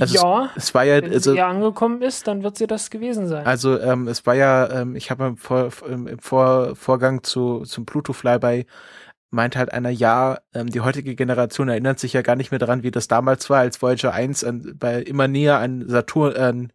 Also 0.00 0.14
ja, 0.16 0.50
es, 0.56 0.64
es, 0.64 0.74
war 0.74 0.84
ja, 0.84 1.00
wenn 1.00 1.12
also, 1.12 1.32
sie 1.32 1.40
angekommen 1.40 2.02
ist, 2.02 2.26
dann 2.26 2.42
wird 2.42 2.58
sie 2.58 2.66
das 2.66 2.90
gewesen 2.90 3.28
sein. 3.28 3.46
Also 3.46 3.80
ähm, 3.80 4.08
es 4.08 4.26
war 4.26 4.34
ja, 4.34 4.68
ähm, 4.70 4.96
ich 4.96 5.10
habe 5.10 5.26
im, 5.26 5.36
Vor, 5.36 5.70
im 5.88 6.18
Vor 6.18 6.74
Vorgang 6.76 7.22
zu 7.22 7.60
zum 7.60 7.86
Pluto 7.86 8.12
Flyby 8.12 8.66
meinte 9.30 9.58
halt 9.58 9.72
einer, 9.72 9.90
ja, 9.90 10.38
ähm, 10.54 10.68
die 10.68 10.80
heutige 10.80 11.14
Generation 11.14 11.68
erinnert 11.68 11.98
sich 11.98 12.12
ja 12.12 12.22
gar 12.22 12.36
nicht 12.36 12.50
mehr 12.50 12.58
daran, 12.58 12.82
wie 12.82 12.90
das 12.90 13.08
damals 13.08 13.50
war, 13.50 13.60
als 13.60 13.82
Voyager 13.82 14.12
1 14.12 14.44
an, 14.44 14.74
bei 14.78 15.02
immer 15.02 15.28
näher 15.28 15.58
an 15.58 15.88
Saturn, 15.88 16.36
an 16.36 16.72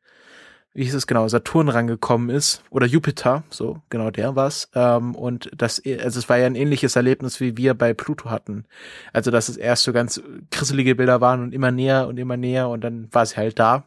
wie 0.73 0.85
hieß 0.85 0.93
es 0.93 1.07
genau, 1.07 1.27
Saturn 1.27 1.67
rangekommen 1.67 2.29
ist 2.29 2.63
oder 2.69 2.85
Jupiter, 2.85 3.43
so 3.49 3.81
genau 3.89 4.09
der 4.09 4.35
war's. 4.35 4.69
Ähm, 4.73 5.15
und 5.15 5.51
das, 5.55 5.81
also 5.85 6.19
es 6.19 6.29
war 6.29 6.37
ja 6.37 6.45
ein 6.45 6.55
ähnliches 6.55 6.95
Erlebnis, 6.95 7.41
wie 7.41 7.57
wir 7.57 7.73
bei 7.73 7.93
Pluto 7.93 8.29
hatten. 8.29 8.65
Also 9.11 9.31
dass 9.31 9.49
es 9.49 9.57
erst 9.57 9.83
so 9.83 9.91
ganz 9.91 10.21
krisselige 10.49 10.95
Bilder 10.95 11.19
waren 11.19 11.41
und 11.43 11.53
immer 11.53 11.71
näher 11.71 12.07
und 12.07 12.17
immer 12.17 12.37
näher 12.37 12.69
und 12.69 12.81
dann 12.81 13.09
war 13.11 13.25
sie 13.25 13.35
halt 13.35 13.59
da. 13.59 13.85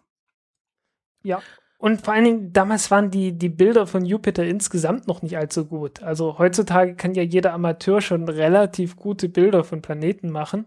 Ja. 1.22 1.40
Und 1.84 2.00
vor 2.00 2.14
allen 2.14 2.24
Dingen, 2.24 2.52
damals 2.54 2.90
waren 2.90 3.10
die, 3.10 3.32
die 3.32 3.50
Bilder 3.50 3.86
von 3.86 4.06
Jupiter 4.06 4.42
insgesamt 4.42 5.06
noch 5.06 5.20
nicht 5.20 5.36
allzu 5.36 5.66
gut. 5.66 6.02
Also 6.02 6.38
heutzutage 6.38 6.94
kann 6.94 7.12
ja 7.12 7.22
jeder 7.22 7.52
Amateur 7.52 8.00
schon 8.00 8.26
relativ 8.26 8.96
gute 8.96 9.28
Bilder 9.28 9.64
von 9.64 9.82
Planeten 9.82 10.30
machen. 10.30 10.64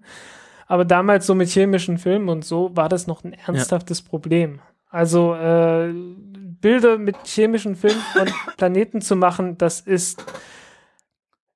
Aber 0.67 0.85
damals 0.85 1.25
so 1.25 1.33
mit 1.33 1.49
chemischen 1.49 1.97
Filmen 1.97 2.29
und 2.29 2.45
so 2.45 2.69
war 2.75 2.87
das 2.87 3.07
noch 3.07 3.23
ein 3.23 3.33
ernsthaftes 3.33 4.01
ja. 4.01 4.09
Problem. 4.09 4.59
Also 4.91 5.33
äh, 5.33 5.91
Bilder 5.91 6.99
mit 6.99 7.15
chemischen 7.25 7.75
Filmen 7.75 8.03
von 8.13 8.27
Planeten 8.57 9.01
zu 9.01 9.15
machen, 9.15 9.57
das 9.57 9.81
ist 9.81 10.23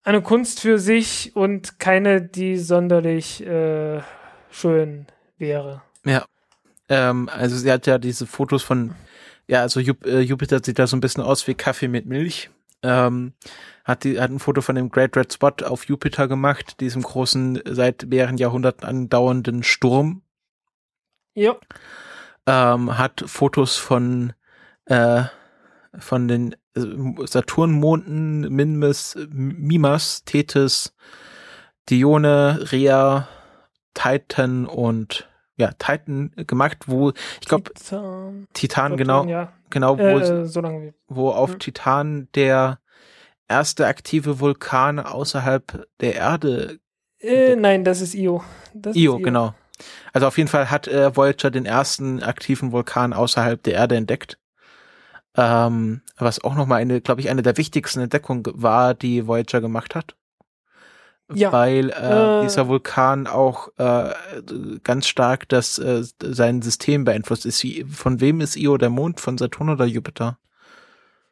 eine 0.04 0.24
Kunst 0.24 0.60
für 0.62 0.80
sich 0.80 1.36
und 1.36 1.78
keine, 1.78 2.20
die 2.20 2.58
sonderlich 2.58 3.46
äh, 3.46 4.02
schön 4.50 5.06
wäre. 5.38 5.84
Ja. 6.04 6.26
Ähm, 6.90 7.30
also 7.32 7.56
sie 7.58 7.72
hat 7.72 7.86
ja 7.86 8.00
diese 8.00 8.26
Fotos 8.26 8.64
von, 8.64 8.96
ja, 9.52 9.62
also 9.62 9.80
Jup 9.80 10.06
äh, 10.06 10.22
Jupiter 10.22 10.62
sieht 10.64 10.80
da 10.80 10.88
so 10.88 10.98
ein 10.98 11.02
bisschen 11.02 11.24
aus 11.24 11.46
wie 11.48 11.54
Kaffee 11.54 11.88
mit 11.88 12.06
Milch. 12.06 12.50
Ähm, 12.84 13.34
hat, 13.84 14.04
die, 14.04 14.20
hat 14.20 14.32
ein 14.32 14.40
Foto 14.40 14.62
von 14.62 14.76
dem 14.76 14.90
Great 14.90 15.16
Red 15.16 15.32
Spot 15.32 15.54
auf 15.64 15.86
Jupiter 15.86 16.28
gemacht, 16.28 16.80
diesem 16.80 17.04
großen, 17.04 17.62
seit 17.66 18.08
mehreren 18.08 18.38
Jahrhunderten 18.38 18.88
andauernden 18.88 19.62
Sturm. 19.62 20.24
Ja 21.36 21.56
ähm, 22.48 22.98
hat 22.98 23.24
Fotos 23.26 23.78
von 23.78 24.34
äh, 24.86 25.24
von 25.98 26.28
den 26.28 26.56
äh, 26.76 27.26
Saturnmonden 27.26 28.42
Minmus, 28.54 29.18
Mimas, 29.30 30.24
Tethys, 30.26 30.94
Dione, 31.90 32.72
Rhea, 32.72 33.28
Titan 33.94 34.66
und 34.66 35.28
ja, 35.62 35.72
Titan 35.78 36.32
gemacht, 36.36 36.78
wo 36.88 37.12
ich 37.40 37.48
glaube 37.48 37.72
Titan, 37.74 38.48
Titan 38.54 38.98
genau, 38.98 39.26
ja. 39.26 39.54
genau, 39.70 39.98
wo, 39.98 40.02
äh, 40.02 40.46
so 40.46 40.62
wo 41.08 41.30
auf 41.30 41.52
hm. 41.52 41.60
Titan 41.60 42.28
der 42.36 42.80
erste 43.48 43.88
aktive 43.88 44.40
Vulkan 44.40 45.00
außerhalb 45.00 45.88
der 46.00 46.16
Erde. 46.16 46.80
Äh, 47.20 47.56
nein, 47.56 47.84
das 47.84 48.02
ist 48.02 48.16
Io. 48.16 48.44
Das 48.74 48.96
Io, 48.96 49.14
ist 49.14 49.20
Io, 49.20 49.24
genau. 49.24 49.54
Also 50.14 50.28
auf 50.28 50.38
jeden 50.38 50.50
Fall 50.50 50.70
hat 50.70 50.88
äh, 50.88 51.16
Voyager 51.16 51.52
den 51.52 51.66
ersten 51.66 52.22
aktiven 52.24 52.72
Vulkan 52.72 53.14
außerhalb 53.14 53.62
der 53.64 53.74
Erde 53.74 53.96
entdeckt. 53.96 54.38
Ähm, 55.36 56.02
was 56.18 56.44
auch 56.44 56.56
nochmal 56.56 56.82
eine, 56.82 57.02
glaube 57.02 57.22
ich, 57.22 57.30
eine 57.30 57.42
der 57.42 57.58
wichtigsten 57.58 58.02
Entdeckungen 58.02 58.44
war, 58.54 58.94
die 58.94 59.28
Voyager 59.28 59.62
gemacht 59.62 59.96
hat. 59.96 60.16
Ja, 61.34 61.52
weil 61.52 61.90
äh, 61.90 62.40
äh, 62.40 62.44
dieser 62.44 62.68
Vulkan 62.68 63.28
auch 63.28 63.70
äh, 63.78 64.14
ganz 64.84 65.08
stark 65.08 65.48
das 65.50 65.78
äh, 65.80 66.04
sein 66.22 66.62
System 66.62 67.04
beeinflusst. 67.04 67.46
Ist, 67.46 67.66
von 67.92 68.20
wem 68.22 68.42
ist 68.42 68.56
Io 68.56 68.78
der 68.78 68.90
Mond? 68.90 69.20
Von 69.20 69.38
Saturn 69.38 69.70
oder 69.70 69.86
Jupiter? 69.86 70.38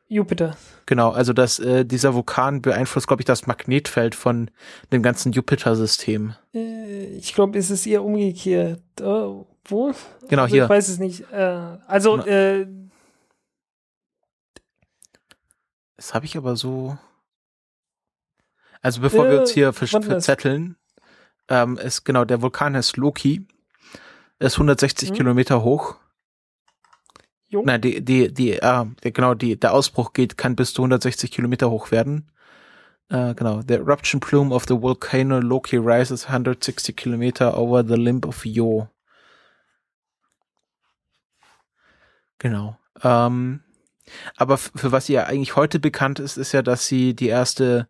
Jupiter. 0.08 0.58
Genau, 0.88 1.12
also 1.12 1.34
dass 1.34 1.60
äh, 1.60 1.86
dieser 1.86 2.16
Vulkan 2.16 2.64
beeinflusst, 2.64 3.08
glaube 3.08 3.22
ich, 3.22 3.26
das 3.26 3.46
Magnetfeld 3.46 4.16
von 4.16 4.50
dem 4.92 5.04
ganzen 5.04 5.32
Jupiter-System. 5.32 6.34
Äh, 6.54 7.06
ich 7.18 7.36
glaube, 7.36 7.60
es 7.60 7.70
ist 7.70 7.86
eher 7.86 8.04
umgekehrt. 8.04 8.82
Oh, 9.02 9.46
wo? 9.66 9.94
Genau, 10.28 10.44
also, 10.44 10.54
hier. 10.54 10.64
Ich 10.64 10.70
weiß 10.70 10.90
es 10.90 10.98
nicht. 10.98 11.32
Äh, 11.32 11.78
also, 11.88 12.18
äh, 12.26 12.66
das 15.96 16.16
habe 16.16 16.26
ich 16.26 16.36
aber 16.36 16.56
so. 16.56 16.98
Also 18.82 19.02
bevor 19.02 19.30
wir 19.30 19.42
uns 19.42 19.52
hier 19.52 19.74
ver 19.74 19.88
verzetteln, 19.88 20.78
ähm, 21.48 21.78
ist 21.78 22.06
genau, 22.06 22.26
der 22.26 22.42
Vulkan 22.42 22.76
heißt 22.76 22.98
Loki. 22.98 23.46
Er 24.40 24.48
ist 24.48 24.56
160 24.56 25.10
hm. 25.10 25.16
Kilometer 25.16 25.64
hoch 25.64 25.98
Jo. 27.50 27.64
Nein, 27.66 27.82
die, 27.82 28.06
die, 28.06 28.32
die, 28.32 28.54
äh, 28.54 28.86
genau, 29.02 29.34
die, 29.34 29.60
der 29.60 29.74
Ausbruch 29.74 30.14
geht, 30.14 30.38
kann 30.38 30.56
bis 30.56 30.74
zu 30.74 30.84
160 30.84 31.32
Kilometer 31.32 31.72
hoch 31.72 31.90
werden. 31.90 32.32
Äh, 33.10 33.34
genau. 33.34 33.62
The 33.68 33.74
eruption 33.74 34.20
plume 34.20 34.54
of 34.54 34.66
the 34.68 34.80
volcano 34.80 35.40
Loki 35.40 35.78
rises 35.78 36.26
160 36.26 36.96
Kilometer 36.96 37.58
over 37.58 37.84
the 37.84 37.96
limb 37.96 38.24
of 38.26 38.46
Yo. 38.46 38.88
Genau. 42.38 42.78
Ähm, 43.02 43.62
aber 44.38 44.60
für 44.60 44.92
was 44.92 45.08
sie 45.08 45.14
ja 45.14 45.24
eigentlich 45.24 45.56
heute 45.56 45.80
bekannt 45.80 46.20
ist, 46.20 46.38
ist 46.38 46.52
ja, 46.52 46.62
dass 46.62 46.86
sie 46.86 47.16
die 47.16 47.28
erste 47.28 47.88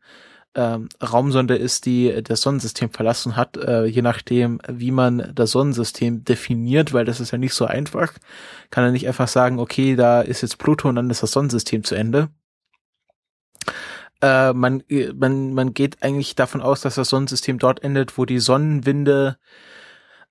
ähm, 0.56 0.90
Raumsonde 1.02 1.56
ist, 1.56 1.86
die 1.86 2.24
das 2.24 2.42
Sonnensystem 2.42 2.90
verlassen 2.90 3.36
hat, 3.36 3.58
äh, 3.58 3.86
je 3.86 4.02
nachdem, 4.02 4.60
wie 4.68 4.92
man 4.92 5.32
das 5.36 5.52
Sonnensystem 5.52 6.24
definiert, 6.24 6.92
weil 6.92 7.06
das 7.06 7.20
ist 7.20 7.32
ja 7.32 7.38
nicht 7.38 7.54
so 7.54 7.66
einfach, 7.66 8.14
kann 8.72 8.84
er 8.84 8.92
nicht 8.92 9.08
einfach 9.08 9.28
sagen, 9.28 9.60
okay, 9.60 9.96
da 9.96 10.22
ist 10.22 10.42
jetzt 10.42 10.58
Pluto 10.58 10.90
und 10.90 10.96
dann 10.96 11.10
ist 11.10 11.22
das 11.22 11.32
Sonnensystem 11.32 11.84
zu 11.84 11.96
Ende. 11.96 12.30
Äh, 14.22 14.54
man, 14.54 14.84
man, 15.16 15.54
man 15.54 15.74
geht 15.74 16.02
eigentlich 16.02 16.36
davon 16.36 16.62
aus, 16.62 16.82
dass 16.82 16.96
das 16.96 17.10
Sonnensystem 17.10 17.60
dort 17.60 17.84
endet, 17.84 18.18
wo 18.18 18.26
die 18.26 18.40
Sonnenwinde 18.40 19.38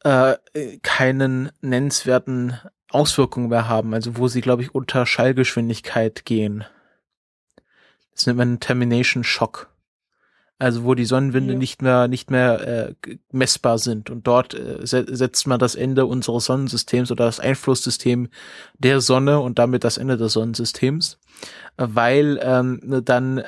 äh, 0.05 0.37
keinen 0.83 1.51
nennenswerten 1.61 2.59
Auswirkungen 2.91 3.49
mehr 3.49 3.69
haben, 3.69 3.95
also 3.95 4.17
wo 4.17 4.29
sie, 4.29 4.41
glaube 4.41 4.63
ich, 4.63 4.75
unter 4.75 5.07
Schallgeschwindigkeit 5.07 6.25
gehen. 6.25 6.65
Das 8.13 8.27
nennt 8.27 8.39
man 8.39 8.61
Termination 8.61 9.23
Shock 9.23 9.71
also 10.59 10.85
wo 10.85 10.95
die 10.95 11.05
Sonnenwinde 11.05 11.53
ja. 11.53 11.59
nicht 11.59 11.83
mehr 11.83 12.09
nicht 12.09 12.31
mehr 12.31 12.97
äh, 13.07 13.17
messbar 13.31 13.79
sind 13.79 14.11
und 14.11 14.27
dort 14.27 14.55
äh, 14.55 14.85
setzt 14.85 15.47
man 15.47 15.61
das 15.61 15.75
Ende 15.75 16.07
unseres 16.07 16.47
Sonnensystems 16.47 17.11
oder 17.11 17.27
das 17.27 17.41
Einflusssystem 17.41 18.29
der 18.79 19.01
Sonne 19.01 19.41
und 19.41 19.59
damit 19.59 19.85
das 19.85 19.99
Ende 19.99 20.17
des 20.17 20.33
Sonnensystems, 20.33 21.19
weil 21.77 22.41
ähm, 22.43 23.03
dann 23.05 23.43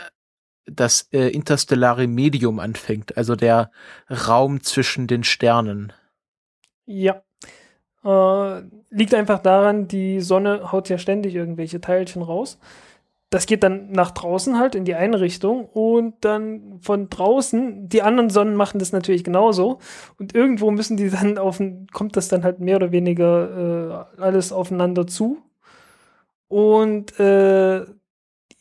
das 0.66 1.08
äh, 1.12 1.28
interstellare 1.28 2.06
Medium 2.06 2.60
anfängt, 2.60 3.16
also 3.16 3.34
der 3.34 3.72
Raum 4.08 4.62
zwischen 4.62 5.06
den 5.06 5.24
Sternen. 5.24 5.92
Ja. 6.86 7.22
Äh, 8.04 8.62
liegt 8.90 9.14
einfach 9.14 9.40
daran, 9.40 9.88
die 9.88 10.20
Sonne 10.20 10.70
haut 10.72 10.88
ja 10.88 10.98
ständig 10.98 11.34
irgendwelche 11.34 11.80
Teilchen 11.80 12.22
raus 12.22 12.58
das 13.30 13.46
geht 13.46 13.62
dann 13.62 13.92
nach 13.92 14.10
draußen 14.10 14.58
halt 14.58 14.74
in 14.74 14.84
die 14.84 14.96
eine 14.96 15.20
Richtung 15.20 15.64
und 15.66 16.16
dann 16.24 16.80
von 16.80 17.08
draußen, 17.08 17.88
die 17.88 18.02
anderen 18.02 18.28
Sonnen 18.28 18.56
machen 18.56 18.80
das 18.80 18.92
natürlich 18.92 19.24
genauso 19.24 19.78
und 20.18 20.34
irgendwo 20.34 20.70
müssen 20.72 20.96
die 20.96 21.10
dann 21.10 21.38
auf, 21.38 21.62
kommt 21.92 22.16
das 22.16 22.28
dann 22.28 22.42
halt 22.42 22.60
mehr 22.60 22.76
oder 22.76 22.92
weniger 22.92 24.06
äh, 24.18 24.20
alles 24.20 24.52
aufeinander 24.52 25.06
zu 25.06 25.38
und 26.48 27.18
äh, 27.20 27.86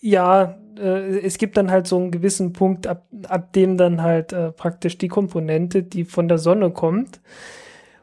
ja, 0.02 0.58
äh, 0.78 1.20
es 1.20 1.38
gibt 1.38 1.58
dann 1.58 1.72
halt 1.72 1.88
so 1.88 1.98
einen 1.98 2.12
gewissen 2.12 2.54
Punkt, 2.54 2.88
ab, 2.88 3.08
ab 3.28 3.54
dem 3.54 3.78
dann 3.78 4.02
halt 4.02 4.34
äh, 4.34 4.52
praktisch 4.52 4.98
die 4.98 5.08
Komponente, 5.08 5.84
die 5.84 6.06
von 6.06 6.28
der 6.28 6.38
Sonne 6.38 6.72
kommt, 6.72 7.20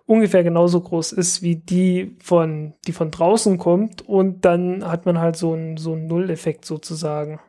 ungefähr 0.06 0.44
genauso 0.44 0.80
groß 0.80 1.12
ist 1.12 1.42
wie 1.42 1.56
die 1.56 2.16
von, 2.22 2.74
die 2.86 2.92
von 2.92 3.10
draußen 3.10 3.58
kommt 3.58 4.02
und 4.02 4.44
dann 4.44 4.88
hat 4.88 5.04
man 5.04 5.18
halt 5.18 5.36
so 5.36 5.52
einen 5.52 5.76
so 5.76 5.92
einen 5.92 6.06
Nulleffekt 6.06 6.64
sozusagen. 6.64 7.40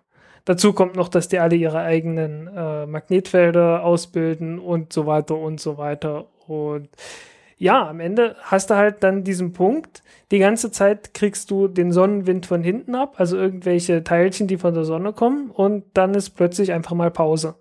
Dazu 0.46 0.74
kommt 0.74 0.96
noch, 0.96 1.10
dass 1.10 1.28
die 1.28 1.40
alle 1.40 1.56
ihre 1.56 1.80
eigenen 1.80 2.48
äh, 2.48 2.86
Magnetfelder 2.86 3.84
ausbilden 3.84 4.60
und 4.60 4.94
so 4.94 5.06
weiter 5.06 5.36
und 5.38 5.60
so 5.60 5.78
weiter. 5.78 6.28
Und 6.48 6.88
ja, 7.58 7.90
am 7.90 8.00
Ende 8.00 8.36
hast 8.44 8.70
du 8.70 8.76
halt 8.76 9.04
dann 9.04 9.24
diesen 9.24 9.52
Punkt. 9.52 10.04
Die 10.32 10.40
ganze 10.40 10.72
Zeit 10.72 11.14
kriegst 11.14 11.52
du 11.52 11.68
den 11.68 11.92
Sonnenwind 11.92 12.46
von 12.46 12.64
hinten 12.64 12.96
ab, 12.96 13.16
also 13.18 13.36
irgendwelche 13.36 14.04
Teilchen, 14.04 14.48
die 14.48 14.58
von 14.58 14.74
der 14.74 14.86
Sonne 14.86 15.12
kommen, 15.12 15.50
und 15.52 15.84
dann 15.94 16.14
ist 16.14 16.32
plötzlich 16.32 16.72
einfach 16.72 16.94
mal 16.94 17.12
Pause. 17.12 17.56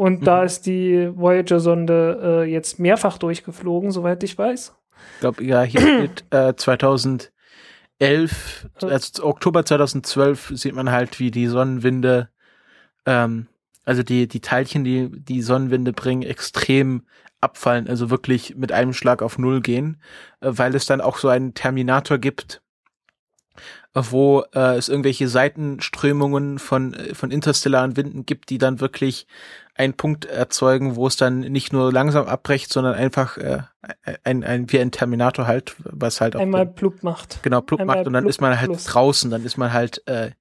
Und 0.00 0.22
mhm. 0.22 0.24
da 0.24 0.44
ist 0.44 0.64
die 0.64 1.10
Voyager-Sonde 1.14 2.44
äh, 2.44 2.50
jetzt 2.50 2.78
mehrfach 2.78 3.18
durchgeflogen, 3.18 3.90
soweit 3.90 4.22
ich 4.22 4.38
weiß. 4.38 4.74
Ich 5.12 5.20
glaube, 5.20 5.44
ja, 5.44 5.60
hier 5.60 5.80
steht 6.08 6.24
äh, 6.30 6.56
2011, 6.56 7.30
also 8.80 9.24
Oktober 9.24 9.62
2012 9.66 10.52
sieht 10.54 10.74
man 10.74 10.90
halt, 10.90 11.20
wie 11.20 11.30
die 11.30 11.48
Sonnenwinde, 11.48 12.30
ähm, 13.04 13.48
also 13.84 14.02
die, 14.02 14.26
die 14.26 14.40
Teilchen, 14.40 14.84
die 14.84 15.10
die 15.12 15.42
Sonnenwinde 15.42 15.92
bringen, 15.92 16.22
extrem 16.22 17.02
abfallen, 17.42 17.86
also 17.86 18.08
wirklich 18.08 18.56
mit 18.56 18.72
einem 18.72 18.94
Schlag 18.94 19.20
auf 19.20 19.36
Null 19.36 19.60
gehen, 19.60 20.00
äh, 20.40 20.48
weil 20.50 20.74
es 20.74 20.86
dann 20.86 21.02
auch 21.02 21.18
so 21.18 21.28
einen 21.28 21.52
Terminator 21.52 22.16
gibt, 22.16 22.62
wo 23.92 24.44
äh, 24.54 24.76
es 24.76 24.88
irgendwelche 24.88 25.28
Seitenströmungen 25.28 26.58
von, 26.58 26.94
äh, 26.94 27.14
von 27.14 27.30
interstellaren 27.30 27.98
Winden 27.98 28.24
gibt, 28.24 28.48
die 28.48 28.56
dann 28.56 28.80
wirklich 28.80 29.26
einen 29.74 29.94
Punkt 29.94 30.24
erzeugen, 30.26 30.96
wo 30.96 31.06
es 31.06 31.16
dann 31.16 31.40
nicht 31.40 31.72
nur 31.72 31.92
langsam 31.92 32.26
abbrecht, 32.26 32.72
sondern 32.72 32.94
einfach 32.94 33.38
äh, 33.38 33.62
ein, 34.24 34.44
ein, 34.44 34.70
wie 34.70 34.80
ein 34.80 34.90
Terminator 34.90 35.46
halt, 35.46 35.76
was 35.84 36.20
halt 36.20 36.36
auch. 36.36 36.40
Einmal 36.40 36.66
plupp 36.66 37.02
macht. 37.02 37.42
Genau, 37.42 37.60
plupp 37.60 37.84
macht 37.84 38.06
und 38.06 38.12
dann 38.12 38.28
ist 38.28 38.40
man 38.40 38.58
halt 38.58 38.70
plus. 38.70 38.84
draußen, 38.84 39.30
dann 39.30 39.44
ist 39.44 39.56
man 39.56 39.72
halt 39.72 40.06
äh, 40.06 40.32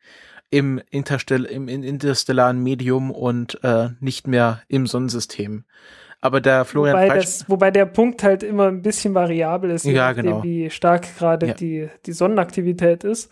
im, 0.50 0.82
Interstell 0.90 1.46
im 1.46 1.68
interstellaren 1.68 2.62
Medium 2.62 3.12
und 3.12 3.64
äh, 3.64 3.90
nicht 4.00 4.28
mehr 4.28 4.62
im 4.68 4.88
Sonnensystem. 4.88 5.66
Aber 6.22 6.42
der 6.42 6.66
Florian 6.66 6.98
wobei, 6.98 7.16
das, 7.16 7.48
wobei 7.48 7.72
der 7.72 7.86
Punkt 7.86 8.24
halt 8.24 8.44
immer 8.44 8.68
ein 8.68 8.82
bisschen 8.82 9.14
variabel 9.14 9.70
ist, 9.70 9.86
ja, 9.86 10.12
genau. 10.12 10.44
wie 10.44 10.70
stark 10.70 11.18
gerade 11.18 11.48
ja. 11.48 11.54
die, 11.54 11.90
die 12.06 12.12
Sonnenaktivität 12.12 13.06
ist. 13.06 13.32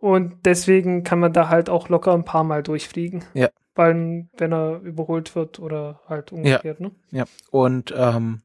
Und 0.00 0.34
deswegen 0.44 1.02
kann 1.02 1.18
man 1.18 1.32
da 1.32 1.48
halt 1.48 1.68
auch 1.68 1.88
locker 1.88 2.14
ein 2.14 2.24
paar 2.24 2.44
Mal 2.44 2.62
durchfliegen. 2.62 3.24
Ja. 3.34 3.48
Weil, 3.78 4.26
wenn 4.36 4.52
er 4.52 4.80
überholt 4.80 5.36
wird 5.36 5.60
oder 5.60 6.00
halt 6.08 6.32
umgekehrt, 6.32 6.80
ja. 6.80 6.86
ne? 6.86 6.92
Ja. 7.12 7.24
Und 7.52 7.94
ähm, 7.96 8.42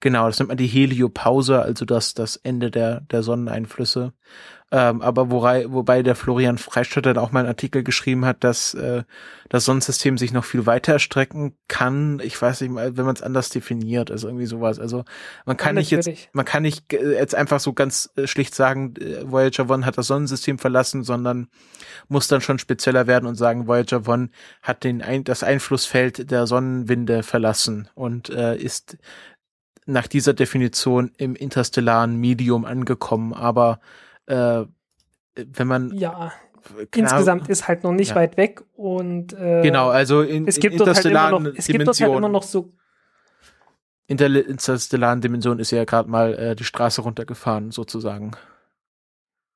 genau, 0.00 0.26
das 0.26 0.38
nennt 0.38 0.48
man 0.48 0.56
die 0.56 0.66
Heliopause, 0.66 1.62
also 1.62 1.84
das, 1.84 2.14
das 2.14 2.36
Ende 2.36 2.70
der, 2.70 3.02
der 3.02 3.22
Sonneneinflüsse. 3.22 4.12
Ähm, 4.72 5.02
aber 5.02 5.32
wobei, 5.32 5.70
wobei 5.72 6.02
der 6.04 6.14
Florian 6.14 6.56
Freistadt 6.56 7.04
dann 7.04 7.18
auch 7.18 7.32
mal 7.32 7.40
einen 7.40 7.48
Artikel 7.48 7.82
geschrieben 7.82 8.24
hat, 8.24 8.44
dass 8.44 8.72
äh, 8.74 9.02
das 9.48 9.64
Sonnensystem 9.64 10.16
sich 10.16 10.32
noch 10.32 10.44
viel 10.44 10.64
weiter 10.64 10.92
erstrecken 10.92 11.56
kann. 11.66 12.20
Ich 12.22 12.40
weiß 12.40 12.60
nicht 12.60 12.70
mal, 12.70 12.96
wenn 12.96 13.04
man 13.04 13.16
es 13.16 13.22
anders 13.22 13.48
definiert, 13.48 14.12
also 14.12 14.28
irgendwie 14.28 14.46
sowas. 14.46 14.78
Also 14.78 15.04
man 15.44 15.56
kann 15.56 15.74
nicht 15.74 15.90
jetzt, 15.90 16.08
man 16.32 16.44
kann 16.44 16.62
nicht 16.62 16.92
äh, 16.92 17.14
jetzt 17.14 17.34
einfach 17.34 17.58
so 17.58 17.72
ganz 17.72 18.10
äh, 18.14 18.28
schlicht 18.28 18.54
sagen, 18.54 18.94
äh, 19.00 19.28
Voyager 19.28 19.68
One 19.68 19.84
hat 19.84 19.98
das 19.98 20.06
Sonnensystem 20.06 20.58
verlassen, 20.58 21.02
sondern 21.02 21.48
muss 22.06 22.28
dann 22.28 22.40
schon 22.40 22.60
spezieller 22.60 23.08
werden 23.08 23.26
und 23.26 23.34
sagen, 23.34 23.66
Voyager 23.66 24.06
One 24.06 24.30
hat 24.62 24.84
den 24.84 25.02
ein, 25.02 25.24
das 25.24 25.42
Einflussfeld 25.42 26.30
der 26.30 26.46
Sonnenwinde 26.46 27.24
verlassen 27.24 27.88
und 27.94 28.30
äh, 28.30 28.56
ist 28.56 28.98
nach 29.90 30.06
dieser 30.06 30.34
Definition 30.34 31.12
im 31.16 31.34
interstellaren 31.34 32.16
Medium 32.16 32.64
angekommen, 32.64 33.32
aber 33.32 33.80
äh, 34.26 34.64
wenn 35.34 35.66
man 35.66 35.92
ja 35.92 36.32
insgesamt 36.94 37.48
ist 37.48 37.68
halt 37.68 37.84
noch 37.84 37.92
nicht 37.92 38.10
ja. 38.10 38.16
weit 38.16 38.36
weg 38.36 38.62
und 38.74 39.32
äh, 39.32 39.62
genau 39.62 39.88
also 39.88 40.20
in, 40.20 40.46
es 40.46 40.60
gibt 40.60 40.74
in 40.74 40.80
interstellaren 40.80 41.32
halt 41.32 41.54
noch, 41.54 41.58
es 41.58 41.66
gibt 41.66 41.86
dort 41.86 42.00
halt 42.00 42.16
immer 42.16 42.28
noch 42.28 42.42
so 42.42 42.72
in 44.10 44.16
der 44.16 44.44
interstellaren 44.44 45.20
Dimension 45.20 45.60
ist 45.60 45.70
ja 45.70 45.84
gerade 45.84 46.10
mal 46.10 46.34
äh, 46.34 46.56
die 46.56 46.64
Straße 46.64 47.00
runtergefahren 47.00 47.70
sozusagen. 47.70 48.32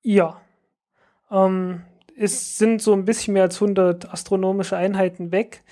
Ja. 0.03 0.41
Ähm, 1.29 1.83
es 2.17 2.57
sind 2.57 2.81
so 2.81 2.93
ein 2.93 3.05
bisschen 3.05 3.35
mehr 3.35 3.43
als 3.43 3.61
100 3.61 4.13
astronomische 4.13 4.77
Einheiten 4.77 5.33
weg 5.33 5.65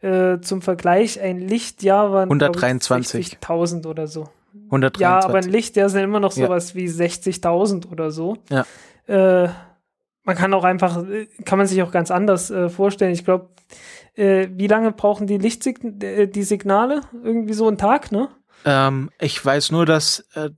äh, 0.00 0.40
zum 0.40 0.62
Vergleich 0.62 1.20
ein 1.20 1.38
Lichtjahr 1.38 2.12
waren 2.12 2.24
123 2.24 3.38
60.000 3.40 3.86
oder 3.86 4.06
so 4.06 4.28
123. 4.66 5.00
Ja, 5.00 5.24
aber 5.24 5.38
ein 5.38 5.50
Lichtjahr 5.50 5.88
sind 5.88 6.04
immer 6.04 6.20
noch 6.20 6.32
sowas 6.32 6.70
ja. 6.70 6.76
wie 6.76 6.86
60.000 6.86 7.90
oder 7.90 8.10
so. 8.10 8.36
Ja. 8.50 8.64
Äh, 9.06 9.50
man 10.24 10.36
kann 10.36 10.54
auch 10.54 10.64
einfach, 10.64 11.04
kann 11.44 11.58
man 11.58 11.66
sich 11.66 11.82
auch 11.82 11.90
ganz 11.90 12.10
anders 12.10 12.50
äh, 12.50 12.68
vorstellen. 12.68 13.12
Ich 13.12 13.24
glaube, 13.24 13.48
äh, 14.16 14.48
wie 14.52 14.66
lange 14.66 14.92
brauchen 14.92 15.26
die 15.26 15.38
Lichtsign 15.38 16.00
äh, 16.02 16.28
die 16.28 16.42
Signale? 16.42 17.02
Irgendwie 17.22 17.54
so 17.54 17.68
einen 17.68 17.78
Tag, 17.78 18.12
ne? 18.12 18.28
Ähm, 18.64 19.10
ich 19.18 19.42
weiß 19.44 19.70
nur, 19.70 19.86
dass 19.86 20.26
äh, 20.34 20.50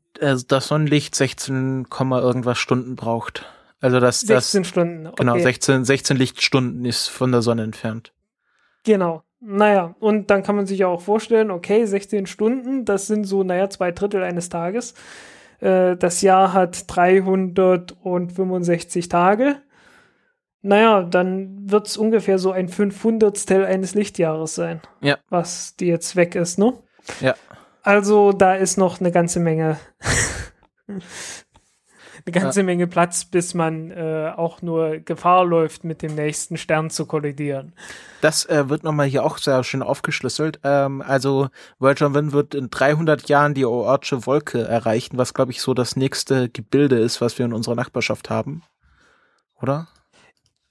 das 0.47 0.69
Sonnenlicht 0.69 1.15
16, 1.15 1.87
irgendwas 1.91 2.59
Stunden 2.59 2.97
braucht. 2.97 3.47
Also 3.81 4.01
das 4.01 4.21
16 4.21 4.63
das, 4.63 4.69
Stunden. 4.69 5.07
Okay. 5.07 5.17
Genau, 5.19 5.39
16, 5.39 5.85
16 5.85 6.17
Lichtstunden 6.17 6.85
ist 6.85 7.09
von 7.09 7.33
der 7.33 7.43
Sonne 7.43 7.63
entfernt. 7.63 8.13
Genau. 8.85 9.23
Naja, 9.45 9.97
und 9.99 10.31
dann 10.31 10.45
kann 10.45 10.55
man 10.55 10.67
sich 10.67 10.79
ja 10.79 10.87
auch 10.87 11.01
vorstellen, 11.01 11.51
okay, 11.51 11.85
16 11.85 12.27
Stunden, 12.27 12.85
das 12.85 13.09
sind 13.09 13.25
so, 13.25 13.43
naja, 13.43 13.69
zwei 13.69 13.91
Drittel 13.91 14.23
eines 14.23 14.49
Tages. 14.49 14.95
Äh, 15.59 15.97
das 15.97 16.23
Jahr 16.23 16.53
hat 16.53 16.85
365 16.87 19.09
Tage. 19.09 19.57
Naja, 20.61 21.03
dann 21.03 21.69
wird 21.69 21.89
es 21.89 21.97
ungefähr 21.97 22.39
so 22.39 22.53
ein 22.53 22.69
Fünfhundertstel 22.69 23.65
eines 23.65 23.95
Lichtjahres 23.95 24.55
sein. 24.55 24.81
Ja. 25.01 25.19
Was 25.29 25.75
die 25.75 25.87
jetzt 25.87 26.15
weg 26.15 26.37
ist, 26.37 26.61
ne? 26.61 26.75
Ja. 27.21 27.35
Also 27.83 28.31
da 28.31 28.55
ist 28.55 28.77
noch 28.77 29.01
eine 29.01 29.11
ganze 29.11 29.41
Menge 29.41 29.77
eine 32.25 32.33
ganze 32.33 32.61
ja. 32.61 32.67
Menge 32.67 32.87
Platz, 32.87 33.25
bis 33.25 33.55
man 33.55 33.91
äh, 33.91 34.33
auch 34.37 34.63
nur 34.63 34.99
Gefahr 34.99 35.45
läuft, 35.45 35.85
mit 35.85 36.03
dem 36.03 36.15
nächsten 36.15 36.57
Stern 36.57 36.91
zu 36.91 37.07
kollidieren. 37.07 37.73
Das 38.21 38.45
äh, 38.47 38.69
wird 38.69 38.85
nochmal 38.85 39.07
hier 39.07 39.25
auch 39.25 39.39
sehr 39.39 39.65
schön 39.65 39.83
aufgeschlüsselt. 39.83 40.61
Ähm, 40.65 41.03
also 41.03 41.49
Voyager 41.79 42.07
One 42.07 42.33
wird 42.33 42.55
in 42.55 42.71
300 42.71 43.29
Jahren 43.29 43.55
die 43.55 43.65
Oortsche 43.65 44.27
Wolke 44.27 44.63
erreichen, 44.63 45.19
was 45.19 45.35
glaube 45.35 45.53
ich 45.53 45.61
so 45.61 45.75
das 45.75 45.97
nächste 45.97 46.49
Gebilde 46.49 46.99
ist, 46.99 47.21
was 47.21 47.39
wir 47.39 47.47
in 47.47 47.53
unserer 47.53 47.75
Nachbarschaft 47.75 48.31
haben. 48.31 48.63
Oder? 49.61 49.89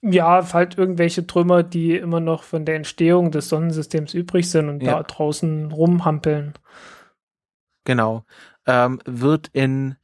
Ja, 0.02 0.54
halt 0.54 0.78
irgendwelche 0.78 1.28
Trümmer, 1.28 1.62
die 1.62 1.96
immer 1.96 2.20
noch 2.20 2.44
von 2.44 2.66
der 2.66 2.76
Entstehung 2.76 3.32
des 3.32 3.50
Sonnensystems 3.50 4.14
übrig 4.14 4.50
sind 4.50 4.68
und 4.68 4.82
ja. 4.82 4.98
da 4.98 5.04
draußen 5.04 5.72
rumhampeln. 5.72 6.54
Genau. 7.86 8.24
Ähm, 8.66 9.00
wird 9.06 9.50
in 9.54 9.96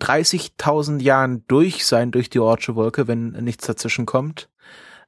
30.000 0.00 1.00
Jahren 1.00 1.44
durch 1.48 1.86
sein 1.86 2.10
durch 2.10 2.30
die 2.30 2.38
Ortsche 2.38 2.76
Wolke, 2.76 3.08
wenn 3.08 3.30
nichts 3.30 3.66
dazwischen 3.66 4.06
kommt. 4.06 4.48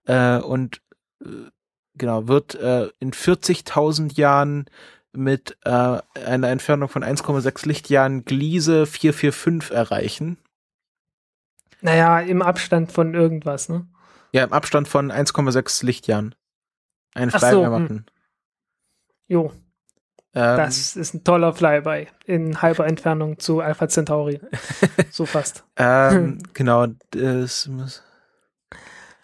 Äh, 0.05 0.39
und 0.39 0.83
äh, 1.23 1.51
genau, 1.95 2.29
wird 2.29 2.55
äh, 2.57 2.89
in 2.99 3.13
40.000 3.13 4.17
Jahren 4.17 4.67
mit 5.13 5.57
äh, 5.65 5.99
einer 6.25 6.49
Entfernung 6.49 6.89
von 6.89 7.05
1,6 7.05 7.67
Lichtjahren 7.67 8.25
Gliese 8.25 8.87
445 8.87 9.75
erreichen. 9.75 10.39
Naja, 11.81 12.21
im 12.21 12.43
Abstand 12.43 12.93
von 12.93 13.15
irgendwas, 13.15 13.69
ne? 13.69 13.87
Ja, 14.33 14.45
im 14.45 14.53
Abstand 14.53 14.87
von 14.87 15.11
1,6 15.11 15.85
Lichtjahren. 15.85 16.35
Ein 17.15 17.31
frei 17.31 17.51
so, 17.51 17.67
hm. 17.67 18.05
Jo. 19.27 19.53
Ähm, 20.33 20.57
das 20.59 20.97
ist 20.97 21.15
ein 21.15 21.25
toller 21.25 21.53
Flyby 21.53 22.07
in 22.25 22.63
halber 22.63 22.87
Entfernung 22.87 23.39
zu 23.41 23.61
Alpha 23.61 23.89
Centauri. 23.89 24.41
so 25.11 25.27
fast. 25.27 25.65
ähm, 25.77 26.39
genau, 26.55 26.87
das 27.11 27.67
muss. 27.67 28.03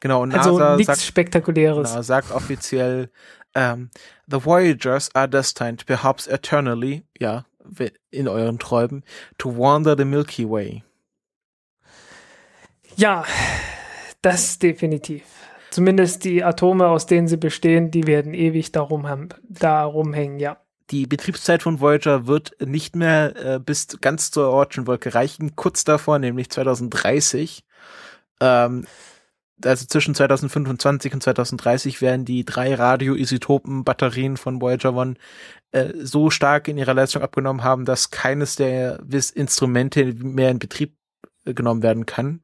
Genau, 0.00 0.22
und 0.22 0.34
also 0.34 0.58
NASA 0.58 0.76
nichts 0.76 1.06
Spektakuläres. 1.06 1.90
Genau, 1.90 2.02
sagt 2.02 2.32
offiziell, 2.32 3.10
um, 3.54 3.62
ähm, 3.62 3.90
the 4.26 4.44
Voyagers 4.44 5.14
are 5.14 5.28
destined, 5.28 5.86
perhaps 5.86 6.26
eternally, 6.26 7.04
ja, 7.18 7.46
in 8.10 8.28
euren 8.28 8.58
Träumen, 8.58 9.02
to 9.38 9.56
wander 9.56 9.96
the 9.96 10.04
Milky 10.04 10.48
Way. 10.48 10.82
Ja, 12.96 13.24
das 14.22 14.58
definitiv. 14.58 15.22
Zumindest 15.70 16.24
die 16.24 16.42
Atome, 16.42 16.86
aus 16.86 17.06
denen 17.06 17.28
sie 17.28 17.36
bestehen, 17.36 17.90
die 17.90 18.06
werden 18.06 18.34
ewig 18.34 18.72
darum, 18.72 19.06
darum 19.48 20.12
hängen, 20.12 20.38
ja 20.38 20.58
die 20.90 21.06
Betriebszeit 21.06 21.62
von 21.62 21.80
Voyager 21.80 22.26
wird 22.26 22.56
nicht 22.64 22.94
mehr 22.94 23.36
äh, 23.36 23.58
bis 23.58 23.88
ganz 24.00 24.30
zur 24.30 24.50
Ortschen 24.50 24.86
Wolke 24.86 25.14
reichen, 25.14 25.56
kurz 25.56 25.84
davor, 25.84 26.18
nämlich 26.18 26.50
2030. 26.50 27.64
Ähm, 28.40 28.86
also 29.64 29.86
zwischen 29.86 30.14
2025 30.14 31.14
und 31.14 31.22
2030 31.22 32.02
werden 32.02 32.24
die 32.24 32.44
drei 32.44 32.74
Radioisotopen-Batterien 32.74 34.36
von 34.36 34.60
Voyager 34.60 34.94
One 34.94 35.14
äh, 35.72 35.92
so 35.96 36.30
stark 36.30 36.68
in 36.68 36.78
ihrer 36.78 36.94
Leistung 36.94 37.22
abgenommen 37.22 37.64
haben, 37.64 37.84
dass 37.84 38.10
keines 38.10 38.56
der 38.56 39.00
Instrumente 39.34 40.04
mehr 40.04 40.50
in 40.50 40.58
Betrieb 40.58 40.96
äh, 41.44 41.54
genommen 41.54 41.82
werden 41.82 42.06
kann. 42.06 42.42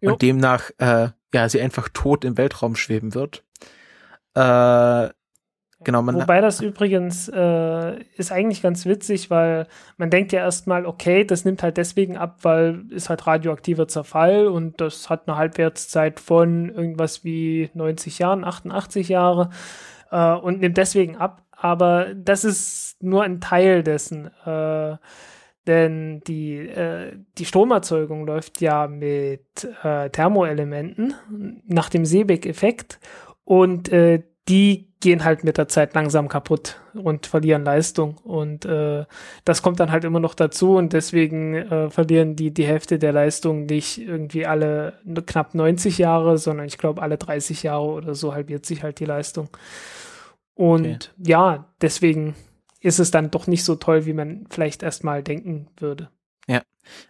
Jo. 0.00 0.12
Und 0.12 0.22
demnach, 0.22 0.70
äh, 0.78 1.10
ja, 1.32 1.48
sie 1.48 1.60
einfach 1.60 1.88
tot 1.92 2.24
im 2.24 2.36
Weltraum 2.36 2.74
schweben 2.74 3.14
wird. 3.14 3.44
Äh, 4.34 5.10
Genau, 5.84 6.06
Wobei 6.06 6.40
das 6.40 6.60
übrigens 6.60 7.28
äh, 7.28 8.00
ist 8.16 8.32
eigentlich 8.32 8.62
ganz 8.62 8.86
witzig, 8.86 9.30
weil 9.30 9.66
man 9.96 10.10
denkt 10.10 10.32
ja 10.32 10.40
erstmal, 10.40 10.86
okay, 10.86 11.24
das 11.24 11.44
nimmt 11.44 11.62
halt 11.62 11.76
deswegen 11.76 12.16
ab, 12.16 12.38
weil 12.42 12.84
ist 12.90 13.08
halt 13.08 13.26
radioaktiver 13.26 13.88
Zerfall 13.88 14.46
und 14.46 14.80
das 14.80 15.10
hat 15.10 15.28
eine 15.28 15.36
Halbwertszeit 15.36 16.20
von 16.20 16.68
irgendwas 16.68 17.24
wie 17.24 17.70
90 17.74 18.18
Jahren, 18.18 18.44
88 18.44 19.08
Jahre. 19.08 19.50
äh, 20.12 20.32
und 20.34 20.60
nimmt 20.60 20.76
deswegen 20.76 21.16
ab. 21.16 21.42
Aber 21.50 22.14
das 22.14 22.44
ist 22.44 23.02
nur 23.02 23.22
ein 23.22 23.40
Teil 23.40 23.82
dessen. 23.82 24.30
Äh, 24.44 24.96
denn 25.66 26.20
die, 26.26 26.56
äh, 26.56 27.16
die 27.38 27.44
Stromerzeugung 27.44 28.26
läuft 28.26 28.60
ja 28.60 28.88
mit 28.88 29.68
äh, 29.84 30.10
Thermoelementen 30.10 31.14
nach 31.66 31.88
dem 31.88 32.04
Seebeck-Effekt 32.04 32.98
und 33.44 33.88
äh, 33.90 34.24
die 34.48 34.91
gehen 35.02 35.24
halt 35.24 35.42
mit 35.42 35.58
der 35.58 35.66
Zeit 35.66 35.94
langsam 35.94 36.28
kaputt 36.28 36.80
und 36.94 37.26
verlieren 37.26 37.64
Leistung. 37.64 38.18
Und 38.18 38.64
äh, 38.64 39.04
das 39.44 39.60
kommt 39.60 39.80
dann 39.80 39.90
halt 39.90 40.04
immer 40.04 40.20
noch 40.20 40.34
dazu 40.34 40.76
und 40.76 40.92
deswegen 40.92 41.54
äh, 41.54 41.90
verlieren 41.90 42.36
die 42.36 42.54
die 42.54 42.64
Hälfte 42.64 43.00
der 43.00 43.12
Leistung 43.12 43.66
nicht 43.66 43.98
irgendwie 43.98 44.46
alle 44.46 44.94
knapp 45.26 45.54
90 45.54 45.98
Jahre, 45.98 46.38
sondern 46.38 46.66
ich 46.66 46.78
glaube 46.78 47.02
alle 47.02 47.18
30 47.18 47.64
Jahre 47.64 47.86
oder 47.86 48.14
so 48.14 48.32
halbiert 48.32 48.64
sich 48.64 48.84
halt 48.84 49.00
die 49.00 49.04
Leistung. 49.04 49.48
Und 50.54 50.86
okay. 50.86 50.98
ja, 51.18 51.66
deswegen 51.80 52.36
ist 52.80 53.00
es 53.00 53.10
dann 53.10 53.32
doch 53.32 53.48
nicht 53.48 53.64
so 53.64 53.74
toll, 53.74 54.06
wie 54.06 54.12
man 54.12 54.46
vielleicht 54.50 54.84
erstmal 54.84 55.24
denken 55.24 55.66
würde. 55.78 56.10
Ja, 56.46 56.62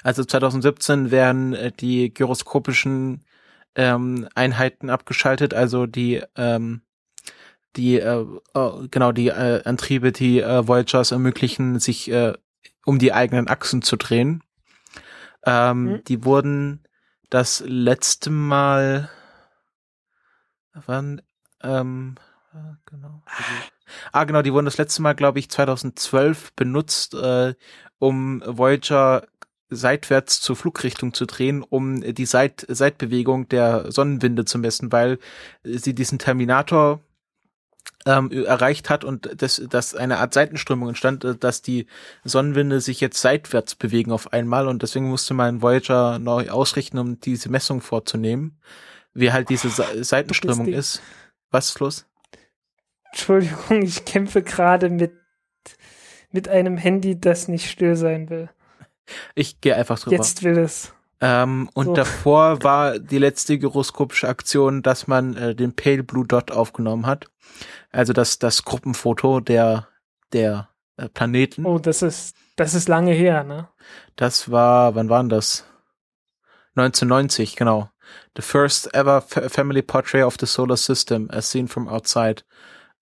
also 0.02 0.24
2017 0.24 1.10
werden 1.10 1.52
äh, 1.52 1.72
die 1.72 2.12
gyroskopischen 2.12 3.22
ähm, 3.74 4.28
Einheiten 4.34 4.88
abgeschaltet, 4.88 5.52
also 5.52 5.86
die 5.86 6.22
ähm, 6.36 6.80
die 7.76 7.98
äh, 7.98 8.26
äh, 8.54 8.88
genau 8.90 9.12
die 9.12 9.28
äh, 9.28 9.62
Antriebe, 9.64 10.12
die 10.12 10.40
äh, 10.40 10.66
Voyagers 10.66 11.12
ermöglichen, 11.12 11.78
sich 11.78 12.10
äh, 12.10 12.34
um 12.84 12.98
die 12.98 13.12
eigenen 13.12 13.48
Achsen 13.48 13.82
zu 13.82 13.96
drehen. 13.96 14.42
Ähm, 15.44 15.84
mhm. 15.84 16.04
Die 16.04 16.24
wurden 16.24 16.84
das 17.30 17.62
letzte 17.66 18.30
Mal 18.30 19.10
wann 20.86 21.22
ähm, 21.62 22.16
genau. 22.86 23.22
Also, 23.24 23.50
ah, 24.12 24.24
genau, 24.24 24.42
die 24.42 24.52
wurden 24.52 24.64
das 24.64 24.78
letzte 24.78 25.02
Mal, 25.02 25.14
glaube 25.14 25.38
ich, 25.38 25.50
2012 25.50 26.52
benutzt, 26.54 27.14
äh, 27.14 27.54
um 27.98 28.42
Voyager 28.46 29.26
seitwärts 29.70 30.40
zur 30.40 30.56
Flugrichtung 30.56 31.14
zu 31.14 31.24
drehen, 31.24 31.62
um 31.62 32.02
die 32.02 32.26
Seit 32.26 32.66
Seitbewegung 32.68 33.48
der 33.48 33.90
Sonnenwinde 33.90 34.44
zu 34.44 34.58
messen, 34.58 34.92
weil 34.92 35.18
sie 35.62 35.94
diesen 35.94 36.18
Terminator 36.18 37.00
ähm, 38.06 38.30
erreicht 38.30 38.90
hat 38.90 39.04
und 39.04 39.30
das, 39.40 39.62
dass 39.68 39.94
eine 39.94 40.18
Art 40.18 40.34
Seitenströmung 40.34 40.88
entstand, 40.88 41.24
äh, 41.24 41.36
dass 41.36 41.62
die 41.62 41.86
Sonnenwinde 42.24 42.80
sich 42.80 43.00
jetzt 43.00 43.20
seitwärts 43.20 43.74
bewegen 43.74 44.12
auf 44.12 44.32
einmal 44.32 44.68
und 44.68 44.82
deswegen 44.82 45.08
musste 45.08 45.34
man 45.34 45.62
Voyager 45.62 46.18
neu 46.18 46.50
ausrichten, 46.50 46.98
um 46.98 47.20
diese 47.20 47.48
Messung 47.48 47.80
vorzunehmen, 47.80 48.58
wie 49.14 49.32
halt 49.32 49.50
diese 49.50 49.68
oh, 49.68 50.02
Seitenströmung 50.02 50.68
ist. 50.68 51.02
Was 51.50 51.68
ist 51.68 51.80
los? 51.80 52.06
Entschuldigung, 53.12 53.82
ich 53.82 54.04
kämpfe 54.04 54.42
gerade 54.42 54.88
mit, 54.88 55.12
mit 56.30 56.48
einem 56.48 56.76
Handy, 56.76 57.20
das 57.20 57.46
nicht 57.46 57.70
still 57.70 57.94
sein 57.94 58.30
will. 58.30 58.48
Ich 59.34 59.60
gehe 59.60 59.76
einfach 59.76 59.98
drüber. 59.98 60.16
Jetzt 60.16 60.42
will 60.42 60.58
es. 60.58 60.94
Ähm, 61.24 61.70
und 61.74 61.86
so. 61.86 61.94
davor 61.94 62.64
war 62.64 62.98
die 62.98 63.18
letzte 63.18 63.56
gyroskopische 63.56 64.28
Aktion, 64.28 64.82
dass 64.82 65.06
man 65.06 65.36
äh, 65.36 65.54
den 65.54 65.74
Pale 65.76 66.02
Blue 66.02 66.26
Dot 66.26 66.50
aufgenommen 66.50 67.06
hat. 67.06 67.26
Also 67.92 68.12
das, 68.12 68.40
das 68.40 68.64
Gruppenfoto 68.64 69.38
der, 69.38 69.86
der 70.32 70.68
äh, 70.96 71.08
Planeten. 71.08 71.64
Oh, 71.64 71.78
das 71.78 72.02
ist, 72.02 72.36
das 72.56 72.74
ist 72.74 72.88
lange 72.88 73.12
her, 73.12 73.44
ne? 73.44 73.68
Das 74.16 74.50
war, 74.50 74.96
wann 74.96 75.08
waren 75.08 75.28
das? 75.28 75.64
1990, 76.74 77.54
genau. 77.54 77.88
The 78.34 78.42
first 78.42 78.92
ever 78.92 79.22
family 79.22 79.82
portrait 79.82 80.24
of 80.24 80.36
the 80.40 80.46
solar 80.46 80.76
system 80.76 81.30
as 81.30 81.48
seen 81.48 81.68
from 81.68 81.88
outside. 81.88 82.42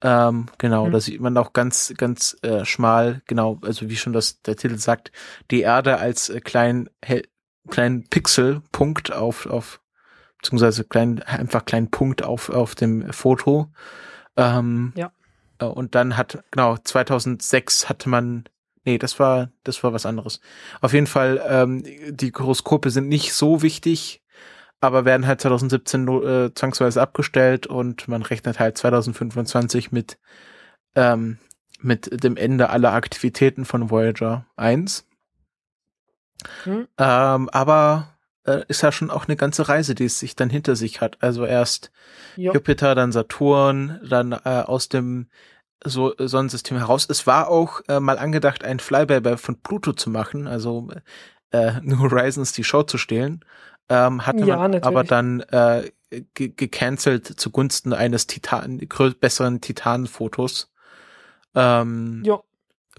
Ähm, 0.03 0.47
genau, 0.59 0.87
mhm. 0.87 0.93
da 0.93 1.01
sieht 1.01 1.21
man 1.21 1.37
auch 1.39 1.55
ganz, 1.55 1.95
ganz 1.97 2.37
äh, 2.43 2.67
schmal, 2.67 3.23
genau, 3.27 3.59
also 3.63 3.89
wie 3.89 3.97
schon 3.97 4.13
das 4.13 4.43
der 4.43 4.57
Titel 4.57 4.79
sagt, 4.79 5.13
die 5.51 5.61
Erde 5.61 5.99
als 5.99 6.29
äh, 6.29 6.41
kleinen 6.41 6.89
hell, 7.03 7.25
kleinen 7.71 8.09
Pixelpunkt 8.09 9.13
auf 9.13 9.47
auf 9.47 9.81
beziehungsweise 10.39 10.85
klein, 10.85 11.23
einfach 11.23 11.65
kleinen 11.65 11.91
Punkt 11.91 12.23
auf 12.23 12.51
auf 12.51 12.75
dem 12.75 13.13
Foto. 13.13 13.73
Ähm, 14.37 14.93
ja. 14.97 15.13
Äh, 15.59 15.67
und 15.67 15.95
dann 15.95 16.17
hat 16.17 16.45
genau 16.51 16.77
2006 16.77 17.89
hatte 17.89 18.09
man 18.09 18.45
Nee, 18.87 18.97
das 18.97 19.19
war, 19.21 19.51
das 19.63 19.85
war 19.85 19.93
was 19.93 20.07
anderes. 20.07 20.41
Auf 20.81 20.95
jeden 20.95 21.07
Fall, 21.07 21.43
ähm, 21.47 21.85
die 22.09 22.33
Horoskope 22.33 22.89
sind 22.89 23.09
nicht 23.09 23.35
so 23.35 23.61
wichtig 23.61 24.21
aber 24.81 25.05
werden 25.05 25.27
halt 25.27 25.41
2017 25.41 26.09
äh, 26.09 26.55
zwangsweise 26.55 27.01
abgestellt 27.01 27.67
und 27.67 28.09
man 28.09 28.23
rechnet 28.23 28.59
halt 28.59 28.79
2025 28.79 29.93
mit, 29.93 30.19
ähm, 30.95 31.39
mit 31.81 32.25
dem 32.25 32.37
Ende 32.37 32.71
aller 32.71 32.93
Aktivitäten 32.93 33.65
von 33.65 33.91
Voyager 33.91 34.47
1. 34.57 35.07
Hm. 36.65 36.89
Ähm, 36.99 37.49
aber 37.51 38.09
äh, 38.45 38.63
ist 38.69 38.83
ja 38.83 38.93
schon 38.93 39.11
auch 39.11 39.27
eine 39.27 39.37
ganze 39.37 39.69
Reise, 39.69 39.95
die 39.95 40.07
es 40.07 40.19
sich 40.19 40.37
dann 40.37 40.51
hinter 40.51 40.77
sich 40.77 41.01
hat. 41.01 41.19
Also 41.21 41.45
erst 41.45 41.91
jo. 42.37 42.53
Jupiter, 42.53 42.95
dann 42.95 43.13
Saturn, 43.13 44.01
dann 44.09 44.33
äh, 44.33 44.63
aus 44.67 44.89
dem 44.89 45.29
so 45.83 46.13
Sonnensystem 46.19 46.77
heraus. 46.77 47.07
Es 47.09 47.27
war 47.27 47.49
auch 47.49 47.81
äh, 47.89 48.01
mal 48.01 48.19
angedacht, 48.19 48.65
ein 48.65 48.81
Flyby 48.81 49.39
von 49.39 49.61
Pluto 49.61 49.95
zu 49.95 50.11
machen, 50.11 50.47
also 50.47 50.89
äh, 51.53 51.73
New 51.83 51.99
Horizons 51.99 52.53
die 52.53 52.65
Show 52.65 52.83
zu 52.83 52.99
stehlen 52.99 53.45
ähm, 53.91 54.25
hatte 54.25 54.45
ja, 54.45 54.57
man 54.57 54.71
natürlich. 54.71 54.87
aber 54.87 55.05
dann 55.05 55.41
äh, 55.41 55.91
gecancelt 56.35 57.27
zugunsten 57.27 57.93
eines 57.93 58.27
Titan, 58.27 58.79
besseren 59.21 59.61
Titan-Fotos. 59.61 60.73
Ähm, 61.55 62.23
ja. 62.25 62.41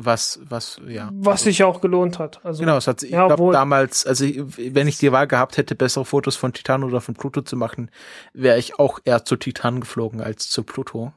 Was, 0.04 0.40
was, 0.44 0.82
ja. 0.88 1.10
Was 1.14 1.44
sich 1.44 1.64
auch 1.64 1.80
gelohnt 1.80 2.18
hat. 2.18 2.44
Also, 2.44 2.62
genau, 2.62 2.78
es 2.78 2.88
hat, 2.88 3.04
ich 3.04 3.12
ja, 3.12 3.28
glaube 3.28 3.54
damals, 3.54 4.06
also 4.08 4.26
wenn 4.26 4.88
ich 4.88 4.98
die 4.98 5.12
Wahl 5.12 5.28
gehabt 5.28 5.58
hätte, 5.58 5.76
bessere 5.76 6.06
Fotos 6.06 6.36
von 6.36 6.54
Titan 6.54 6.84
oder 6.84 7.02
von 7.02 7.14
Pluto 7.14 7.42
zu 7.42 7.56
machen, 7.56 7.92
wäre 8.34 8.58
ich 8.58 8.80
auch 8.80 9.00
eher 9.04 9.26
zu 9.26 9.36
Titan 9.36 9.80
geflogen 9.80 10.22
als 10.22 10.50
zu 10.50 10.64
Pluto. 10.64 11.14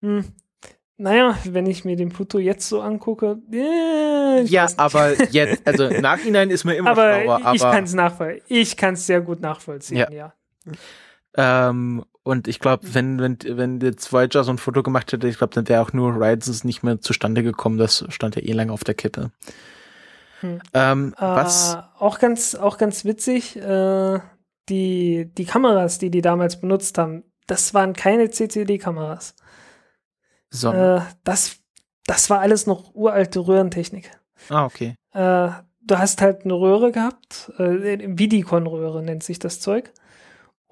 Hm. 0.00 0.24
Naja, 0.96 1.36
wenn 1.44 1.66
ich 1.66 1.84
mir 1.84 1.96
den 1.96 2.10
Pluto 2.10 2.38
jetzt 2.38 2.68
so 2.68 2.80
angucke, 2.80 3.38
äh, 3.52 4.42
ja, 4.44 4.66
aber 4.76 5.20
jetzt, 5.30 5.62
also 5.66 5.88
Nachhinein 5.88 6.50
ist 6.50 6.64
mir 6.64 6.74
immer 6.74 6.90
aber 6.90 7.20
schlauer. 7.20 7.40
Aber 7.44 7.54
ich 7.54 7.62
kann 7.62 7.84
es 7.84 7.94
nachvollziehen. 7.94 8.44
Ich 8.48 8.76
kann 8.76 8.94
es 8.94 9.06
sehr 9.06 9.20
gut 9.20 9.40
nachvollziehen, 9.40 10.06
ja. 10.10 10.10
ja. 10.10 11.68
Ähm, 11.68 12.04
und 12.24 12.48
ich 12.48 12.58
glaube, 12.58 12.94
wenn, 12.94 13.20
wenn, 13.20 13.38
wenn 13.46 13.80
jetzt 13.80 14.10
Voyager 14.10 14.44
so 14.44 14.50
ein 14.50 14.56
Foto 14.58 14.82
gemacht 14.82 15.12
hätte, 15.12 15.28
ich 15.28 15.36
glaube, 15.36 15.54
dann 15.54 15.68
wäre 15.68 15.82
auch 15.82 15.92
nur 15.92 16.14
Horizons 16.14 16.64
nicht 16.64 16.82
mehr 16.82 17.00
zustande 17.00 17.42
gekommen. 17.42 17.76
Das 17.76 18.04
stand 18.08 18.34
ja 18.34 18.42
eh 18.42 18.52
lange 18.52 18.72
auf 18.72 18.82
der 18.82 18.94
Kippe. 18.94 19.30
Hm. 20.40 20.60
Ähm, 20.72 21.14
äh, 21.18 21.20
was? 21.20 21.76
Auch 21.98 22.18
ganz, 22.18 22.54
auch 22.54 22.78
ganz 22.78 23.04
witzig, 23.04 23.56
äh, 23.56 24.20
die, 24.70 25.30
die 25.36 25.44
Kameras, 25.44 25.98
die 25.98 26.10
die 26.10 26.22
damals 26.22 26.58
benutzt 26.58 26.96
haben, 26.96 27.24
das 27.46 27.74
waren 27.74 27.92
keine 27.92 28.30
CCD-Kameras. 28.30 29.34
Äh, 30.62 31.00
das, 31.24 31.56
das 32.06 32.30
war 32.30 32.40
alles 32.40 32.66
noch 32.66 32.94
uralte 32.94 33.40
Röhrentechnik. 33.40 34.10
Ah, 34.48 34.64
okay. 34.64 34.96
Äh, 35.12 35.50
du 35.82 35.98
hast 35.98 36.22
halt 36.22 36.44
eine 36.44 36.54
Röhre 36.54 36.90
gehabt, 36.90 37.52
äh, 37.58 37.98
Vidicon-Röhre 38.18 39.02
nennt 39.02 39.22
sich 39.22 39.38
das 39.38 39.60
Zeug. 39.60 39.92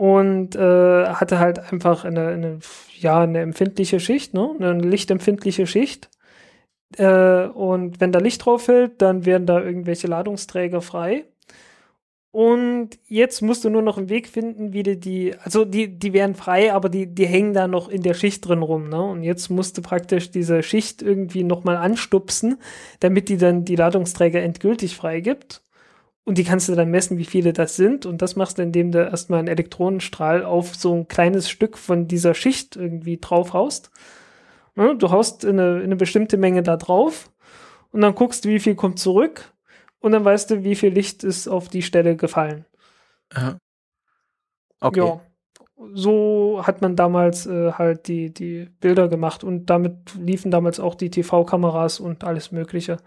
Und 0.03 0.57
äh, 0.57 1.07
hatte 1.07 1.39
halt 1.39 1.61
einfach 1.73 2.05
eine, 2.05 2.27
eine, 2.27 2.59
ja, 2.99 3.21
eine 3.21 3.39
empfindliche 3.39 4.01
Schicht, 4.01 4.35
ne? 4.35 4.51
eine 4.59 4.83
lichtempfindliche 4.83 5.65
Schicht. 5.65 6.11
Äh, 6.97 7.45
und 7.47 8.01
wenn 8.01 8.11
da 8.11 8.19
Licht 8.19 8.45
drauf 8.45 8.65
fällt, 8.65 9.01
dann 9.01 9.27
werden 9.27 9.47
da 9.47 9.63
irgendwelche 9.63 10.09
Ladungsträger 10.09 10.81
frei. 10.81 11.27
Und 12.33 12.99
jetzt 13.07 13.43
musst 13.43 13.65
du 13.65 13.71
nur 13.71 13.83
noch 13.83 13.97
einen 13.97 14.09
Weg 14.09 14.27
finden, 14.27 14.73
wie 14.73 14.83
du 14.83 14.97
die, 14.97 15.37
also 15.45 15.65
die, 15.65 15.97
die 15.97 16.13
wären 16.13 16.35
frei, 16.35 16.73
aber 16.73 16.89
die, 16.89 17.07
die 17.07 17.27
hängen 17.27 17.55
da 17.55 17.69
noch 17.69 17.89
in 17.89 18.03
der 18.03 18.15
Schicht 18.15 18.49
drin 18.49 18.63
rum, 18.63 18.89
ne? 18.89 19.01
Und 19.01 19.23
jetzt 19.23 19.51
musst 19.51 19.79
du 19.79 19.83
praktisch 19.83 20.33
diese 20.33 20.65
Schicht 20.65 21.01
irgendwie 21.01 21.45
nochmal 21.45 21.77
anstupsen, 21.77 22.59
damit 22.99 23.29
die 23.29 23.37
dann 23.37 23.65
die 23.65 23.77
Ladungsträger 23.77 24.43
endgültig 24.43 24.97
freigibt. 24.97 25.63
Und 26.25 26.39
die 26.39 26.45
kannst 26.45 26.69
du 26.69 26.75
dann 26.75 26.91
messen, 26.91 27.19
wie 27.19 27.25
viele 27.25 27.53
das 27.53 27.75
sind. 27.77 28.07
Und 28.07 28.23
das 28.23 28.37
machst 28.37 28.59
du, 28.59 28.63
indem 28.63 28.93
du 28.93 28.99
erstmal 28.99 29.41
einen 29.41 29.49
Elektronenstrahl 29.49 30.45
auf 30.45 30.77
so 30.77 30.95
ein 30.95 31.09
kleines 31.09 31.51
Stück 31.51 31.77
von 31.77 32.07
dieser 32.07 32.35
Schicht 32.35 32.77
irgendwie 32.77 33.19
drauf 33.19 33.53
haust. 33.53 33.91
Ne? 34.77 34.97
Du 34.97 35.11
haust 35.11 35.45
eine, 35.45 35.81
eine 35.83 35.97
bestimmte 35.97 36.37
Menge 36.37 36.63
da 36.63 36.77
drauf 36.77 37.31
und 37.91 38.01
dann 38.03 38.15
guckst, 38.15 38.47
wie 38.47 38.61
viel 38.61 38.77
kommt 38.77 38.99
zurück 38.99 39.53
und 40.01 40.13
dann 40.13 40.25
weißt 40.25 40.51
du, 40.51 40.65
wie 40.65 40.77
viel 40.77 40.93
Licht 40.93 41.25
ist 41.25 41.49
auf 41.49 41.69
die 41.69 41.83
Stelle 41.83 42.17
gefallen. 42.17 42.67
Aha. 43.31 43.59
Okay. 44.81 45.01
Ja. 45.01 45.21
So 45.95 46.63
hat 46.65 46.81
man 46.81 46.95
damals 46.95 47.47
äh, 47.47 47.73
halt 47.73 48.07
die, 48.07 48.33
die 48.33 48.69
Bilder 48.81 49.09
gemacht 49.09 49.43
und 49.43 49.67
damit 49.67 50.15
liefen 50.15 50.51
damals 50.51 50.79
auch 50.79 50.95
die 50.95 51.11
TV-Kameras 51.11 51.99
und 51.99 52.25
alles 52.25 52.53
Mögliche. 52.53 52.99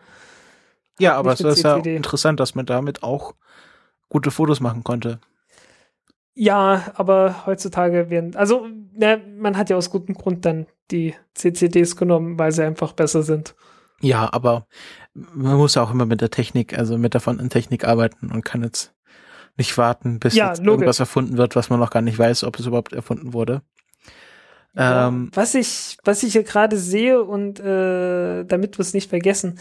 Ja, 1.00 1.16
aber 1.16 1.34
es 1.34 1.42
ist 1.42 1.64
ja 1.64 1.78
interessant, 1.78 2.40
dass 2.40 2.56
man 2.56 2.66
damit 2.66 3.04
auch 3.04 3.34
gute 4.10 4.32
Fotos 4.32 4.60
machen 4.60 4.84
konnte. 4.84 5.20
Ja, 6.38 6.92
aber 6.96 7.46
heutzutage 7.46 8.10
werden, 8.10 8.36
also 8.36 8.68
na, 8.94 9.18
man 9.38 9.58
hat 9.58 9.70
ja 9.70 9.78
aus 9.78 9.90
gutem 9.90 10.16
Grund 10.16 10.46
dann 10.46 10.68
die 10.92 11.16
CCDs 11.34 11.96
genommen, 11.96 12.38
weil 12.38 12.52
sie 12.52 12.64
einfach 12.64 12.92
besser 12.94 13.24
sind. 13.24 13.56
Ja, 14.02 14.32
aber 14.34 14.68
man 15.14 15.56
muss 15.56 15.78
auch 15.78 15.92
immer 15.92 16.06
mit 16.06 16.22
der 16.22 16.30
Technik, 16.30 16.78
also 16.78 16.98
mit 16.98 17.14
der 17.14 17.22
Technik 17.50 17.86
arbeiten 17.86 18.32
und 18.32 18.44
kann 18.44 18.64
jetzt 18.64 18.94
nicht 19.58 19.78
warten, 19.78 20.20
bis 20.20 20.36
Ja, 20.36 20.54
irgendwas 20.58 21.00
erfunden 21.00 21.38
wird, 21.38 21.56
was 21.56 21.70
man 21.70 21.80
noch 21.80 21.90
gar 21.90 22.02
nicht 22.02 22.20
weiß, 22.20 22.44
ob 22.44 22.60
es 22.60 22.66
überhaupt 22.66 22.92
erfunden 22.92 23.32
wurde. 23.34 23.62
Ja, 24.76 25.08
Ähm, 25.08 25.30
was 25.34 25.56
ich, 25.56 25.98
was 26.04 26.24
ich 26.24 26.34
hier 26.34 26.44
gerade 26.44 26.78
sehe 26.78 27.24
und 27.24 27.62
äh, 27.62 28.44
damit 28.44 28.78
wir 28.78 28.82
es 28.82 28.94
nicht 28.94 29.10
vergessen, 29.10 29.58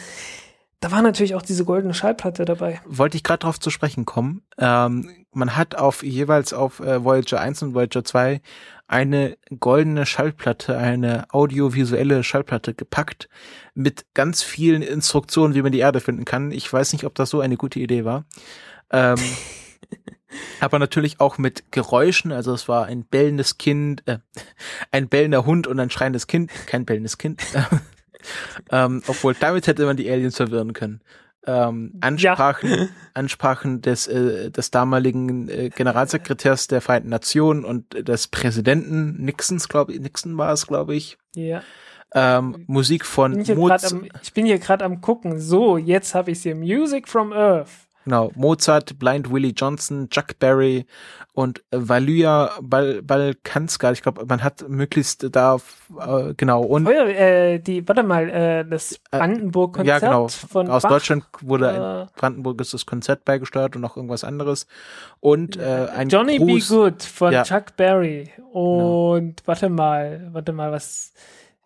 da 0.85 0.91
war 0.91 1.01
natürlich 1.01 1.35
auch 1.35 1.41
diese 1.41 1.65
goldene 1.65 1.95
Schallplatte 1.95 2.45
dabei. 2.45 2.79
wollte 2.85 3.17
ich 3.17 3.23
gerade 3.23 3.39
darauf 3.39 3.59
zu 3.59 3.71
sprechen 3.71 4.05
kommen. 4.05 4.43
Ähm, 4.59 5.25
man 5.33 5.57
hat 5.57 5.77
auf 5.77 6.03
jeweils 6.03 6.53
auf 6.53 6.81
äh, 6.81 7.03
Voyager 7.03 7.41
1 7.41 7.63
und 7.63 7.75
Voyager 7.75 8.05
2 8.05 8.43
eine 8.87 9.39
goldene 9.59 10.05
Schallplatte, 10.05 10.77
eine 10.77 11.25
audiovisuelle 11.33 12.23
Schallplatte 12.23 12.75
gepackt 12.75 13.31
mit 13.73 14.05
ganz 14.13 14.43
vielen 14.43 14.83
Instruktionen, 14.83 15.55
wie 15.55 15.63
man 15.63 15.73
die 15.73 15.79
Erde 15.79 16.01
finden 16.01 16.27
kann. 16.27 16.51
Ich 16.51 16.71
weiß 16.71 16.93
nicht, 16.93 17.05
ob 17.07 17.15
das 17.15 17.31
so 17.31 17.41
eine 17.41 17.57
gute 17.57 17.81
Idee 17.81 18.05
war. 18.05 18.27
Ähm, 18.91 19.17
aber 20.61 20.79
natürlich 20.79 21.19
auch 21.19 21.39
mit 21.39 21.73
Geräuschen. 21.73 22.31
Also 22.31 22.53
es 22.53 22.69
war 22.69 22.85
ein 22.85 23.07
bellendes 23.07 23.57
Kind, 23.57 24.07
äh, 24.07 24.19
ein 24.91 25.09
bellender 25.09 25.47
Hund 25.47 25.67
und 25.67 25.81
ein 25.81 25.89
schreiendes 25.89 26.27
Kind, 26.27 26.51
kein 26.67 26.85
bellendes 26.85 27.17
Kind. 27.17 27.43
ähm, 28.71 29.03
obwohl 29.07 29.35
damit 29.35 29.67
hätte 29.67 29.87
man 29.87 29.97
die 29.97 30.11
Aliens 30.11 30.37
verwirren 30.37 30.73
können. 30.73 31.01
Ähm, 31.47 31.93
Ansprachen, 32.01 32.89
Ansprachen 33.15 33.83
des, 33.83 34.07
äh, 34.07 34.51
des 34.51 34.71
damaligen 34.71 35.49
äh, 35.49 35.69
Generalsekretärs 35.69 36.69
der 36.69 36.81
Vereinten 36.81 37.11
Nationen 37.11 37.65
und 37.65 38.09
des 38.09 38.29
Präsidenten 38.29 39.23
Nixons, 39.23 39.69
glaube 39.69 39.93
ich, 39.93 40.01
Nixon 40.01 40.39
war 40.39 40.53
es, 40.53 40.67
glaube 40.67 40.95
ich. 40.95 41.19
Ja. 41.35 41.63
Ähm, 42.15 42.65
Musik 42.67 43.05
von 43.05 43.41
ich, 43.41 43.55
Mozart, 43.55 43.93
am, 43.93 44.07
ich 44.23 44.33
bin 44.33 44.47
hier 44.47 44.59
gerade 44.59 44.85
am 44.85 45.01
gucken. 45.01 45.41
So, 45.41 45.77
jetzt 45.77 46.15
habe 46.15 46.31
ich 46.31 46.43
hier 46.43 46.55
Music 46.55 47.09
from 47.09 47.33
Earth. 47.33 47.71
Genau, 48.05 48.31
Mozart, 48.35 48.99
Blind 48.99 49.31
Willie 49.31 49.53
Johnson, 49.57 50.09
Chuck 50.11 50.39
Berry 50.39 50.87
und 51.33 51.61
äh, 51.71 51.79
Valyria 51.81 52.51
Bal 52.63 53.03
Balkanska. 53.03 53.93
Ich 53.93 54.03
glaube, 54.03 54.25
man 54.27 54.43
hat 54.43 54.69
möglichst 54.69 55.27
da 55.35 55.57
äh, 55.99 56.35
genau 56.37 56.63
und 56.63 56.85
Feuer, 56.85 57.07
äh, 57.07 57.59
die, 57.59 57.87
warte 57.89 58.03
mal, 58.03 58.29
äh, 58.31 58.65
das 58.65 59.01
Brandenburg-Konzert 59.11 60.03
ja 60.03 60.09
genau 60.09 60.29
von 60.29 60.71
aus 60.71 60.83
Bach. 60.83 60.91
Deutschland 60.91 61.25
wurde 61.41 61.67
äh, 61.67 62.03
ein 62.03 62.09
brandenburgisches 62.17 62.87
Konzert 62.87 63.25
beigesteuert 63.25 63.77
und 63.77 63.83
noch 63.83 63.97
irgendwas 63.97 64.25
anderes 64.25 64.67
und 65.21 65.57
äh, 65.57 65.89
ein 65.95 66.09
Johnny 66.09 66.39
Gruß, 66.39 66.69
Be 66.69 66.75
Good 66.75 67.03
von 67.03 67.33
Ja. 67.33 67.43
Chuck 67.43 67.77
Berry. 67.77 68.31
Und 68.53 69.43
warte 69.47 69.69
mal, 69.69 70.29
warte 70.33 70.53
mal, 70.53 70.71
was 70.71 71.13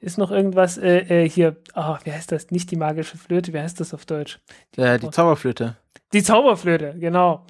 ist 0.01 0.17
noch 0.17 0.31
irgendwas 0.31 0.79
äh, 0.79 1.25
äh, 1.25 1.29
hier? 1.29 1.57
Ah, 1.75 1.99
wie 2.05 2.13
heißt 2.13 2.33
das? 2.33 2.51
Nicht 2.51 2.71
die 2.71 2.77
magische 2.77 3.19
Flöte, 3.19 3.53
wie 3.53 3.59
heißt 3.59 3.81
das 3.81 3.93
auf 3.93 4.07
Deutsch? 4.07 4.39
äh, 4.77 4.99
die 4.99 5.11
Zauberflöte. 5.11 5.77
Die 6.13 6.23
Zauberflöte, 6.23 6.95
genau. 6.99 7.45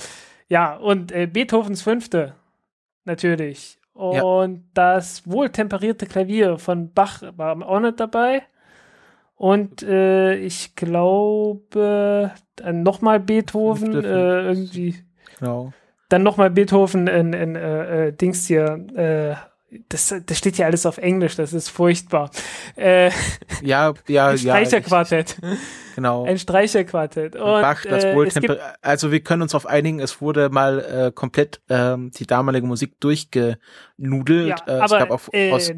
Ja, 0.49 0.77
und 0.77 1.13
äh, 1.13 1.27
Beethovens 1.27 1.83
Fünfte, 1.83 2.35
natürlich. 3.05 3.79
Ja. 3.95 4.23
Und 4.23 4.65
das 4.75 5.29
wohltemperierte 5.29 6.07
Klavier 6.07 6.59
von 6.59 6.93
Bach 6.93 7.23
war 7.37 7.61
auch 7.69 7.81
nicht 7.81 7.99
dabei. 8.01 8.43
Und 9.35 9.83
äh, 9.83 10.35
ich 10.37 10.75
glaube, 10.75 12.33
dann 12.57 12.83
nochmal 12.83 13.21
Beethoven, 13.21 14.05
äh, 14.05 14.43
irgendwie, 14.43 14.97
Genau. 15.39 15.73
dann 16.09 16.23
nochmal 16.25 16.51
Beethoven 16.51 17.07
in, 17.07 17.33
in 17.33 17.55
äh, 17.55 18.09
äh, 18.09 18.13
Dings 18.13 18.47
hier, 18.47 18.85
äh, 18.97 19.35
das, 19.91 20.15
das 20.25 20.39
steht 20.39 20.57
hier 20.57 20.67
alles 20.67 20.87
auf 20.87 20.97
Englisch, 20.99 21.37
das 21.37 21.53
ist 21.53 21.69
furchtbar. 21.69 22.31
Äh, 22.77 23.11
Ja, 23.63 23.93
ja, 24.07 24.29
ein 24.29 24.37
ja. 24.37 24.55
Streicherquartett. 24.55 25.37
ich- 25.43 25.59
Genau. 25.95 26.25
Ein 26.25 26.39
Streicherquartett. 26.39 27.35
Und, 27.35 27.43
Bach, 27.43 27.83
das 27.83 28.05
äh, 28.05 28.15
Wohltemper 28.15 28.57
also 28.83 29.11
wir 29.11 29.19
können 29.21 29.43
uns 29.43 29.55
auf 29.55 29.67
einigen, 29.67 29.99
es 29.99 30.21
wurde 30.21 30.49
mal 30.49 30.79
äh, 31.09 31.13
komplett 31.13 31.61
ähm, 31.69 32.13
die 32.17 32.25
damalige 32.25 32.67
Musik 32.67 33.01
durchgenudelt. 33.01 33.59
ja, 34.49 34.57
äh, 34.67 34.77
es 34.77 34.93
aber 34.93 34.99
gab 35.01 35.11
auch 35.11 35.21
äh, 35.33 35.51
aus, 35.53 35.71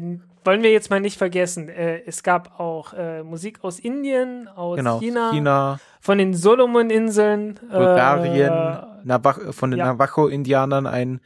wollen 0.43 0.63
wir 0.63 0.71
jetzt 0.71 0.89
mal 0.91 0.99
nicht 0.99 1.17
vergessen, 1.17 1.69
äh, 1.69 2.01
es 2.05 2.21
gab 2.23 2.59
auch 2.59 2.93
äh, 2.93 3.23
Musik 3.23 3.63
aus 3.63 3.79
Indien, 3.79 4.47
aus 4.47 4.77
genau, 4.77 4.99
China, 4.99 5.31
China, 5.31 5.79
von 5.99 6.17
den 6.19 6.33
Solomoninseln, 6.35 7.59
Bulgarien, 7.71 8.51
äh, 8.53 8.77
Navajo, 9.03 9.51
von 9.51 9.71
den 9.71 9.79
ja. 9.79 9.85
Navajo-Indianern 9.87 10.85
ein 10.87 11.19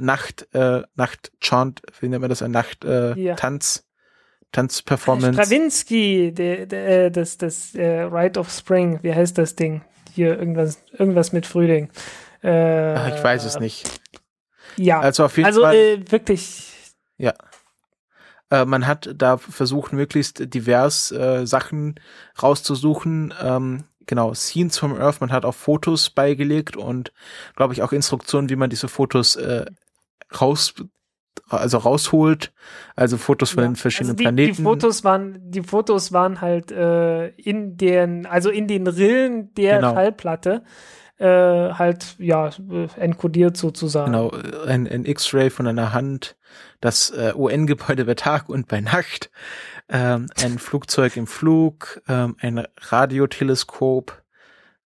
Nacht, 0.00 0.48
äh, 0.54 0.82
Nacht-Chant, 0.94 1.82
wie 2.00 2.08
nennt 2.08 2.20
man 2.22 2.30
das, 2.30 2.42
ein 2.42 2.50
Nacht, 2.50 2.84
äh, 2.84 3.14
Ja. 3.18 3.34
Tanz, 3.36 3.86
Tanzperformance. 4.52 5.32
Stravinsky, 5.34 6.32
der, 6.32 6.66
der, 6.66 7.06
äh, 7.06 7.10
das, 7.10 7.38
das 7.38 7.74
äh, 7.74 8.02
Rite 8.02 8.38
of 8.40 8.50
Spring, 8.50 8.98
wie 9.02 9.14
heißt 9.14 9.38
das 9.38 9.54
Ding? 9.54 9.82
Hier 10.14 10.38
irgendwas, 10.38 10.82
irgendwas 10.92 11.32
mit 11.32 11.46
Frühling. 11.46 11.88
Äh, 12.42 12.94
Ach, 12.94 13.16
ich 13.16 13.22
weiß 13.22 13.44
es 13.44 13.58
nicht. 13.60 13.88
Ja, 14.76 15.00
Also 15.00 15.24
auf 15.24 15.36
jeden 15.36 15.46
also 15.46 15.62
Fall. 15.62 15.74
äh, 15.74 16.10
wirklich, 16.10 16.68
Äh, 17.18 18.66
man 18.66 18.86
hat 18.86 19.10
da 19.16 19.38
versucht, 19.38 19.92
möglichst 19.94 20.52
divers 20.54 21.10
äh, 21.12 21.46
Sachen 21.46 21.98
rauszusuchen. 22.42 23.32
Ähm, 23.40 23.84
genau, 24.06 24.34
Scenes 24.34 24.78
from 24.78 24.94
Earth, 24.94 25.20
man 25.20 25.32
hat 25.32 25.44
auch 25.44 25.54
Fotos 25.54 26.10
beigelegt 26.10 26.76
und, 26.76 27.12
glaube 27.56 27.74
ich, 27.74 27.82
auch 27.82 27.92
Instruktionen, 27.92 28.48
wie 28.50 28.56
man 28.56 28.70
diese 28.70 28.88
Fotos 28.88 29.36
äh, 29.36 29.64
raus, 30.40 30.74
also 31.48 31.78
rausholt. 31.78 32.52
Also 32.96 33.16
Fotos 33.16 33.50
von 33.50 33.64
Ja, 33.64 33.70
den 33.70 33.76
verschiedenen 33.76 34.10
also 34.10 34.16
die, 34.18 34.22
Planeten. 34.24 34.56
Die 34.56 34.62
Fotos 34.62 35.04
waren, 35.04 35.50
die 35.50 35.62
Fotos 35.62 36.12
waren 36.12 36.40
halt 36.40 36.70
äh, 36.72 37.28
in 37.28 37.76
den, 37.76 38.26
also 38.26 38.50
in 38.50 38.66
den 38.66 38.86
Rillen 38.86 39.52
der 39.54 39.76
Genau. 39.76 39.94
Schallplatte 39.94 40.62
äh, 41.18 41.26
halt 41.74 42.16
ja 42.18 42.48
äh, 42.48 42.88
enkodiert 42.96 43.56
sozusagen. 43.56 44.12
Genau, 44.12 44.30
ein, 44.66 44.88
ein 44.88 45.04
X-Ray 45.04 45.50
von 45.50 45.66
einer 45.66 45.92
Hand, 45.92 46.36
das 46.80 47.10
äh, 47.10 47.32
UN-Gebäude 47.36 48.04
bei 48.04 48.14
Tag 48.14 48.48
und 48.48 48.66
bei 48.66 48.80
Nacht, 48.80 49.30
ähm, 49.92 50.26
ein 50.42 50.58
Flugzeug 50.58 51.16
im 51.16 51.26
Flug, 51.26 52.02
ähm, 52.08 52.36
ein 52.40 52.66
Radioteleskop, 52.80 54.22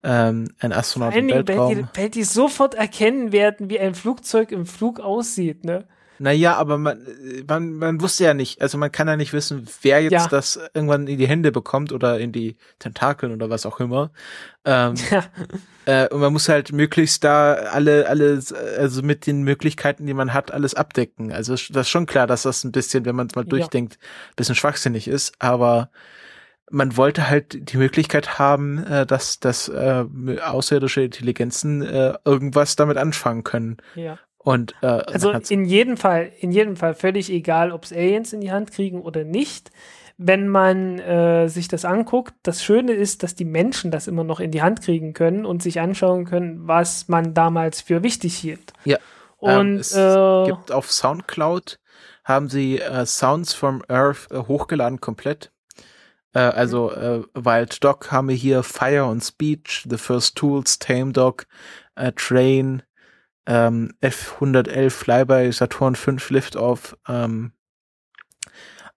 ähm, 0.03 0.49
ein 0.59 0.73
Astronaut 0.73 1.15
im 1.15 1.29
Dingen, 1.29 1.37
weil 1.37 1.45
die, 1.45 1.49
Weltraum. 1.49 1.89
weil 1.95 2.11
die 2.11 2.25
sofort 2.25 2.75
erkennen 2.75 3.31
werden, 3.31 3.69
wie 3.69 3.79
ein 3.79 3.95
Flugzeug 3.95 4.51
im 4.51 4.67
Flug 4.67 5.01
aussieht, 5.01 5.65
ne? 5.65 5.87
Naja, 6.19 6.55
aber 6.57 6.79
man, 6.79 6.99
äh, 7.07 7.43
man, 7.49 7.73
man 7.75 8.01
wusste 8.01 8.25
ja 8.25 8.35
nicht, 8.35 8.63
also 8.63 8.79
man 8.79 8.93
kann 8.93 9.09
ja 9.09 9.17
nicht 9.17 9.33
wissen, 9.33 9.67
wer 9.83 10.01
jetzt 10.03 10.13
Ja. 10.13 10.27
das 10.29 10.59
irgendwann 10.75 11.07
in 11.07 11.19
die 11.19 11.27
Hände 11.29 11.51
bekommt 11.53 11.93
oder 11.93 12.19
in 12.21 12.31
die 12.33 12.57
Tentakeln 12.79 13.33
oder 13.33 13.51
was 13.51 13.67
auch 13.67 13.81
immer. 13.81 14.11
Ähm, 14.65 14.95
Ja, 15.11 15.25
Äh, 15.87 16.09
und 16.09 16.21
man 16.21 16.33
muss 16.33 16.49
halt 16.49 16.73
möglichst 16.73 17.25
da 17.25 17.53
alle, 17.55 18.09
alle, 18.09 18.41
also 18.79 19.03
mit 19.03 19.27
den 19.27 19.43
Möglichkeiten, 19.43 20.07
die 20.07 20.15
man 20.15 20.33
hat, 20.33 20.51
alles 20.51 20.75
abdecken. 20.75 21.31
Also 21.31 21.53
das 21.53 21.69
ist 21.69 21.89
schon 21.91 22.07
klar, 22.07 22.27
dass 22.27 22.43
das 22.45 22.65
ein 22.65 22.73
bisschen, 22.73 23.05
wenn 23.05 23.15
man 23.15 23.27
es 23.27 23.35
mal 23.35 23.43
Ja. 23.45 23.51
durchdenkt, 23.51 23.99
ein 24.31 24.35
bisschen 24.37 24.55
schwachsinnig 24.55 25.09
ist, 25.09 25.35
aber 25.41 25.91
man 26.71 26.97
wollte 26.97 27.29
halt 27.29 27.71
die 27.71 27.77
Möglichkeit 27.77 28.39
haben, 28.39 28.83
äh, 28.85 29.05
dass, 29.05 29.41
dass 29.41 29.69
äh, 29.69 30.05
außerirdische 30.43 31.03
Intelligenzen 31.03 31.83
äh, 31.83 32.15
irgendwas 32.25 32.77
damit 32.77 32.97
anfangen 32.97 33.45
können. 33.45 33.77
ja. 33.95 34.19
Und 34.45 34.75
äh, 34.83 34.87
Also 34.87 35.31
in 35.33 35.65
jedem 35.65 35.97
Fall, 35.97 36.31
in 36.39 36.53
jedem 36.53 36.77
Fall 36.77 36.95
völlig 36.95 37.31
egal, 37.31 37.73
ob 37.73 37.85
es 37.85 37.93
Aliens 37.93 38.33
in 38.33 38.41
die 38.41 38.53
Hand 38.53 38.71
kriegen 38.71 39.03
oder 39.03 39.25
nicht. 39.25 39.71
Wenn 40.17 40.47
man 40.47 41.01
äh, 41.01 41.49
sich 41.49 41.67
das 41.67 41.85
anguckt, 41.85 42.35
das 42.45 42.63
Schöne 42.63 42.93
ist, 42.93 43.25
dass 43.25 43.35
die 43.35 43.45
Menschen 43.45 43.91
das 43.91 44.07
immer 44.07 44.23
noch 44.23 44.39
in 44.39 44.53
die 44.53 44.63
Hand 44.63 44.83
kriegen 44.83 45.13
können 45.13 45.45
und 45.45 45.61
sich 45.61 45.81
anschauen 45.81 46.25
können, 46.25 46.69
was 46.69 47.09
man 47.09 47.35
damals 47.35 47.81
für 47.81 48.05
wichtig 48.05 48.37
hielt. 48.37 48.73
Ja. 48.85 48.99
Ähm, 49.43 49.59
Und 49.59 49.77
es 49.79 49.93
äh, 49.97 50.45
gibt 50.47 50.71
auf 50.71 50.93
Soundcloud 50.93 51.81
haben 52.25 52.49
sie 52.49 52.81
äh, 52.81 53.07
Sounds 53.07 53.55
from 53.55 53.83
Earth 53.89 54.31
äh, 54.31 54.39
hochgeladen 54.39 55.01
komplett. 55.01 55.53
Äh, 56.33 56.41
also 56.41 56.91
äh, 56.93 57.23
Wild 57.35 57.85
Dog 57.85 58.11
haben 58.11 58.29
wir 58.29 58.37
hier 58.37 58.63
Fire 58.63 59.05
on 59.05 59.21
Speech, 59.21 59.87
The 59.89 59.99
First 59.99 60.37
Tools, 60.37 60.79
Tame 60.79 61.13
Dog, 61.13 61.47
äh, 61.97 62.13
Train, 62.13 62.83
ähm, 63.47 63.95
F111 64.03 64.91
Flyby, 64.91 65.53
Saturn 65.53 65.97
5 65.97 66.31
Liftoff, 66.31 66.97
ähm, 67.09 67.53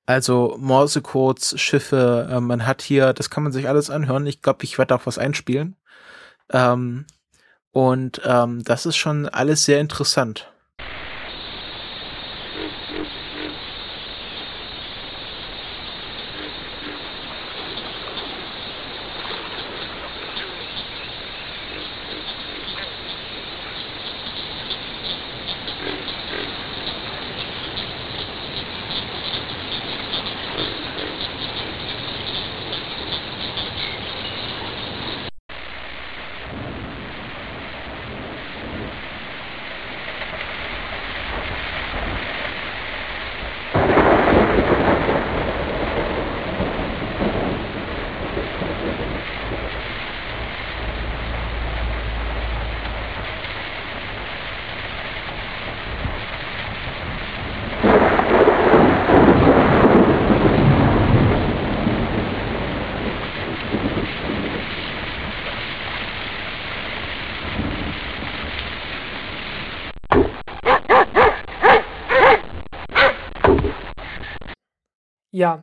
also 0.05 0.55
Morsecodes, 0.57 1.59
Schiffe, 1.59 2.29
äh, 2.31 2.39
man 2.39 2.65
hat 2.65 2.81
hier, 2.81 3.13
das 3.13 3.29
kann 3.29 3.43
man 3.43 3.51
sich 3.51 3.67
alles 3.67 3.89
anhören. 3.89 4.25
Ich 4.25 4.41
glaube, 4.41 4.63
ich 4.63 4.77
werde 4.77 4.95
auch 4.95 5.05
was 5.05 5.17
einspielen. 5.17 5.75
Ähm, 6.51 7.05
und 7.71 8.21
ähm, 8.23 8.63
das 8.63 8.85
ist 8.85 8.95
schon 8.95 9.27
alles 9.27 9.65
sehr 9.65 9.81
interessant. 9.81 10.51
Ja, 75.37 75.61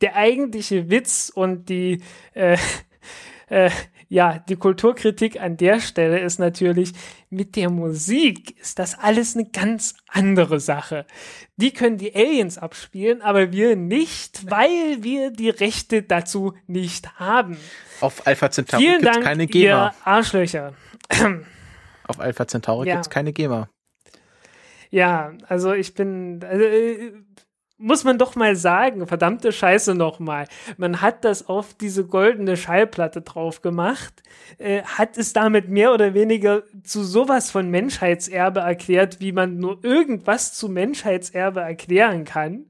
der 0.00 0.16
eigentliche 0.16 0.90
Witz 0.90 1.30
und 1.32 1.68
die, 1.68 2.02
äh, 2.32 2.56
äh, 3.48 3.70
ja, 4.08 4.38
die 4.38 4.56
Kulturkritik 4.56 5.40
an 5.40 5.56
der 5.56 5.80
Stelle 5.80 6.20
ist 6.20 6.38
natürlich, 6.38 6.92
mit 7.30 7.56
der 7.56 7.70
Musik 7.70 8.58
ist 8.60 8.78
das 8.78 8.98
alles 8.98 9.36
eine 9.36 9.48
ganz 9.48 9.94
andere 10.08 10.60
Sache. 10.60 11.06
Die 11.56 11.72
können 11.72 11.96
die 11.96 12.14
Aliens 12.14 12.58
abspielen, 12.58 13.22
aber 13.22 13.52
wir 13.52 13.76
nicht, 13.76 14.50
weil 14.50 15.02
wir 15.02 15.30
die 15.30 15.50
Rechte 15.50 16.02
dazu 16.02 16.54
nicht 16.66 17.18
haben. 17.18 17.56
Auf 18.00 18.26
Alpha 18.26 18.50
Centauri 18.50 18.84
gibt 18.84 19.16
es 19.16 19.20
keine 19.20 19.46
GEMA. 19.46 19.86
Ihr 19.86 19.94
Arschlöcher. 20.04 20.74
Auf 22.08 22.18
Alpha 22.18 22.46
Centauri 22.46 22.88
ja. 22.88 22.94
gibt 22.94 23.06
es 23.06 23.10
keine 23.10 23.32
GEMA. 23.32 23.70
Ja, 24.90 25.32
also 25.48 25.72
ich 25.72 25.94
bin, 25.94 26.44
also, 26.44 26.64
äh, 26.64 27.12
muss 27.78 28.04
man 28.04 28.18
doch 28.18 28.36
mal 28.36 28.54
sagen, 28.54 29.06
verdammte 29.06 29.52
Scheiße 29.52 29.94
nochmal. 29.94 30.46
Man 30.76 31.00
hat 31.00 31.24
das 31.24 31.48
auf 31.48 31.74
diese 31.74 32.06
goldene 32.06 32.56
Schallplatte 32.56 33.22
drauf 33.22 33.60
gemacht, 33.60 34.22
äh, 34.58 34.82
hat 34.82 35.18
es 35.18 35.32
damit 35.32 35.68
mehr 35.68 35.92
oder 35.92 36.14
weniger 36.14 36.62
zu 36.84 37.02
sowas 37.02 37.50
von 37.50 37.70
Menschheitserbe 37.70 38.60
erklärt, 38.60 39.20
wie 39.20 39.32
man 39.32 39.58
nur 39.58 39.82
irgendwas 39.82 40.54
zu 40.54 40.68
Menschheitserbe 40.68 41.60
erklären 41.60 42.24
kann. 42.24 42.66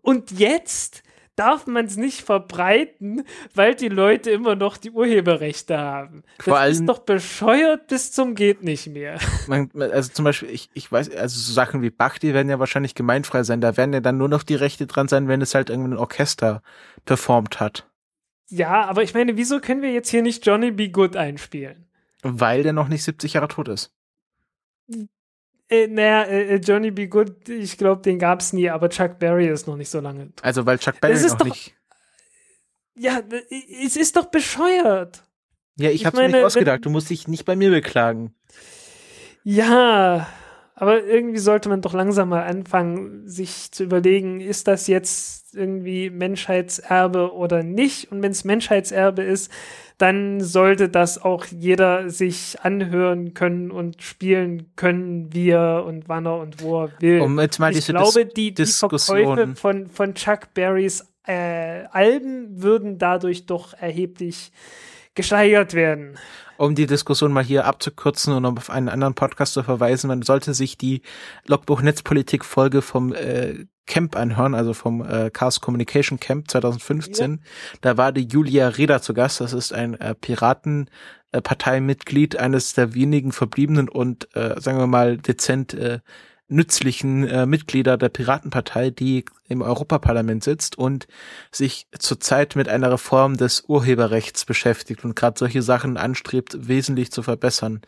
Und 0.00 0.32
jetzt 0.32 1.02
darf 1.36 1.66
man 1.66 1.86
es 1.86 1.96
nicht 1.96 2.22
verbreiten, 2.22 3.24
weil 3.54 3.74
die 3.74 3.88
Leute 3.88 4.30
immer 4.30 4.54
noch 4.54 4.76
die 4.76 4.90
Urheberrechte 4.90 5.78
haben. 5.78 6.22
Vor 6.38 6.58
das 6.58 6.72
ist 6.72 6.86
doch 6.86 7.00
bescheuert 7.00 7.86
bis 7.88 8.12
zum 8.12 8.34
geht 8.34 8.62
nicht 8.62 8.88
mehr. 8.88 9.18
Man, 9.46 9.70
also 9.74 10.12
zum 10.12 10.24
Beispiel, 10.24 10.50
ich, 10.50 10.70
ich 10.74 10.90
weiß, 10.90 11.10
also 11.10 11.38
so 11.38 11.52
Sachen 11.52 11.82
wie 11.82 11.90
Bach, 11.90 12.18
die 12.18 12.34
werden 12.34 12.48
ja 12.48 12.58
wahrscheinlich 12.58 12.94
gemeinfrei 12.94 13.42
sein. 13.44 13.60
Da 13.60 13.76
werden 13.76 13.92
ja 13.92 14.00
dann 14.00 14.18
nur 14.18 14.28
noch 14.28 14.42
die 14.42 14.54
Rechte 14.54 14.86
dran 14.86 15.08
sein, 15.08 15.28
wenn 15.28 15.40
es 15.40 15.54
halt 15.54 15.70
irgendein 15.70 15.98
Orchester 15.98 16.62
performt 17.04 17.60
hat. 17.60 17.88
Ja, 18.48 18.84
aber 18.84 19.02
ich 19.02 19.14
meine, 19.14 19.36
wieso 19.36 19.60
können 19.60 19.80
wir 19.80 19.92
jetzt 19.92 20.10
hier 20.10 20.22
nicht 20.22 20.46
Johnny 20.46 20.70
B. 20.70 20.88
Good 20.88 21.16
einspielen? 21.16 21.86
Weil 22.22 22.62
der 22.62 22.74
noch 22.74 22.88
nicht 22.88 23.02
70 23.02 23.32
Jahre 23.32 23.48
tot 23.48 23.68
ist. 23.68 23.92
Äh, 25.72 25.86
naja, 25.86 26.24
äh, 26.24 26.56
Johnny 26.56 26.90
B. 26.90 27.06
Good, 27.06 27.48
ich 27.48 27.78
glaube, 27.78 28.02
den 28.02 28.18
gab 28.18 28.40
es 28.40 28.52
nie, 28.52 28.68
aber 28.68 28.90
Chuck 28.90 29.18
Berry 29.18 29.48
ist 29.48 29.66
noch 29.66 29.76
nicht 29.76 29.88
so 29.88 30.00
lange. 30.00 30.26
Tot. 30.26 30.44
Also, 30.44 30.66
weil 30.66 30.78
Chuck 30.78 31.00
Berry 31.00 31.14
noch 31.14 31.38
doch, 31.38 31.46
nicht. 31.46 31.74
Ja, 32.94 33.22
es 33.82 33.96
ist 33.96 34.16
doch 34.16 34.26
bescheuert. 34.26 35.24
Ja, 35.76 35.88
ich, 35.88 36.02
ich 36.02 36.06
hab's 36.06 36.16
meine, 36.16 36.28
mir 36.28 36.36
nicht 36.36 36.44
ausgedacht. 36.44 36.84
du 36.84 36.90
musst 36.90 37.08
dich 37.08 37.26
nicht 37.26 37.46
bei 37.46 37.56
mir 37.56 37.70
beklagen. 37.70 38.34
Ja, 39.44 40.28
aber 40.82 41.04
irgendwie 41.04 41.38
sollte 41.38 41.68
man 41.68 41.80
doch 41.80 41.92
langsam 41.92 42.30
mal 42.30 42.42
anfangen, 42.42 43.22
sich 43.24 43.70
zu 43.70 43.84
überlegen, 43.84 44.40
ist 44.40 44.66
das 44.66 44.88
jetzt 44.88 45.54
irgendwie 45.54 46.10
Menschheitserbe 46.10 47.32
oder 47.34 47.62
nicht? 47.62 48.10
Und 48.10 48.20
wenn 48.20 48.32
es 48.32 48.42
Menschheitserbe 48.42 49.22
ist, 49.22 49.48
dann 49.98 50.40
sollte 50.40 50.88
das 50.88 51.22
auch 51.22 51.46
jeder 51.46 52.10
sich 52.10 52.56
anhören 52.62 53.32
können 53.32 53.70
und 53.70 54.02
spielen 54.02 54.72
können, 54.74 55.32
wie 55.32 55.50
er 55.50 55.84
und 55.86 56.08
wann 56.08 56.26
er 56.26 56.38
und 56.38 56.60
wo 56.64 56.82
er 56.82 56.90
will. 56.98 57.20
Um 57.20 57.38
jetzt 57.38 57.60
mal 57.60 57.76
ich 57.76 57.86
glaube, 57.86 58.26
die, 58.26 58.52
die 58.52 58.66
Verkäufe 58.66 59.54
von, 59.54 59.88
von 59.88 60.14
Chuck 60.14 60.52
Berrys 60.52 61.06
äh, 61.28 61.84
Alben 61.92 62.60
würden 62.60 62.98
dadurch 62.98 63.46
doch 63.46 63.72
erheblich 63.74 64.50
gesteigert 65.14 65.74
werden. 65.74 66.18
Um 66.62 66.74
die 66.76 66.86
Diskussion 66.86 67.32
mal 67.32 67.42
hier 67.42 67.64
abzukürzen 67.64 68.32
und 68.34 68.44
um 68.44 68.56
auf 68.56 68.70
einen 68.70 68.88
anderen 68.88 69.14
Podcast 69.14 69.54
zu 69.54 69.64
verweisen, 69.64 70.06
man 70.06 70.22
sollte 70.22 70.54
sich 70.54 70.78
die 70.78 71.02
Logbuch 71.44 71.82
Netzpolitik 71.82 72.44
Folge 72.44 72.82
vom 72.82 73.12
äh, 73.12 73.64
Camp 73.88 74.14
anhören, 74.14 74.54
also 74.54 74.72
vom 74.72 75.04
äh, 75.04 75.30
Chaos 75.30 75.60
Communication 75.60 76.20
Camp 76.20 76.48
2015. 76.48 77.32
Ja. 77.32 77.38
Da 77.80 77.96
war 77.96 78.12
die 78.12 78.28
Julia 78.28 78.68
Reda 78.68 79.02
zu 79.02 79.12
Gast. 79.12 79.40
Das 79.40 79.52
ist 79.52 79.72
ein 79.72 79.94
äh, 79.94 80.14
Piratenparteimitglied, 80.14 82.36
äh, 82.36 82.38
eines 82.38 82.74
der 82.74 82.94
wenigen 82.94 83.32
verbliebenen 83.32 83.88
und, 83.88 84.28
äh, 84.36 84.60
sagen 84.60 84.78
wir 84.78 84.86
mal, 84.86 85.16
dezent 85.16 85.74
äh, 85.74 85.98
nützlichen 86.52 87.26
äh, 87.26 87.46
Mitglieder 87.46 87.96
der 87.96 88.08
Piratenpartei, 88.08 88.90
die 88.90 89.24
im 89.48 89.62
Europaparlament 89.62 90.44
sitzt 90.44 90.78
und 90.78 91.06
sich 91.50 91.86
zurzeit 91.98 92.56
mit 92.56 92.68
einer 92.68 92.92
Reform 92.92 93.36
des 93.36 93.64
Urheberrechts 93.66 94.44
beschäftigt 94.44 95.04
und 95.04 95.16
gerade 95.16 95.38
solche 95.38 95.62
Sachen 95.62 95.96
anstrebt, 95.96 96.68
wesentlich 96.68 97.10
zu 97.10 97.22
verbessern. 97.22 97.80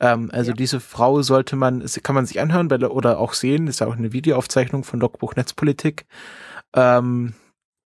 Ähm, 0.00 0.30
also 0.32 0.50
ja. 0.50 0.56
diese 0.56 0.80
Frau 0.80 1.22
sollte 1.22 1.56
man, 1.56 1.84
kann 2.02 2.14
man 2.14 2.26
sich 2.26 2.40
anhören 2.40 2.70
weil, 2.70 2.84
oder 2.84 3.18
auch 3.18 3.34
sehen, 3.34 3.66
ist 3.66 3.80
ja 3.80 3.86
auch 3.86 3.96
eine 3.96 4.12
Videoaufzeichnung 4.12 4.84
von 4.84 5.00
Logbuch 5.00 5.36
Netzpolitik. 5.36 6.06
Ähm, 6.74 7.34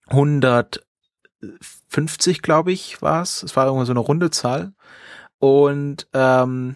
150, 0.07 2.41
glaube 2.41 2.71
ich, 2.71 3.01
war 3.01 3.21
es. 3.21 3.43
Es 3.43 3.55
war 3.55 3.65
irgendwo 3.65 3.85
so 3.85 3.93
eine 3.93 4.01
runde 4.01 4.31
Zahl. 4.31 4.73
Und 5.39 6.07
ähm, 6.13 6.75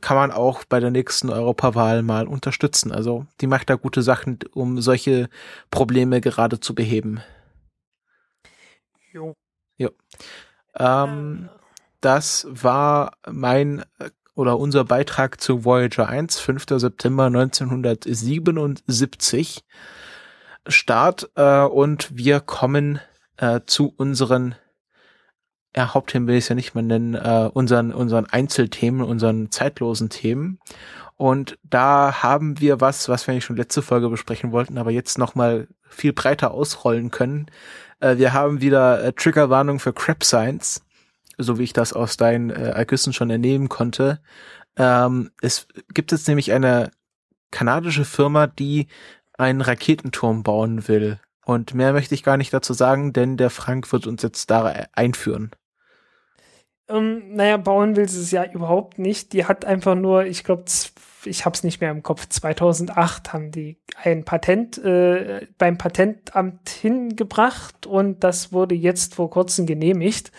kann 0.00 0.16
man 0.16 0.30
auch 0.30 0.64
bei 0.64 0.80
der 0.80 0.90
nächsten 0.90 1.28
Europawahl 1.30 2.02
mal 2.02 2.26
unterstützen. 2.26 2.92
Also 2.92 3.26
die 3.40 3.46
macht 3.46 3.70
da 3.70 3.76
gute 3.76 4.02
Sachen, 4.02 4.38
um 4.52 4.80
solche 4.80 5.28
Probleme 5.70 6.20
gerade 6.20 6.60
zu 6.60 6.74
beheben. 6.74 7.20
Jo. 9.12 9.34
Jo. 9.76 9.90
Ähm, 10.76 11.48
das 12.00 12.46
war 12.50 13.12
mein 13.30 13.84
oder 14.34 14.58
unser 14.58 14.84
Beitrag 14.84 15.40
zu 15.40 15.64
Voyager 15.64 16.08
1, 16.08 16.38
5. 16.38 16.66
September 16.76 17.26
1977 17.26 19.64
Start 20.66 21.30
äh, 21.36 21.62
und 21.62 22.16
wir 22.16 22.40
kommen 22.40 23.00
äh, 23.38 23.60
zu 23.66 23.94
unseren 23.96 24.54
ja, 25.76 25.94
Hauptthemen 25.94 26.28
will 26.28 26.36
ich 26.36 26.44
es 26.44 26.48
ja 26.48 26.54
nicht 26.54 26.74
mehr 26.74 26.82
nennen, 26.82 27.14
äh, 27.14 27.50
unseren, 27.52 27.92
unseren 27.92 28.26
Einzelthemen, 28.26 29.02
unseren 29.02 29.50
zeitlosen 29.50 30.08
Themen. 30.10 30.58
Und 31.16 31.58
da 31.62 32.22
haben 32.22 32.60
wir 32.60 32.80
was, 32.80 33.08
was 33.08 33.26
wir 33.26 33.34
nicht 33.34 33.44
schon 33.44 33.56
letzte 33.56 33.82
Folge 33.82 34.08
besprechen 34.08 34.52
wollten, 34.52 34.78
aber 34.78 34.90
jetzt 34.90 35.18
nochmal 35.18 35.68
viel 35.88 36.12
breiter 36.12 36.52
ausrollen 36.52 37.10
können. 37.10 37.46
Äh, 38.00 38.16
wir 38.16 38.32
haben 38.32 38.60
wieder 38.60 39.04
äh, 39.04 39.12
Triggerwarnung 39.12 39.78
für 39.78 39.92
Crap 39.92 40.24
Science 40.24 40.82
so 41.42 41.58
wie 41.58 41.64
ich 41.64 41.72
das 41.72 41.92
aus 41.92 42.16
deinen 42.16 42.50
äh, 42.50 42.70
Ergüssen 42.70 43.12
schon 43.12 43.30
entnehmen 43.30 43.68
konnte. 43.68 44.20
Ähm, 44.76 45.30
es 45.40 45.66
gibt 45.92 46.12
jetzt 46.12 46.28
nämlich 46.28 46.52
eine 46.52 46.90
kanadische 47.50 48.04
Firma, 48.04 48.46
die 48.46 48.86
einen 49.36 49.60
Raketenturm 49.60 50.42
bauen 50.42 50.86
will. 50.86 51.18
Und 51.44 51.74
mehr 51.74 51.92
möchte 51.92 52.14
ich 52.14 52.22
gar 52.22 52.36
nicht 52.36 52.52
dazu 52.52 52.74
sagen, 52.74 53.12
denn 53.12 53.36
der 53.36 53.50
Frank 53.50 53.90
wird 53.92 54.06
uns 54.06 54.22
jetzt 54.22 54.50
da 54.50 54.66
einführen. 54.92 55.50
Ähm, 56.90 57.34
naja, 57.34 57.56
bauen 57.56 57.96
will 57.96 58.08
sie 58.08 58.20
es 58.20 58.30
ja 58.30 58.44
überhaupt 58.44 58.98
nicht. 58.98 59.32
Die 59.32 59.46
hat 59.46 59.64
einfach 59.64 59.94
nur, 59.94 60.24
ich 60.24 60.44
glaube, 60.44 60.64
ich 61.24 61.44
habe 61.44 61.54
es 61.54 61.64
nicht 61.64 61.80
mehr 61.80 61.90
im 61.90 62.02
Kopf, 62.02 62.28
2008 62.28 63.32
haben 63.32 63.50
die 63.50 63.78
ein 64.02 64.24
Patent 64.24 64.78
äh, 64.78 65.46
beim 65.58 65.78
Patentamt 65.78 66.68
hingebracht 66.68 67.86
und 67.86 68.24
das 68.24 68.52
wurde 68.52 68.74
jetzt 68.74 69.14
vor 69.14 69.30
kurzem 69.30 69.66
genehmigt. 69.66 70.32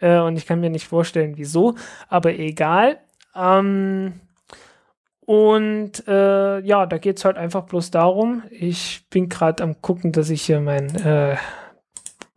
Äh, 0.00 0.18
und 0.18 0.36
ich 0.36 0.46
kann 0.46 0.60
mir 0.60 0.70
nicht 0.70 0.86
vorstellen, 0.86 1.34
wieso, 1.36 1.74
aber 2.08 2.34
egal. 2.34 2.98
Ähm, 3.34 4.20
und 5.24 6.06
äh, 6.08 6.60
ja, 6.60 6.86
da 6.86 6.98
geht 6.98 7.18
es 7.18 7.24
halt 7.24 7.36
einfach 7.36 7.64
bloß 7.64 7.90
darum. 7.90 8.42
Ich 8.50 9.06
bin 9.08 9.28
gerade 9.28 9.62
am 9.62 9.80
gucken, 9.80 10.12
dass 10.12 10.30
ich 10.30 10.42
hier 10.42 10.60
mein. 10.60 10.94
Äh, 10.96 11.36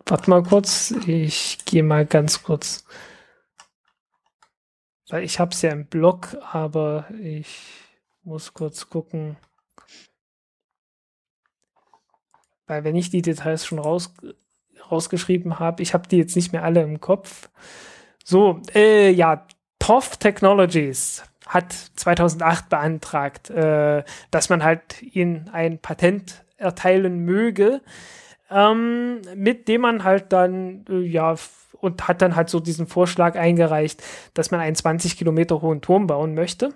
warte 0.06 0.30
mal 0.30 0.44
kurz. 0.44 0.94
Ich 1.08 1.58
gehe 1.66 1.84
mal 1.84 2.06
ganz 2.06 2.44
kurz. 2.44 2.86
Weil 5.10 5.24
ich 5.24 5.40
habe 5.40 5.52
es 5.52 5.62
ja 5.62 5.72
im 5.72 5.86
Blog, 5.86 6.38
aber 6.52 7.06
ich 7.22 7.62
muss 8.24 8.54
kurz 8.54 8.90
gucken. 8.90 9.38
Weil 12.68 12.84
wenn 12.84 12.96
ich 12.96 13.12
die 13.12 13.22
Details 13.22 13.66
schon 13.66 13.80
raus, 13.80 14.14
rausgeschrieben 14.92 15.60
habe. 15.60 15.84
Ich 15.84 15.94
habe 15.94 16.08
die 16.08 16.18
jetzt 16.18 16.36
nicht 16.36 16.52
mehr 16.52 16.64
alle 16.64 16.82
im 16.82 17.00
Kopf. 17.02 17.50
So, 18.24 18.62
äh, 18.74 19.12
ja, 19.12 19.46
TOF 19.80 20.18
Technologies 20.18 21.24
hat 21.48 21.74
2008 21.74 22.70
beantragt, 22.70 23.50
äh, 23.50 24.04
dass 24.32 24.50
man 24.50 24.64
halt 24.64 25.02
ihnen 25.02 25.50
ein 25.50 25.80
Patent 25.80 26.44
erteilen 26.58 27.20
möge, 27.20 27.82
ähm, 28.50 29.22
mit 29.36 29.68
dem 29.68 29.82
man 29.82 30.04
halt 30.04 30.32
dann, 30.32 30.86
äh, 30.90 31.00
ja, 31.00 31.36
und 31.74 32.08
hat 32.08 32.22
dann 32.22 32.36
halt 32.36 32.50
so 32.50 32.60
diesen 32.60 32.88
Vorschlag 32.88 33.36
eingereicht, 33.36 34.04
dass 34.34 34.52
man 34.52 34.60
einen 34.60 34.76
20 34.76 35.18
Kilometer 35.18 35.62
hohen 35.62 35.82
Turm 35.82 36.08
bauen 36.08 36.34
möchte. 36.34 36.74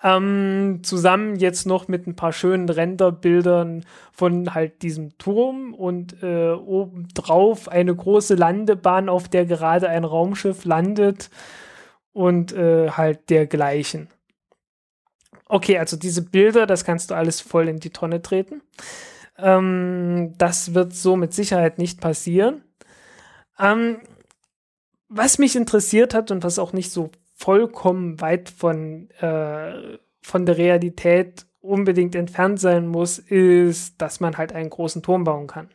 Ähm, 0.00 0.80
zusammen 0.84 1.36
jetzt 1.36 1.66
noch 1.66 1.88
mit 1.88 2.06
ein 2.06 2.14
paar 2.14 2.32
schönen 2.32 2.68
Renderbildern 2.68 3.84
von 4.12 4.54
halt 4.54 4.82
diesem 4.82 5.18
Turm 5.18 5.74
und 5.74 6.22
äh, 6.22 6.50
obendrauf 6.52 7.68
eine 7.68 7.96
große 7.96 8.36
Landebahn, 8.36 9.08
auf 9.08 9.28
der 9.28 9.44
gerade 9.44 9.88
ein 9.88 10.04
Raumschiff 10.04 10.64
landet 10.64 11.30
und 12.12 12.52
äh, 12.52 12.90
halt 12.90 13.28
dergleichen. 13.28 14.08
Okay, 15.48 15.78
also 15.78 15.96
diese 15.96 16.22
Bilder, 16.22 16.66
das 16.66 16.84
kannst 16.84 17.10
du 17.10 17.14
alles 17.14 17.40
voll 17.40 17.68
in 17.68 17.80
die 17.80 17.90
Tonne 17.90 18.22
treten. 18.22 18.62
Ähm, 19.38 20.34
das 20.36 20.74
wird 20.74 20.94
so 20.94 21.16
mit 21.16 21.32
Sicherheit 21.32 21.78
nicht 21.78 22.00
passieren. 22.00 22.64
Ähm, 23.58 23.98
was 25.08 25.38
mich 25.38 25.56
interessiert 25.56 26.12
hat 26.14 26.30
und 26.30 26.44
was 26.44 26.58
auch 26.58 26.72
nicht 26.72 26.90
so 26.90 27.10
vollkommen 27.34 28.20
weit 28.20 28.50
von, 28.50 29.10
äh, 29.20 29.98
von 30.20 30.44
der 30.44 30.58
Realität 30.58 31.46
unbedingt 31.60 32.14
entfernt 32.14 32.60
sein 32.60 32.86
muss, 32.86 33.18
ist, 33.18 34.00
dass 34.00 34.20
man 34.20 34.36
halt 34.36 34.52
einen 34.52 34.70
großen 34.70 35.02
Turm 35.02 35.24
bauen 35.24 35.46
kann. 35.46 35.68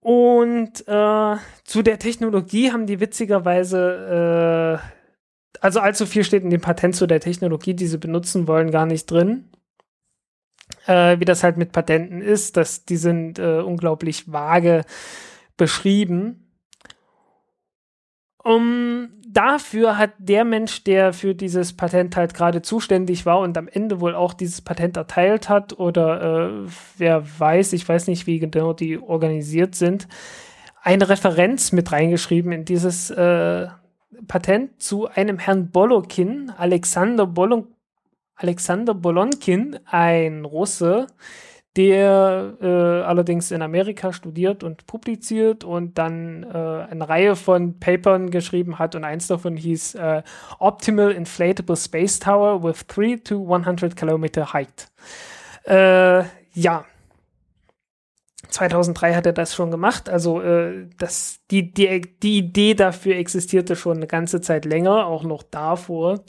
Und 0.00 0.86
äh, 0.86 1.36
zu 1.64 1.82
der 1.82 1.98
Technologie 1.98 2.70
haben 2.70 2.86
die 2.86 3.00
witzigerweise, 3.00 4.80
äh, 4.80 5.58
also 5.60 5.80
allzu 5.80 6.04
viel 6.04 6.24
steht 6.24 6.44
in 6.44 6.50
dem 6.50 6.60
Patent 6.60 6.94
zu 6.94 7.06
der 7.06 7.20
Technologie, 7.20 7.72
die 7.72 7.86
sie 7.86 7.96
benutzen 7.96 8.46
wollen, 8.46 8.70
gar 8.70 8.84
nicht 8.84 9.10
drin. 9.10 9.50
Äh, 10.86 11.18
wie 11.18 11.24
das 11.24 11.42
halt 11.42 11.56
mit 11.56 11.72
Patenten 11.72 12.20
ist, 12.20 12.56
dass 12.56 12.84
die 12.84 12.96
sind 12.96 13.38
äh, 13.38 13.60
unglaublich 13.60 14.30
vage 14.30 14.82
beschrieben. 15.56 16.40
Um, 18.42 19.08
dafür 19.26 19.96
hat 19.96 20.10
der 20.18 20.44
Mensch, 20.44 20.84
der 20.84 21.14
für 21.14 21.34
dieses 21.34 21.74
Patent 21.74 22.14
halt 22.16 22.34
gerade 22.34 22.60
zuständig 22.60 23.24
war 23.24 23.38
und 23.40 23.56
am 23.56 23.68
Ende 23.68 24.00
wohl 24.00 24.14
auch 24.14 24.34
dieses 24.34 24.60
Patent 24.60 24.98
erteilt 24.98 25.48
hat 25.48 25.78
oder 25.78 26.66
äh, 26.66 26.68
wer 26.98 27.24
weiß, 27.38 27.72
ich 27.72 27.88
weiß 27.88 28.06
nicht, 28.08 28.26
wie 28.26 28.38
genau 28.38 28.74
die 28.74 28.98
organisiert 28.98 29.74
sind, 29.74 30.08
eine 30.82 31.08
Referenz 31.08 31.72
mit 31.72 31.90
reingeschrieben 31.90 32.52
in 32.52 32.66
dieses 32.66 33.08
äh, 33.10 33.68
Patent 34.28 34.82
zu 34.82 35.08
einem 35.08 35.38
Herrn 35.38 35.70
Bolokin, 35.70 36.52
Alexander, 36.56 37.26
Bolon 37.26 37.73
Alexander 38.36 38.94
Bolonkin, 38.94 39.78
ein 39.86 40.44
Russe, 40.44 41.06
der 41.76 42.54
äh, 42.60 42.66
allerdings 42.66 43.50
in 43.50 43.60
Amerika 43.60 44.12
studiert 44.12 44.62
und 44.62 44.86
publiziert 44.86 45.64
und 45.64 45.98
dann 45.98 46.44
äh, 46.44 46.46
eine 46.90 47.08
Reihe 47.08 47.34
von 47.34 47.80
Papern 47.80 48.30
geschrieben 48.30 48.78
hat 48.78 48.94
und 48.94 49.04
eins 49.04 49.26
davon 49.26 49.56
hieß 49.56 49.96
äh, 49.96 50.22
Optimal 50.60 51.10
Inflatable 51.10 51.76
Space 51.76 52.20
Tower 52.20 52.62
with 52.62 52.86
3 52.86 53.16
to 53.24 53.52
100 53.52 53.96
Kilometer 53.96 54.52
Height. 54.52 54.88
Äh, 55.64 56.24
ja. 56.52 56.84
2003 58.50 59.14
hat 59.14 59.26
er 59.26 59.32
das 59.32 59.52
schon 59.52 59.72
gemacht, 59.72 60.08
also 60.08 60.40
äh, 60.40 60.86
das, 60.96 61.40
die, 61.50 61.72
die, 61.72 62.02
die 62.22 62.38
Idee 62.38 62.74
dafür 62.74 63.16
existierte 63.16 63.74
schon 63.74 63.96
eine 63.96 64.06
ganze 64.06 64.40
Zeit 64.40 64.64
länger, 64.64 65.06
auch 65.06 65.24
noch 65.24 65.42
davor. 65.42 66.20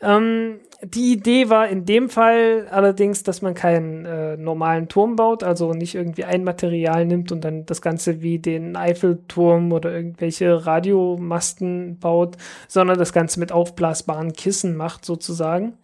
Ähm, 0.00 0.58
die 0.82 1.12
Idee 1.12 1.48
war 1.48 1.68
in 1.68 1.86
dem 1.86 2.10
Fall 2.10 2.66
allerdings, 2.70 3.22
dass 3.22 3.40
man 3.40 3.54
keinen 3.54 4.04
äh, 4.04 4.36
normalen 4.36 4.88
Turm 4.88 5.16
baut, 5.16 5.42
also 5.42 5.72
nicht 5.72 5.94
irgendwie 5.94 6.24
ein 6.24 6.44
Material 6.44 7.06
nimmt 7.06 7.32
und 7.32 7.44
dann 7.44 7.64
das 7.64 7.80
Ganze 7.80 8.20
wie 8.20 8.38
den 8.38 8.76
Eiffelturm 8.76 9.72
oder 9.72 9.92
irgendwelche 9.92 10.66
Radiomasten 10.66 11.98
baut, 11.98 12.36
sondern 12.68 12.98
das 12.98 13.12
Ganze 13.12 13.40
mit 13.40 13.52
aufblasbaren 13.52 14.34
Kissen 14.34 14.76
macht 14.76 15.04
sozusagen. 15.04 15.78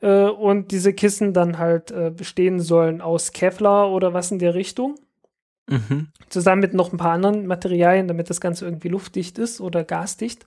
Äh, 0.00 0.24
und 0.24 0.70
diese 0.72 0.94
Kissen 0.94 1.34
dann 1.34 1.58
halt 1.58 1.90
äh, 1.90 2.10
bestehen 2.10 2.60
sollen 2.60 3.00
aus 3.00 3.32
Kevlar 3.32 3.90
oder 3.90 4.14
was 4.14 4.30
in 4.30 4.38
der 4.38 4.54
Richtung. 4.54 4.96
Mhm. 5.68 6.08
Zusammen 6.28 6.60
mit 6.62 6.74
noch 6.74 6.92
ein 6.92 6.98
paar 6.98 7.12
anderen 7.12 7.46
Materialien, 7.46 8.08
damit 8.08 8.30
das 8.30 8.40
Ganze 8.40 8.64
irgendwie 8.64 8.88
luftdicht 8.88 9.38
ist 9.38 9.60
oder 9.60 9.84
gasdicht. 9.84 10.46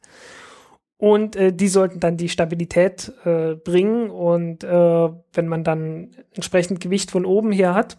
Und 0.97 1.35
äh, 1.35 1.51
die 1.51 1.67
sollten 1.67 1.99
dann 1.99 2.17
die 2.17 2.29
Stabilität 2.29 3.11
äh, 3.25 3.55
bringen. 3.55 4.09
Und 4.09 4.63
äh, 4.63 5.09
wenn 5.33 5.47
man 5.47 5.63
dann 5.63 6.15
entsprechend 6.33 6.79
Gewicht 6.79 7.11
von 7.11 7.25
oben 7.25 7.51
her 7.51 7.73
hat, 7.73 7.97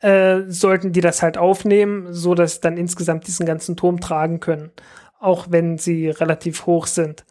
äh, 0.00 0.42
sollten 0.48 0.92
die 0.92 1.00
das 1.00 1.22
halt 1.22 1.38
aufnehmen, 1.38 2.12
so 2.12 2.34
dass 2.34 2.60
dann 2.60 2.76
insgesamt 2.76 3.26
diesen 3.26 3.46
ganzen 3.46 3.76
Turm 3.76 4.00
tragen 4.00 4.40
können, 4.40 4.70
auch 5.18 5.46
wenn 5.50 5.78
sie 5.78 6.08
relativ 6.08 6.66
hoch 6.66 6.86
sind. 6.86 7.24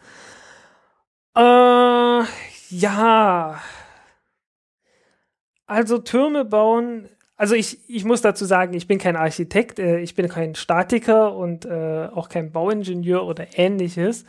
Äh, 1.36 2.24
ja. 2.70 3.62
Also 5.66 5.98
Türme 6.00 6.46
bauen 6.46 7.10
also 7.42 7.56
ich, 7.56 7.80
ich 7.90 8.06
muss 8.06 8.22
dazu 8.22 8.46
sagen, 8.46 8.76
ich 8.76 8.86
bin 8.86 9.00
kein 9.00 9.16
Architekt, 9.16 9.80
äh, 9.80 9.98
ich 9.98 10.14
bin 10.14 10.30
kein 10.30 10.54
Statiker 10.54 11.36
und 11.36 11.66
äh, 11.66 12.08
auch 12.14 12.30
kein 12.30 12.52
Bauingenieur 12.52 13.26
oder 13.26 13.58
ähnliches. 13.58 14.26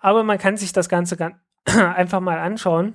Aber 0.00 0.22
man 0.22 0.38
kann 0.38 0.56
sich 0.56 0.72
das 0.72 0.88
Ganze 0.88 1.18
ganz 1.18 1.36
einfach 1.66 2.20
mal 2.20 2.38
anschauen. 2.38 2.94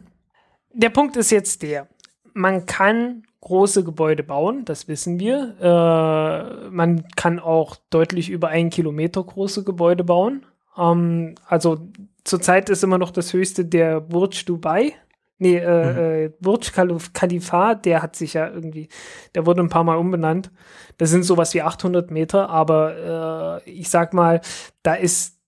Der 0.73 0.89
Punkt 0.89 1.15
ist 1.15 1.29
jetzt 1.29 1.61
der, 1.61 1.87
man 2.33 2.65
kann 2.65 3.21
große 3.41 3.83
Gebäude 3.83 4.23
bauen, 4.23 4.65
das 4.65 4.87
wissen 4.87 5.19
wir. 5.19 5.53
Äh, 5.61 6.69
man 6.71 7.05
kann 7.15 7.39
auch 7.39 7.75
deutlich 7.91 8.31
über 8.31 8.47
einen 8.47 8.71
Kilometer 8.71 9.23
große 9.23 9.63
Gebäude 9.63 10.03
bauen. 10.03 10.43
Ähm, 10.75 11.35
also 11.45 11.77
zurzeit 12.23 12.71
ist 12.71 12.83
immer 12.83 12.97
noch 12.97 13.11
das 13.11 13.31
höchste 13.31 13.63
der 13.63 14.01
Burj 14.01 14.43
Dubai. 14.43 14.95
Nee, 15.41 15.57
äh, 15.57 15.91
mhm. 15.91 15.97
äh, 15.97 16.31
Burj 16.39 16.71
Khalifa, 17.13 17.73
der 17.73 18.03
hat 18.03 18.15
sich 18.15 18.35
ja 18.35 18.47
irgendwie, 18.47 18.89
der 19.33 19.47
wurde 19.47 19.63
ein 19.63 19.69
paar 19.69 19.83
Mal 19.83 19.97
umbenannt. 19.97 20.51
Das 20.99 21.09
sind 21.09 21.23
sowas 21.23 21.55
wie 21.55 21.63
800 21.63 22.11
Meter, 22.11 22.51
aber 22.51 23.61
äh, 23.65 23.69
ich 23.71 23.89
sag 23.89 24.13
mal, 24.13 24.41
da 24.83 24.93
ist 24.93 25.39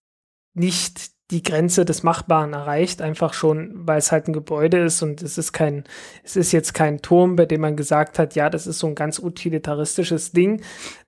nicht 0.56 1.12
die 1.30 1.44
Grenze 1.44 1.86
des 1.86 2.02
Machbaren 2.02 2.54
erreicht, 2.54 3.04
einfach 3.04 3.36
schon, 3.36 3.72
weil 3.88 4.00
es 4.00 4.12
halt 4.12 4.28
ein 4.28 4.34
Gebäude 4.34 4.80
ist 4.80 5.04
und 5.04 5.22
es 5.22 5.38
ist 5.38 5.54
kein, 5.54 5.84
es 6.24 6.36
ist 6.38 6.54
jetzt 6.54 6.74
kein 6.74 7.04
Turm, 7.04 7.36
bei 7.36 7.46
dem 7.46 7.62
man 7.62 7.76
gesagt 7.76 8.18
hat, 8.18 8.34
ja, 8.34 8.50
das 8.50 8.66
ist 8.66 8.80
so 8.80 8.88
ein 8.88 8.96
ganz 8.96 9.20
utilitaristisches 9.20 10.32
Ding, 10.32 10.64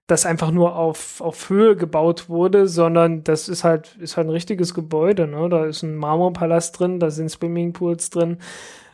das 0.07 0.25
einfach 0.25 0.51
nur 0.51 0.75
auf, 0.75 1.19
auf 1.21 1.49
Höhe 1.49 1.75
gebaut 1.75 2.29
wurde, 2.29 2.67
sondern 2.67 3.23
das 3.23 3.49
ist 3.49 3.63
halt, 3.63 3.95
ist 3.97 4.17
halt 4.17 4.27
ein 4.27 4.31
richtiges 4.31 4.73
Gebäude, 4.73 5.27
ne? 5.27 5.49
Da 5.49 5.65
ist 5.65 5.81
ein 5.83 5.95
Marmorpalast 5.95 6.79
drin, 6.79 6.99
da 6.99 7.09
sind 7.09 7.29
Swimmingpools 7.29 8.11
drin, 8.11 8.37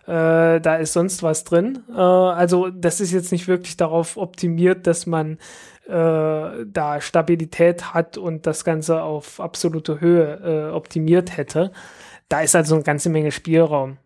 äh, 0.06 0.62
da 0.62 0.76
ist 0.78 0.94
sonst 0.94 1.22
was 1.24 1.44
drin. 1.44 1.84
Äh, 1.90 2.00
also 2.00 2.70
das 2.70 3.02
ist 3.02 3.12
jetzt 3.12 3.32
nicht 3.32 3.48
wirklich 3.48 3.76
darauf 3.78 4.16
optimiert, 4.18 4.88
dass 4.88 5.06
man 5.06 5.38
äh, 5.88 6.66
da 6.66 7.02
Stabilität 7.02 7.94
hat 7.94 8.18
und 8.18 8.48
das 8.48 8.64
Ganze 8.64 9.04
auf 9.04 9.40
absolute 9.42 10.00
Höhe 10.00 10.70
äh, 10.70 10.74
optimiert 10.74 11.36
hätte. 11.38 11.72
Da 12.30 12.42
ist 12.42 12.56
also 12.56 12.76
eine 12.76 12.84
ganze 12.84 13.10
Menge 13.10 13.32
Spielraum. 13.32 13.98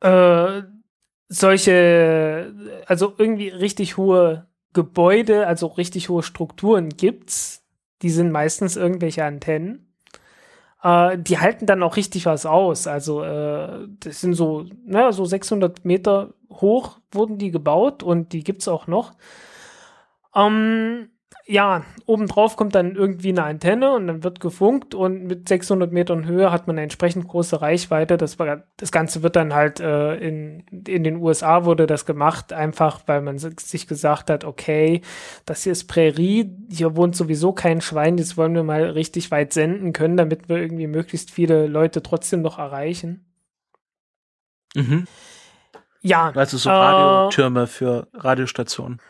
Äh, 0.00 0.62
solche, 1.28 2.54
also 2.86 3.14
irgendwie 3.18 3.48
richtig 3.48 3.96
hohe 3.96 4.46
Gebäude, 4.72 5.46
also 5.46 5.66
richtig 5.66 6.08
hohe 6.08 6.22
Strukturen 6.22 6.90
gibt's. 6.90 7.64
Die 8.02 8.10
sind 8.10 8.32
meistens 8.32 8.76
irgendwelche 8.76 9.24
Antennen. 9.24 9.92
Äh, 10.82 11.18
die 11.18 11.38
halten 11.38 11.66
dann 11.66 11.82
auch 11.82 11.96
richtig 11.96 12.26
was 12.26 12.46
aus. 12.46 12.86
Also 12.86 13.22
äh, 13.22 13.86
das 14.00 14.20
sind 14.20 14.34
so, 14.34 14.66
naja, 14.84 15.12
so 15.12 15.24
600 15.24 15.84
Meter 15.84 16.34
hoch 16.50 16.98
wurden 17.12 17.38
die 17.38 17.50
gebaut 17.50 18.02
und 18.02 18.32
die 18.32 18.42
gibt's 18.42 18.68
auch 18.68 18.86
noch. 18.86 19.12
Ähm, 20.34 21.10
ja, 21.46 21.84
obendrauf 22.06 22.56
kommt 22.56 22.74
dann 22.74 22.94
irgendwie 22.94 23.30
eine 23.30 23.44
Antenne 23.44 23.92
und 23.92 24.06
dann 24.06 24.22
wird 24.22 24.40
gefunkt 24.40 24.94
und 24.94 25.24
mit 25.24 25.48
600 25.48 25.92
Metern 25.92 26.26
Höhe 26.26 26.52
hat 26.52 26.66
man 26.66 26.76
eine 26.76 26.84
entsprechend 26.84 27.26
große 27.28 27.60
Reichweite. 27.60 28.16
Das, 28.16 28.36
das 28.76 28.92
Ganze 28.92 29.22
wird 29.22 29.36
dann 29.36 29.52
halt 29.52 29.80
äh, 29.80 30.14
in, 30.16 30.60
in 30.86 31.04
den 31.04 31.16
USA 31.16 31.64
wurde 31.64 31.86
das 31.86 32.06
gemacht, 32.06 32.52
einfach 32.52 33.00
weil 33.06 33.22
man 33.22 33.38
sich 33.38 33.88
gesagt 33.88 34.30
hat, 34.30 34.44
okay, 34.44 35.00
das 35.44 35.64
hier 35.64 35.72
ist 35.72 35.88
Prärie, 35.88 36.56
hier 36.70 36.96
wohnt 36.96 37.16
sowieso 37.16 37.52
kein 37.52 37.80
Schwein, 37.80 38.18
jetzt 38.18 38.36
wollen 38.36 38.54
wir 38.54 38.62
mal 38.62 38.84
richtig 38.90 39.30
weit 39.30 39.52
senden 39.52 39.92
können, 39.92 40.16
damit 40.16 40.48
wir 40.48 40.58
irgendwie 40.58 40.86
möglichst 40.86 41.30
viele 41.30 41.66
Leute 41.66 42.02
trotzdem 42.02 42.42
noch 42.42 42.58
erreichen. 42.58 43.24
Mhm. 44.74 45.06
Ja. 46.02 46.32
Also 46.34 46.56
so 46.56 46.70
Radiotürme 46.70 47.62
äh, 47.62 47.66
für 47.66 48.08
Radiostationen. 48.14 49.00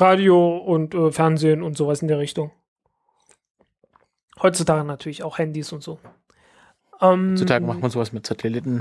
Radio 0.00 0.56
und 0.56 0.94
äh, 0.94 1.10
Fernsehen 1.10 1.62
und 1.62 1.76
sowas 1.76 2.02
in 2.02 2.08
der 2.08 2.18
Richtung. 2.18 2.52
Heutzutage 4.40 4.84
natürlich 4.84 5.24
auch 5.24 5.38
Handys 5.38 5.72
und 5.72 5.82
so. 5.82 5.98
Ähm, 7.00 7.32
Heutzutage 7.32 7.64
macht 7.64 7.80
man 7.80 7.90
sowas 7.90 8.12
mit 8.12 8.26
Satelliten. 8.26 8.80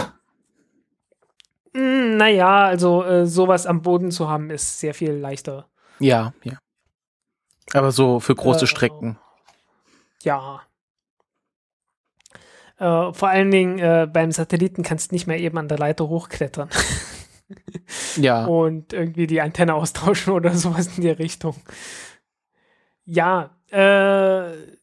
Hm, 1.74 2.18
naja, 2.18 2.66
also 2.66 3.04
äh, 3.04 3.26
sowas 3.26 3.66
am 3.66 3.82
Boden 3.82 4.12
zu 4.12 4.30
haben, 4.30 4.50
ist 4.50 4.80
sehr 4.80 4.94
viel 4.94 5.12
leichter. 5.12 5.68
Ja, 6.00 6.34
ja. 6.44 6.58
Aber 7.74 7.92
so 7.92 8.20
für 8.20 8.36
große 8.36 8.66
äh, 8.66 8.68
Strecken. 8.68 9.18
Ja. 10.24 10.62
Äh, 12.78 13.12
vor 13.14 13.28
allen 13.30 13.52
Dingen 13.52 13.80
äh, 13.80 14.08
beim 14.12 14.32
Satelliten 14.32 14.84
kannst 14.84 15.12
du 15.12 15.16
nicht 15.16 15.28
mehr 15.28 15.40
eben 15.40 15.58
an 15.58 15.68
der 15.68 15.80
Leiter 15.80 16.08
hochklettern. 16.08 16.70
Ja. 18.16 18.46
Und 18.48 18.94
irgendwie 18.94 19.28
die 19.28 19.42
Antenne 19.42 19.74
austauschen 19.74 20.34
oder 20.34 20.54
sowas 20.54 20.98
in 20.98 21.04
der 21.04 21.20
Richtung. 21.20 21.56
Ja, 23.06 23.56
äh, 23.70 24.78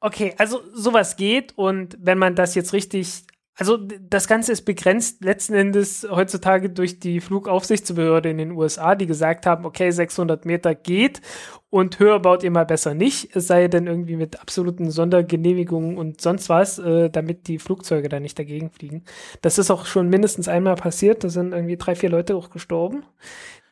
okay, 0.00 0.34
also 0.38 0.60
sowas 0.74 1.16
geht 1.16 1.56
und 1.56 1.96
wenn 2.00 2.18
man 2.18 2.34
das 2.34 2.54
jetzt 2.54 2.72
richtig 2.72 3.24
also 3.60 3.76
das 3.76 4.26
Ganze 4.26 4.52
ist 4.52 4.62
begrenzt 4.62 5.22
letzten 5.22 5.52
Endes 5.52 6.08
heutzutage 6.10 6.70
durch 6.70 6.98
die 6.98 7.20
Flugaufsichtsbehörde 7.20 8.30
in 8.30 8.38
den 8.38 8.52
USA, 8.52 8.94
die 8.94 9.06
gesagt 9.06 9.44
haben, 9.44 9.66
okay, 9.66 9.90
600 9.90 10.46
Meter 10.46 10.74
geht 10.74 11.20
und 11.68 11.98
höher 11.98 12.20
baut 12.20 12.42
ihr 12.42 12.50
mal 12.50 12.64
besser 12.64 12.94
nicht, 12.94 13.36
es 13.36 13.48
sei 13.48 13.68
denn 13.68 13.86
irgendwie 13.86 14.16
mit 14.16 14.40
absoluten 14.40 14.90
Sondergenehmigungen 14.90 15.98
und 15.98 16.22
sonst 16.22 16.48
was, 16.48 16.78
äh, 16.78 17.10
damit 17.10 17.48
die 17.48 17.58
Flugzeuge 17.58 18.08
da 18.08 18.18
nicht 18.18 18.38
dagegen 18.38 18.70
fliegen. 18.70 19.04
Das 19.42 19.58
ist 19.58 19.70
auch 19.70 19.84
schon 19.84 20.08
mindestens 20.08 20.48
einmal 20.48 20.76
passiert, 20.76 21.22
da 21.22 21.28
sind 21.28 21.52
irgendwie 21.52 21.76
drei, 21.76 21.94
vier 21.94 22.08
Leute 22.08 22.36
auch 22.36 22.48
gestorben. 22.48 23.04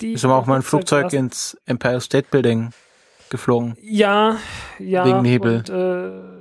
Die 0.02 0.12
ist 0.12 0.24
aber 0.27 0.36
auch 0.36 0.44
mal 0.44 0.56
ein 0.56 0.62
Flugzeug 0.62 1.15
ins 1.15 1.56
Empire 1.65 2.02
State 2.02 2.28
Building 2.31 2.73
geflogen. 3.31 3.74
Ja, 3.81 4.36
ja. 4.78 5.06
Wegen 5.06 5.23
Nebel. 5.23 5.56
Und, 5.56 5.70
äh, 5.70 6.38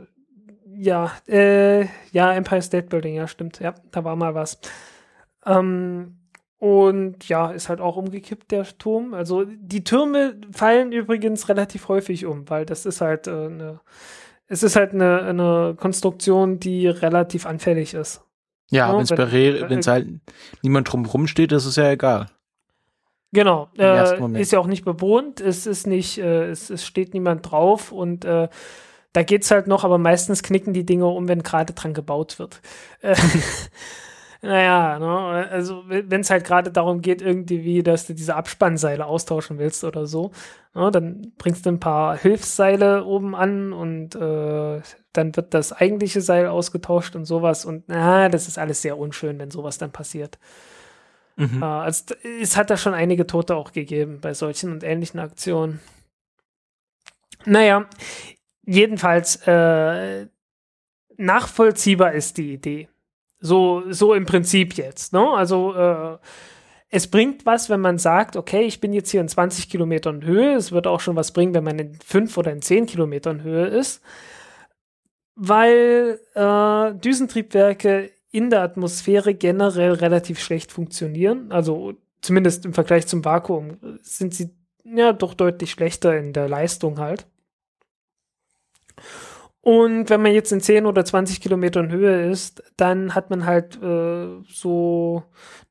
ja, 0.77 1.11
äh, 1.27 1.85
ja, 2.11 2.33
Empire 2.33 2.61
State 2.61 2.87
Building, 2.87 3.15
ja, 3.15 3.27
stimmt. 3.27 3.59
Ja, 3.59 3.73
da 3.91 4.03
war 4.03 4.15
mal 4.15 4.35
was. 4.35 4.59
Ähm, 5.45 6.17
und 6.59 7.27
ja, 7.29 7.51
ist 7.51 7.69
halt 7.69 7.81
auch 7.81 7.97
umgekippt, 7.97 8.51
der 8.51 8.65
Turm. 8.77 9.13
Also 9.13 9.45
die 9.45 9.83
Türme 9.83 10.39
fallen 10.51 10.91
übrigens 10.91 11.49
relativ 11.49 11.87
häufig 11.87 12.25
um, 12.25 12.49
weil 12.49 12.65
das 12.65 12.85
ist 12.85 13.01
halt 13.01 13.27
äh, 13.27 13.31
eine, 13.31 13.79
es 14.47 14.63
ist 14.63 14.75
halt 14.75 14.93
eine, 14.93 15.21
eine 15.21 15.75
Konstruktion, 15.77 16.59
die 16.59 16.87
relativ 16.87 17.45
anfällig 17.45 17.93
ist. 17.93 18.21
Ja, 18.69 18.89
ja 18.89 18.97
wenn 19.69 19.79
es 19.79 19.87
halt 19.87 20.07
niemand 20.61 20.91
drumherum 20.91 21.27
steht, 21.27 21.51
ist 21.51 21.65
es 21.65 21.75
ja 21.75 21.91
egal. 21.91 22.27
Genau, 23.33 23.69
äh, 23.77 24.39
ist 24.39 24.51
ja 24.51 24.59
auch 24.59 24.67
nicht 24.67 24.85
bewohnt, 24.85 25.41
es 25.41 25.67
ist 25.67 25.85
nicht, 25.85 26.17
äh, 26.17 26.49
es, 26.49 26.69
es 26.69 26.85
steht 26.85 27.13
niemand 27.13 27.51
drauf 27.51 27.91
und 27.91 28.23
äh, 28.23 28.47
da 29.13 29.23
geht's 29.23 29.51
halt 29.51 29.67
noch, 29.67 29.83
aber 29.83 29.97
meistens 29.97 30.43
knicken 30.43 30.73
die 30.73 30.85
Dinge 30.85 31.07
um, 31.07 31.27
wenn 31.27 31.43
gerade 31.43 31.73
dran 31.73 31.93
gebaut 31.93 32.39
wird. 32.39 32.61
Äh, 33.01 34.47
naja, 34.47 34.99
ne? 34.99 35.49
also 35.49 35.83
wenn 35.87 36.21
es 36.21 36.29
halt 36.29 36.45
gerade 36.45 36.71
darum 36.71 37.01
geht, 37.01 37.23
irgendwie, 37.23 37.81
dass 37.81 38.05
du 38.05 38.13
diese 38.13 38.35
Abspannseile 38.35 39.05
austauschen 39.05 39.57
willst 39.57 39.83
oder 39.83 40.05
so, 40.05 40.31
ne? 40.75 40.91
dann 40.91 41.33
bringst 41.39 41.65
du 41.65 41.71
ein 41.71 41.79
paar 41.79 42.15
Hilfsseile 42.17 43.03
oben 43.03 43.35
an 43.35 43.73
und 43.73 44.15
äh, 44.15 44.81
dann 45.13 45.35
wird 45.35 45.53
das 45.55 45.73
eigentliche 45.73 46.21
Seil 46.21 46.47
ausgetauscht 46.47 47.15
und 47.15 47.25
sowas 47.25 47.65
und 47.65 47.85
na, 47.87 48.29
das 48.29 48.47
ist 48.47 48.59
alles 48.59 48.83
sehr 48.83 48.99
unschön, 48.99 49.39
wenn 49.39 49.49
sowas 49.49 49.79
dann 49.79 49.91
passiert. 49.91 50.37
Mhm. 51.35 51.63
Äh, 51.63 51.65
also 51.65 52.13
es 52.41 52.57
hat 52.57 52.69
da 52.69 52.77
schon 52.77 52.93
einige 52.93 53.25
Tote 53.25 53.55
auch 53.55 53.71
gegeben 53.71 54.19
bei 54.21 54.35
solchen 54.35 54.71
und 54.71 54.83
ähnlichen 54.83 55.19
Aktionen. 55.19 55.79
Naja, 57.45 57.85
jedenfalls 58.67 59.37
äh, 59.47 60.27
nachvollziehbar 61.17 62.13
ist 62.13 62.37
die 62.37 62.53
Idee. 62.53 62.89
So, 63.39 63.83
so 63.89 64.13
im 64.13 64.25
Prinzip 64.25 64.73
jetzt. 64.73 65.13
Ne? 65.13 65.27
Also 65.31 65.73
äh, 65.73 66.17
es 66.89 67.07
bringt 67.07 67.45
was, 67.45 67.69
wenn 67.69 67.81
man 67.81 67.97
sagt, 67.97 68.35
okay, 68.35 68.61
ich 68.61 68.79
bin 68.79 68.93
jetzt 68.93 69.09
hier 69.09 69.21
in 69.21 69.27
20 69.27 69.69
Kilometern 69.69 70.23
Höhe. 70.23 70.55
Es 70.55 70.71
wird 70.71 70.87
auch 70.87 70.99
schon 70.99 71.15
was 71.15 71.31
bringen, 71.31 71.53
wenn 71.53 71.63
man 71.63 71.79
in 71.79 71.95
5 71.95 72.37
oder 72.37 72.51
in 72.51 72.61
10 72.61 72.85
Kilometern 72.85 73.43
Höhe 73.43 73.67
ist. 73.67 74.01
Weil 75.35 76.19
äh, 76.33 76.93
Düsentriebwerke 76.99 78.11
in 78.31 78.49
der 78.49 78.61
Atmosphäre 78.61 79.33
generell 79.33 79.93
relativ 79.93 80.39
schlecht 80.39 80.71
funktionieren. 80.71 81.51
Also 81.51 81.93
zumindest 82.21 82.65
im 82.65 82.73
Vergleich 82.73 83.07
zum 83.07 83.23
Vakuum 83.23 83.77
sind 84.01 84.33
sie 84.33 84.49
ja 84.83 85.13
doch 85.13 85.33
deutlich 85.33 85.71
schlechter 85.71 86.17
in 86.17 86.33
der 86.33 86.49
Leistung 86.49 86.99
halt. 86.99 87.27
Und 89.61 90.09
wenn 90.09 90.21
man 90.21 90.33
jetzt 90.33 90.51
in 90.53 90.61
10 90.61 90.85
oder 90.85 91.03
20 91.03 91.41
Kilometern 91.41 91.91
Höhe 91.91 92.29
ist, 92.29 92.63
dann 92.77 93.13
hat 93.15 93.29
man 93.29 93.45
halt 93.45 93.81
äh, 93.81 94.27
so, 94.47 95.23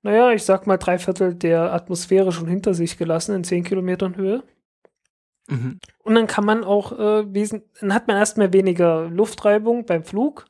naja, 0.03 0.33
ich 0.33 0.43
sag 0.43 0.67
mal 0.67 0.77
drei 0.77 0.99
Viertel 0.99 1.35
der 1.35 1.73
Atmosphäre 1.73 2.31
schon 2.31 2.47
hinter 2.47 2.75
sich 2.75 2.99
gelassen 2.99 3.35
in 3.35 3.45
10 3.45 3.65
Kilometern 3.65 4.17
Höhe. 4.17 4.43
Mhm. 5.49 5.79
Und 6.03 6.15
dann 6.15 6.27
kann 6.27 6.45
man 6.45 6.65
auch 6.65 6.93
äh, 6.93 7.25
dann 7.81 7.95
hat 7.95 8.09
man 8.09 8.17
erstmal 8.17 8.53
weniger 8.53 9.09
Luftreibung 9.09 9.87
beim 9.87 10.05
Flug 10.05 10.45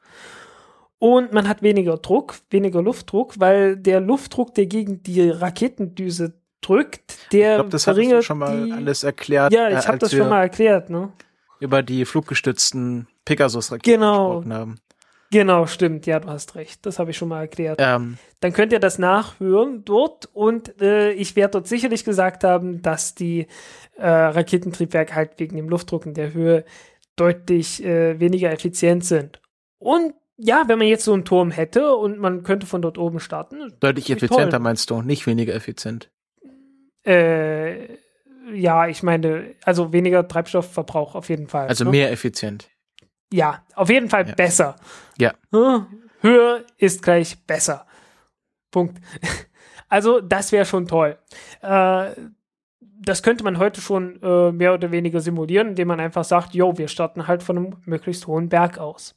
und 0.98 1.32
man 1.32 1.48
hat 1.48 1.62
weniger 1.62 1.98
Druck, 1.98 2.36
weniger 2.50 2.82
Luftdruck, 2.82 3.38
weil 3.38 3.76
der 3.76 4.00
Luftdruck, 4.00 4.54
der 4.54 4.66
gegen 4.66 5.02
die 5.02 5.28
Raketendüse 5.28 6.34
drückt, 6.62 7.32
der 7.32 7.52
ich 7.52 7.56
glaub, 7.58 7.70
das 7.70 7.84
verringert 7.84 8.24
schon 8.24 8.38
mal 8.38 8.64
die, 8.64 8.72
alles 8.72 9.04
erklärt. 9.04 9.52
Ja, 9.52 9.68
ich 9.68 9.84
äh, 9.84 9.88
habe 9.88 9.98
das 9.98 10.12
schon 10.12 10.28
mal 10.28 10.42
erklärt, 10.42 10.88
ne? 10.90 11.12
Über 11.60 11.82
die 11.82 12.04
fluggestützten 12.04 13.08
Pegasus-Raketen 13.24 14.00
genau. 14.00 14.28
gesprochen 14.28 14.54
haben. 14.54 14.80
Genau, 15.30 15.66
stimmt. 15.66 16.06
Ja, 16.06 16.20
du 16.20 16.28
hast 16.28 16.54
recht. 16.54 16.86
Das 16.86 16.98
habe 16.98 17.10
ich 17.10 17.16
schon 17.16 17.28
mal 17.28 17.40
erklärt. 17.40 17.78
Ähm, 17.80 18.18
Dann 18.40 18.52
könnt 18.52 18.72
ihr 18.72 18.78
das 18.78 18.98
nachhören 18.98 19.84
dort 19.84 20.28
und 20.32 20.80
äh, 20.80 21.12
ich 21.12 21.34
werde 21.36 21.52
dort 21.52 21.66
sicherlich 21.66 22.04
gesagt 22.04 22.44
haben, 22.44 22.82
dass 22.82 23.14
die 23.14 23.46
äh, 23.96 24.08
Raketentriebwerke 24.08 25.14
halt 25.14 25.32
wegen 25.38 25.56
dem 25.56 25.68
Luftdruck 25.68 26.06
in 26.06 26.14
der 26.14 26.32
Höhe 26.32 26.64
deutlich 27.16 27.82
äh, 27.84 28.20
weniger 28.20 28.52
effizient 28.52 29.04
sind. 29.04 29.40
Und 29.78 30.14
ja, 30.36 30.64
wenn 30.66 30.78
man 30.78 30.86
jetzt 30.86 31.04
so 31.04 31.14
einen 31.14 31.24
Turm 31.24 31.50
hätte 31.50 31.94
und 31.96 32.18
man 32.18 32.42
könnte 32.42 32.66
von 32.66 32.82
dort 32.82 32.98
oben 32.98 33.20
starten. 33.20 33.72
Deutlich 33.80 34.10
effizienter 34.10 34.50
toll. 34.50 34.60
meinst 34.60 34.90
du, 34.90 35.00
nicht 35.00 35.26
weniger 35.26 35.54
effizient. 35.54 36.10
Äh, 37.04 37.96
ja, 38.52 38.86
ich 38.88 39.02
meine, 39.02 39.54
also 39.64 39.92
weniger 39.92 40.26
Treibstoffverbrauch 40.26 41.14
auf 41.14 41.28
jeden 41.28 41.48
Fall. 41.48 41.68
Also 41.68 41.84
ne? 41.84 41.90
mehr 41.90 42.12
effizient. 42.12 42.68
Ja, 43.32 43.64
auf 43.74 43.90
jeden 43.90 44.08
Fall 44.08 44.28
ja. 44.28 44.34
besser. 44.34 44.76
Ja. 45.18 45.34
Höher 46.20 46.64
ist 46.76 47.02
gleich 47.02 47.38
besser. 47.46 47.86
Punkt. 48.70 48.98
Also, 49.88 50.20
das 50.20 50.50
wäre 50.50 50.64
schon 50.64 50.88
toll. 50.88 51.16
Äh, 51.62 52.10
das 52.80 53.22
könnte 53.22 53.44
man 53.44 53.58
heute 53.58 53.80
schon 53.80 54.20
äh, 54.20 54.50
mehr 54.50 54.74
oder 54.74 54.90
weniger 54.90 55.20
simulieren, 55.20 55.68
indem 55.68 55.86
man 55.86 56.00
einfach 56.00 56.24
sagt, 56.24 56.54
jo, 56.54 56.76
wir 56.76 56.88
starten 56.88 57.28
halt 57.28 57.44
von 57.44 57.56
einem 57.56 57.76
möglichst 57.84 58.26
hohen 58.26 58.48
Berg 58.48 58.78
aus. 58.78 59.14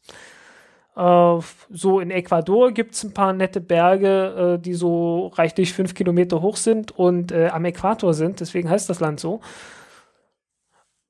Äh, 1.00 1.40
so 1.70 2.02
in 2.02 2.12
Ecuador 2.12 2.74
gibt 2.74 2.94
es 2.94 3.04
ein 3.04 3.14
paar 3.14 3.32
nette 3.32 3.62
Berge, 3.62 4.58
äh, 4.58 4.62
die 4.62 4.74
so 4.74 5.28
reichlich 5.28 5.72
fünf 5.74 5.96
Kilometer 5.96 6.42
hoch 6.42 6.58
sind 6.58 6.92
und 6.92 7.32
äh, 7.32 7.48
am 7.48 7.64
Äquator 7.64 8.14
sind, 8.14 8.42
deswegen 8.42 8.70
heißt 8.70 8.90
das 8.90 9.00
Land 9.00 9.22
so. 9.22 9.40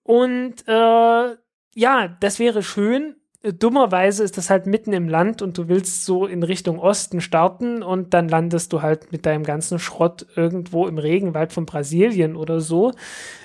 Und 0.03 0.67
äh, 0.67 1.35
ja, 1.75 2.07
das 2.19 2.37
wäre 2.37 2.61
schön, 2.61 3.15
dummerweise 3.41 4.23
ist 4.23 4.37
das 4.37 4.49
halt 4.49 4.65
mitten 4.65 4.91
im 4.91 5.07
Land 5.07 5.41
und 5.41 5.57
du 5.57 5.69
willst 5.69 6.03
so 6.03 6.25
in 6.25 6.43
Richtung 6.43 6.77
Osten 6.77 7.21
starten 7.21 7.81
und 7.83 8.13
dann 8.13 8.27
landest 8.27 8.73
du 8.73 8.81
halt 8.81 9.13
mit 9.13 9.25
deinem 9.25 9.43
ganzen 9.43 9.79
Schrott 9.79 10.25
irgendwo 10.35 10.87
im 10.87 10.97
Regenwald 10.97 11.53
von 11.53 11.65
Brasilien 11.65 12.35
oder 12.35 12.59
so. 12.59 12.91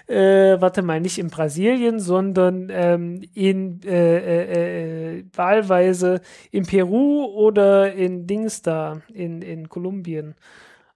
Äh, 0.08 0.60
warte 0.60 0.82
mal, 0.82 1.00
nicht 1.00 1.18
in 1.18 1.28
Brasilien, 1.30 2.00
sondern 2.00 2.68
ähm, 2.72 3.22
in 3.34 3.80
äh, 3.84 4.18
äh, 4.18 5.18
äh, 5.18 5.24
wahlweise 5.32 6.20
in 6.50 6.66
Peru 6.66 7.26
oder 7.26 7.92
in 7.92 8.26
Dings 8.26 8.62
da, 8.62 9.00
in, 9.12 9.42
in 9.42 9.68
Kolumbien. 9.68 10.34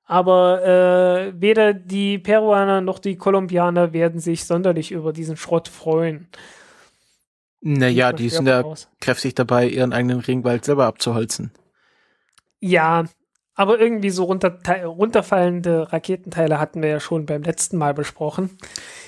Aber 0.07 0.65
äh, 0.65 1.41
weder 1.41 1.73
die 1.75 2.19
Peruaner 2.19 2.81
noch 2.81 2.99
die 2.99 3.17
Kolumbianer 3.17 3.93
werden 3.93 4.21
sich 4.21 4.45
sonderlich 4.45 4.91
über 4.91 5.13
diesen 5.13 5.37
Schrott 5.37 5.69
freuen. 5.69 6.29
Naja, 7.61 8.13
die 8.13 8.29
sind 8.29 8.47
ja 8.47 8.63
aus. 8.63 8.89
kräftig 9.01 9.35
dabei, 9.35 9.69
ihren 9.69 9.93
eigenen 9.93 10.21
Regenwald 10.21 10.65
selber 10.65 10.87
abzuholzen. 10.87 11.51
Ja, 12.61 13.05
aber 13.55 13.81
irgendwie 13.81 14.11
so 14.11 14.25
runter, 14.25 14.57
runterfallende 14.85 15.93
Raketenteile 15.93 16.61
hatten 16.61 16.81
wir 16.83 16.89
ja 16.89 17.01
schon 17.01 17.27
beim 17.27 17.43
letzten 17.43 17.77
Mal 17.77 17.95
besprochen. 17.95 18.57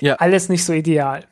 Ja. 0.01 0.17
Alles 0.17 0.49
nicht 0.49 0.65
so 0.65 0.73
ideal. 0.73 1.25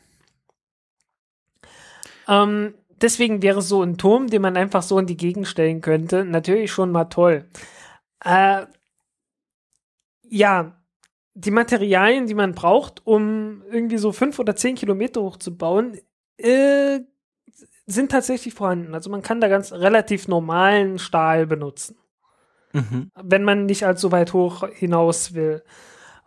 Ähm, 2.29 2.75
deswegen 3.01 3.43
wäre 3.43 3.63
so 3.63 3.83
ein 3.83 3.99
Turm, 3.99 4.29
den 4.29 4.43
man 4.43 4.57
einfach 4.57 4.83
so 4.83 4.99
in 4.99 5.07
die 5.07 5.17
Gegend 5.17 5.49
stellen 5.49 5.81
könnte, 5.81 6.25
natürlich 6.25 6.71
schon 6.71 6.93
mal 6.93 7.07
toll. 7.07 7.47
Äh, 8.25 8.67
ja, 10.23 10.77
die 11.35 11.51
Materialien, 11.51 12.27
die 12.27 12.35
man 12.35 12.55
braucht, 12.55 13.07
um 13.07 13.63
irgendwie 13.71 13.99
so 13.99 14.13
fünf 14.13 14.39
oder 14.39 14.55
zehn 14.57 14.75
Kilometer 14.75 15.23
hochzubauen, 15.23 15.99
äh, 16.39 17.01
sind 17.87 18.11
tatsächlich 18.11 18.55
vorhanden. 18.55 18.95
Also 18.95 19.11
man 19.11 19.23
kann 19.23 19.41
da 19.41 19.49
ganz 19.49 19.73
relativ 19.73 20.29
normalen 20.29 20.99
Stahl 20.99 21.47
benutzen. 21.47 21.97
Mhm. 22.73 23.11
Wenn 23.15 23.45
man 23.45 23.67
nicht 23.67 23.85
allzu 23.85 24.13
weit 24.13 24.33
hoch 24.33 24.69
hinaus 24.75 25.35
will. 25.35 25.63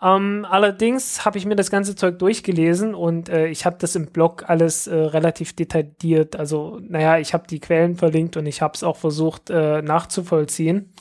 Ähm, 0.02 0.48
allerdings 0.50 1.26
habe 1.26 1.38
ich 1.38 1.46
mir 1.46 1.56
das 1.56 1.70
ganze 1.70 1.96
Zeug 1.96 2.18
durchgelesen 2.18 2.96
und 2.96 3.30
äh, 3.30 3.48
ich 3.48 3.68
habe 3.68 3.78
das 3.80 3.96
im 3.96 4.08
Blog 4.08 4.50
alles 4.50 4.88
äh, 4.88 4.96
relativ 4.96 5.56
detailliert. 5.56 6.36
Also, 6.36 6.80
naja, 6.82 7.20
ich 7.20 7.36
habe 7.36 7.48
die 7.48 7.60
Quellen 7.60 7.96
verlinkt 7.96 8.36
und 8.36 8.48
ich 8.48 8.64
habe 8.64 8.74
es 8.74 8.84
auch 8.84 8.98
versucht 8.98 9.52
äh, 9.52 9.84
nachzuvollziehen. 9.84 10.92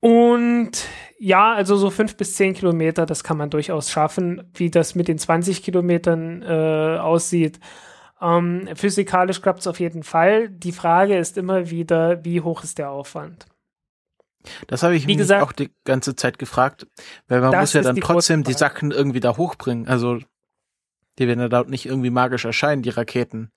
Und 0.00 0.72
ja, 1.18 1.52
also 1.54 1.76
so 1.76 1.90
fünf 1.90 2.16
bis 2.16 2.34
zehn 2.34 2.54
Kilometer, 2.54 3.04
das 3.06 3.22
kann 3.24 3.36
man 3.36 3.50
durchaus 3.50 3.90
schaffen. 3.90 4.50
Wie 4.54 4.70
das 4.70 4.94
mit 4.94 5.08
den 5.08 5.18
20 5.18 5.62
Kilometern 5.62 6.42
äh, 6.42 6.98
aussieht, 7.00 7.60
Ähm, 8.22 8.68
physikalisch 8.74 9.40
klappt 9.42 9.60
es 9.60 9.66
auf 9.66 9.80
jeden 9.80 10.02
Fall. 10.02 10.50
Die 10.50 10.72
Frage 10.72 11.16
ist 11.18 11.38
immer 11.38 11.70
wieder, 11.70 12.24
wie 12.24 12.42
hoch 12.42 12.64
ist 12.64 12.78
der 12.78 12.90
Aufwand? 12.90 13.46
Das 14.68 14.82
habe 14.82 14.94
ich 14.96 15.06
Wie 15.06 15.16
mich 15.16 15.18
gesagt, 15.18 15.42
auch 15.42 15.52
die 15.52 15.70
ganze 15.84 16.16
Zeit 16.16 16.38
gefragt, 16.38 16.86
weil 17.28 17.40
man 17.40 17.58
muss 17.58 17.72
ja 17.72 17.82
dann 17.82 17.94
die 17.94 18.00
trotzdem 18.00 18.42
die. 18.44 18.52
Sachen 18.54 18.90
irgendwie 18.90 19.20
da 19.20 19.36
hochbringen. 19.36 19.86
Also 19.88 20.18
die 21.18 21.28
werden 21.28 21.40
ja 21.40 21.48
dort 21.48 21.68
nicht 21.68 21.86
irgendwie 21.86 22.10
magisch 22.10 22.44
erscheinen, 22.44 22.82
die 22.82 22.90
Raketen. 22.90 23.52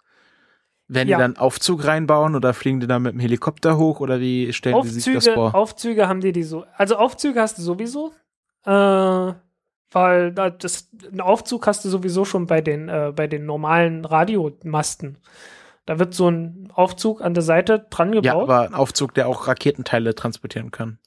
Werden 0.89 1.07
Ja. 1.09 1.17
die 1.17 1.21
dann 1.21 1.37
Aufzug 1.37 1.85
reinbauen 1.85 2.35
oder 2.35 2.53
fliegen 2.53 2.79
die 2.79 2.87
dann 2.87 3.01
mit 3.03 3.13
dem 3.13 3.19
Helikopter 3.19 3.77
hoch 3.77 3.99
oder 4.01 4.19
wie 4.19 4.51
stellen 4.53 4.81
die 4.83 4.89
sich 4.89 5.05
das 5.05 5.15
Aufzüge, 5.27 5.33
vor? 5.35 5.55
Aufzüge 5.55 6.07
haben 6.07 6.19
die 6.21 6.31
die 6.33 6.43
so. 6.43 6.65
Also 6.77 6.97
Aufzüge 6.97 7.39
hast 7.41 7.57
du 7.57 7.61
sowieso. 7.61 8.11
Äh, 8.65 9.33
weil 9.91 10.31
da- 10.33 10.49
das, 10.49 10.89
einen 11.09 11.21
Aufzug 11.21 11.67
hast 11.67 11.85
du 11.85 11.89
sowieso 11.89 12.25
schon 12.25 12.47
bei 12.47 12.61
den, 12.61 12.89
äh, 12.89 13.13
bei 13.15 13.27
den 13.27 13.45
normalen 13.45 14.03
Radiomasten. 14.05 15.17
Da 15.85 15.99
wird 15.99 16.13
so 16.13 16.29
ein 16.29 16.69
Aufzug 16.73 17.21
an 17.21 17.33
der 17.33 17.43
Seite 17.43 17.85
dran 17.89 18.11
ja, 18.13 18.21
gebaut. 18.21 18.43
aber 18.43 18.61
ein 18.61 18.73
Aufzug, 18.73 19.13
der 19.13 19.27
auch 19.27 19.47
Raketenteile 19.47 20.15
transportieren 20.15 20.71
kann. 20.71 20.97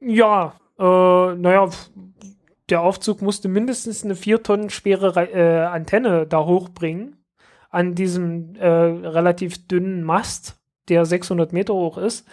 Ja, 0.00 0.54
äh, 0.78 0.82
naja, 0.82 1.68
der 2.70 2.80
Aufzug 2.82 3.20
musste 3.22 3.48
mindestens 3.48 4.04
eine 4.04 4.14
vier 4.16 4.42
Tonnen 4.42 4.70
schwere 4.70 5.14
äh, 5.32 5.64
Antenne 5.66 6.26
da 6.26 6.44
hochbringen 6.44 7.16
an 7.70 7.94
diesem 7.94 8.54
äh, 8.56 8.66
relativ 8.66 9.66
dünnen 9.66 10.02
Mast, 10.02 10.60
der 10.88 11.06
600 11.06 11.52
Meter 11.52 11.74
hoch 11.74 11.98
ist. 11.98 12.26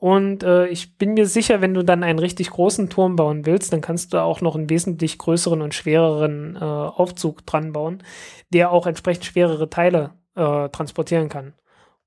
Und 0.00 0.42
äh, 0.42 0.66
ich 0.68 0.96
bin 0.96 1.12
mir 1.12 1.26
sicher, 1.26 1.60
wenn 1.60 1.74
du 1.74 1.84
dann 1.84 2.02
einen 2.02 2.18
richtig 2.18 2.48
großen 2.50 2.88
Turm 2.88 3.16
bauen 3.16 3.44
willst, 3.44 3.70
dann 3.74 3.82
kannst 3.82 4.14
du 4.14 4.18
auch 4.18 4.40
noch 4.40 4.56
einen 4.56 4.70
wesentlich 4.70 5.18
größeren 5.18 5.60
und 5.60 5.74
schwereren 5.74 6.56
äh, 6.56 6.64
Aufzug 6.64 7.44
dran 7.44 7.74
bauen, 7.74 8.02
der 8.48 8.72
auch 8.72 8.86
entsprechend 8.86 9.26
schwerere 9.26 9.68
Teile 9.68 10.14
äh, 10.36 10.70
transportieren 10.70 11.28
kann. 11.28 11.52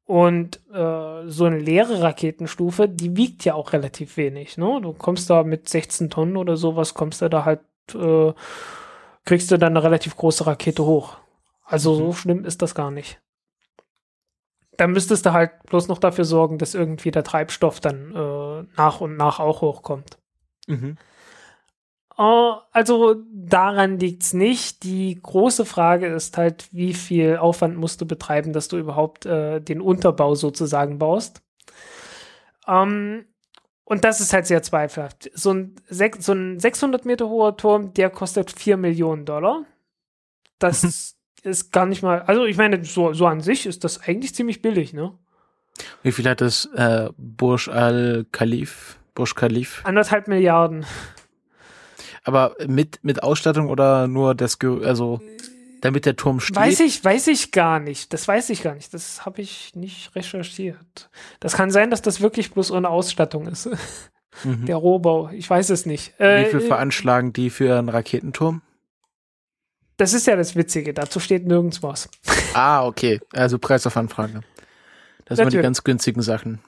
Und 0.05 0.59
äh, 0.73 1.27
so 1.27 1.45
eine 1.45 1.59
leere 1.59 2.01
Raketenstufe, 2.01 2.89
die 2.89 3.15
wiegt 3.15 3.45
ja 3.45 3.53
auch 3.53 3.73
relativ 3.73 4.17
wenig. 4.17 4.57
Ne? 4.57 4.79
Du 4.81 4.93
kommst 4.93 5.29
da 5.29 5.43
mit 5.43 5.69
16 5.69 6.09
Tonnen 6.09 6.35
oder 6.35 6.57
sowas, 6.57 6.95
kommst 6.95 7.21
du 7.21 7.29
da 7.29 7.45
halt, 7.45 7.61
äh, 7.93 8.33
kriegst 9.23 9.51
du 9.51 9.57
dann 9.57 9.73
eine 9.73 9.83
relativ 9.83 10.17
große 10.17 10.47
Rakete 10.47 10.83
hoch. 10.83 11.17
Also 11.63 11.95
so 11.95 12.13
schlimm 12.13 12.45
ist 12.45 12.61
das 12.61 12.75
gar 12.75 12.91
nicht. 12.91 13.21
Dann 14.77 14.91
müsstest 14.91 15.25
du 15.25 15.33
halt 15.33 15.51
bloß 15.67 15.87
noch 15.87 15.99
dafür 15.99 16.25
sorgen, 16.25 16.57
dass 16.57 16.73
irgendwie 16.73 17.11
der 17.11 17.23
Treibstoff 17.23 17.79
dann 17.79 18.11
äh, 18.15 18.67
nach 18.75 19.01
und 19.01 19.17
nach 19.17 19.39
auch 19.39 19.61
hochkommt. 19.61 20.17
Mhm. 20.67 20.97
Oh, 22.17 22.55
also 22.71 23.15
daran 23.31 23.97
liegt's 23.97 24.33
nicht. 24.33 24.83
Die 24.83 25.19
große 25.21 25.65
Frage 25.65 26.07
ist 26.07 26.37
halt, 26.37 26.67
wie 26.71 26.93
viel 26.93 27.37
Aufwand 27.37 27.77
musst 27.77 28.01
du 28.01 28.05
betreiben, 28.05 28.53
dass 28.53 28.67
du 28.67 28.77
überhaupt 28.77 29.25
äh, 29.25 29.59
den 29.59 29.81
Unterbau 29.81 30.35
sozusagen 30.35 30.99
baust. 30.99 31.41
Ähm, 32.67 33.25
und 33.85 34.03
das 34.03 34.21
ist 34.21 34.31
halt 34.31 34.45
sehr 34.45 34.61
zweifelhaft. 34.61 35.31
So 35.33 35.53
ein, 35.53 35.75
so 35.89 36.33
ein 36.33 36.59
600 36.59 37.05
Meter 37.05 37.29
hoher 37.29 37.57
Turm, 37.57 37.93
der 37.93 38.09
kostet 38.09 38.51
4 38.51 38.77
Millionen 38.77 39.25
Dollar. 39.25 39.65
Das 40.59 40.83
ist 41.43 41.71
gar 41.71 41.85
nicht 41.85 42.01
mal, 42.01 42.21
also 42.23 42.45
ich 42.45 42.57
meine, 42.57 42.83
so, 42.83 43.13
so 43.13 43.25
an 43.27 43.41
sich 43.41 43.65
ist 43.65 43.83
das 43.83 44.01
eigentlich 44.01 44.33
ziemlich 44.35 44.61
billig, 44.61 44.93
ne? 44.93 45.13
Wie 46.03 46.11
viel 46.11 46.27
hat 46.29 46.41
das 46.41 46.65
äh, 46.75 47.09
Burj 47.17 47.69
Al 47.69 48.25
Khalif? 48.31 48.97
Burj 49.15 49.33
Khalif? 49.35 49.81
Anderthalb 49.83 50.27
Milliarden. 50.27 50.85
Aber 52.23 52.55
mit, 52.67 52.99
mit 53.03 53.23
Ausstattung 53.23 53.69
oder 53.69 54.07
nur 54.07 54.35
das, 54.35 54.57
also 54.61 55.19
damit 55.81 56.05
der 56.05 56.15
Turm 56.15 56.39
steht? 56.39 56.55
Weiß 56.55 56.79
ich, 56.79 57.03
weiß 57.03 57.27
ich 57.27 57.51
gar 57.51 57.79
nicht. 57.79 58.13
Das 58.13 58.27
weiß 58.27 58.49
ich 58.51 58.63
gar 58.63 58.75
nicht. 58.75 58.93
Das 58.93 59.25
habe 59.25 59.41
ich 59.41 59.75
nicht 59.75 60.15
recherchiert. 60.15 61.09
Das 61.41 61.57
kann 61.57 61.71
sein, 61.71 61.89
dass 61.91 62.01
das 62.01 62.21
wirklich 62.21 62.51
bloß 62.51 62.71
ohne 62.71 62.89
Ausstattung 62.89 63.47
ist. 63.47 63.69
Mhm. 64.45 64.65
Der 64.65 64.77
Rohbau. 64.77 65.29
Ich 65.33 65.49
weiß 65.49 65.69
es 65.71 65.85
nicht. 65.85 66.13
Wie 66.17 66.23
Äh, 66.23 66.45
viel 66.45 66.61
veranschlagen 66.61 67.33
die 67.33 67.49
für 67.49 67.77
einen 67.77 67.89
Raketenturm? 67.89 68.61
Das 70.03 70.13
ist 70.13 70.27
ja 70.27 70.35
das 70.35 70.53
Witzige. 70.57 70.93
Dazu 70.93 71.21
steht 71.21 71.47
nirgends 71.47 71.81
was. 71.81 72.09
Ah, 72.55 72.85
okay. 72.85 73.19
Also 73.31 73.57
Preis 73.57 73.87
auf 73.87 73.97
Anfrage. 73.97 74.41
Das 75.25 75.37
sind 75.37 75.53
die 75.53 75.57
ganz 75.57 75.83
günstigen 75.83 76.21
Sachen. 76.21 76.61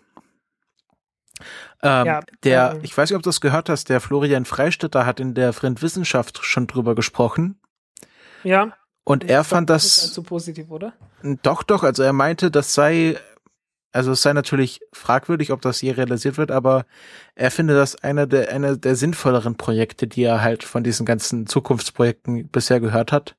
Ähm, 1.83 2.05
Ja, 2.07 2.21
der, 2.43 2.71
ähm. 2.71 2.79
ich 2.81 2.97
weiß 2.97 3.11
nicht, 3.11 3.15
ob 3.17 3.21
du 3.21 3.29
das 3.29 3.39
gehört 3.39 3.69
hast, 3.69 3.89
der 3.89 4.01
Florian 4.01 4.45
Freistetter 4.45 5.05
hat 5.05 5.19
in 5.19 5.35
der 5.35 5.53
Fremdwissenschaft 5.53 6.43
schon 6.43 6.65
drüber 6.65 6.95
gesprochen. 6.95 7.59
Ja. 8.43 8.75
Und 9.03 9.29
er 9.29 9.43
fand 9.43 9.69
Das 9.69 9.85
ist 9.85 9.97
das, 9.97 10.05
allzu 10.05 10.23
positiv, 10.23 10.71
oder? 10.71 10.93
doch, 11.43 11.61
doch, 11.61 11.83
also 11.83 12.01
er 12.01 12.13
meinte, 12.13 12.49
das 12.49 12.73
sei, 12.73 13.19
also 13.95 14.11
es 14.11 14.21
sei 14.21 14.33
natürlich 14.33 14.81
fragwürdig, 14.91 15.53
ob 15.53 15.61
das 15.61 15.81
je 15.81 15.91
realisiert 15.91 16.37
wird, 16.37 16.51
aber 16.51 16.85
er 17.33 17.49
finde 17.49 17.75
das 17.75 17.95
einer 18.03 18.27
der, 18.27 18.51
einer 18.51 18.75
der 18.75 18.95
sinnvolleren 18.95 19.55
Projekte, 19.55 20.05
die 20.05 20.23
er 20.23 20.41
halt 20.41 20.63
von 20.65 20.83
diesen 20.83 21.05
ganzen 21.05 21.47
Zukunftsprojekten 21.47 22.49
bisher 22.49 22.81
gehört 22.81 23.13
hat. 23.13 23.37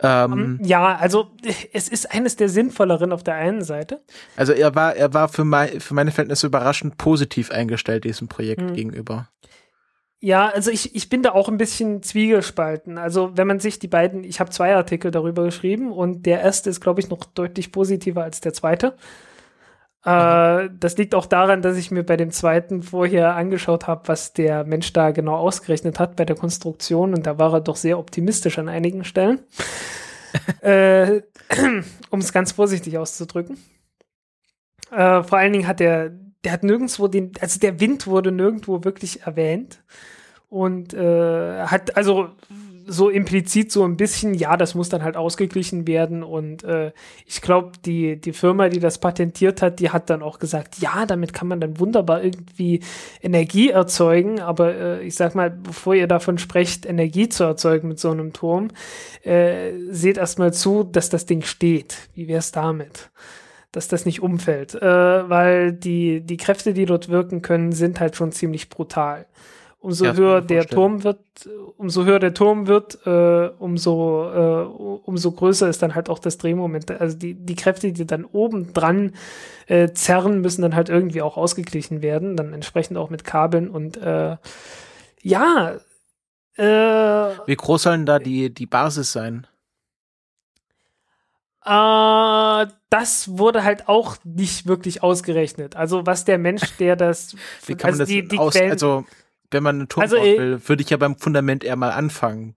Ähm, 0.00 0.60
Ja, 0.62 0.94
also 0.96 1.32
es 1.72 1.88
ist 1.88 2.12
eines 2.12 2.36
der 2.36 2.48
sinnvolleren 2.48 3.12
auf 3.12 3.24
der 3.24 3.34
einen 3.34 3.62
Seite. 3.62 4.02
Also 4.36 4.52
er 4.52 4.74
war, 4.76 4.94
er 4.94 5.14
war 5.14 5.28
für, 5.28 5.44
mein, 5.44 5.80
für 5.80 5.94
meine 5.94 6.12
Verhältnisse 6.12 6.46
überraschend 6.46 6.96
positiv 6.96 7.50
eingestellt 7.50 8.04
diesem 8.04 8.28
Projekt 8.28 8.62
Mhm. 8.62 8.74
gegenüber. 8.74 9.30
Ja, 10.20 10.48
also 10.48 10.70
ich, 10.70 10.94
ich 10.94 11.08
bin 11.08 11.24
da 11.24 11.32
auch 11.32 11.48
ein 11.48 11.58
bisschen 11.58 12.04
zwiegespalten. 12.04 12.98
Also 12.98 13.36
wenn 13.36 13.48
man 13.48 13.58
sich 13.58 13.80
die 13.80 13.88
beiden, 13.88 14.22
ich 14.22 14.38
habe 14.38 14.50
zwei 14.50 14.76
Artikel 14.76 15.10
darüber 15.10 15.42
geschrieben 15.42 15.90
und 15.90 16.24
der 16.24 16.40
erste 16.40 16.70
ist, 16.70 16.80
glaube 16.80 17.00
ich, 17.00 17.08
noch 17.08 17.24
deutlich 17.24 17.72
positiver 17.72 18.22
als 18.22 18.40
der 18.40 18.52
zweite. 18.52 18.94
Äh, 20.04 20.68
das 20.78 20.96
liegt 20.96 21.14
auch 21.14 21.26
daran, 21.26 21.62
dass 21.62 21.76
ich 21.76 21.90
mir 21.90 22.02
bei 22.02 22.16
dem 22.16 22.32
zweiten 22.32 22.82
vorher 22.82 23.36
angeschaut 23.36 23.86
habe, 23.86 24.08
was 24.08 24.32
der 24.32 24.64
Mensch 24.64 24.92
da 24.92 25.12
genau 25.12 25.36
ausgerechnet 25.36 26.00
hat 26.00 26.16
bei 26.16 26.24
der 26.24 26.36
Konstruktion 26.36 27.14
und 27.14 27.26
da 27.26 27.38
war 27.38 27.54
er 27.54 27.60
doch 27.60 27.76
sehr 27.76 27.98
optimistisch 27.98 28.58
an 28.58 28.68
einigen 28.68 29.04
Stellen. 29.04 29.40
äh, 30.60 31.22
um 32.10 32.18
es 32.18 32.32
ganz 32.32 32.52
vorsichtig 32.52 32.98
auszudrücken. 32.98 33.58
Äh, 34.90 35.22
vor 35.22 35.38
allen 35.38 35.52
Dingen 35.52 35.68
hat 35.68 35.80
er, 35.80 36.10
der 36.44 36.52
hat 36.52 36.64
nirgendwo 36.64 37.06
den, 37.06 37.32
also 37.40 37.60
der 37.60 37.78
Wind 37.78 38.06
wurde 38.08 38.32
nirgendwo 38.32 38.82
wirklich 38.84 39.22
erwähnt 39.22 39.84
und 40.48 40.94
äh, 40.94 41.62
hat 41.62 41.96
also 41.96 42.30
so 42.86 43.08
implizit 43.08 43.70
so 43.72 43.84
ein 43.84 43.96
bisschen, 43.96 44.34
ja, 44.34 44.56
das 44.56 44.74
muss 44.74 44.88
dann 44.88 45.02
halt 45.02 45.16
ausgeglichen 45.16 45.86
werden 45.86 46.22
und 46.22 46.64
äh, 46.64 46.92
ich 47.26 47.40
glaube, 47.40 47.72
die, 47.84 48.20
die 48.20 48.32
Firma, 48.32 48.68
die 48.68 48.80
das 48.80 48.98
patentiert 48.98 49.62
hat, 49.62 49.80
die 49.80 49.90
hat 49.90 50.10
dann 50.10 50.22
auch 50.22 50.38
gesagt, 50.38 50.78
ja, 50.78 51.06
damit 51.06 51.32
kann 51.32 51.48
man 51.48 51.60
dann 51.60 51.78
wunderbar 51.78 52.22
irgendwie 52.22 52.80
Energie 53.22 53.70
erzeugen, 53.70 54.40
aber 54.40 54.74
äh, 54.74 55.02
ich 55.02 55.14
sag 55.14 55.34
mal, 55.34 55.50
bevor 55.50 55.94
ihr 55.94 56.06
davon 56.06 56.38
sprecht, 56.38 56.86
Energie 56.86 57.28
zu 57.28 57.44
erzeugen 57.44 57.88
mit 57.88 57.98
so 57.98 58.10
einem 58.10 58.32
Turm, 58.32 58.68
äh, 59.22 59.72
seht 59.90 60.18
erstmal 60.18 60.52
zu, 60.52 60.84
dass 60.84 61.08
das 61.08 61.26
Ding 61.26 61.42
steht. 61.42 62.08
Wie 62.14 62.28
wär's 62.28 62.52
damit? 62.52 63.10
dass 63.72 63.88
das 63.88 64.04
nicht 64.04 64.20
umfällt, 64.20 64.74
äh, 64.74 65.30
weil 65.30 65.72
die, 65.72 66.20
die 66.20 66.36
Kräfte, 66.36 66.74
die 66.74 66.84
dort 66.84 67.08
wirken 67.08 67.40
können, 67.40 67.72
sind 67.72 68.00
halt 68.00 68.16
schon 68.16 68.30
ziemlich 68.30 68.68
brutal. 68.68 69.26
Umso 69.82 70.04
Ja, 70.04 70.14
höher 70.14 70.40
der. 70.40 70.66
Turm 70.68 71.02
wird, 71.02 71.18
umso 71.76 72.04
höher 72.04 72.20
der 72.20 72.34
Turm 72.34 72.68
wird, 72.68 73.04
äh, 73.04 73.48
umso, 73.58 74.30
äh, 74.30 74.64
umso 75.04 75.32
größer 75.32 75.68
ist 75.68 75.82
dann 75.82 75.96
halt 75.96 76.08
auch 76.08 76.20
das 76.20 76.38
Drehmoment. 76.38 76.88
Also 76.92 77.18
die, 77.18 77.34
die 77.34 77.56
Kräfte, 77.56 77.92
die 77.92 78.06
dann 78.06 78.24
oben 78.24 78.72
dran 78.74 79.12
äh, 79.66 79.90
zerren, 79.90 80.40
müssen 80.40 80.62
dann 80.62 80.76
halt 80.76 80.88
irgendwie 80.88 81.20
auch 81.20 81.36
ausgeglichen 81.36 82.00
werden, 82.00 82.36
dann 82.36 82.54
entsprechend 82.54 82.96
auch 82.96 83.10
mit 83.10 83.24
Kabeln 83.24 83.68
und 83.68 83.96
äh, 83.96 84.36
ja, 85.20 85.80
äh, 86.56 86.64
Wie 86.64 87.56
groß 87.56 87.82
sollen 87.82 88.06
da 88.06 88.20
die, 88.20 88.54
die 88.54 88.66
Basis 88.66 89.10
sein? 89.12 89.48
Äh, 91.64 92.66
das 92.90 93.38
wurde 93.38 93.64
halt 93.64 93.88
auch 93.88 94.16
nicht 94.24 94.66
wirklich 94.66 95.02
ausgerechnet. 95.02 95.76
Also 95.76 96.06
was 96.06 96.24
der 96.24 96.38
Mensch, 96.38 96.76
der 96.78 96.96
das, 96.96 97.34
Wie 97.66 97.74
kann 97.74 97.92
man 97.92 98.00
also 98.00 98.02
das 98.02 98.08
die, 98.08 98.28
die 98.28 98.38
aus, 98.38 98.52
Quellen, 98.52 98.70
also 98.70 99.04
wenn 99.52 99.62
man 99.62 99.76
einen 99.76 99.88
Turm 99.88 100.02
Also, 100.02 100.16
bauen 100.16 100.26
äh, 100.26 100.38
will, 100.38 100.68
würde 100.68 100.82
ich 100.82 100.90
ja 100.90 100.96
beim 100.96 101.16
Fundament 101.16 101.64
eher 101.64 101.76
mal 101.76 101.90
anfangen, 101.90 102.54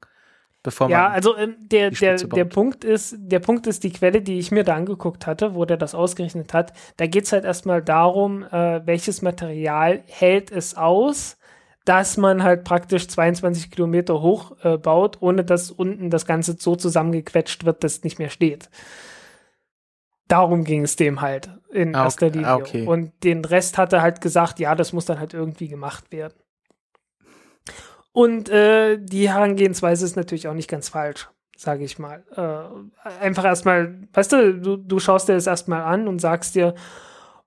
bevor 0.64 0.90
ja, 0.90 1.04
man 1.04 1.12
also 1.12 1.38
ähm, 1.38 1.56
der, 1.60 1.92
der, 1.92 2.18
der. 2.18 2.46
Punkt 2.46 2.84
ist, 2.84 3.16
der 3.18 3.40
Punkt 3.40 3.68
ist 3.68 3.84
die 3.84 3.92
Quelle, 3.92 4.22
die 4.22 4.40
ich 4.40 4.52
mir 4.52 4.64
da 4.64 4.76
angeguckt 4.76 5.28
hatte, 5.28 5.56
wo 5.56 5.66
der 5.66 5.78
das 5.78 5.96
ausgerechnet 5.96 6.54
hat. 6.54 6.74
Da 6.98 7.08
geht's 7.08 7.32
halt 7.32 7.46
erstmal 7.46 7.82
darum, 7.82 8.44
äh, 8.44 8.82
welches 8.86 9.22
Material 9.22 10.04
hält 10.08 10.52
es 10.52 10.76
aus, 10.76 11.38
dass 11.86 12.18
man 12.18 12.42
halt 12.44 12.64
praktisch 12.64 13.08
22 13.08 13.70
Kilometer 13.70 14.22
hoch 14.22 14.54
äh, 14.64 14.78
baut, 14.78 15.18
ohne 15.22 15.44
dass 15.46 15.70
unten 15.70 16.10
das 16.10 16.26
Ganze 16.26 16.56
so 16.60 16.76
zusammengequetscht 16.76 17.64
wird, 17.66 17.84
dass 17.84 17.98
es 17.98 18.04
nicht 18.04 18.18
mehr 18.18 18.30
steht. 18.30 18.70
Darum 20.28 20.64
ging 20.64 20.84
es 20.84 20.96
dem 20.96 21.22
halt 21.22 21.50
in 21.72 21.96
Ah, 21.96 22.06
erster 22.06 22.28
okay. 22.28 22.36
Linie. 22.38 22.48
Ah, 22.48 22.56
okay. 22.56 22.88
Und 22.88 23.12
den 23.24 23.46
Rest 23.46 23.78
hat 23.78 23.94
er 23.94 24.02
halt 24.02 24.22
gesagt, 24.22 24.60
ja, 24.60 24.74
das 24.74 24.94
muss 24.94 25.06
dann 25.06 25.20
halt 25.20 25.36
irgendwie 25.36 25.68
gemacht 25.68 26.12
werden. 26.12 26.34
Und 28.16 28.48
äh, 28.48 28.98
die 28.98 29.30
Herangehensweise 29.30 30.06
ist 30.06 30.16
natürlich 30.16 30.48
auch 30.48 30.54
nicht 30.54 30.70
ganz 30.70 30.88
falsch. 30.88 31.28
sage 31.58 31.84
ich 31.84 32.00
mal. 32.00 32.24
Äh, 32.34 33.10
einfach 33.22 33.44
erstmal, 33.44 34.08
weißt 34.14 34.32
du, 34.32 34.54
du, 34.54 34.78
du 34.78 35.00
schaust 35.00 35.28
dir 35.28 35.34
das 35.34 35.48
erstmal 35.48 35.82
an 35.82 36.08
und 36.08 36.20
sagst 36.20 36.56
dir, 36.56 36.76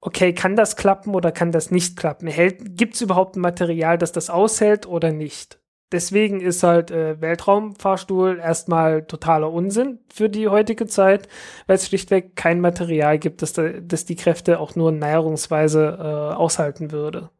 okay, 0.03 0.35
kann 0.35 0.57
das 0.57 0.77
klappen 0.77 1.15
oder 1.15 1.33
kann 1.33 1.53
das 1.53 1.71
nicht 1.71 1.97
klappen? 1.97 2.29
Gibt 2.77 2.97
es 2.97 3.01
überhaupt 3.01 3.37
ein 3.37 3.41
Material, 3.41 3.97
das 3.97 4.13
das 4.13 4.29
aushält 4.29 4.87
oder 4.87 5.11
nicht? 5.11 5.59
Deswegen 5.91 6.43
ist 6.43 6.63
halt 6.63 6.91
äh, 6.91 7.19
Weltraumfahrstuhl 7.19 8.39
erstmal 8.39 9.07
totaler 9.07 9.51
Unsinn 9.51 10.01
für 10.13 10.29
die 10.29 10.49
heutige 10.49 10.87
Zeit, 10.87 11.29
weil 11.67 11.77
es 11.77 11.87
schlichtweg 11.87 12.37
kein 12.37 12.61
Material 12.61 13.19
gibt, 13.19 13.41
das, 13.41 13.55
das 13.55 14.05
die 14.05 14.17
Kräfte 14.17 14.61
auch 14.61 14.77
nur 14.77 14.93
näherungsweise 14.93 15.97
äh, 15.99 16.35
aushalten 16.35 16.93
würde. 16.93 17.31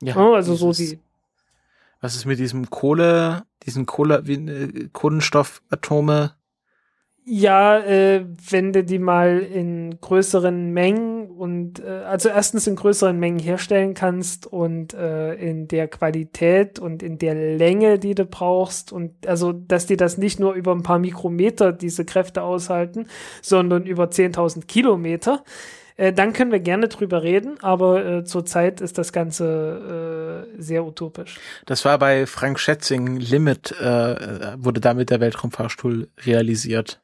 Ja, 0.00 0.16
oh, 0.16 0.34
also 0.34 0.56
so 0.56 0.72
die. 0.72 0.98
Was 2.02 2.16
ist 2.16 2.26
mit 2.26 2.40
diesem 2.40 2.68
Kohle, 2.68 3.44
diesen 3.64 3.86
Kohle, 3.86 4.26
wie, 4.26 4.34
äh, 4.34 4.88
Kohlenstoffatome? 4.92 6.32
Ja, 7.24 7.78
äh, 7.78 8.26
wenn 8.50 8.72
du 8.72 8.82
die 8.82 8.98
mal 8.98 9.38
in 9.38 10.00
größeren 10.00 10.72
Mengen 10.72 11.30
und 11.30 11.78
äh, 11.78 12.02
also 12.04 12.28
erstens 12.28 12.66
in 12.66 12.74
größeren 12.74 13.16
Mengen 13.16 13.38
herstellen 13.38 13.94
kannst 13.94 14.48
und 14.48 14.92
äh, 14.94 15.34
in 15.34 15.68
der 15.68 15.86
Qualität 15.86 16.80
und 16.80 17.04
in 17.04 17.18
der 17.18 17.36
Länge, 17.36 18.00
die 18.00 18.16
du 18.16 18.24
brauchst 18.24 18.90
und 18.90 19.24
also, 19.28 19.52
dass 19.52 19.86
die 19.86 19.96
das 19.96 20.18
nicht 20.18 20.40
nur 20.40 20.54
über 20.54 20.72
ein 20.72 20.82
paar 20.82 20.98
Mikrometer 20.98 21.72
diese 21.72 22.04
Kräfte 22.04 22.42
aushalten, 22.42 23.06
sondern 23.40 23.86
über 23.86 24.06
10.000 24.06 24.66
Kilometer, 24.66 25.44
äh, 25.96 26.12
dann 26.12 26.32
können 26.32 26.52
wir 26.52 26.60
gerne 26.60 26.88
drüber 26.88 27.22
reden, 27.22 27.62
aber 27.62 28.04
äh, 28.04 28.24
zurzeit 28.24 28.80
ist 28.80 28.98
das 28.98 29.12
Ganze 29.12 30.46
äh, 30.56 30.60
sehr 30.60 30.84
utopisch. 30.84 31.38
Das 31.66 31.84
war 31.84 31.98
bei 31.98 32.26
Frank 32.26 32.58
Schätzing 32.58 33.16
Limit, 33.16 33.72
äh, 33.80 34.56
wurde 34.58 34.80
damit 34.80 35.10
der 35.10 35.20
Weltraumfahrstuhl 35.20 36.08
realisiert. 36.24 37.00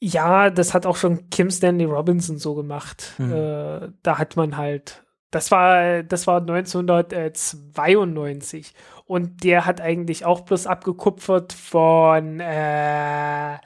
Ja, 0.00 0.50
das 0.50 0.72
hat 0.72 0.86
auch 0.86 0.96
schon 0.96 1.28
Kim 1.28 1.50
Stanley 1.50 1.84
Robinson 1.84 2.38
so 2.38 2.54
gemacht. 2.54 3.12
Mhm. 3.18 3.32
Äh, 3.32 3.90
da 4.02 4.18
hat 4.18 4.36
man 4.36 4.56
halt, 4.56 5.04
das 5.30 5.50
war, 5.50 6.02
das 6.02 6.26
war 6.26 6.40
1992 6.40 8.72
und 9.04 9.44
der 9.44 9.66
hat 9.66 9.82
eigentlich 9.82 10.24
auch 10.24 10.40
bloß 10.40 10.66
abgekupfert 10.66 11.52
von 11.52 12.40
äh, 12.40 13.58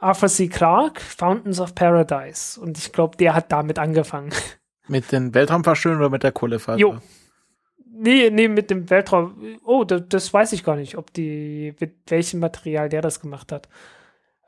Arthur 0.00 0.28
C. 0.28 0.48
Clarke, 0.48 1.00
Fountains 1.00 1.60
of 1.60 1.74
Paradise. 1.74 2.60
Und 2.60 2.78
ich 2.78 2.92
glaube, 2.92 3.16
der 3.16 3.34
hat 3.34 3.50
damit 3.52 3.78
angefangen. 3.78 4.30
Mit 4.88 5.12
den 5.12 5.34
Weltraumfahrstühlen 5.34 5.98
oder 5.98 6.08
mit 6.08 6.22
der 6.22 6.32
Kohlefaser? 6.32 6.78
Jo. 6.78 6.96
Nee, 7.90 8.30
nee, 8.30 8.48
mit 8.48 8.70
dem 8.70 8.88
Weltraum. 8.88 9.34
Oh, 9.62 9.84
das, 9.84 10.04
das 10.08 10.32
weiß 10.32 10.54
ich 10.54 10.64
gar 10.64 10.76
nicht, 10.76 10.96
ob 10.96 11.12
die, 11.12 11.74
mit 11.78 11.94
welchem 12.06 12.40
Material 12.40 12.88
der 12.88 13.02
das 13.02 13.20
gemacht 13.20 13.52
hat. 13.52 13.68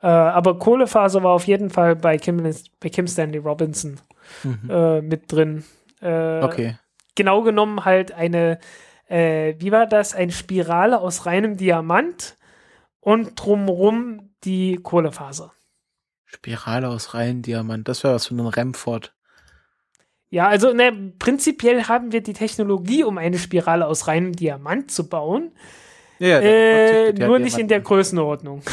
Äh, 0.01 0.07
aber 0.07 0.57
Kohlefaser 0.57 1.21
war 1.21 1.33
auf 1.33 1.45
jeden 1.45 1.69
Fall 1.69 1.95
bei 1.95 2.17
Kim, 2.17 2.41
bei 2.79 2.89
Kim 2.89 3.07
Stanley 3.07 3.37
Robinson 3.37 3.99
mhm. 4.43 4.69
äh, 4.69 5.01
mit 5.01 5.31
drin. 5.31 5.63
Äh, 6.01 6.41
okay. 6.41 6.77
Genau 7.13 7.43
genommen 7.43 7.85
halt 7.85 8.11
eine, 8.13 8.57
äh, 9.07 9.53
wie 9.59 9.71
war 9.71 9.85
das? 9.85 10.15
Eine 10.15 10.31
Spirale 10.31 10.99
aus 10.99 11.27
reinem 11.27 11.57
Diamant 11.57 12.37
und 12.99 13.35
drumrum 13.35 14.30
die 14.43 14.77
Kohlefaser. 14.81 15.53
Spirale 16.25 16.89
aus 16.89 17.13
reinem 17.13 17.41
Diamant, 17.41 17.87
das 17.87 18.03
wäre 18.03 18.13
was 18.13 18.27
für 18.27 18.33
einen 18.33 18.47
Remford. 18.47 19.13
Ja, 20.29 20.47
also 20.47 20.71
ne, 20.71 21.13
prinzipiell 21.19 21.83
haben 21.83 22.13
wir 22.13 22.21
die 22.21 22.33
Technologie, 22.33 23.03
um 23.03 23.17
eine 23.17 23.37
Spirale 23.37 23.85
aus 23.85 24.07
reinem 24.07 24.33
Diamant 24.33 24.89
zu 24.89 25.09
bauen. 25.09 25.51
Ja, 26.19 26.39
äh, 26.39 27.11
nur 27.13 27.39
nicht 27.39 27.57
in 27.57 27.67
der 27.67 27.81
Größenordnung. 27.81 28.61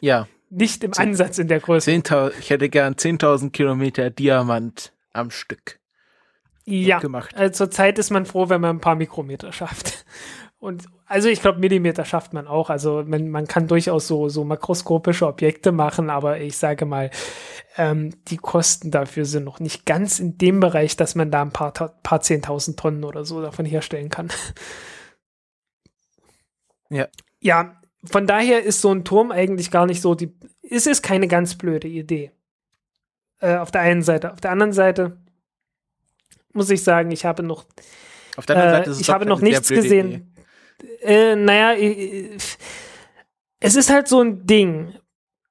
Ja. 0.00 0.28
Nicht 0.50 0.84
im 0.84 0.92
Ansatz 0.96 1.38
in 1.38 1.48
der 1.48 1.60
Größe. 1.60 1.90
ich 1.90 2.50
hätte 2.50 2.68
gern 2.68 2.94
10.000 2.94 3.50
Kilometer 3.50 4.10
Diamant 4.10 4.92
am 5.12 5.30
Stück. 5.30 5.80
Ja, 6.64 6.98
gemacht. 6.98 7.34
Also 7.34 7.64
zurzeit 7.64 7.98
ist 7.98 8.10
man 8.10 8.26
froh, 8.26 8.48
wenn 8.48 8.60
man 8.60 8.76
ein 8.76 8.80
paar 8.80 8.94
Mikrometer 8.94 9.52
schafft. 9.52 10.04
Und 10.60 10.86
also 11.06 11.28
ich 11.28 11.40
glaube, 11.40 11.60
Millimeter 11.60 12.04
schafft 12.04 12.32
man 12.32 12.48
auch. 12.48 12.68
Also 12.68 13.04
man, 13.06 13.28
man 13.28 13.46
kann 13.46 13.68
durchaus 13.68 14.08
so, 14.08 14.28
so 14.28 14.44
makroskopische 14.44 15.26
Objekte 15.26 15.70
machen, 15.70 16.10
aber 16.10 16.40
ich 16.40 16.56
sage 16.56 16.84
mal, 16.84 17.10
ähm, 17.76 18.10
die 18.26 18.38
Kosten 18.38 18.90
dafür 18.90 19.24
sind 19.24 19.44
noch 19.44 19.60
nicht 19.60 19.86
ganz 19.86 20.18
in 20.18 20.36
dem 20.36 20.58
Bereich, 20.58 20.96
dass 20.96 21.14
man 21.14 21.30
da 21.30 21.42
ein 21.42 21.52
paar, 21.52 21.72
paar 21.72 22.20
zehntausend 22.20 22.78
Tonnen 22.78 23.04
oder 23.04 23.24
so 23.24 23.40
davon 23.40 23.66
herstellen 23.66 24.08
kann. 24.08 24.28
Ja. 26.90 27.06
Ja, 27.40 27.78
von 28.10 28.26
daher 28.26 28.62
ist 28.62 28.80
so 28.80 28.90
ein 28.90 29.04
Turm 29.04 29.30
eigentlich 29.30 29.70
gar 29.70 29.84
nicht 29.84 30.00
so 30.00 30.14
die. 30.14 30.34
Es 30.62 30.86
ist 30.86 31.02
keine 31.02 31.28
ganz 31.28 31.54
blöde 31.54 31.86
Idee. 31.86 32.32
Äh, 33.40 33.56
auf 33.56 33.70
der 33.70 33.82
einen 33.82 34.02
Seite. 34.02 34.32
Auf 34.32 34.40
der 34.40 34.52
anderen 34.52 34.72
Seite 34.72 35.18
muss 36.54 36.70
ich 36.70 36.82
sagen, 36.82 37.10
ich 37.10 37.26
habe 37.26 37.42
noch. 37.42 37.66
Auf 38.36 38.46
der 38.46 38.56
anderen 38.56 38.76
Seite 38.78 38.90
ist 38.90 38.96
es 38.96 39.02
ich 39.02 39.10
habe 39.10 39.26
noch 39.26 39.42
nichts 39.42 39.68
gesehen. 39.68 40.32
Äh, 41.02 41.36
naja, 41.36 41.74
es 43.60 43.76
ist 43.76 43.90
halt 43.90 44.08
so 44.08 44.20
ein 44.20 44.46
Ding. 44.46 44.94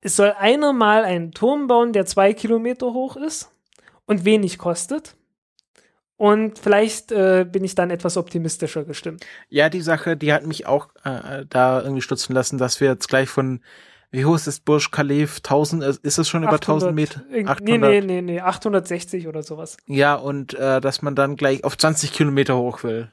Es 0.01 0.15
soll 0.15 0.33
einer 0.37 0.73
mal 0.73 1.03
einen 1.03 1.31
Turm 1.31 1.67
bauen, 1.67 1.93
der 1.93 2.05
zwei 2.05 2.33
Kilometer 2.33 2.93
hoch 2.93 3.15
ist 3.15 3.51
und 4.05 4.25
wenig 4.25 4.57
kostet. 4.57 5.15
Und 6.17 6.57
vielleicht 6.57 7.11
äh, 7.11 7.45
bin 7.49 7.63
ich 7.63 7.75
dann 7.75 7.91
etwas 7.91 8.17
optimistischer 8.17 8.83
gestimmt. 8.85 9.25
Ja, 9.49 9.69
die 9.69 9.81
Sache, 9.81 10.17
die 10.17 10.33
hat 10.33 10.45
mich 10.45 10.65
auch 10.65 10.89
äh, 11.03 11.45
da 11.47 11.81
irgendwie 11.81 12.01
stutzen 12.01 12.33
lassen, 12.33 12.57
dass 12.57 12.81
wir 12.81 12.87
jetzt 12.89 13.07
gleich 13.07 13.29
von, 13.29 13.61
wie 14.09 14.25
hoch 14.25 14.35
ist 14.35 14.47
das 14.47 14.59
Burj 14.59 14.89
Khalif? 14.89 15.37
1000, 15.37 15.83
äh, 15.83 15.93
ist 16.01 16.17
es 16.17 16.27
schon 16.27 16.43
800, 16.43 16.63
über 16.63 16.73
1000 16.73 16.95
Meter? 16.95 17.21
800? 17.51 17.61
Nee, 17.61 17.77
nee, 17.77 18.01
nee, 18.01 18.21
nee, 18.21 18.41
860 18.41 19.27
oder 19.27 19.43
sowas. 19.43 19.77
Ja, 19.85 20.15
und 20.15 20.55
äh, 20.55 20.81
dass 20.81 21.03
man 21.03 21.13
dann 21.13 21.35
gleich 21.35 21.63
auf 21.63 21.77
20 21.77 22.11
Kilometer 22.11 22.57
hoch 22.57 22.83
will. 22.83 23.11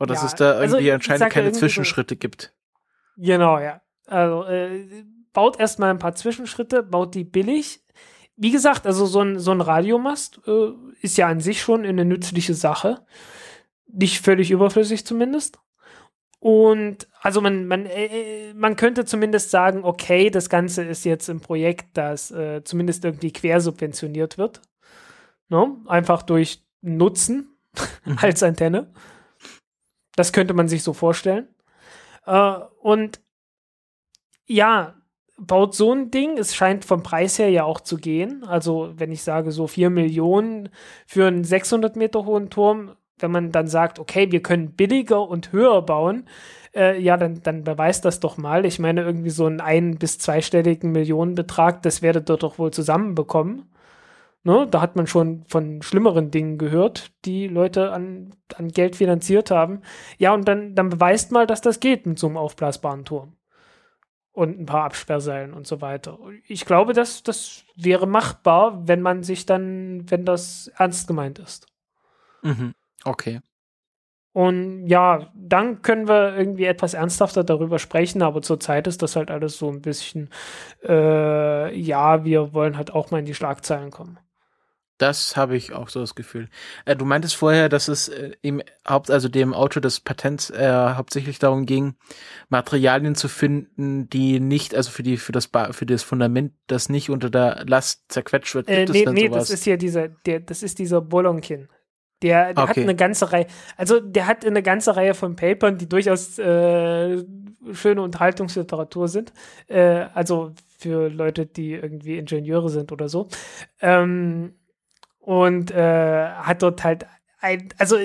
Oder 0.00 0.14
dass 0.14 0.22
ja, 0.22 0.26
es 0.26 0.34
da 0.34 0.52
also 0.52 0.76
irgendwie 0.76 0.92
also, 0.92 1.12
anscheinend 1.12 1.32
keine 1.32 1.52
Zwischenschritte 1.52 2.14
so, 2.14 2.18
gibt. 2.18 2.52
Genau, 3.16 3.58
ja. 3.58 3.80
Also 4.06 4.44
äh, 4.44 5.04
baut 5.32 5.60
erstmal 5.60 5.90
ein 5.90 5.98
paar 5.98 6.14
Zwischenschritte, 6.14 6.82
baut 6.82 7.14
die 7.14 7.24
billig, 7.24 7.80
wie 8.42 8.50
gesagt, 8.50 8.86
also 8.86 9.04
so 9.04 9.20
ein, 9.20 9.38
so 9.38 9.50
ein 9.50 9.60
Radiomast 9.60 10.40
äh, 10.46 10.70
ist 11.02 11.18
ja 11.18 11.28
an 11.28 11.40
sich 11.40 11.60
schon 11.60 11.84
eine 11.84 12.06
nützliche 12.06 12.54
Sache. 12.54 13.04
Nicht 13.86 14.24
völlig 14.24 14.50
überflüssig 14.50 15.04
zumindest. 15.04 15.58
Und 16.38 17.06
also 17.20 17.42
man, 17.42 17.66
man, 17.66 17.84
äh, 17.84 18.06
äh, 18.06 18.54
man 18.54 18.76
könnte 18.76 19.04
zumindest 19.04 19.50
sagen, 19.50 19.84
okay, 19.84 20.30
das 20.30 20.48
Ganze 20.48 20.84
ist 20.84 21.04
jetzt 21.04 21.28
ein 21.28 21.40
Projekt, 21.40 21.98
das 21.98 22.30
äh, 22.30 22.64
zumindest 22.64 23.04
irgendwie 23.04 23.30
quersubventioniert 23.30 24.38
wird. 24.38 24.62
No? 25.50 25.66
Ne? 25.66 25.90
Einfach 25.90 26.22
durch 26.22 26.64
Nutzen 26.80 27.58
mhm. 28.06 28.18
als 28.22 28.42
Antenne. 28.42 28.90
Das 30.20 30.34
könnte 30.34 30.52
man 30.52 30.68
sich 30.68 30.82
so 30.82 30.92
vorstellen. 30.92 31.48
Äh, 32.26 32.56
und 32.82 33.20
ja, 34.46 34.96
baut 35.38 35.74
so 35.74 35.94
ein 35.94 36.10
Ding. 36.10 36.36
Es 36.36 36.54
scheint 36.54 36.84
vom 36.84 37.02
Preis 37.02 37.38
her 37.38 37.48
ja 37.48 37.64
auch 37.64 37.80
zu 37.80 37.96
gehen. 37.96 38.44
Also, 38.44 38.92
wenn 38.96 39.12
ich 39.12 39.22
sage, 39.22 39.50
so 39.50 39.66
4 39.66 39.88
Millionen 39.88 40.68
für 41.06 41.26
einen 41.26 41.42
600 41.44 41.96
Meter 41.96 42.26
hohen 42.26 42.50
Turm, 42.50 42.96
wenn 43.18 43.30
man 43.30 43.50
dann 43.50 43.66
sagt, 43.66 43.98
okay, 43.98 44.30
wir 44.30 44.42
können 44.42 44.72
billiger 44.76 45.26
und 45.26 45.52
höher 45.52 45.80
bauen, 45.80 46.28
äh, 46.74 47.00
ja, 47.00 47.16
dann, 47.16 47.42
dann 47.42 47.64
beweist 47.64 48.04
das 48.04 48.20
doch 48.20 48.36
mal. 48.36 48.66
Ich 48.66 48.78
meine, 48.78 49.00
irgendwie 49.00 49.30
so 49.30 49.46
einen 49.46 49.62
ein- 49.62 49.96
bis 49.98 50.18
zweistelligen 50.18 50.92
Millionenbetrag, 50.92 51.80
das 51.82 52.02
werdet 52.02 52.28
ihr 52.30 52.36
doch 52.36 52.58
wohl 52.58 52.72
zusammenbekommen. 52.72 53.70
Ne? 54.42 54.66
Da 54.70 54.80
hat 54.80 54.96
man 54.96 55.06
schon 55.06 55.44
von 55.48 55.82
schlimmeren 55.82 56.30
Dingen 56.30 56.56
gehört, 56.56 57.12
die 57.24 57.46
Leute 57.46 57.92
an, 57.92 58.34
an 58.54 58.68
Geld 58.68 58.96
finanziert 58.96 59.50
haben. 59.50 59.82
Ja, 60.18 60.32
und 60.32 60.48
dann, 60.48 60.74
dann 60.74 60.88
beweist 60.88 61.30
mal, 61.32 61.46
dass 61.46 61.60
das 61.60 61.80
geht 61.80 62.06
mit 62.06 62.18
so 62.18 62.26
einem 62.26 62.36
aufblasbaren 62.36 63.04
Turm 63.04 63.36
und 64.32 64.58
ein 64.58 64.66
paar 64.66 64.84
Absperrseilen 64.84 65.52
und 65.52 65.66
so 65.66 65.80
weiter. 65.80 66.18
Ich 66.46 66.64
glaube, 66.64 66.94
das, 66.94 67.22
das 67.22 67.64
wäre 67.76 68.06
machbar, 68.06 68.88
wenn 68.88 69.02
man 69.02 69.22
sich 69.22 69.44
dann, 69.44 70.10
wenn 70.10 70.24
das 70.24 70.68
ernst 70.76 71.06
gemeint 71.06 71.38
ist. 71.38 71.66
Mhm. 72.42 72.74
Okay. 73.04 73.40
Und 74.32 74.86
ja, 74.86 75.30
dann 75.34 75.82
können 75.82 76.06
wir 76.06 76.36
irgendwie 76.36 76.64
etwas 76.64 76.94
ernsthafter 76.94 77.42
darüber 77.42 77.80
sprechen, 77.80 78.22
aber 78.22 78.42
zurzeit 78.42 78.86
ist 78.86 79.02
das 79.02 79.16
halt 79.16 79.30
alles 79.30 79.58
so 79.58 79.68
ein 79.68 79.82
bisschen, 79.82 80.30
äh, 80.86 81.76
ja, 81.76 82.24
wir 82.24 82.54
wollen 82.54 82.76
halt 82.76 82.92
auch 82.92 83.10
mal 83.10 83.18
in 83.18 83.24
die 83.24 83.34
Schlagzeilen 83.34 83.90
kommen. 83.90 84.18
Das 85.00 85.34
habe 85.34 85.56
ich 85.56 85.72
auch 85.72 85.88
so 85.88 86.00
das 86.00 86.14
Gefühl. 86.14 86.50
Äh, 86.84 86.94
du 86.94 87.06
meintest 87.06 87.34
vorher, 87.34 87.70
dass 87.70 87.88
es 87.88 88.08
äh, 88.08 88.32
im 88.42 88.60
Haupt, 88.86 89.10
also 89.10 89.30
dem 89.30 89.54
Autor 89.54 89.80
des 89.80 90.00
Patents 90.00 90.50
äh, 90.50 90.92
hauptsächlich 90.94 91.38
darum 91.38 91.64
ging, 91.64 91.94
Materialien 92.50 93.14
zu 93.14 93.28
finden, 93.28 94.10
die 94.10 94.40
nicht, 94.40 94.74
also 94.74 94.90
für 94.90 95.02
die 95.02 95.16
für 95.16 95.32
das 95.32 95.48
ba 95.48 95.72
für 95.72 95.86
das 95.86 96.02
Fundament, 96.02 96.52
das 96.66 96.90
nicht 96.90 97.08
unter 97.08 97.30
der 97.30 97.64
Last 97.66 98.12
zerquetscht 98.12 98.54
wird. 98.54 98.66
Gibt 98.66 98.90
äh, 98.90 98.92
nee, 98.92 99.06
nee, 99.06 99.28
sowas? 99.28 99.48
das 99.48 99.50
ist 99.60 99.64
ja 99.64 99.78
dieser, 99.78 100.08
der, 100.08 100.40
das 100.40 100.62
ist 100.62 100.78
dieser 100.78 101.00
Bolonkin. 101.00 101.68
Der, 102.22 102.52
der 102.52 102.64
Okay. 102.64 102.68
hat 102.68 102.76
eine 102.76 102.94
ganze 102.94 103.32
Reihe, 103.32 103.46
also 103.78 104.00
der 104.00 104.26
hat 104.26 104.44
eine 104.44 104.62
ganze 104.62 104.94
Reihe 104.94 105.14
von 105.14 105.34
Papern, 105.36 105.78
die 105.78 105.88
durchaus 105.88 106.38
äh, 106.38 107.24
schöne 107.72 108.02
Unterhaltungsliteratur 108.02 109.08
sind. 109.08 109.32
Äh, 109.66 110.06
also 110.12 110.52
für 110.78 111.08
Leute, 111.08 111.46
die 111.46 111.72
irgendwie 111.72 112.18
Ingenieure 112.18 112.68
sind 112.68 112.92
oder 112.92 113.08
so. 113.08 113.28
Ähm, 113.80 114.54
und 115.20 115.70
äh, 115.70 116.28
hat 116.28 116.62
dort 116.62 116.82
halt 116.84 117.06
ein, 117.40 117.68
also 117.78 117.96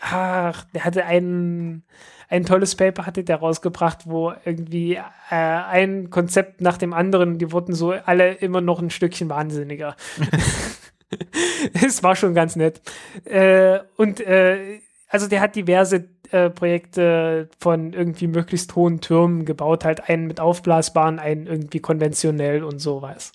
ach, 0.00 0.64
der 0.74 0.84
hatte 0.84 1.04
ein, 1.04 1.82
ein 2.28 2.44
tolles 2.44 2.76
Paper 2.76 3.06
hatte 3.06 3.24
der 3.24 3.36
rausgebracht, 3.36 4.06
wo 4.06 4.32
irgendwie 4.44 4.94
äh, 4.94 5.00
ein 5.30 6.10
Konzept 6.10 6.60
nach 6.60 6.78
dem 6.78 6.92
anderen, 6.92 7.38
die 7.38 7.52
wurden 7.52 7.74
so 7.74 7.90
alle 7.90 8.32
immer 8.34 8.60
noch 8.60 8.80
ein 8.80 8.90
Stückchen 8.90 9.28
wahnsinniger. 9.28 9.96
es 11.74 12.02
war 12.02 12.16
schon 12.16 12.34
ganz 12.34 12.56
nett. 12.56 12.80
Äh, 13.24 13.80
und 13.96 14.20
äh, 14.20 14.80
also 15.08 15.26
der 15.26 15.40
hat 15.40 15.56
diverse 15.56 16.08
äh, 16.30 16.50
Projekte 16.50 17.48
von 17.58 17.92
irgendwie 17.92 18.28
möglichst 18.28 18.76
hohen 18.76 19.00
Türmen 19.00 19.44
gebaut, 19.44 19.84
halt 19.84 20.08
einen 20.08 20.28
mit 20.28 20.38
aufblasbaren, 20.38 21.18
einen 21.18 21.46
irgendwie 21.46 21.80
konventionell 21.80 22.62
und 22.62 22.78
sowas. 22.78 23.32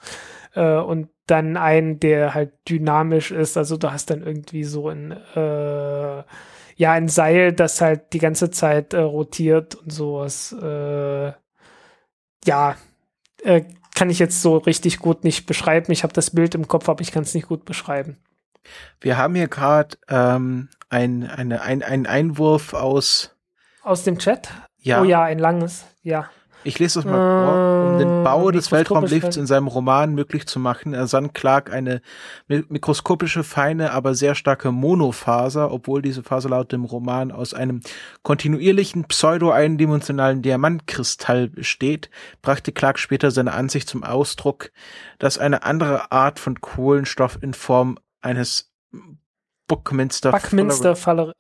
Äh, 0.53 0.78
und 0.78 1.10
dann 1.27 1.57
einen, 1.57 1.99
der 1.99 2.34
halt 2.34 2.53
dynamisch 2.69 3.31
ist, 3.31 3.57
also 3.57 3.77
du 3.77 3.91
hast 3.91 4.10
dann 4.10 4.22
irgendwie 4.22 4.64
so 4.64 4.89
ein 4.89 5.11
äh, 5.11 6.23
ja, 6.76 6.91
ein 6.91 7.07
Seil, 7.07 7.53
das 7.53 7.81
halt 7.81 8.14
die 8.14 8.19
ganze 8.19 8.52
Zeit 8.52 8.93
äh, 8.93 8.99
rotiert 8.99 9.76
und 9.76 9.91
sowas. 9.91 10.53
Äh, 10.61 11.31
ja, 12.45 12.76
äh, 13.43 13.64
kann 13.95 14.10
ich 14.10 14.19
jetzt 14.19 14.41
so 14.41 14.57
richtig 14.57 14.99
gut 14.99 15.23
nicht 15.23 15.45
beschreiben. 15.45 15.91
Ich 15.91 16.03
habe 16.03 16.14
das 16.14 16.31
Bild 16.31 16.53
im 16.53 16.68
Kopf, 16.68 16.89
aber 16.89 17.02
ich 17.02 17.11
kann 17.11 17.23
es 17.23 17.34
nicht 17.34 17.47
gut 17.47 17.64
beschreiben. 17.64 18.18
Wir 18.99 19.18
haben 19.18 19.35
hier 19.35 19.47
gerade 19.47 19.97
ähm, 20.10 20.69
ein, 20.89 21.30
eine, 21.30 21.61
ein, 21.61 21.81
einen 21.81 22.06
Einwurf 22.06 22.73
aus. 22.73 23.35
Aus 23.84 24.03
dem 24.03 24.18
Chat? 24.18 24.49
Ja, 24.80 25.02
Oh 25.02 25.06
ja, 25.06 25.23
ein 25.23 25.39
langes, 25.39 25.85
ja. 26.03 26.30
Ich 26.66 26.80
lese 26.80 27.00
das 27.00 27.06
mal 27.06 27.14
vor. 27.46 27.92
Um 27.94 28.00
den 28.00 28.24
Bau 28.24 28.50
Äh, 28.50 28.52
des 28.52 28.72
mikroskopisch 28.72 28.72
Weltraumlifts 29.12 29.38
in 29.38 29.46
seinem 29.46 29.68
Roman 29.68 30.14
möglich 30.14 30.48
zu 30.48 30.60
machen, 30.60 30.94
ersann 30.94 31.32
Clark 31.34 31.72
eine 31.72 32.02
mi- 32.50 32.66
mikroskopische, 32.68 33.44
feine, 33.44 33.92
aber 33.92 34.16
sehr 34.16 34.36
starke 34.36 34.72
Monofaser, 34.72 35.72
obwohl 35.72 36.02
diese 36.02 36.24
Faser 36.24 36.50
laut 36.50 36.72
dem 36.72 36.84
Roman 36.84 37.32
aus 37.32 37.54
einem 37.54 37.82
kontinuierlichen, 38.24 39.06
pseudo-eindimensionalen 39.06 40.42
Diamantkristall 40.42 41.48
besteht, 41.48 42.10
brachte 42.42 42.72
Clark 42.72 43.00
später 43.00 43.32
seine 43.32 43.54
Ansicht 43.54 43.88
zum 43.88 44.04
Ausdruck, 44.04 44.72
dass 45.20 45.38
eine 45.38 45.64
andere 45.64 46.12
Art 46.12 46.40
von 46.40 46.60
Kohlenstoff 46.60 47.38
in 47.42 47.54
Form 47.54 47.98
eines 48.22 48.72
Buckminster 49.68 50.32
Buckminster 50.32 50.96
Falle. 50.96 51.34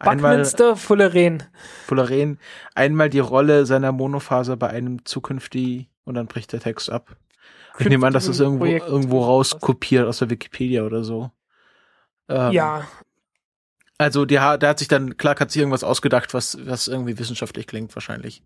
Einmal 0.00 0.32
Buckminster 0.32 0.76
Fulleren. 0.76 1.44
Fullerene 1.86 2.36
einmal 2.74 3.08
die 3.10 3.18
Rolle 3.20 3.66
seiner 3.66 3.92
Monofaser 3.92 4.56
bei 4.56 4.68
einem 4.68 5.04
zukünftigen 5.04 5.86
und 6.04 6.14
dann 6.14 6.26
bricht 6.26 6.52
der 6.52 6.60
Text 6.60 6.90
ab. 6.90 7.16
Ich 7.78 7.86
nehme 7.86 8.06
an, 8.06 8.12
das 8.12 8.26
ist 8.28 8.40
irgendwo, 8.40 8.64
Projekt. 8.64 8.86
irgendwo 8.88 9.22
rauskopiert 9.24 10.06
aus 10.06 10.18
der 10.18 10.28
Wikipedia 10.30 10.82
oder 10.82 11.04
so. 11.04 11.30
Ähm, 12.28 12.52
Ja, 12.52 12.88
Also 13.98 14.22
ha- 14.26 14.56
der 14.56 14.68
hat 14.70 14.78
sich 14.78 14.88
dann, 14.88 15.16
Clark 15.16 15.40
hat 15.40 15.50
sich 15.50 15.60
irgendwas 15.60 15.84
ausgedacht, 15.84 16.34
was, 16.34 16.58
was 16.66 16.88
irgendwie 16.88 17.18
wissenschaftlich 17.18 17.66
klingt 17.66 17.94
wahrscheinlich. 17.94 18.42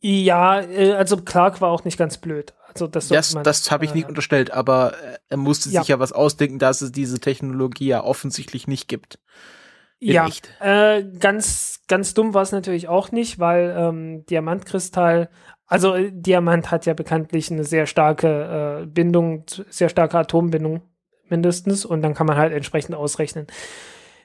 ja, 0.00 0.60
äh, 0.60 0.92
also 0.92 1.16
Clark 1.16 1.60
war 1.60 1.70
auch 1.70 1.84
nicht 1.84 1.98
ganz 1.98 2.18
blöd. 2.18 2.54
Also 2.68 2.86
das, 2.86 3.08
Das, 3.08 3.34
man, 3.34 3.44
das 3.44 3.70
habe 3.70 3.84
ich 3.86 3.94
nicht 3.94 4.04
äh, 4.04 4.08
unterstellt, 4.08 4.50
aber 4.50 4.92
äh, 5.02 5.18
er 5.30 5.36
musste 5.38 5.70
Ja. 5.70 5.80
sich 5.80 5.88
ja 5.88 5.98
was 5.98 6.12
ausdenken, 6.12 6.58
dass 6.58 6.82
es 6.82 6.92
diese 6.92 7.18
Technologie 7.18 7.86
ja 7.88 8.04
offensichtlich 8.04 8.66
nicht 8.68 8.88
gibt. 8.88 9.18
In 9.98 10.12
Ja, 10.12 10.28
äh, 10.60 11.04
ganz, 11.18 11.80
ganz 11.88 12.14
dumm 12.14 12.34
war 12.34 12.42
es 12.42 12.52
natürlich 12.52 12.88
auch 12.88 13.12
nicht, 13.12 13.38
weil 13.38 13.74
ähm, 13.76 14.26
Diamantkristall, 14.26 15.30
also 15.66 15.94
äh, 15.94 16.12
Diamant 16.12 16.70
hat 16.70 16.86
ja 16.86 16.94
bekanntlich 16.94 17.50
eine 17.50 17.64
sehr 17.64 17.86
starke 17.86 18.82
äh, 18.82 18.86
Bindung, 18.86 19.44
sehr 19.70 19.88
starke 19.88 20.18
Atombindung 20.18 20.82
mindestens 21.28 21.84
und 21.84 22.02
dann 22.02 22.14
kann 22.14 22.26
man 22.26 22.36
halt 22.36 22.52
entsprechend 22.52 22.94
ausrechnen, 22.94 23.46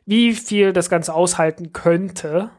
wie 0.06 0.34
viel 0.34 0.74
das 0.74 0.90
Ganze 0.90 1.14
aushalten 1.14 1.72
könnte, 1.72 2.50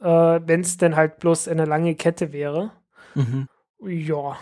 äh, 0.00 0.06
wenn 0.06 0.60
es 0.60 0.76
denn 0.76 0.96
halt 0.96 1.18
bloß 1.18 1.48
eine 1.48 1.66
lange 1.66 1.94
Kette 1.94 2.32
wäre. 2.32 2.72
Mhm. 3.14 3.48
Ja. 3.84 4.38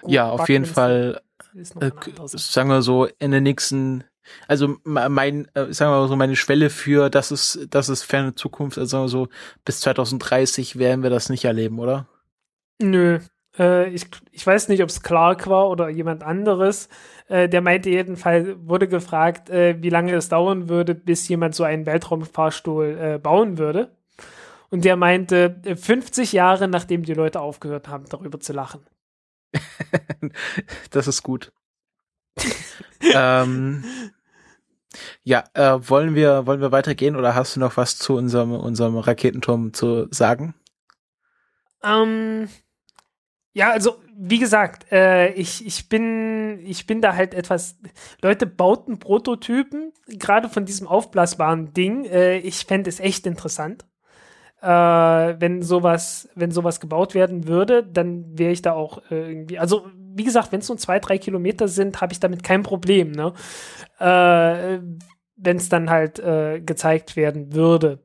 Gut, 0.00 0.10
Ja, 0.10 0.30
auf 0.30 0.48
jeden 0.48 0.64
Fall 0.64 1.20
äh, 1.54 1.64
sagen 1.64 2.68
wir 2.68 2.82
so, 2.82 3.06
in 3.18 3.30
den 3.30 3.42
nächsten, 3.42 4.04
also 4.48 4.76
me- 4.84 5.08
mein, 5.08 5.46
äh, 5.54 5.72
sagen 5.72 5.92
wir 5.92 6.00
mal 6.00 6.08
so, 6.08 6.16
meine 6.16 6.36
Schwelle 6.36 6.70
für, 6.70 7.10
das 7.10 7.30
ist, 7.30 7.68
das 7.70 7.88
ist 7.88 8.02
ferne 8.04 8.34
Zukunft, 8.34 8.78
also 8.78 8.88
sagen 8.88 9.04
wir 9.04 9.08
so, 9.08 9.28
bis 9.64 9.80
2030 9.80 10.78
werden 10.78 11.02
wir 11.02 11.10
das 11.10 11.28
nicht 11.28 11.44
erleben, 11.44 11.78
oder? 11.78 12.06
Nö. 12.80 13.18
Äh, 13.58 13.90
ich, 13.90 14.06
ich 14.30 14.46
weiß 14.46 14.68
nicht, 14.68 14.82
ob 14.82 14.88
es 14.88 15.02
Clark 15.02 15.48
war 15.48 15.68
oder 15.68 15.88
jemand 15.88 16.22
anderes. 16.22 16.88
Äh, 17.28 17.48
der 17.48 17.60
meinte 17.60 17.90
jedenfalls, 17.90 18.56
wurde 18.62 18.88
gefragt, 18.88 19.50
äh, 19.50 19.76
wie 19.82 19.90
lange 19.90 20.14
es 20.14 20.28
dauern 20.28 20.68
würde, 20.68 20.94
bis 20.94 21.28
jemand 21.28 21.54
so 21.54 21.64
einen 21.64 21.84
Weltraumfahrstuhl 21.86 22.98
äh, 22.98 23.18
bauen 23.18 23.58
würde. 23.58 23.90
Und 24.70 24.84
der 24.84 24.96
meinte, 24.96 25.60
äh, 25.64 25.74
50 25.74 26.32
Jahre 26.32 26.68
nachdem 26.68 27.02
die 27.02 27.14
Leute 27.14 27.40
aufgehört 27.40 27.88
haben, 27.88 28.04
darüber 28.08 28.40
zu 28.40 28.52
lachen. 28.52 28.80
Das 30.90 31.08
ist 31.08 31.22
gut. 31.22 31.52
ähm, 33.14 33.82
ja, 35.22 35.44
äh, 35.54 35.78
wollen 35.88 36.14
wir, 36.14 36.46
wollen 36.46 36.60
wir 36.60 36.72
weitergehen 36.72 37.16
oder 37.16 37.34
hast 37.34 37.56
du 37.56 37.60
noch 37.60 37.76
was 37.76 37.96
zu 37.98 38.16
unserem, 38.16 38.52
unserem 38.52 38.96
Raketenturm 38.96 39.72
zu 39.72 40.08
sagen? 40.10 40.54
Ähm, 41.82 42.48
ja, 43.52 43.70
also 43.70 43.96
wie 44.16 44.38
gesagt, 44.38 44.90
äh, 44.92 45.32
ich, 45.32 45.66
ich 45.66 45.88
bin 45.88 46.60
ich 46.64 46.86
bin 46.86 47.00
da 47.00 47.14
halt 47.14 47.34
etwas. 47.34 47.78
Leute 48.22 48.46
bauten 48.46 48.98
Prototypen, 48.98 49.92
gerade 50.06 50.48
von 50.48 50.66
diesem 50.66 50.86
aufblasbaren 50.86 51.72
Ding. 51.72 52.04
Äh, 52.04 52.38
ich 52.38 52.64
fände 52.66 52.90
es 52.90 53.00
echt 53.00 53.26
interessant, 53.26 53.86
äh, 54.62 54.66
wenn 54.66 55.62
sowas 55.62 56.28
wenn 56.34 56.50
sowas 56.50 56.80
gebaut 56.80 57.14
werden 57.14 57.46
würde, 57.48 57.82
dann 57.84 58.38
wäre 58.38 58.52
ich 58.52 58.62
da 58.62 58.72
auch 58.72 58.98
äh, 59.10 59.30
irgendwie. 59.30 59.58
Also 59.58 59.86
wie 60.14 60.24
gesagt, 60.24 60.52
wenn 60.52 60.60
es 60.60 60.68
nur 60.68 60.78
zwei 60.78 60.98
drei 60.98 61.18
Kilometer 61.18 61.68
sind, 61.68 62.00
habe 62.00 62.12
ich 62.12 62.20
damit 62.20 62.42
kein 62.42 62.62
Problem. 62.62 63.12
Ne? 63.12 63.32
Äh, 63.98 64.80
wenn 65.36 65.56
es 65.56 65.68
dann 65.68 65.90
halt 65.90 66.18
äh, 66.18 66.60
gezeigt 66.60 67.16
werden 67.16 67.54
würde. 67.54 68.00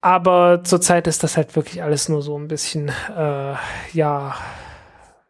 Aber 0.00 0.62
zurzeit 0.64 1.06
ist 1.06 1.22
das 1.22 1.36
halt 1.36 1.56
wirklich 1.56 1.82
alles 1.82 2.08
nur 2.08 2.22
so 2.22 2.38
ein 2.38 2.46
bisschen, 2.46 2.88
äh, 2.88 3.54
ja, 3.92 4.34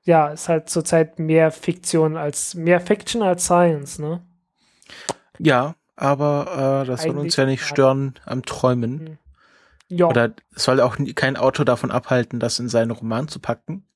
ja, 0.03 0.29
ist 0.29 0.49
halt 0.49 0.69
zurzeit 0.69 1.19
mehr 1.19 1.51
Fiktion 1.53 2.17
als, 2.17 2.55
mehr 2.55 2.81
Fiction 2.81 3.23
als 3.23 3.45
Science, 3.45 3.99
ne? 3.99 4.21
Ja, 5.39 5.77
aber 5.97 6.83
äh, 6.83 6.87
das 6.87 7.03
soll 7.03 7.11
uns 7.13 7.21
Eigentlich 7.21 7.37
ja 7.37 7.47
nicht 7.47 7.65
stören 7.65 8.15
am 8.27 8.43
Träumen. 8.43 9.19
Ja, 9.97 10.07
Oder 10.09 10.35
soll 10.51 10.81
auch 10.81 10.99
nie- 10.99 11.13
kein 11.15 11.37
Autor 11.37 11.65
davon 11.65 11.91
abhalten, 11.91 12.41
das 12.41 12.59
in 12.59 12.69
seinen 12.69 12.91
Roman 12.91 13.29
zu 13.29 13.39
packen. 13.41 13.87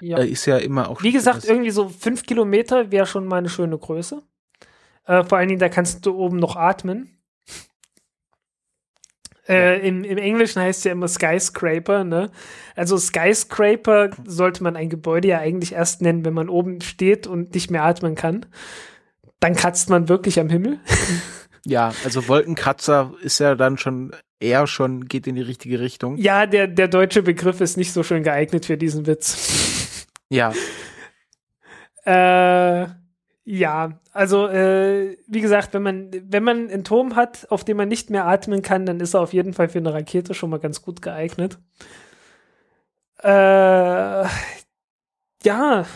ja. 0.00 0.18
Äh, 0.18 0.28
ist 0.28 0.46
ja 0.46 0.56
immer 0.58 0.88
auch. 0.88 1.02
Wie 1.02 1.12
gesagt, 1.12 1.44
irgendwie 1.44 1.70
so 1.70 1.88
fünf 1.88 2.22
Kilometer 2.24 2.90
wäre 2.90 3.06
schon 3.06 3.26
mal 3.26 3.36
eine 3.38 3.48
schöne 3.48 3.76
Größe. 3.78 4.22
Äh, 5.04 5.24
vor 5.24 5.38
allen 5.38 5.48
Dingen, 5.48 5.60
da 5.60 5.68
kannst 5.68 6.06
du 6.06 6.14
oben 6.16 6.38
noch 6.38 6.56
atmen. 6.56 7.18
Äh, 9.48 9.86
im, 9.86 10.04
Im 10.04 10.18
Englischen 10.18 10.62
heißt 10.62 10.78
es 10.78 10.84
ja 10.84 10.92
immer 10.92 11.08
Skyscraper, 11.08 12.04
ne? 12.04 12.30
Also 12.76 12.96
Skyscraper 12.96 14.10
sollte 14.24 14.62
man 14.62 14.76
ein 14.76 14.88
Gebäude 14.88 15.28
ja 15.28 15.38
eigentlich 15.38 15.72
erst 15.72 16.00
nennen, 16.00 16.24
wenn 16.24 16.32
man 16.34 16.48
oben 16.48 16.80
steht 16.80 17.26
und 17.26 17.52
nicht 17.54 17.68
mehr 17.70 17.82
atmen 17.82 18.14
kann. 18.14 18.46
Dann 19.40 19.56
kratzt 19.56 19.90
man 19.90 20.08
wirklich 20.08 20.38
am 20.38 20.48
Himmel. 20.48 20.78
ja, 21.66 21.92
also 22.04 22.28
Wolkenkratzer 22.28 23.14
ist 23.22 23.38
ja 23.38 23.54
dann 23.54 23.78
schon 23.78 24.14
eher 24.40 24.66
schon, 24.66 25.06
geht 25.06 25.26
in 25.26 25.36
die 25.36 25.42
richtige 25.42 25.80
Richtung. 25.80 26.16
Ja, 26.16 26.46
der, 26.46 26.66
der 26.66 26.88
deutsche 26.88 27.22
Begriff 27.22 27.60
ist 27.60 27.76
nicht 27.76 27.92
so 27.92 28.02
schön 28.02 28.22
geeignet 28.22 28.66
für 28.66 28.76
diesen 28.76 29.06
Witz. 29.06 30.06
Ja, 30.30 30.54
Äh, 32.04 32.86
ja, 33.44 34.00
also 34.12 34.46
äh, 34.48 35.16
wie 35.26 35.40
gesagt, 35.40 35.74
wenn 35.74 35.82
man 35.82 36.10
wenn 36.28 36.42
man 36.44 36.70
einen 36.70 36.84
Turm 36.84 37.16
hat, 37.16 37.46
auf 37.50 37.64
dem 37.64 37.76
man 37.76 37.88
nicht 37.88 38.10
mehr 38.10 38.26
atmen 38.26 38.62
kann, 38.62 38.86
dann 38.86 39.00
ist 39.00 39.14
er 39.14 39.20
auf 39.20 39.32
jeden 39.32 39.52
Fall 39.52 39.68
für 39.68 39.78
eine 39.78 39.92
Rakete 39.92 40.34
schon 40.34 40.50
mal 40.50 40.58
ganz 40.60 40.82
gut 40.82 41.02
geeignet. 41.02 41.58
Äh, 43.22 44.24
ja, 45.44 45.86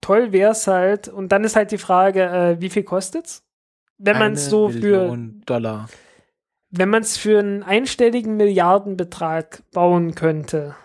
toll 0.00 0.32
wär's 0.32 0.66
halt. 0.66 1.08
Und 1.08 1.30
dann 1.32 1.44
ist 1.44 1.56
halt 1.56 1.70
die 1.70 1.78
Frage, 1.78 2.22
äh, 2.24 2.60
wie 2.60 2.70
viel 2.70 2.84
kostet's? 2.84 3.44
Wenn 3.98 4.18
man 4.18 4.32
es 4.32 4.46
so 4.48 4.68
für 4.68 4.78
Million 4.78 5.42
Dollar. 5.46 5.88
wenn 6.70 6.88
man 6.88 7.02
es 7.02 7.16
für 7.16 7.38
einen 7.40 7.62
einstelligen 7.62 8.36
Milliardenbetrag 8.36 9.62
bauen 9.72 10.14
könnte, 10.14 10.76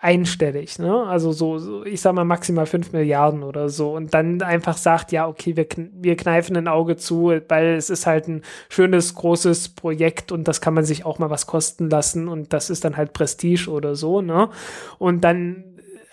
einstellig, 0.00 0.78
ne? 0.78 1.04
Also 1.08 1.32
so, 1.32 1.58
so, 1.58 1.84
ich 1.84 2.00
sag 2.00 2.14
mal 2.14 2.24
maximal 2.24 2.66
fünf 2.66 2.92
Milliarden 2.92 3.42
oder 3.42 3.68
so 3.68 3.96
und 3.96 4.14
dann 4.14 4.42
einfach 4.42 4.76
sagt, 4.76 5.10
ja, 5.10 5.26
okay, 5.26 5.56
wir, 5.56 5.66
wir 5.92 6.16
kneifen 6.16 6.56
ein 6.56 6.68
Auge 6.68 6.96
zu, 6.96 7.32
weil 7.48 7.74
es 7.74 7.90
ist 7.90 8.06
halt 8.06 8.28
ein 8.28 8.42
schönes, 8.68 9.16
großes 9.16 9.70
Projekt 9.70 10.30
und 10.30 10.46
das 10.46 10.60
kann 10.60 10.74
man 10.74 10.84
sich 10.84 11.04
auch 11.04 11.18
mal 11.18 11.30
was 11.30 11.48
kosten 11.48 11.90
lassen 11.90 12.28
und 12.28 12.52
das 12.52 12.70
ist 12.70 12.84
dann 12.84 12.96
halt 12.96 13.12
Prestige 13.12 13.68
oder 13.68 13.96
so, 13.96 14.22
ne? 14.22 14.50
Und 14.98 15.24
dann 15.24 15.64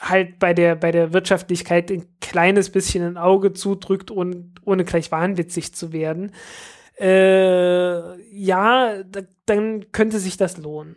halt 0.10 0.40
bei 0.40 0.54
der, 0.54 0.76
bei 0.76 0.92
der 0.92 1.14
Wirtschaftlichkeit 1.14 1.92
ein 1.92 2.06
kleines 2.22 2.70
bisschen 2.70 3.04
ein 3.04 3.18
Auge 3.18 3.54
zudrückt 3.54 4.12
und 4.12 4.56
ohne 4.64 4.86
gleich 4.86 5.12
wahnwitzig 5.12 5.74
zu 5.74 5.92
werden. 5.92 6.32
Äh, 7.00 8.22
ja, 8.32 9.04
da, 9.04 9.22
dann 9.46 9.92
könnte 9.92 10.20
sich 10.20 10.38
das 10.38 10.58
lohnen. 10.58 10.96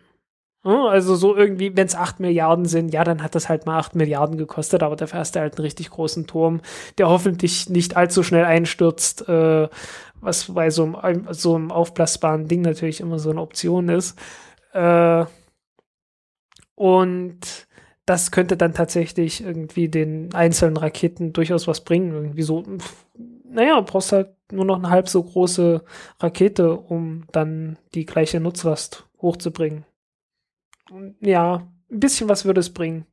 Also 0.64 1.14
so 1.14 1.36
irgendwie, 1.36 1.76
wenn 1.76 1.86
es 1.86 1.94
8 1.94 2.20
Milliarden 2.20 2.66
sind, 2.66 2.92
ja, 2.92 3.04
dann 3.04 3.22
hat 3.22 3.34
das 3.34 3.48
halt 3.48 3.64
mal 3.64 3.78
8 3.78 3.94
Milliarden 3.94 4.36
gekostet, 4.36 4.82
aber 4.82 4.96
dafür 4.96 5.20
hast 5.20 5.36
du 5.36 5.40
halt 5.40 5.56
einen 5.56 5.64
richtig 5.64 5.88
großen 5.90 6.26
Turm, 6.26 6.60
der 6.98 7.08
hoffentlich 7.08 7.70
nicht 7.70 7.96
allzu 7.96 8.22
schnell 8.22 8.44
einstürzt, 8.44 9.28
äh, 9.28 9.68
was 10.20 10.52
bei 10.52 10.70
so 10.70 10.96
einem, 10.96 11.28
so 11.30 11.54
einem 11.54 11.70
aufblasbaren 11.70 12.48
Ding 12.48 12.62
natürlich 12.62 13.00
immer 13.00 13.18
so 13.18 13.30
eine 13.30 13.40
Option 13.40 13.88
ist. 13.88 14.18
Äh, 14.72 15.24
und 16.74 17.67
das 18.08 18.30
könnte 18.30 18.56
dann 18.56 18.74
tatsächlich 18.74 19.42
irgendwie 19.42 19.88
den 19.88 20.34
einzelnen 20.34 20.76
Raketen 20.76 21.32
durchaus 21.32 21.66
was 21.66 21.82
bringen. 21.82 22.12
Irgendwie 22.12 22.42
so, 22.42 22.64
naja, 23.44 23.80
brauchst 23.80 24.12
halt 24.12 24.30
nur 24.50 24.64
noch 24.64 24.78
eine 24.78 24.90
halb 24.90 25.08
so 25.08 25.22
große 25.22 25.84
Rakete, 26.20 26.74
um 26.74 27.24
dann 27.32 27.76
die 27.94 28.06
gleiche 28.06 28.40
Nutzlast 28.40 29.06
hochzubringen 29.20 29.84
ja, 31.20 31.68
ein 31.90 32.00
bisschen 32.00 32.28
was 32.28 32.44
würde 32.44 32.60
es 32.60 32.72
bringen. 32.72 33.06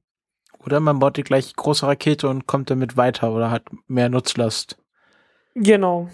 Oder 0.60 0.80
man 0.80 1.00
baut 1.00 1.18
die 1.18 1.24
gleich 1.24 1.56
große 1.56 1.86
Rakete 1.86 2.28
und 2.28 2.48
kommt 2.48 2.70
damit 2.70 2.98
weiter 2.98 3.32
oder 3.32 3.52
hat 3.52 3.64
mehr 3.88 4.10
Nutzlast. 4.10 4.78
Genau. 5.54 6.10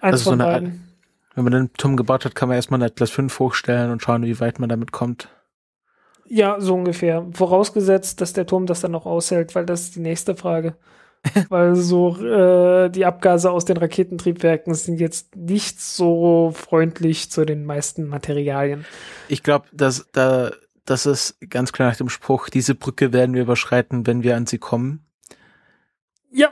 Eins 0.00 0.14
also 0.14 0.30
von 0.30 0.38
so 0.38 0.44
eine, 0.44 0.52
beiden. 0.52 0.94
Wenn 1.34 1.44
man 1.44 1.52
den 1.52 1.72
Turm 1.74 1.96
gebaut 1.96 2.24
hat, 2.24 2.34
kann 2.34 2.48
man 2.48 2.56
erstmal 2.56 2.78
eine 2.78 2.86
Atlas 2.86 3.10
5 3.10 3.38
hochstellen 3.38 3.92
und 3.92 4.02
schauen, 4.02 4.24
wie 4.24 4.40
weit 4.40 4.58
man 4.58 4.68
damit 4.68 4.90
kommt. 4.90 5.28
Ja, 6.28 6.60
so 6.60 6.74
ungefähr. 6.74 7.26
Vorausgesetzt, 7.32 8.20
dass 8.20 8.32
der 8.32 8.46
Turm 8.46 8.66
das 8.66 8.80
dann 8.80 8.92
noch 8.92 9.06
aushält, 9.06 9.54
weil 9.54 9.66
das 9.66 9.82
ist 9.82 9.96
die 9.96 10.00
nächste 10.00 10.34
Frage. 10.34 10.74
weil 11.48 11.74
so 11.74 12.16
äh, 12.16 12.90
die 12.90 13.04
Abgase 13.04 13.50
aus 13.50 13.64
den 13.64 13.76
Raketentriebwerken 13.76 14.74
sind 14.74 15.00
jetzt 15.00 15.34
nicht 15.34 15.80
so 15.80 16.52
freundlich 16.54 17.30
zu 17.30 17.44
den 17.44 17.64
meisten 17.64 18.06
Materialien. 18.06 18.84
Ich 19.28 19.42
glaube, 19.42 19.66
dass 19.72 20.06
da 20.12 20.52
das 20.84 21.04
ist 21.04 21.36
ganz 21.50 21.72
klar 21.72 21.90
nach 21.90 21.96
dem 21.96 22.08
Spruch, 22.08 22.48
diese 22.48 22.74
Brücke 22.74 23.12
werden 23.12 23.34
wir 23.34 23.42
überschreiten, 23.42 24.06
wenn 24.06 24.22
wir 24.22 24.36
an 24.36 24.46
sie 24.46 24.58
kommen. 24.58 25.04
Ja. 26.30 26.48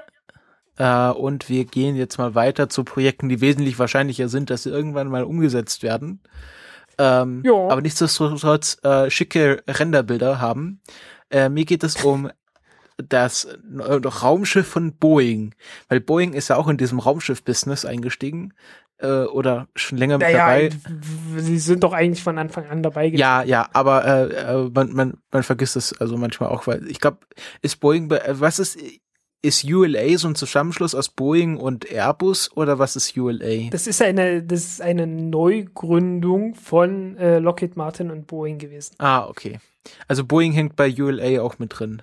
Äh, 0.76 1.16
und 1.16 1.48
wir 1.48 1.64
gehen 1.64 1.96
jetzt 1.96 2.18
mal 2.18 2.34
weiter 2.34 2.68
zu 2.68 2.84
Projekten, 2.84 3.30
die 3.30 3.40
wesentlich 3.40 3.78
wahrscheinlicher 3.78 4.28
sind, 4.28 4.50
dass 4.50 4.64
sie 4.64 4.70
irgendwann 4.70 5.08
mal 5.08 5.24
umgesetzt 5.24 5.82
werden. 5.82 6.20
Ähm, 6.98 7.42
ja. 7.44 7.52
Aber 7.52 7.80
nichtsdestotrotz 7.80 8.78
äh, 8.82 9.10
schicke 9.10 9.62
Renderbilder 9.66 10.40
haben. 10.40 10.80
Äh, 11.30 11.48
mir 11.48 11.64
geht 11.64 11.84
es 11.84 12.02
um 12.04 12.30
das 12.96 13.46
Raumschiff 14.22 14.66
von 14.66 14.96
Boeing, 14.96 15.54
weil 15.88 16.00
Boeing 16.00 16.32
ist 16.32 16.48
ja 16.48 16.56
auch 16.56 16.68
in 16.68 16.78
diesem 16.78 16.98
Raumschiff-Business 16.98 17.84
eingestiegen 17.84 18.54
äh, 18.98 19.24
oder 19.24 19.68
schon 19.74 19.98
länger 19.98 20.18
mit 20.18 20.26
naja, 20.28 20.38
dabei. 20.38 20.70
Sie 21.36 21.58
sind 21.58 21.82
doch 21.82 21.92
eigentlich 21.92 22.22
von 22.22 22.38
Anfang 22.38 22.66
an 22.66 22.82
dabei 22.82 23.08
gewesen. 23.08 23.20
Ja, 23.20 23.42
ja, 23.42 23.68
aber 23.72 24.04
äh, 24.06 24.32
äh, 24.32 24.70
man, 24.72 24.92
man, 24.92 25.14
man 25.30 25.42
vergisst 25.42 25.76
es 25.76 25.92
also 26.00 26.16
manchmal 26.16 26.48
auch, 26.48 26.66
weil 26.66 26.88
ich 26.88 27.00
glaube, 27.00 27.18
ist 27.60 27.80
Boeing, 27.80 28.10
äh, 28.10 28.40
was 28.40 28.58
ist, 28.58 28.78
ist 29.42 29.64
ULA 29.64 30.18
so 30.18 30.28
ein 30.28 30.34
Zusammenschluss 30.34 30.94
aus 30.94 31.08
Boeing 31.08 31.56
und 31.56 31.90
Airbus 31.90 32.50
oder 32.56 32.78
was 32.78 32.96
ist 32.96 33.16
ULA? 33.16 33.70
Das 33.70 33.86
ist 33.86 34.02
eine, 34.02 34.42
das 34.42 34.64
ist 34.64 34.80
eine 34.80 35.06
Neugründung 35.06 36.54
von 36.54 37.16
äh, 37.16 37.38
Lockheed 37.38 37.76
Martin 37.76 38.10
und 38.10 38.26
Boeing 38.26 38.58
gewesen. 38.58 38.96
Ah, 38.98 39.26
okay. 39.26 39.58
Also 40.08 40.24
Boeing 40.24 40.52
hängt 40.52 40.76
bei 40.76 40.92
ULA 40.92 41.42
auch 41.42 41.58
mit 41.58 41.78
drin. 41.78 42.02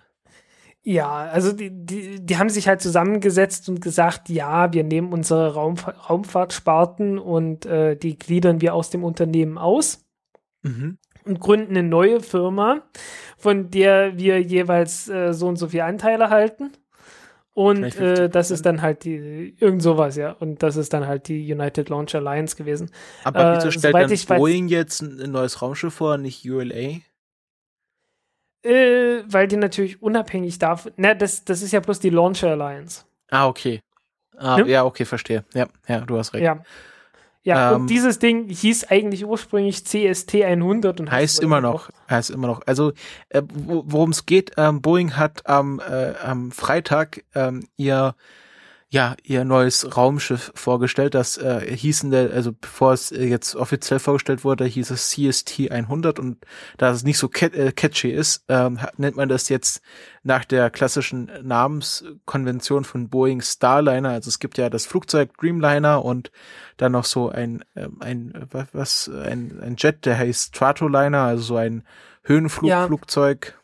Ja, 0.86 1.10
also 1.10 1.54
die, 1.54 1.70
die, 1.72 2.26
die 2.26 2.38
haben 2.38 2.50
sich 2.50 2.68
halt 2.68 2.82
zusammengesetzt 2.82 3.70
und 3.70 3.80
gesagt, 3.80 4.28
ja, 4.28 4.74
wir 4.74 4.84
nehmen 4.84 5.14
unsere 5.14 5.54
Raum, 5.54 5.76
Raumfahrtsparten 5.78 7.20
und 7.20 7.66
äh, 7.66 7.96
die 7.96 8.18
gliedern 8.18 8.60
wir 8.60 8.74
aus 8.74 8.90
dem 8.90 9.06
Unternehmen 9.06 9.58
aus 9.58 10.04
mhm. 10.62 10.98
und 11.24 11.40
gründen 11.40 11.78
eine 11.78 11.88
neue 11.88 12.20
Firma, 12.20 12.82
von 13.38 13.72
der 13.72 14.18
wir 14.18 14.42
jeweils 14.42 15.08
äh, 15.08 15.34
so 15.34 15.48
und 15.48 15.56
so 15.56 15.70
viele 15.70 15.86
Anteile 15.86 16.30
halten. 16.30 16.72
Und 17.56 17.96
äh, 17.96 18.30
das 18.30 18.50
ist 18.50 18.66
dann 18.66 18.82
halt 18.82 19.04
die, 19.04 19.56
irgend 19.60 19.84
sowas, 19.84 20.16
ja. 20.16 20.32
Und 20.32 20.64
das 20.64 20.76
ist 20.76 20.92
dann 20.92 21.08
halt 21.08 21.28
die 21.28 21.52
United 21.54 21.88
Launch 21.90 22.16
Alliance 22.16 22.56
gewesen. 22.56 22.90
Aber 23.24 23.54
wieso 23.56 23.68
äh, 23.68 23.72
stellt 23.72 23.94
dann 23.96 24.38
Boeing 24.40 24.68
jetzt 24.68 25.02
ein 25.02 25.32
neues 25.32 25.62
Raumschiff 25.62 25.94
vor, 25.94 26.18
nicht 26.18 26.50
ULA? 26.50 27.02
Äh, 28.64 29.24
weil 29.28 29.48
die 29.48 29.58
natürlich 29.58 30.02
unabhängig 30.02 30.58
davon, 30.58 30.94
na, 30.96 31.14
das, 31.14 31.46
das 31.46 31.62
ist 31.62 31.74
ja 31.74 31.80
bloß 31.80 32.00
die 32.00 32.10
Launcher 32.10 32.52
Alliance. 32.52 33.04
Ah, 33.30 33.48
okay. 33.48 33.82
Ah, 34.38 34.60
ja? 34.60 34.66
ja, 34.66 34.86
okay, 34.86 35.06
verstehe. 35.06 35.44
Ja, 35.54 35.68
ja, 35.88 36.02
du 36.02 36.18
hast 36.18 36.34
recht. 36.34 36.44
Ja. 36.44 36.64
Ja, 37.44 37.74
ähm, 37.74 37.82
und 37.82 37.90
dieses 37.90 38.20
Ding 38.20 38.48
hieß 38.50 38.86
eigentlich 38.86 39.26
ursprünglich 39.26 39.86
CST 39.86 40.44
100 40.44 41.02
und 41.02 41.12
heißt 41.12 41.42
immer 41.42 41.60
noch, 41.60 41.90
heißt 42.10 42.30
immer 42.30 42.48
noch. 42.48 42.62
Also, 42.66 42.94
äh, 43.30 43.42
worum 43.46 44.12
es 44.12 44.26
geht, 44.26 44.54
ähm, 44.58 44.82
Boeing 44.82 45.18
hat 45.18 45.46
am, 45.46 45.80
äh, 45.80 46.14
am 46.24 46.52
Freitag 46.52 47.24
ähm, 47.36 47.68
ihr 47.76 48.16
ja, 48.94 49.16
ihr 49.24 49.44
neues 49.44 49.98
Raumschiff 49.98 50.52
vorgestellt. 50.54 51.16
Das 51.16 51.40
äh, 51.40 51.76
hießen 51.76 52.12
der, 52.12 52.32
also 52.32 52.52
bevor 52.54 52.94
es 52.94 53.12
äh, 53.12 53.26
jetzt 53.26 53.56
offiziell 53.56 53.98
vorgestellt 53.98 54.44
wurde, 54.44 54.66
hieß 54.66 54.92
es 54.92 55.10
CST 55.10 55.72
100 55.72 56.20
und 56.20 56.46
da 56.78 56.92
es 56.92 57.04
nicht 57.04 57.18
so 57.18 57.28
cat 57.28 57.56
äh, 57.56 57.72
catchy 57.72 58.12
ist, 58.12 58.46
ähm, 58.50 58.78
nennt 58.98 59.16
man 59.16 59.30
das 59.30 59.50
jetzt 59.50 59.82
nach 60.22 60.46
der 60.46 60.70
klassischen 60.70 61.32
Namenskonvention 61.42 62.84
von 62.84 63.10
Boeing 63.10 63.42
Starliner. 63.42 64.10
Also 64.10 64.30
es 64.30 64.38
gibt 64.38 64.60
ja 64.60 64.70
das 64.70 64.86
Flugzeug 64.86 65.36
Dreamliner 65.40 66.06
und 66.06 66.32
dann 66.78 66.92
noch 66.92 67.06
so 67.06 67.30
ein, 67.30 67.66
äh, 67.74 67.88
ein 68.00 68.48
was, 68.74 69.10
ein, 69.10 69.60
ein 69.60 69.76
Jet, 69.76 70.06
der 70.06 70.20
heißt 70.20 70.56
Stratoliner, 70.56 71.24
also 71.24 71.42
so 71.42 71.56
ein 71.56 71.84
Höhenflugflugzeug. 72.22 73.56
Ja. 73.56 73.63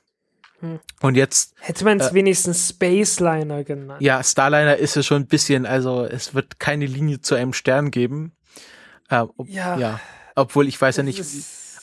Hm. 0.61 0.80
Und 1.02 1.15
jetzt. 1.15 1.53
Hätte 1.60 1.86
man 1.86 1.99
es 1.99 2.11
äh, 2.11 2.14
wenigstens 2.14 2.69
Spaceliner 2.69 3.64
genannt. 3.64 4.02
Ja, 4.02 4.23
Starliner 4.23 4.77
ist 4.77 4.98
es 4.98 5.06
schon 5.06 5.23
ein 5.23 5.27
bisschen, 5.27 5.65
also 5.65 6.03
es 6.03 6.34
wird 6.34 6.60
keine 6.60 6.86
Linie 6.86 7.22
zu 7.22 7.36
einem 7.36 7.53
Stern 7.53 7.91
geben. 7.91 8.34
Äh, 9.10 9.26
ob, 9.38 9.48
ja. 9.48 9.77
ja. 9.77 9.99
Obwohl 10.36 10.68
ich 10.68 10.80
weiß 10.80 10.98
ja 10.98 11.03
nicht, 11.03 11.23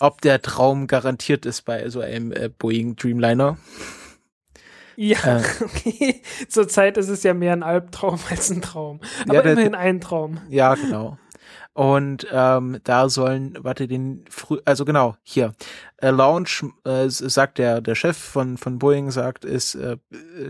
ob 0.01 0.21
der 0.21 0.43
Traum 0.43 0.87
garantiert 0.87 1.47
ist 1.47 1.63
bei 1.63 1.89
so 1.89 2.01
einem 2.01 2.33
äh, 2.33 2.49
Boeing 2.49 2.97
Dreamliner. 2.97 3.57
Ja, 4.97 5.39
äh, 5.39 5.43
okay. 5.61 6.23
Zurzeit 6.49 6.97
ist 6.97 7.09
es 7.09 7.23
ja 7.23 7.35
mehr 7.35 7.53
ein 7.53 7.63
Albtraum 7.63 8.19
als 8.31 8.51
ein 8.51 8.63
Traum. 8.63 9.01
Aber 9.25 9.35
ja, 9.35 9.43
der, 9.43 9.53
immerhin 9.53 9.75
ein 9.75 10.01
Traum. 10.01 10.41
Ja, 10.49 10.75
genau. 10.75 11.19
Und 11.77 12.27
ähm, 12.33 12.81
da 12.85 13.11
sollen, 13.11 13.59
warte, 13.61 13.87
den 13.87 14.25
früh, 14.31 14.61
also 14.65 14.87
genau, 14.87 15.15
hier. 15.23 15.53
Äh, 15.99 16.09
Launch, 16.09 16.65
äh, 16.85 17.11
sagt 17.11 17.59
der, 17.59 17.83
der 17.83 17.95
Chef 17.95 18.17
von, 18.17 18.57
von 18.57 18.79
Boeing, 18.79 19.11
sagt, 19.11 19.45
ist 19.45 19.75
äh, 19.75 19.99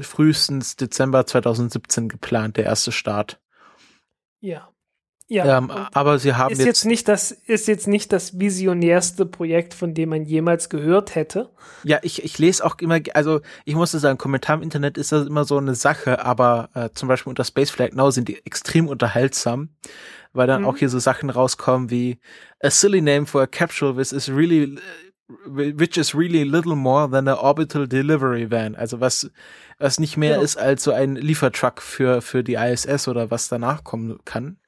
frühestens 0.03 0.77
Dezember 0.77 1.27
2017 1.27 2.09
geplant, 2.09 2.59
der 2.59 2.67
erste 2.67 2.93
Start. 2.93 3.41
Ja. 4.39 4.69
Ja, 5.29 5.59
ähm, 5.59 5.73
aber 5.93 6.21
sie 6.21 6.35
haben 6.35 6.53
ist 6.53 6.59
jetzt, 6.59 6.67
jetzt, 6.67 6.85
nicht 6.85 7.09
das 7.09 7.33
ist 7.33 7.67
jetzt 7.67 7.89
nicht 7.89 8.13
das 8.13 8.39
visionärste 8.39 9.27
Projekt, 9.27 9.75
von 9.75 9.93
dem 9.93 10.11
man 10.11 10.25
jemals 10.25 10.69
gehört 10.69 11.17
hätte. 11.17 11.51
Ja, 11.83 11.99
ich, 12.03 12.23
ich 12.23 12.39
lese 12.39 12.65
auch 12.65 12.79
immer, 12.79 13.01
also 13.15 13.41
ich 13.65 13.75
musste 13.75 13.99
sagen, 13.99 14.19
Kommentar 14.19 14.55
im 14.55 14.63
Internet 14.63 14.97
ist 14.97 15.11
das 15.11 15.27
immer 15.27 15.45
so 15.45 15.59
eine 15.59 15.75
Sache, 15.75 16.25
aber 16.25 16.71
äh, 16.75 16.91
zum 16.95 17.09
Beispiel 17.09 17.31
unter 17.31 17.43
Space 17.43 17.73
Flight 17.73 17.97
Now 17.97 18.13
sind 18.13 18.29
die 18.29 18.47
extrem 18.47 18.87
unterhaltsam 18.87 19.71
weil 20.37 20.47
dann 20.47 20.63
mhm. 20.63 20.69
auch 20.69 20.77
hier 20.77 20.89
so 20.89 20.99
Sachen 20.99 21.31
rauskommen 21.31 21.91
wie 21.91 22.19
a 22.63 22.71
silly 22.71 23.01
name 23.01 23.27
for 23.27 23.43
a 23.43 23.47
capsule 23.47 23.97
which 23.97 24.13
is 24.13 24.29
really 24.29 24.79
which 25.47 25.97
is 25.97 26.15
really 26.15 26.45
little 26.45 26.77
more 26.77 27.11
than 27.11 27.27
a 27.27 27.35
orbital 27.35 27.87
delivery 27.87 28.51
van. 28.51 28.77
Also 28.77 29.01
was 29.01 29.31
was 29.79 29.99
nicht 29.99 30.17
mehr 30.17 30.37
ja. 30.37 30.41
ist 30.41 30.57
als 30.57 30.85
so 30.85 30.93
ein 30.93 31.17
Liefertruck 31.17 31.83
für 31.83 32.23
für 32.23 32.45
die 32.45 32.55
ISS 32.55 33.09
oder 33.09 33.31
was 33.31 33.49
danach 33.49 33.83
kommen 33.83 34.19
kann. 34.25 34.59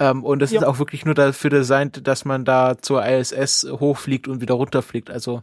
Ähm, 0.00 0.24
und 0.24 0.42
es 0.42 0.50
Ja. 0.50 0.60
ist 0.60 0.66
auch 0.66 0.78
wirklich 0.80 1.04
nur 1.04 1.14
dafür 1.14 1.50
designt, 1.50 2.06
dass 2.06 2.24
man 2.24 2.44
da 2.44 2.76
zur 2.80 3.06
ISS 3.06 3.66
hochfliegt 3.70 4.26
und 4.26 4.40
wieder 4.40 4.54
runterfliegt. 4.54 5.08
Also 5.10 5.42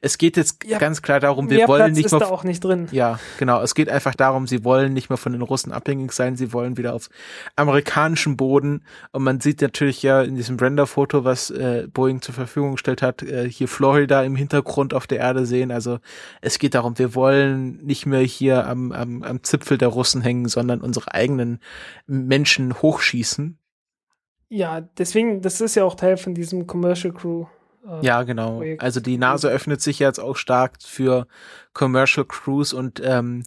es 0.00 0.16
geht 0.16 0.36
jetzt 0.38 0.64
Ja. 0.64 0.78
ganz 0.78 1.02
klar 1.02 1.20
darum, 1.20 1.50
wir 1.50 1.58
Mehr 1.58 1.68
wollen 1.68 1.84
Platz 1.84 1.96
nicht 1.96 2.06
ist 2.06 2.12
mehr 2.12 2.20
da 2.20 2.26
auch 2.28 2.42
nicht 2.44 2.64
drin. 2.64 2.88
ja, 2.92 3.18
genau. 3.38 3.60
Es 3.60 3.74
geht 3.74 3.90
einfach 3.90 4.14
darum, 4.14 4.46
sie 4.46 4.64
wollen 4.64 4.94
nicht 4.94 5.10
mehr 5.10 5.18
von 5.18 5.32
den 5.32 5.42
Russen 5.42 5.70
abhängig 5.72 6.12
sein, 6.12 6.36
sie 6.36 6.52
wollen 6.54 6.78
wieder 6.78 6.94
auf 6.94 7.08
amerikanischem 7.56 8.36
Boden. 8.36 8.84
Und 9.12 9.22
man 9.22 9.40
sieht 9.40 9.60
natürlich 9.60 10.02
ja 10.02 10.22
in 10.22 10.34
diesem 10.34 10.56
Render-Foto, 10.58 11.24
was 11.24 11.50
äh, 11.50 11.86
Boeing 11.92 12.22
zur 12.22 12.34
Verfügung 12.34 12.72
gestellt 12.72 13.02
hat, 13.02 13.22
äh, 13.22 13.48
hier 13.50 13.68
Florida 13.68 14.22
im 14.22 14.34
Hintergrund 14.36 14.94
auf 14.94 15.06
der 15.06 15.18
Erde 15.18 15.44
sehen. 15.46 15.70
Also 15.70 15.98
es 16.40 16.58
geht 16.58 16.74
darum, 16.74 16.98
wir 16.98 17.14
wollen 17.14 17.84
nicht 17.84 18.06
mehr 18.06 18.20
hier 18.22 18.66
am, 18.66 18.92
am, 18.92 19.22
am 19.22 19.42
Zipfel 19.42 19.76
der 19.76 19.88
Russen 19.88 20.22
hängen, 20.22 20.48
sondern 20.48 20.80
unsere 20.80 21.12
eigenen 21.12 21.60
Menschen 22.06 22.80
hochschießen. 22.80 23.58
Ja, 24.50 24.80
deswegen, 24.98 25.40
das 25.42 25.60
ist 25.60 25.76
ja 25.76 25.84
auch 25.84 25.94
Teil 25.94 26.16
von 26.16 26.34
diesem 26.34 26.66
Commercial 26.66 27.14
Crew. 27.14 27.46
äh, 27.86 28.04
Ja, 28.04 28.24
genau. 28.24 28.56
Projekt. 28.56 28.82
Also 28.82 29.00
die 29.00 29.16
NASA 29.16 29.48
öffnet 29.48 29.80
sich 29.80 30.00
jetzt 30.00 30.18
auch 30.18 30.36
stark 30.36 30.74
für 30.82 31.26
Commercial 31.72 32.26
Crews 32.26 32.72
und 32.72 33.00
ähm, 33.02 33.44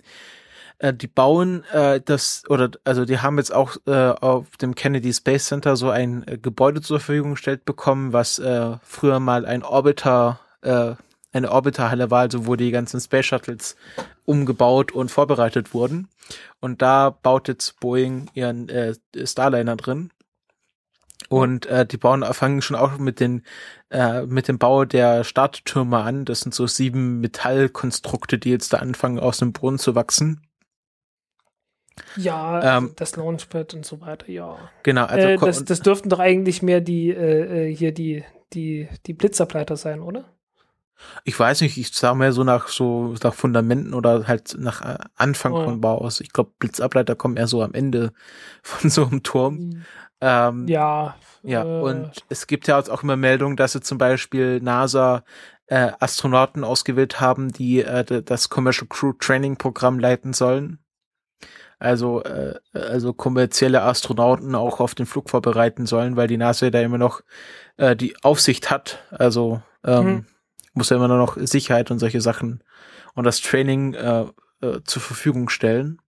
äh, 0.80 0.94
die 0.94 1.08
bauen 1.08 1.66
äh, 1.74 2.00
das 2.00 2.44
oder 2.50 2.72
also 2.86 3.04
die 3.04 3.20
haben 3.20 3.38
jetzt 3.38 3.54
auch 3.54 3.76
äh, 3.86 3.92
auf 4.10 4.56
dem 4.58 4.76
Kennedy 4.76 5.14
Space 5.14 5.48
Center 5.48 5.76
so 5.76 5.90
ein 5.90 6.26
äh, 6.26 6.38
Gebäude 6.38 6.82
zur 6.82 7.00
Verfügung 7.02 7.32
gestellt 7.32 7.66
bekommen, 7.66 8.14
was 8.14 8.40
äh, 8.40 8.78
früher 8.82 9.20
mal 9.20 9.46
ein 9.46 9.64
Orbiter 9.64 10.40
äh, 10.62 10.94
eine 11.34 11.52
Orbiterhalle 11.52 12.12
war, 12.12 12.22
also 12.22 12.46
wo 12.46 12.56
die 12.56 12.72
ganzen 12.72 13.02
Space 13.02 13.26
Shuttles 13.26 13.76
umgebaut 14.24 14.92
und 14.92 15.10
vorbereitet 15.10 15.74
wurden. 15.74 16.08
Und 16.60 16.82
da 16.82 17.10
baut 17.10 17.48
jetzt 17.48 17.80
Boeing 17.80 18.30
ihren 18.36 18.70
äh, 18.70 18.94
Starliner 19.26 19.76
drin. 19.76 20.12
Und 21.34 21.66
äh, 21.66 21.86
die 21.86 21.98
bauen 21.98 22.24
fangen 22.34 22.62
schon 22.62 22.76
auch 22.76 23.00
mit 23.00 23.20
den 23.20 23.42
äh, 23.90 24.22
mit 24.28 24.48
dem 24.48 24.60
Bau 24.60 24.86
der 24.86 25.24
Starttürme 25.24 25.98
an. 25.98 26.26
Das 26.26 26.42
sind 26.42 26.54
so 26.54 26.68
sieben 26.68 27.22
Metallkonstrukte, 27.22 28.38
die 28.38 28.52
jetzt 28.52 28.72
da 28.74 28.78
anfangen 28.78 29.20
aus 29.20 29.40
dem 29.40 29.52
Boden 29.52 29.80
zu 29.80 29.96
wachsen. 29.96 30.42
Ja, 32.16 32.78
Ähm, 32.78 32.94
das 32.96 33.16
Launchpad 33.16 33.74
und 33.74 33.86
so 33.86 34.02
weiter, 34.02 34.30
ja. 34.30 34.58
Genau, 34.84 35.06
also 35.06 35.28
äh, 35.28 35.38
das, 35.38 35.64
das 35.66 35.82
dürften 35.82 36.10
doch 36.10 36.20
eigentlich 36.20 36.62
mehr 36.62 36.82
die, 36.82 37.10
äh, 37.10 37.70
äh, 37.70 37.76
hier 37.76 37.92
die, 37.94 38.24
die, 38.54 38.88
die 39.06 39.14
Blitzableiter 39.14 39.76
sein, 39.76 40.02
oder? 40.02 40.26
ich 41.26 41.38
weiß 41.38 41.62
nicht, 41.62 41.78
ich 41.78 41.92
sah 41.94 42.14
mehr 42.14 42.32
so 42.32 42.44
nach 42.44 42.68
so 42.68 43.16
nach 43.24 43.34
Fundamenten 43.34 43.94
oder 43.94 44.28
halt 44.28 44.56
nach 44.58 44.82
äh, 44.82 44.98
Anfang 45.16 45.54
Oh. 45.54 45.64
von 45.64 45.82
Bau 45.82 45.98
aus. 45.98 46.22
Ich 46.22 46.32
glaube, 46.32 46.52
Blitzableiter 46.60 47.16
kommen 47.16 47.36
eher 47.38 47.48
so 47.48 47.62
am 47.62 47.74
Ende 47.74 48.14
von 48.64 48.90
so 48.90 49.06
einem 49.06 49.24
Turm. 49.24 49.84
Ähm, 50.24 50.68
Ja. 50.68 51.16
Ja, 51.46 51.64
äh, 51.64 51.82
und 51.82 52.12
es 52.30 52.48
gibt 52.48 52.68
ja 52.68 52.80
auch 52.80 53.04
immer 53.04 53.18
Meldungen, 53.18 53.58
dass 53.58 53.74
sie 53.74 53.82
zum 53.82 53.98
Beispiel 53.98 54.62
NASA 54.62 55.24
äh, 55.68 55.92
Astronauten 56.00 56.64
ausgewählt 56.64 57.20
haben, 57.20 57.52
die 57.52 57.82
äh, 57.84 58.22
das 58.24 58.48
Commercial 58.50 58.88
Crew 58.88 59.12
Training 59.20 59.58
Programm 59.58 60.00
leiten 60.00 60.32
sollen. 60.32 60.80
Also, 61.80 62.24
äh, 62.24 62.54
also 62.72 63.12
kommerzielle 63.14 63.82
Astronauten 63.82 64.56
auch 64.56 64.80
auf 64.80 64.96
den 64.96 65.06
Flug 65.06 65.30
vorbereiten 65.30 65.86
sollen, 65.86 66.16
weil 66.16 66.28
die 66.30 66.38
NASA 66.38 66.70
da 66.70 66.80
immer 66.80 66.98
noch 66.98 67.22
äh, 67.76 67.94
die 67.98 68.16
Aufsicht 68.24 68.72
hat. 68.72 69.00
Also 69.12 69.62
ähm, 69.84 70.06
Mhm. 70.06 70.26
muss 70.74 70.90
ja 70.92 70.96
immer 70.96 71.10
noch 71.10 71.36
Sicherheit 71.38 71.92
und 71.92 72.00
solche 72.00 72.22
Sachen 72.22 72.64
und 73.16 73.26
das 73.26 73.42
Training 73.42 73.96
äh, 73.96 74.26
äh, 74.62 74.80
zur 74.86 75.02
Verfügung 75.02 75.50
stellen. 75.50 76.00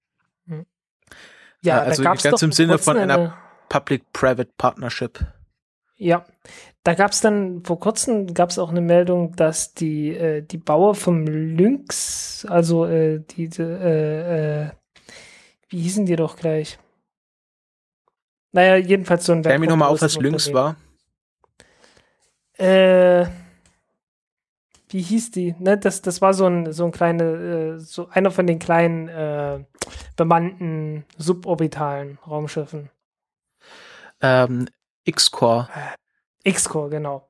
ja, 1.61 1.79
also 1.81 2.03
da 2.03 2.09
gab's 2.11 2.23
ganz 2.23 2.39
doch 2.39 2.43
im 2.45 2.51
Sinne 2.51 2.77
von 2.77 2.95
einer- 2.97 3.13
eine- 3.15 3.33
Public-Private 3.69 4.51
Partnership. 4.57 5.25
Ja, 5.97 6.25
da 6.83 6.93
gab 6.93 7.11
es 7.11 7.21
dann 7.21 7.63
vor 7.63 7.79
kurzem 7.79 8.33
gab 8.33 8.49
es 8.49 8.59
auch 8.59 8.69
eine 8.69 8.81
Meldung, 8.81 9.35
dass 9.35 9.73
die 9.73 10.09
äh, 10.09 10.41
die 10.41 10.57
Bauer 10.57 10.93
vom 10.93 11.25
Lynx, 11.25 12.45
also 12.49 12.85
äh, 12.85 13.21
diese 13.21 13.63
äh, 13.63 14.63
äh, 14.63 14.69
wie 15.69 15.81
hießen 15.81 16.05
die 16.05 16.15
doch 16.15 16.35
gleich? 16.35 16.77
Naja, 18.51 18.77
jedenfalls 18.77 19.25
so 19.25 19.33
ein 19.33 19.41
Klär 19.41 19.59
mich 19.59 19.69
nochmal 19.69 19.89
auf, 19.89 20.01
was 20.01 20.17
Lynx 20.17 20.53
war. 20.53 20.75
Äh, 22.57 23.25
wie 24.89 25.01
hieß 25.01 25.31
die? 25.31 25.55
Ne, 25.59 25.77
das, 25.77 26.01
das 26.01 26.21
war 26.21 26.33
so 26.33 26.45
ein, 26.45 26.71
so 26.71 26.85
ein 26.85 26.91
kleine, 26.91 27.23
äh, 27.23 27.79
so 27.79 28.07
einer 28.09 28.31
von 28.31 28.47
den 28.47 28.59
kleinen 28.59 29.09
äh, 29.09 29.59
bemannten 30.15 31.03
suborbitalen 31.17 32.17
Raumschiffen. 32.25 32.89
Ähm, 34.25 34.67
X-Core. 35.03 35.67
X-Core, 36.43 36.89
genau. 36.89 37.27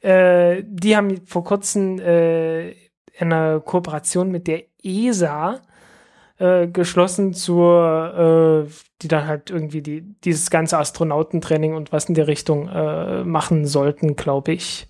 Äh, 0.00 0.62
die 0.64 0.96
haben 0.96 1.26
vor 1.26 1.44
kurzem 1.44 1.98
äh, 1.98 2.74
eine 3.18 3.60
Kooperation 3.64 4.30
mit 4.30 4.46
der 4.46 4.64
ESA 4.82 5.60
äh, 6.38 6.68
geschlossen 6.68 7.34
zur, 7.34 8.66
äh, 8.66 8.70
die 9.02 9.08
dann 9.08 9.26
halt 9.26 9.50
irgendwie 9.50 9.82
die, 9.82 10.02
dieses 10.24 10.50
ganze 10.50 10.78
Astronautentraining 10.78 11.74
und 11.74 11.92
was 11.92 12.06
in 12.06 12.14
der 12.14 12.28
Richtung 12.28 12.68
äh, 12.68 13.24
machen 13.24 13.66
sollten, 13.66 14.16
glaube 14.16 14.52
ich. 14.52 14.86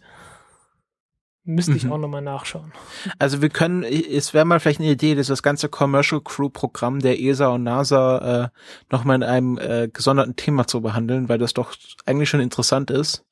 Müsste 1.49 1.73
ich 1.75 1.85
Mhm. 1.85 1.93
auch 1.93 1.99
nochmal 1.99 2.23
nachschauen. 2.23 2.73
Also 3.21 3.41
wir 3.41 3.49
können, 3.51 3.85
es 3.85 4.35
wäre 4.35 4.45
mal 4.45 4.59
vielleicht 4.59 4.81
eine 4.81 4.91
Idee, 4.91 5.15
dass 5.15 5.29
das 5.29 5.43
ganze 5.45 5.69
Commercial 5.69 6.21
Crew 6.21 6.49
Programm 6.49 6.99
der 6.99 7.21
ESA 7.21 7.47
und 7.49 7.63
NASA 7.63 8.45
äh, 8.45 8.49
nochmal 8.91 9.17
in 9.17 9.23
einem 9.23 9.57
äh, 9.59 9.89
gesonderten 9.89 10.35
Thema 10.35 10.67
zu 10.67 10.81
behandeln, 10.81 11.29
weil 11.29 11.39
das 11.39 11.55
doch 11.55 11.73
eigentlich 12.05 12.29
schon 12.29 12.41
interessant 12.41 12.91
ist. 12.91 13.25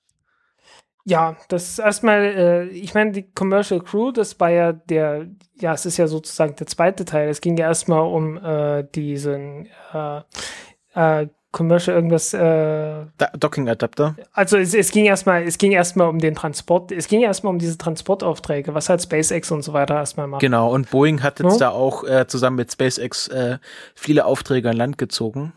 Ja, 1.07 1.37
das 1.49 1.79
erstmal, 1.79 2.23
äh, 2.23 2.65
ich 2.69 2.95
meine, 2.95 3.13
die 3.13 3.31
Commercial 3.33 3.81
Crew, 3.81 4.11
das 4.11 4.41
war 4.41 4.49
ja 4.51 4.73
der, 4.73 5.27
ja, 5.61 5.75
es 5.75 5.85
ist 5.85 5.99
ja 5.99 6.07
sozusagen 6.07 6.57
der 6.57 6.67
zweite 6.67 7.05
Teil. 7.05 7.29
Es 7.29 7.43
ging 7.43 7.57
ja 7.59 7.67
erstmal 7.67 8.01
um 8.01 8.39
äh, 8.39 8.85
diesen 8.95 9.69
äh, 9.93 10.21
äh, 10.95 11.29
Commercial 11.55 11.97
irgendwas, 11.97 12.35
äh, 12.35 12.39
Da 13.17 13.29
Docking 13.39 13.69
Adapter. 13.69 14.17
also 14.33 14.59
es, 14.59 14.75
es 14.75 14.91
ging 14.91 15.07
erstmal, 15.07 15.45
es 15.45 15.57
ging 15.57 15.73
erstmal 15.73 16.09
um 16.09 16.19
den 16.19 16.35
Transport, 16.35 16.93
es 16.93 17.09
ging 17.09 17.23
erstmal 17.23 17.53
um 17.53 17.59
diese 17.59 17.79
Transportaufträge, 17.79 18.75
was 18.75 18.89
halt 18.89 19.01
SpaceX 19.01 19.51
und 19.51 19.63
so 19.63 19.73
weiter 19.73 19.95
erstmal 19.95 20.27
macht. 20.27 20.41
Genau, 20.43 20.71
und 20.75 20.91
Boeing 20.91 21.23
hat 21.23 21.39
jetzt 21.41 21.53
Ja. 21.55 21.59
da 21.59 21.69
auch 21.71 22.05
äh, 22.05 22.27
zusammen 22.27 22.57
mit 22.57 22.71
SpaceX 22.73 23.29
äh, 23.29 23.59
viele 23.95 24.27
Aufträge 24.27 24.69
an 24.69 24.77
Land 24.77 24.99
gezogen. 24.99 25.53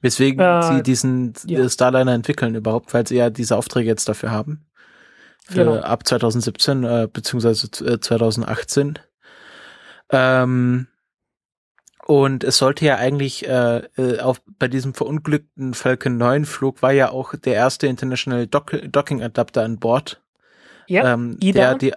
Weswegen 0.00 0.40
Äh, 0.40 0.62
sie 0.62 0.82
diesen 0.82 1.32
ja. 1.46 1.60
äh, 1.60 1.68
Starliner 1.68 2.12
entwickeln 2.12 2.54
überhaupt, 2.54 2.94
weil 2.94 3.06
sie 3.06 3.16
ja 3.16 3.30
diese 3.30 3.56
Aufträge 3.56 3.88
jetzt 3.88 4.08
dafür 4.08 4.30
haben. 4.30 4.64
Für 5.44 5.64
Genau. 5.64 5.76
ab 5.80 6.06
2017 6.06 6.84
äh, 6.84 7.08
beziehungsweise 7.12 7.66
äh, 7.84 7.98
2018. 7.98 8.98
Ähm, 10.10 10.86
und 12.10 12.42
es 12.42 12.56
sollte 12.56 12.86
ja 12.86 12.96
eigentlich 12.96 13.46
äh, 13.46 13.82
äh, 13.98 14.20
auf, 14.20 14.40
bei 14.58 14.66
diesem 14.66 14.94
verunglückten 14.94 15.74
Falcon 15.74 16.16
9 16.16 16.46
Flug 16.46 16.80
war 16.80 16.90
ja 16.90 17.10
auch 17.10 17.34
der 17.34 17.52
erste 17.52 17.86
International 17.86 18.46
Dock 18.46 18.78
Docking 18.90 19.22
Adapter 19.22 19.62
an 19.62 19.78
Bord. 19.78 20.18
Ja, 20.86 21.12
ähm, 21.12 21.36
IDA. 21.38 21.74
Der, 21.74 21.74
die, 21.74 21.92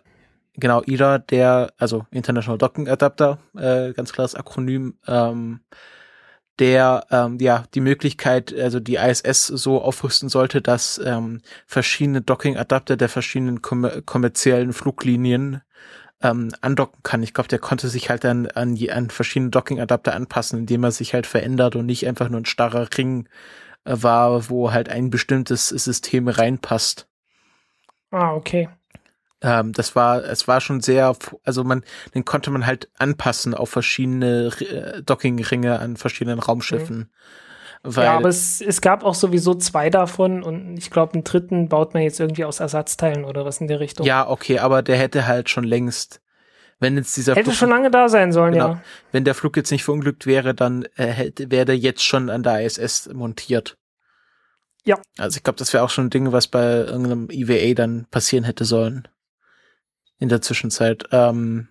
genau, 0.56 0.82
IDA, 0.86 1.18
der, 1.18 1.72
also 1.78 2.06
International 2.12 2.58
Docking 2.58 2.90
Adapter, 2.90 3.38
äh, 3.56 3.94
ganz 3.94 4.12
klares 4.12 4.36
Akronym, 4.36 4.96
ähm, 5.08 5.62
der 6.60 7.06
ähm, 7.10 7.38
ja 7.40 7.64
die 7.74 7.80
Möglichkeit, 7.80 8.54
also 8.54 8.82
die 8.82 8.96
ISS 8.96 9.48
so 9.48 9.82
aufrüsten 9.82 10.28
sollte, 10.28 10.62
dass 10.62 11.00
ähm, 11.06 11.40
verschiedene 11.66 12.20
Docking-Adapter 12.20 12.98
der 12.98 13.08
verschiedenen 13.08 13.62
kommer 13.62 14.02
kommerziellen 14.02 14.74
Fluglinien 14.74 15.62
ähm, 16.24 16.52
andocken 16.62 17.02
kann. 17.04 17.24
Ich 17.24 17.34
glaube, 17.34 17.48
der 17.48 17.60
konnte 17.60 17.88
sich 17.90 18.10
halt 18.10 18.24
dann 18.24 18.48
an, 18.48 18.78
an 18.90 19.10
verschiedene 19.10 19.52
Docking-Adapter 19.52 20.14
anpassen, 20.14 20.60
indem 20.60 20.84
er 20.84 20.92
sich 20.92 21.14
halt 21.14 21.28
verändert 21.28 21.76
und 21.76 21.86
nicht 21.86 22.08
einfach 22.08 22.30
nur 22.30 22.42
ein 22.42 22.46
starrer 22.46 22.88
Ring 22.98 23.28
äh, 23.86 23.96
war, 24.00 24.50
wo 24.50 24.72
halt 24.72 24.90
ein 24.90 25.10
bestimmtes 25.10 25.70
System 25.70 26.28
reinpasst. 26.28 27.08
ah, 28.12 28.34
okay. 28.34 28.70
Ähm, 29.42 29.74
das 29.74 29.96
war, 29.96 30.24
es 30.24 30.48
war 30.48 30.62
schon 30.62 30.82
sehr, 30.82 31.16
also 31.44 31.64
man, 31.64 31.84
den 32.14 32.26
konnte 32.26 32.52
man 32.52 32.66
halt 32.66 32.90
anpassen 32.98 33.56
auf 33.56 33.70
verschiedene 33.70 34.52
äh, 34.60 35.02
Dockingringe 35.02 35.80
an 35.80 35.98
verschiedenen 35.98 36.40
Raumschiffen. 36.40 36.98
Weil, 36.98 37.08
ja, 37.86 38.14
aber 38.18 38.30
es, 38.30 38.62
es 38.62 38.82
gab 38.82 39.04
auch 39.04 39.16
sowieso 39.16 39.56
zwei 39.56 39.90
davon 39.90 40.44
und 40.44 40.78
ich 40.78 40.92
glaube, 40.92 41.14
einen 41.14 41.24
dritten 41.24 41.68
baut 41.68 41.94
man 41.94 42.04
jetzt 42.04 42.20
irgendwie 42.20 42.46
aus 42.46 42.60
Ersatzteilen 42.60 43.26
oder 43.26 43.44
was 43.46 43.60
in 43.60 43.68
der 43.68 43.80
Richtung. 43.80 44.06
ja, 44.06 44.28
okay, 44.30 44.60
aber 44.60 44.82
der 44.84 44.98
hätte 44.98 45.26
halt 45.28 45.50
schon 45.50 45.64
längst, 45.64 46.22
wenn 46.80 46.96
jetzt 46.98 47.16
dieser 47.18 47.34
Hätte 47.34 47.46
Flug, 47.52 47.56
schon 47.56 47.70
lange 47.70 47.90
da 47.92 48.08
sein 48.10 48.32
sollen, 48.32 48.54
Genau. 48.54 48.70
ja. 48.70 48.82
wenn 49.12 49.24
der 49.24 49.36
Flug 49.36 49.58
jetzt 49.58 49.72
nicht 49.72 49.84
verunglückt 49.84 50.26
wäre, 50.28 50.54
dann 50.54 50.86
äh, 50.96 51.08
hätte, 51.08 51.50
wäre 51.50 51.66
der 51.66 51.78
jetzt 51.78 52.04
schon 52.04 52.30
an 52.30 52.44
der 52.44 52.64
ISS 52.64 53.10
montiert. 53.14 53.78
Ja. 54.84 55.00
Also 55.18 55.38
ich 55.38 55.44
glaube, 55.44 55.58
das 55.58 55.74
wäre 55.74 55.84
auch 55.84 55.90
schon 55.92 56.06
ein 56.08 56.10
Ding, 56.10 56.32
was 56.32 56.48
bei 56.48 56.64
irgendeinem 56.64 57.28
EVA 57.30 57.74
dann 57.76 58.08
passieren 58.10 58.44
hätte 58.44 58.66
sollen. 58.66 59.08
In 60.18 60.30
der 60.30 60.42
Zwischenzeit. 60.42 61.06
Ähm, 61.12 61.68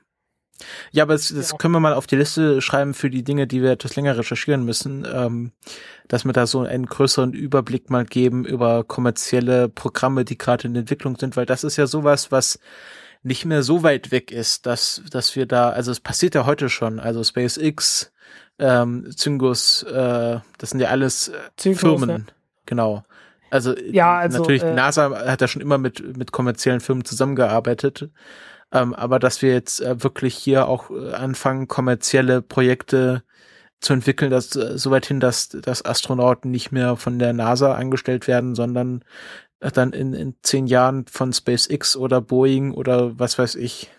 Ja, 0.92 1.04
aber 1.04 1.14
das, 1.14 1.28
das 1.28 1.50
ja. 1.52 1.56
können 1.56 1.74
wir 1.74 1.80
mal 1.80 1.94
auf 1.94 2.06
die 2.06 2.16
Liste 2.16 2.60
schreiben 2.60 2.94
für 2.94 3.10
die 3.10 3.22
Dinge, 3.22 3.46
die 3.46 3.62
wir 3.62 3.70
etwas 3.70 3.96
länger 3.96 4.16
recherchieren 4.16 4.64
müssen, 4.64 5.06
ähm, 5.12 5.52
dass 6.08 6.24
wir 6.24 6.32
da 6.32 6.46
so 6.46 6.60
einen 6.60 6.86
größeren 6.86 7.32
Überblick 7.32 7.90
mal 7.90 8.04
geben 8.04 8.44
über 8.44 8.84
kommerzielle 8.84 9.68
Programme, 9.68 10.24
die 10.24 10.38
gerade 10.38 10.68
in 10.68 10.76
Entwicklung 10.76 11.16
sind, 11.16 11.36
weil 11.36 11.46
das 11.46 11.64
ist 11.64 11.76
ja 11.76 11.86
sowas, 11.86 12.32
was 12.32 12.58
nicht 13.22 13.44
mehr 13.44 13.62
so 13.62 13.82
weit 13.82 14.10
weg 14.10 14.32
ist, 14.32 14.66
dass, 14.66 15.02
dass 15.10 15.36
wir 15.36 15.46
da, 15.46 15.70
also 15.70 15.90
es 15.90 16.00
passiert 16.00 16.34
ja 16.34 16.46
heute 16.46 16.68
schon, 16.68 16.98
also 16.98 17.22
SpaceX, 17.22 18.12
ähm, 18.58 19.10
Zyngus, 19.14 19.82
äh, 19.82 20.38
das 20.58 20.70
sind 20.70 20.80
ja 20.80 20.88
alles 20.88 21.28
äh, 21.28 21.32
Zyngus, 21.56 21.80
Firmen, 21.80 22.10
ja. 22.10 22.34
genau. 22.66 23.04
Also, 23.50 23.76
ja, 23.76 24.18
also 24.18 24.38
natürlich, 24.38 24.62
äh, 24.62 24.74
NASA 24.74 25.10
hat 25.26 25.40
ja 25.40 25.48
schon 25.48 25.60
immer 25.60 25.76
mit, 25.76 26.16
mit 26.16 26.30
kommerziellen 26.30 26.80
Firmen 26.80 27.04
zusammengearbeitet. 27.04 28.08
Ähm, 28.72 28.94
aber 28.94 29.18
dass 29.18 29.42
wir 29.42 29.52
jetzt 29.52 29.80
äh, 29.80 30.02
wirklich 30.02 30.34
hier 30.34 30.68
auch 30.68 30.90
äh, 30.90 31.12
anfangen, 31.12 31.68
kommerzielle 31.68 32.40
Projekte 32.42 33.22
zu 33.80 33.92
entwickeln, 33.92 34.30
dass 34.30 34.54
äh, 34.54 34.78
so 34.78 34.90
weit 34.90 35.06
hin, 35.06 35.20
dass, 35.20 35.48
dass 35.48 35.84
Astronauten 35.84 36.50
nicht 36.50 36.70
mehr 36.70 36.96
von 36.96 37.18
der 37.18 37.32
NASA 37.32 37.74
angestellt 37.74 38.28
werden, 38.28 38.54
sondern 38.54 39.04
äh, 39.60 39.72
dann 39.72 39.92
in, 39.92 40.14
in 40.14 40.36
zehn 40.42 40.66
Jahren 40.66 41.06
von 41.06 41.32
SpaceX 41.32 41.96
oder 41.96 42.20
Boeing 42.20 42.72
oder 42.72 43.18
was 43.18 43.38
weiß 43.38 43.56
ich. 43.56 43.90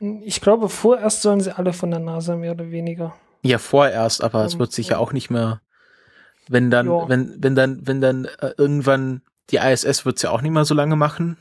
Ich 0.00 0.40
glaube, 0.40 0.68
vorerst 0.68 1.22
sollen 1.22 1.40
sie 1.40 1.56
alle 1.56 1.72
von 1.72 1.90
der 1.90 2.00
NASA 2.00 2.36
mehr 2.36 2.52
oder 2.52 2.70
weniger. 2.70 3.14
Ja, 3.42 3.58
vorerst, 3.58 4.22
aber 4.22 4.40
um, 4.40 4.46
es 4.46 4.58
wird 4.58 4.72
sich 4.72 4.88
ja 4.88 4.98
auch 4.98 5.12
nicht 5.12 5.30
mehr 5.30 5.60
wenn 6.50 6.70
dann, 6.70 6.88
wenn, 6.88 7.36
wenn 7.38 7.54
dann, 7.54 7.86
wenn 7.86 8.00
dann 8.00 8.24
äh, 8.24 8.52
irgendwann 8.58 9.22
die 9.50 9.58
ISS 9.58 10.04
wird's 10.04 10.22
ja 10.22 10.30
auch 10.30 10.42
nicht 10.42 10.50
mehr 10.50 10.64
so 10.64 10.74
lange 10.74 10.96
machen. 10.96 11.36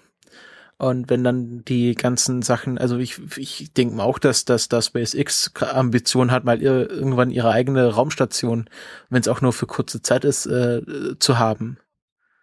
Und 0.82 1.10
wenn 1.10 1.26
dann 1.26 1.66
die 1.66 1.94
ganzen 1.94 2.42
Sachen, 2.42 2.78
also 2.78 2.98
ich, 2.98 3.20
ich 3.38 3.74
denke 3.74 3.96
mal 3.96 4.06
auch, 4.06 4.18
dass, 4.18 4.46
dass, 4.46 4.70
dass 4.70 4.86
SpaceX 4.86 5.52
Ambition 5.62 6.32
hat, 6.32 6.46
mal 6.46 6.62
ihr, 6.62 6.90
irgendwann 6.90 7.32
ihre 7.32 7.52
eigene 7.52 7.94
Raumstation, 7.94 8.70
wenn 9.10 9.20
es 9.20 9.28
auch 9.28 9.42
nur 9.42 9.52
für 9.52 9.68
kurze 9.68 10.02
Zeit 10.02 10.24
ist, 10.24 10.46
äh, 10.46 10.82
zu 11.20 11.38
haben. 11.38 11.78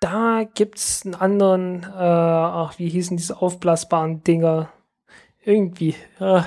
Da 0.00 0.44
gibt's 0.52 1.06
einen 1.06 1.14
anderen, 1.14 1.84
äh, 1.84 1.86
ach, 1.96 2.78
wie 2.78 2.90
hießen 2.90 3.16
diese 3.16 3.40
aufblasbaren 3.40 4.22
Dinger? 4.22 4.68
Irgendwie. 5.42 5.94
Äh, 6.20 6.42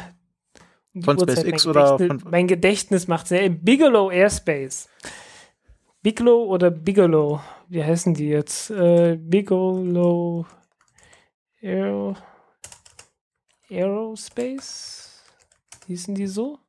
von 1.02 1.18
SpaceX 1.18 1.66
oder 1.66 1.98
von 1.98 2.22
Mein 2.30 2.46
Gedächtnis 2.46 3.08
macht 3.08 3.28
sehr 3.28 3.50
Bigelow 3.50 4.12
Airspace. 4.12 4.90
Bigelow 6.04 6.44
oder 6.46 6.70
Bigelow? 6.70 7.42
Wie 7.68 7.84
heißen 7.84 8.14
die 8.14 8.28
jetzt? 8.28 8.70
Äh, 8.70 9.18
Bigelow 9.20 10.46
Aero, 11.62 12.16
Aerospace? 13.70 15.24
Hießen 15.88 16.16
die 16.16 16.28
so? 16.28 16.60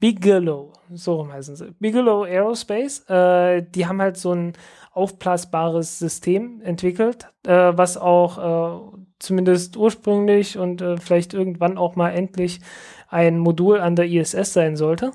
Bigelow, 0.00 0.72
so 0.92 1.16
rum 1.16 1.32
heißen 1.32 1.56
sie. 1.56 1.72
Bigelow 1.72 2.22
Aerospace, 2.22 3.08
äh, 3.10 3.62
die 3.62 3.86
haben 3.86 4.00
halt 4.00 4.16
so 4.16 4.32
ein 4.32 4.52
aufblasbares 4.92 5.98
System 5.98 6.60
entwickelt, 6.62 7.28
äh, 7.46 7.72
was 7.74 7.96
auch 7.96 8.38
äh, 8.38 8.98
zumindest 9.18 9.76
ursprünglich 9.76 10.56
und 10.56 10.80
äh, 10.80 10.96
vielleicht 10.98 11.34
irgendwann 11.34 11.78
auch 11.78 11.96
mal 11.96 12.10
endlich 12.10 12.60
ein 13.08 13.38
Modul 13.38 13.80
an 13.80 13.96
der 13.96 14.06
ISS 14.06 14.52
sein 14.52 14.76
sollte. 14.76 15.10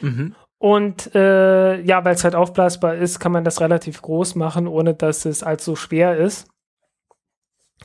Mhm. 0.00 0.34
Und 0.58 1.14
äh, 1.14 1.80
ja, 1.82 2.04
weil 2.04 2.14
es 2.14 2.24
halt 2.24 2.34
aufblasbar 2.34 2.94
ist, 2.94 3.18
kann 3.18 3.32
man 3.32 3.44
das 3.44 3.60
relativ 3.60 4.00
groß 4.00 4.36
machen, 4.36 4.66
ohne 4.66 4.94
dass 4.94 5.24
es 5.26 5.42
allzu 5.42 5.76
schwer 5.76 6.16
ist. 6.16 6.48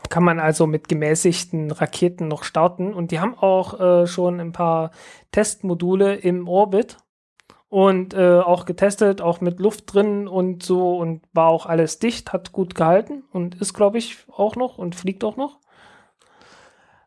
Kann 0.09 0.23
man 0.23 0.39
also 0.39 0.67
mit 0.67 0.87
gemäßigten 0.87 1.71
Raketen 1.71 2.27
noch 2.27 2.43
starten. 2.43 2.93
Und 2.93 3.11
die 3.11 3.19
haben 3.19 3.37
auch 3.37 3.79
äh, 3.79 4.07
schon 4.07 4.39
ein 4.39 4.51
paar 4.51 4.91
Testmodule 5.31 6.15
im 6.15 6.47
Orbit 6.47 6.97
und 7.69 8.13
äh, 8.13 8.39
auch 8.39 8.65
getestet, 8.65 9.21
auch 9.21 9.41
mit 9.41 9.59
Luft 9.59 9.93
drin 9.93 10.27
und 10.27 10.63
so 10.63 10.97
und 10.97 11.21
war 11.33 11.47
auch 11.47 11.65
alles 11.65 11.99
dicht, 11.99 12.31
hat 12.31 12.51
gut 12.51 12.75
gehalten 12.75 13.23
und 13.31 13.55
ist, 13.55 13.73
glaube 13.73 13.97
ich, 13.97 14.25
auch 14.31 14.55
noch 14.55 14.77
und 14.77 14.95
fliegt 14.95 15.23
auch 15.23 15.35
noch. 15.35 15.59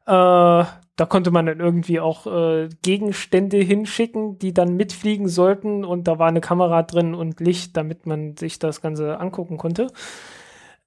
Äh, 0.07 0.65
da 0.97 1.07
konnte 1.07 1.31
man 1.31 1.47
dann 1.47 1.61
irgendwie 1.61 1.99
auch 1.99 2.27
äh, 2.27 2.69
Gegenstände 2.83 3.57
hinschicken, 3.57 4.39
die 4.39 4.53
dann 4.53 4.77
mitfliegen 4.77 5.29
sollten 5.29 5.85
und 5.85 6.07
da 6.07 6.19
war 6.19 6.29
eine 6.29 6.43
Kamera 6.43 6.83
drin 6.83 7.15
und 7.15 7.41
Licht, 7.41 7.77
damit 7.77 8.07
man 8.07 8.37
sich 8.37 8.59
das 8.59 8.83
Ganze 8.83 9.19
angucken 9.19 9.57
konnte. 9.57 9.87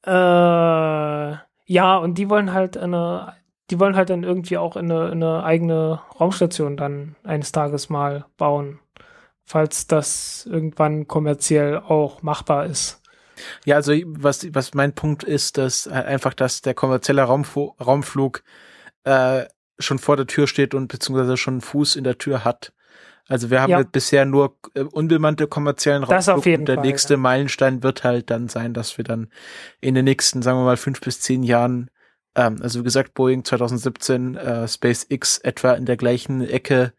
Äh, 0.06 1.38
ja, 1.65 1.98
und 1.98 2.18
die 2.18 2.30
wollen 2.30 2.53
halt 2.53 2.77
eine, 2.77 3.34
die 3.69 3.80
wollen 3.80 3.95
halt 3.95 4.10
dann 4.10 4.23
irgendwie 4.23 4.57
auch 4.57 4.76
eine, 4.76 5.11
eine 5.11 5.44
eigene 5.44 6.02
Raumstation 6.19 6.77
dann 6.77 7.15
eines 7.23 7.52
Tages 7.52 7.90
mal 7.90 8.26
bauen, 8.38 8.80
falls 9.45 9.88
das 9.88 10.48
irgendwann 10.49 11.07
kommerziell 11.07 11.77
auch 11.77 12.22
machbar 12.22 12.65
ist. 12.65 13.02
Ja, 13.65 13.77
also 13.77 13.94
was, 14.06 14.48
was 14.53 14.73
mein 14.73 14.94
Punkt 14.94 15.23
ist, 15.23 15.57
dass 15.57 15.88
einfach, 15.88 16.34
dass 16.34 16.61
der 16.61 16.73
kommerzielle 16.73 17.23
Raumfu 17.23 17.73
Raumflug 17.80 18.44
äh, 19.06 19.45
schon 19.80 19.99
vor 19.99 20.18
der 20.18 20.27
Tür 20.27 20.48
steht 20.48 20.73
und 20.73 20.88
beziehungsweise 20.88 21.38
schon 21.38 21.61
Fuß 21.61 21.95
in 21.95 22.03
der 22.03 22.18
Tür 22.18 22.45
hat. 22.45 22.73
Also 23.30 23.50
wir 23.50 23.62
haben 23.62 23.70
ja. 23.70 23.84
bisher 23.84 24.26
nur 24.26 24.58
äh, 24.74 24.82
unbemannte 24.82 25.48
kommerziellen 25.48 26.04
Das 26.08 26.28
auf 26.28 26.45
jeden 26.45 26.64
und 26.64 26.68
der 26.68 26.76
Fall, 26.76 26.86
nächste 26.86 27.14
ja. 27.14 27.18
Meilenstein 27.20 27.82
wird 27.82 28.04
halt 28.04 28.30
dann 28.30 28.50
sein, 28.50 28.74
dass 28.74 28.98
wir 28.98 29.06
dann 29.06 29.30
in 29.80 29.95
den 29.95 30.06
nächsten, 30.06 30.41
sagen 30.41 30.60
wir 30.60 30.66
mal, 30.66 30.78
fünf 30.78 31.00
bis 31.00 31.22
zehn 31.22 31.44
Jahren, 31.44 31.90
ähm, 32.36 32.58
also 32.62 32.80
wie 32.80 32.84
gesagt, 32.84 33.14
Boeing 33.14 33.45
2017, 33.45 34.36
äh, 34.36 34.68
SpaceX 34.68 35.38
etwa 35.38 35.74
in 35.74 35.86
der 35.86 35.98
gleichen 35.98 36.41
Ecke 36.41 36.94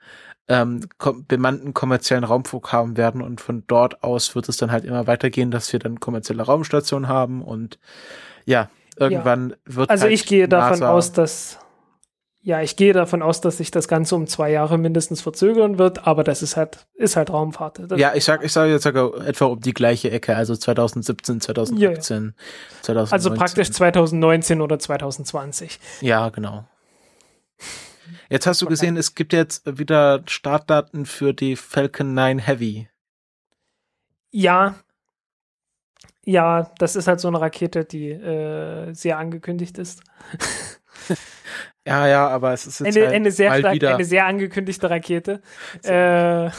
ähm, 0.48 0.80
kom 0.98 1.26
bemannten 1.26 1.72
kommerziellen 1.72 2.24
Raumflug 2.24 2.72
haben 2.72 2.96
werden 2.96 3.22
und 3.22 3.40
von 3.40 3.64
dort 3.66 4.02
aus 4.02 4.34
wird 4.34 4.48
es 4.48 4.56
dann 4.56 4.70
halt 4.70 4.84
immer 4.84 5.06
weitergehen, 5.06 5.51
dass 5.51 5.72
wir 5.72 5.80
dann 5.80 6.01
kommerzielle 6.01 6.42
Raumstationen 6.42 7.09
haben 7.09 7.42
und 7.42 7.78
ja, 8.44 8.68
irgendwann 8.98 9.51
ja. 9.51 9.56
wird 9.76 9.90
Also 9.90 10.05
halt 10.05 10.12
ich 10.12 10.26
gehe 10.26 10.46
davon 10.46 10.80
NASA 10.80 10.90
aus, 10.90 11.12
dass 11.12 11.59
ja, 12.44 12.60
ich 12.60 12.76
gehe 12.76 12.92
davon 12.92 13.22
aus, 13.22 13.40
dass 13.40 13.56
sich 13.56 13.70
das 13.70 13.88
Ganze 13.88 14.14
um 14.14 14.26
zwei 14.26 14.50
Jahre 14.50 14.76
mindestens 14.76 15.22
verzögern 15.22 15.78
wird, 15.78 16.06
aber 16.06 16.24
das 16.24 16.42
ist 16.42 16.58
halt, 16.58 16.86
ist 16.92 17.16
halt 17.16 17.30
Raumfahrt. 17.30 17.90
Das 17.90 17.98
ja, 17.98 18.14
ich 18.14 18.22
sag, 18.22 18.44
ich 18.44 18.52
sage 18.52 18.70
jetzt 18.70 18.82
sogar 18.82 19.26
etwa 19.26 19.46
um 19.46 19.60
die 19.60 19.72
gleiche 19.72 20.10
Ecke, 20.10 20.36
also 20.36 20.54
2017, 20.54 21.40
2018, 21.40 21.82
ja, 21.82 21.90
ja. 21.92 22.00
2019. 22.82 23.12
Also 23.14 23.34
praktisch 23.34 23.70
2019 23.70 24.60
oder 24.60 24.78
2020. 24.78 25.80
Ja, 26.02 26.28
genau. 26.28 26.66
Jetzt 28.28 28.46
hast 28.46 28.60
du 28.60 28.66
gesehen, 28.66 28.98
es 28.98 29.14
gibt 29.14 29.32
jetzt 29.32 29.62
wieder 29.78 30.22
Startdaten 30.26 31.06
für 31.06 31.32
die 31.32 31.56
Falcon 31.56 32.12
9 32.12 32.40
Heavy. 32.40 32.90
Ja. 34.30 34.74
Ja, 36.26 36.70
das 36.76 36.94
ist 36.94 37.08
halt 37.08 37.20
so 37.20 37.28
eine 37.28 37.40
Rakete, 37.40 37.86
die 37.86 38.10
äh, 38.10 38.92
sehr 38.92 39.16
angekündigt 39.16 39.78
ist. 39.78 40.02
Ja, 41.86 42.06
ja, 42.06 42.28
aber 42.28 42.52
es 42.52 42.66
ist 42.66 42.81
jetzt 42.81 42.97
eine, 42.97 43.06
halt 43.06 43.15
eine, 43.15 43.31
sehr, 43.31 43.55
stark, 43.59 43.74
wieder. 43.74 43.94
eine 43.94 44.05
sehr 44.05 44.24
angekündigte 44.27 44.89
Rakete. 44.89 45.43
äh, 45.82 46.51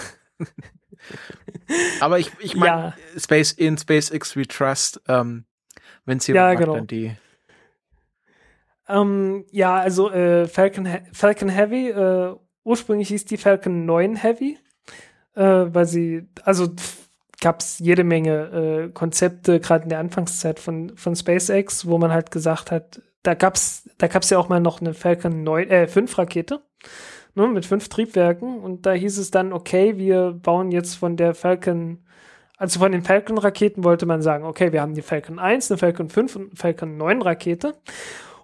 aber 2.00 2.20
ich, 2.20 2.32
ich 2.40 2.56
meine, 2.56 2.94
ja. 3.16 3.20
Space 3.20 3.52
in 3.52 3.78
SpaceX 3.78 4.36
We 4.36 4.48
Trust, 4.48 5.02
ähm, 5.08 5.46
wenn 6.06 6.20
sie 6.20 6.34
ja, 6.34 6.54
genau. 6.54 6.76
dann 6.76 6.88
die. 6.88 7.16
Ähm, 8.88 9.46
ja, 9.52 9.76
also 9.76 10.12
äh, 10.12 10.48
Falcon, 10.48 10.88
Falcon 11.12 11.50
Heavy, 11.50 11.90
äh, 11.90 12.36
ursprünglich 12.64 13.08
hieß 13.08 13.26
die 13.26 13.38
Falcon 13.38 13.86
9 13.86 14.16
Heavy, 14.16 14.60
äh, 15.36 15.42
weil 15.42 15.88
sie, 15.88 16.28
also 16.44 16.70
gab 17.42 17.62
es 17.62 17.80
jede 17.80 18.04
Menge 18.04 18.88
äh, 18.88 18.92
Konzepte, 18.92 19.60
gerade 19.60 19.84
in 19.84 19.90
der 19.90 20.00
Anfangszeit 20.00 20.60
von, 20.60 20.96
von 20.96 21.16
SpaceX, 21.16 21.88
wo 21.88 21.98
man 21.98 22.12
halt 22.12 22.30
gesagt 22.30 22.70
hat, 22.70 23.02
da 23.26 23.34
gab's, 23.34 23.90
da 23.98 24.08
gab's 24.08 24.30
ja 24.30 24.38
auch 24.38 24.50
mal 24.50 24.60
noch 24.60 24.82
eine 24.82 24.94
Falcon 24.94 25.44
9, 25.44 25.70
äh, 25.70 25.88
5 25.88 26.18
Rakete, 26.18 26.62
ne, 27.36 27.48
mit 27.48 27.66
fünf 27.66 27.90
Triebwerken. 27.90 28.60
Und 28.60 28.86
da 28.86 28.94
hieß 28.94 29.18
es 29.18 29.32
dann, 29.32 29.54
okay, 29.54 29.98
wir 29.98 30.32
bauen 30.32 30.72
jetzt 30.72 30.96
von 30.96 31.18
der 31.18 31.36
Falcon, 31.36 32.00
also 32.58 32.80
von 32.80 32.92
den 32.92 33.04
Falcon-Raketen 33.04 33.84
wollte 33.84 34.06
man 34.06 34.22
sagen, 34.22 34.46
okay, 34.46 34.72
wir 34.72 34.82
haben 34.82 34.94
die 34.94 35.02
Falcon 35.02 35.40
1, 35.40 35.72
eine 35.72 35.78
Falcon 35.78 36.10
5 36.10 36.36
und 36.36 36.42
eine 36.44 36.56
Falcon 36.56 36.98
9 36.98 37.22
Rakete. 37.22 37.76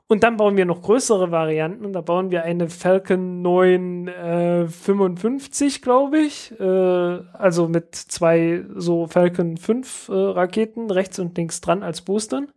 Und 0.08 0.24
dann 0.24 0.36
bauen 0.36 0.58
wir 0.58 0.66
noch 0.66 0.82
größere 0.82 1.32
Varianten. 1.32 1.94
Da 1.94 2.02
bauen 2.02 2.32
wir 2.32 2.44
eine 2.44 2.68
Falcon 2.68 3.42
9 3.42 4.08
äh, 4.10 4.68
55, 4.68 5.82
glaube 5.82 6.18
ich. 6.20 6.52
Äh, 6.60 6.64
also 6.64 7.70
mit 7.70 7.96
zwei 7.96 8.66
so 8.76 9.08
Falcon 9.08 9.56
5 9.56 10.10
äh, 10.10 10.12
Raketen 10.12 10.92
rechts 10.92 11.18
und 11.18 11.38
links 11.38 11.62
dran 11.62 11.82
als 11.82 12.02
Boostern 12.02 12.50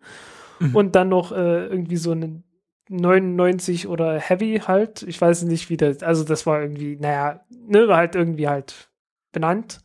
mhm. 0.59 0.76
und 0.76 0.94
dann 0.94 1.09
noch 1.09 1.32
äh, 1.32 1.66
irgendwie 1.66 1.97
so 1.97 2.12
eine 2.12 2.43
99 2.89 3.89
oder 3.89 4.18
Heavy 4.18 4.62
halt. 4.66 5.02
Ich 5.02 5.20
weiß 5.20 5.44
nicht, 5.44 5.70
wie 5.70 5.76
das, 5.76 6.02
also 6.02 6.24
das 6.24 6.47
war 6.47 6.60
irgendwie, 6.60 6.97
naja, 6.97 7.40
ne, 7.51 7.89
war 7.89 7.97
halt 7.97 8.14
irgendwie 8.14 8.48
halt 8.48 8.90
benannt. 9.32 9.81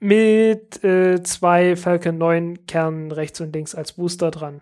Mit 0.00 0.84
äh, 0.84 1.22
zwei 1.24 1.74
Falcon 1.74 2.18
9 2.18 2.66
Kernen 2.66 3.10
rechts 3.10 3.40
und 3.40 3.52
links 3.52 3.74
als 3.74 3.92
Booster 3.94 4.30
dran. 4.30 4.60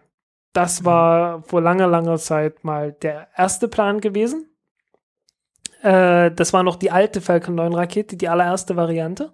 das 0.55 0.87
war 0.87 1.43
vor 1.43 1.61
langer, 1.61 1.87
langer 1.87 2.17
Zeit 2.17 2.65
mal 2.65 2.93
der 2.93 3.29
erste 3.37 3.69
Plan 3.69 4.01
gewesen. 4.01 4.49
Äh, 5.83 6.31
das 6.31 6.55
war 6.55 6.63
noch 6.63 6.77
die 6.77 6.91
alte 6.91 7.21
Falcon 7.21 7.55
9 7.55 7.75
Rakete, 7.75 8.17
die 8.17 8.29
allererste 8.29 8.75
Variante. 8.77 9.33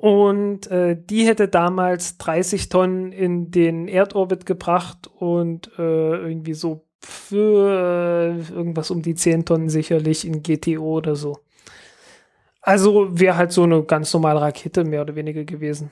Und 0.00 0.66
äh, 0.68 0.96
die 0.98 1.26
hätte 1.26 1.46
damals 1.46 2.16
30 2.16 2.70
Tonnen 2.70 3.12
in 3.12 3.50
den 3.50 3.86
Erdorbit 3.86 4.46
gebracht 4.46 5.10
und 5.14 5.70
äh, 5.78 6.16
irgendwie 6.16 6.54
so 6.54 6.86
für 7.00 8.38
äh, 8.48 8.50
irgendwas 8.50 8.90
um 8.90 9.02
die 9.02 9.14
10 9.14 9.44
Tonnen 9.44 9.68
sicherlich 9.68 10.26
in 10.26 10.42
GTO 10.42 10.96
oder 10.96 11.16
so. 11.16 11.40
Also 12.62 13.08
wäre 13.20 13.36
halt 13.36 13.52
so 13.52 13.64
eine 13.64 13.82
ganz 13.82 14.14
normale 14.14 14.40
Rakete 14.40 14.84
mehr 14.84 15.02
oder 15.02 15.16
weniger 15.16 15.44
gewesen. 15.44 15.90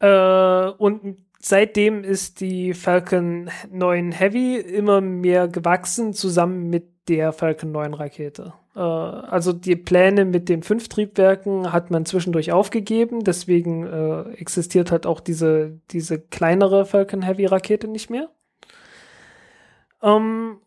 Äh, 0.00 0.68
und 0.78 1.26
seitdem 1.40 2.04
ist 2.04 2.40
die 2.40 2.72
Falcon 2.72 3.50
9 3.70 4.12
Heavy 4.12 4.56
immer 4.56 5.02
mehr 5.02 5.48
gewachsen, 5.48 6.14
zusammen 6.14 6.70
mit 6.70 6.86
der 7.10 7.34
Falcon 7.34 7.70
9 7.70 7.92
Rakete. 7.92 8.54
Äh, 8.74 8.80
also 8.80 9.52
die 9.52 9.76
Pläne 9.76 10.24
mit 10.24 10.48
den 10.48 10.62
fünf 10.62 10.88
Triebwerken 10.88 11.72
hat 11.72 11.90
man 11.90 12.06
zwischendurch 12.06 12.52
aufgegeben, 12.52 13.24
deswegen 13.24 13.86
äh, 13.86 14.32
existiert 14.32 14.90
halt 14.90 15.06
auch 15.06 15.20
diese, 15.20 15.80
diese 15.90 16.20
kleinere 16.20 16.86
Falcon 16.86 17.22
Heavy 17.22 17.46
Rakete 17.46 17.88
nicht 17.88 18.10
mehr. 18.10 18.30
Ähm, 20.02 20.58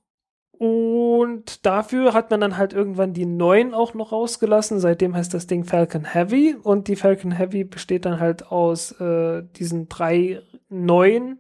und 0.58 1.66
dafür 1.68 2.14
hat 2.14 2.32
man 2.32 2.42
dann 2.42 2.58
halt 2.58 2.74
irgendwann 2.74 3.14
die 3.14 3.28
neuen 3.28 3.76
auch 3.76 3.94
noch 3.94 4.12
rausgelassen. 4.12 4.80
Seitdem 4.80 5.16
heißt 5.16 5.32
das 5.34 5.46
Ding 5.46 5.66
Falcon 5.66 6.04
Heavy. 6.04 6.56
Und 6.56 6.88
die 6.88 6.96
Falcon 6.96 7.32
Heavy 7.32 7.64
besteht 7.64 8.06
dann 8.06 8.20
halt 8.20 8.52
aus 8.52 8.92
äh, 9.00 9.44
diesen 9.56 9.88
drei 9.88 10.42
neuen 10.70 11.40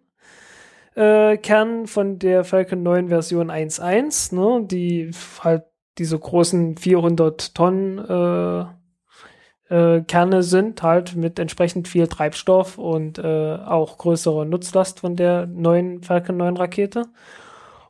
äh, 0.95 1.38
Kernen 1.38 1.88
von 1.88 2.19
der 2.19 2.44
Falcon 2.44 2.84
9 2.84 3.10
Version 3.10 3.49
1.1, 3.49 4.35
ne, 4.35 4.68
die 4.68 5.11
halt 5.44 5.64
diese 5.98 6.18
großen 6.18 6.78
400 6.78 7.56
Tonnen 7.56 7.98
äh, 7.98 8.65
äh, 9.69 10.02
Kerne 10.03 10.44
sind, 10.44 10.82
halt 10.84 11.15
mit 11.15 11.40
entsprechend 11.40 11.88
viel 11.88 12.07
Treibstoff 12.07 12.78
und 12.78 13.19
äh, 13.19 13.56
auch 13.56 13.98
größerer 13.98 14.45
Nutzlast 14.45 15.02
von 15.02 15.15
der 15.15 15.48
neuen 15.48 16.03
Falcon 16.03 16.38
9 16.38 16.57
Rakete. 16.57 17.03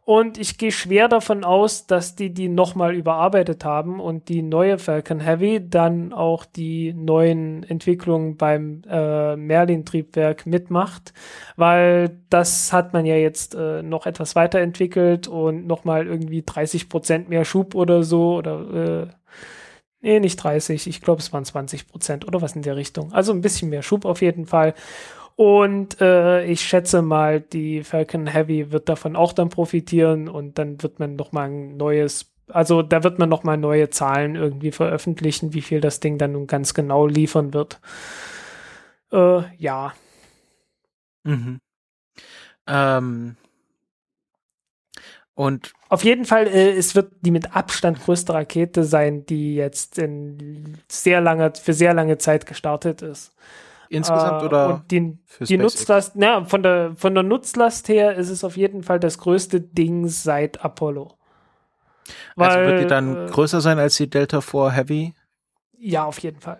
Und 0.08 0.38
ich 0.38 0.58
gehe 0.58 0.72
schwer 0.72 1.10
davon 1.10 1.44
aus, 1.44 1.86
dass 1.86 2.16
die 2.16 2.34
die 2.34 2.48
nochmal 2.48 2.96
überarbeitet 2.96 3.66
haben 3.66 4.00
und 4.00 4.30
die 4.30 4.42
neue 4.42 4.78
Falcon 4.78 5.20
Heavy 5.20 5.70
dann 5.70 6.14
auch 6.14 6.46
die 6.46 6.94
neuen 6.94 7.64
Entwicklungen 7.64 8.38
beim 8.38 8.84
äh, 8.90 9.36
Merlin-Triebwerk 9.36 10.46
mitmacht, 10.46 11.14
weil 11.58 12.22
das 12.30 12.72
hat 12.72 12.94
man 12.94 13.06
ja 13.06 13.16
jetzt 13.18 13.54
äh, 13.54 13.84
noch 13.84 14.06
etwas 14.06 14.34
weiterentwickelt 14.34 15.28
und 15.28 15.68
nochmal 15.68 16.08
irgendwie 16.08 16.42
30 16.42 16.88
Prozent 16.88 17.28
mehr 17.28 17.44
Schub 17.44 17.76
oder 17.76 18.04
so 18.04 18.38
oder 18.38 19.04
äh, 19.04 19.08
Nee, 20.00 20.20
nicht 20.20 20.38
30, 20.38 20.88
ich 20.88 21.02
glaube, 21.02 21.22
es 21.22 21.34
waren 21.34 21.44
20 21.44 21.88
Prozent 21.88 22.28
oder 22.28 22.42
was 22.42 22.56
in 22.56 22.62
der 22.62 22.76
Richtung. 22.76 23.12
Also 23.14 23.34
ein 23.34 23.42
bisschen 23.42 23.70
mehr 23.70 23.82
Schub 23.82 24.06
auf 24.06 24.22
jeden 24.22 24.46
Fall. 24.46 24.76
Und 25.38 26.02
äh, 26.02 26.46
ich 26.46 26.62
schätze 26.62 27.04
mal, 27.04 27.42
die 27.42 27.84
Falcon 27.84 28.26
Heavy 28.26 28.72
wird 28.72 28.90
davon 28.90 29.16
auch 29.16 29.34
dann 29.34 29.50
profitieren 29.50 30.28
und 30.30 30.58
dann 30.58 30.82
wird 30.82 30.98
man 30.98 31.16
noch 31.16 31.32
mal 31.32 31.48
ein 31.48 31.78
neues, 31.78 32.32
also 32.48 32.82
da 32.82 33.04
wird 33.04 33.20
man 33.20 33.30
noch 33.30 33.44
mal 33.44 33.56
neue 33.56 33.92
Zahlen 33.92 34.36
irgendwie 34.36 34.72
veröffentlichen, 34.72 35.54
wie 35.54 35.62
viel 35.62 35.80
das 35.80 36.00
Ding 36.00 36.18
dann 36.18 36.32
nun 36.32 36.48
ganz 36.48 36.74
genau 36.74 37.06
liefern 37.06 37.54
wird. 37.54 37.80
Äh, 39.12 39.44
ja. 39.58 39.94
Mhm. 41.24 41.60
Ähm, 42.66 43.38
und 45.36 45.74
auf 45.90 46.04
jeden 46.04 46.26
Fall, 46.26 46.48
äh, 46.48 46.72
es 46.72 46.96
wird 46.96 47.12
die 47.22 47.30
mit 47.30 47.56
Abstand 47.56 48.02
größte 48.04 48.34
Rakete 48.34 48.84
sein, 48.84 49.28
die 49.28 49.54
jetzt 49.56 50.00
in 50.00 50.80
sehr 50.88 51.22
langer, 51.22 51.54
für 51.54 51.74
sehr 51.74 51.94
lange 51.94 52.18
Zeit 52.18 52.48
gestartet 52.48 53.04
ist. 53.04 53.36
Insgesamt 53.90 54.42
äh, 54.42 54.46
oder? 54.46 54.84
Die, 54.92 55.18
die 55.42 55.58
Nutzlast, 55.58 56.16
na, 56.16 56.44
von 56.46 56.64
der, 56.64 56.96
von 56.96 57.14
der 57.14 57.24
Nutzlast 57.24 57.88
her 57.90 58.16
ist 58.16 58.30
es 58.30 58.44
auf 58.44 58.58
jeden 58.58 58.84
Fall 58.84 59.00
das 59.00 59.18
größte 59.18 59.62
Ding 59.62 60.08
seit 60.08 60.64
Apollo. 60.64 61.18
Weil, 62.36 62.50
also 62.50 62.72
wird 62.72 62.84
die 62.84 62.88
dann 62.88 63.28
äh, 63.28 63.30
größer 63.30 63.62
sein 63.62 63.80
als 63.80 63.98
die 63.98 64.10
Delta 64.10 64.42
4 64.42 64.72
Heavy? 64.72 65.14
Ja, 65.78 66.06
auf 66.06 66.20
jeden 66.20 66.40
Fall. 66.40 66.60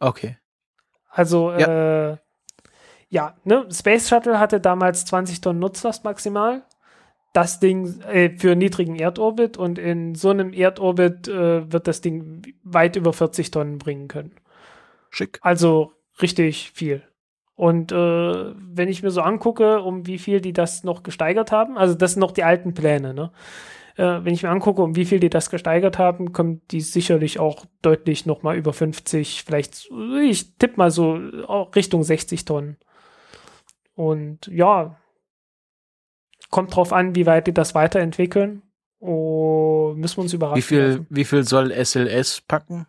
Okay. 0.00 0.38
Also, 1.10 1.52
ja, 1.52 2.12
äh, 2.12 2.16
ja 3.08 3.36
ne, 3.44 3.66
Space 3.70 4.08
Shuttle 4.08 4.38
hatte 4.38 4.60
damals 4.60 5.04
20 5.04 5.40
Tonnen 5.40 5.60
Nutzlast 5.60 6.04
maximal. 6.04 6.62
Das 7.32 7.58
Ding 7.58 8.00
äh, 8.02 8.36
für 8.38 8.54
niedrigen 8.54 8.96
Erdorbit 8.96 9.56
und 9.56 9.78
in 9.78 10.14
so 10.14 10.30
einem 10.30 10.52
Erdorbit 10.52 11.26
äh, 11.26 11.72
wird 11.72 11.88
das 11.88 12.00
Ding 12.00 12.42
weit 12.62 12.94
über 12.94 13.12
40 13.12 13.50
Tonnen 13.50 13.78
bringen 13.78 14.06
können. 14.06 14.36
Schick. 15.10 15.38
Also 15.42 15.92
richtig 16.20 16.70
viel. 16.72 17.02
Und 17.56 17.92
äh, 17.92 17.96
wenn 17.96 18.88
ich 18.88 19.02
mir 19.02 19.10
so 19.10 19.20
angucke, 19.20 19.80
um 19.80 20.06
wie 20.06 20.18
viel 20.18 20.40
die 20.40 20.52
das 20.52 20.82
noch 20.82 21.02
gesteigert 21.02 21.52
haben, 21.52 21.78
also 21.78 21.94
das 21.94 22.12
sind 22.12 22.20
noch 22.20 22.32
die 22.32 22.42
alten 22.42 22.74
Pläne, 22.74 23.14
ne? 23.14 23.30
Äh, 23.96 24.24
wenn 24.24 24.34
ich 24.34 24.42
mir 24.42 24.50
angucke, 24.50 24.82
um 24.82 24.96
wie 24.96 25.04
viel 25.04 25.20
die 25.20 25.30
das 25.30 25.50
gesteigert 25.50 25.98
haben, 25.98 26.32
kommt 26.32 26.72
die 26.72 26.80
sicherlich 26.80 27.38
auch 27.38 27.64
deutlich 27.80 28.26
noch 28.26 28.42
mal 28.42 28.56
über 28.56 28.72
50, 28.72 29.44
vielleicht, 29.44 29.88
ich 30.20 30.56
tippe 30.56 30.78
mal 30.78 30.90
so 30.90 31.12
Richtung 31.76 32.02
60 32.02 32.44
Tonnen. 32.44 32.76
Und 33.94 34.48
ja, 34.48 34.96
kommt 36.50 36.74
drauf 36.74 36.92
an, 36.92 37.14
wie 37.14 37.26
weit 37.26 37.46
die 37.46 37.54
das 37.54 37.76
weiterentwickeln. 37.76 38.62
Oh, 38.98 39.92
müssen 39.94 40.16
wir 40.16 40.22
uns 40.22 40.32
überraschen. 40.32 40.58
Wie 40.58 40.62
viel, 40.62 41.06
wie 41.08 41.24
viel 41.24 41.44
soll 41.44 41.70
SLS 41.70 42.40
packen? 42.40 42.86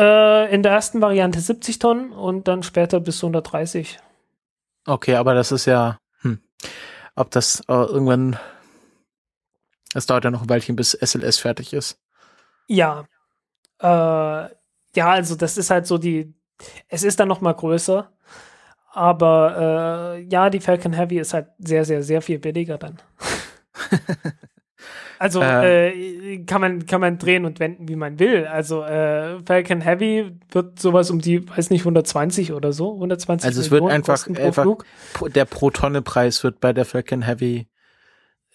Äh, 0.00 0.54
in 0.54 0.62
der 0.62 0.72
ersten 0.72 1.02
Variante 1.02 1.40
70 1.40 1.78
Tonnen 1.78 2.12
und 2.12 2.48
dann 2.48 2.62
später 2.62 3.00
bis 3.00 3.22
130. 3.22 3.98
Okay, 4.86 5.16
aber 5.16 5.34
das 5.34 5.52
ist 5.52 5.66
ja, 5.66 5.98
hm, 6.22 6.40
ob 7.16 7.30
das 7.30 7.60
äh, 7.68 7.72
irgendwann, 7.74 8.38
es 9.92 10.06
dauert 10.06 10.24
ja 10.24 10.30
noch 10.30 10.40
ein 10.40 10.48
Weilchen, 10.48 10.74
bis 10.74 10.92
SLS 10.92 11.38
fertig 11.38 11.74
ist. 11.74 11.98
Ja. 12.66 13.04
Äh, 13.78 13.86
ja, 14.96 15.10
also 15.10 15.34
das 15.34 15.58
ist 15.58 15.68
halt 15.68 15.86
so 15.86 15.98
die, 15.98 16.32
es 16.88 17.02
ist 17.02 17.20
dann 17.20 17.28
noch 17.28 17.42
mal 17.42 17.52
größer, 17.52 18.10
aber 18.92 20.16
äh, 20.16 20.22
ja, 20.22 20.48
die 20.48 20.60
Falcon 20.60 20.94
Heavy 20.94 21.18
ist 21.18 21.34
halt 21.34 21.48
sehr, 21.58 21.84
sehr, 21.84 22.02
sehr 22.02 22.22
viel 22.22 22.38
billiger 22.38 22.78
dann. 22.78 23.02
Also 25.20 25.42
äh, 25.42 25.90
äh, 25.90 26.44
kann 26.46 26.62
man 26.62 26.86
kann 26.86 27.02
man 27.02 27.18
drehen 27.18 27.44
und 27.44 27.60
wenden, 27.60 27.88
wie 27.88 27.94
man 27.94 28.18
will. 28.18 28.46
Also 28.46 28.82
äh, 28.82 29.38
Falcon 29.44 29.82
Heavy 29.82 30.32
wird 30.50 30.80
sowas 30.80 31.10
um 31.10 31.20
die, 31.20 31.46
weiß 31.46 31.68
nicht, 31.68 31.82
120 31.82 32.54
oder 32.54 32.72
so, 32.72 32.94
120. 32.94 33.46
Also 33.46 33.60
es 33.60 33.70
Millionen 33.70 34.06
wird 34.06 34.08
einfach, 34.08 34.26
einfach 34.26 35.28
der 35.28 35.44
pro 35.44 35.68
Tonne 35.68 36.00
Preis 36.00 36.42
wird 36.42 36.60
bei 36.60 36.72
der 36.72 36.86
Falcon 36.86 37.20
Heavy 37.20 37.68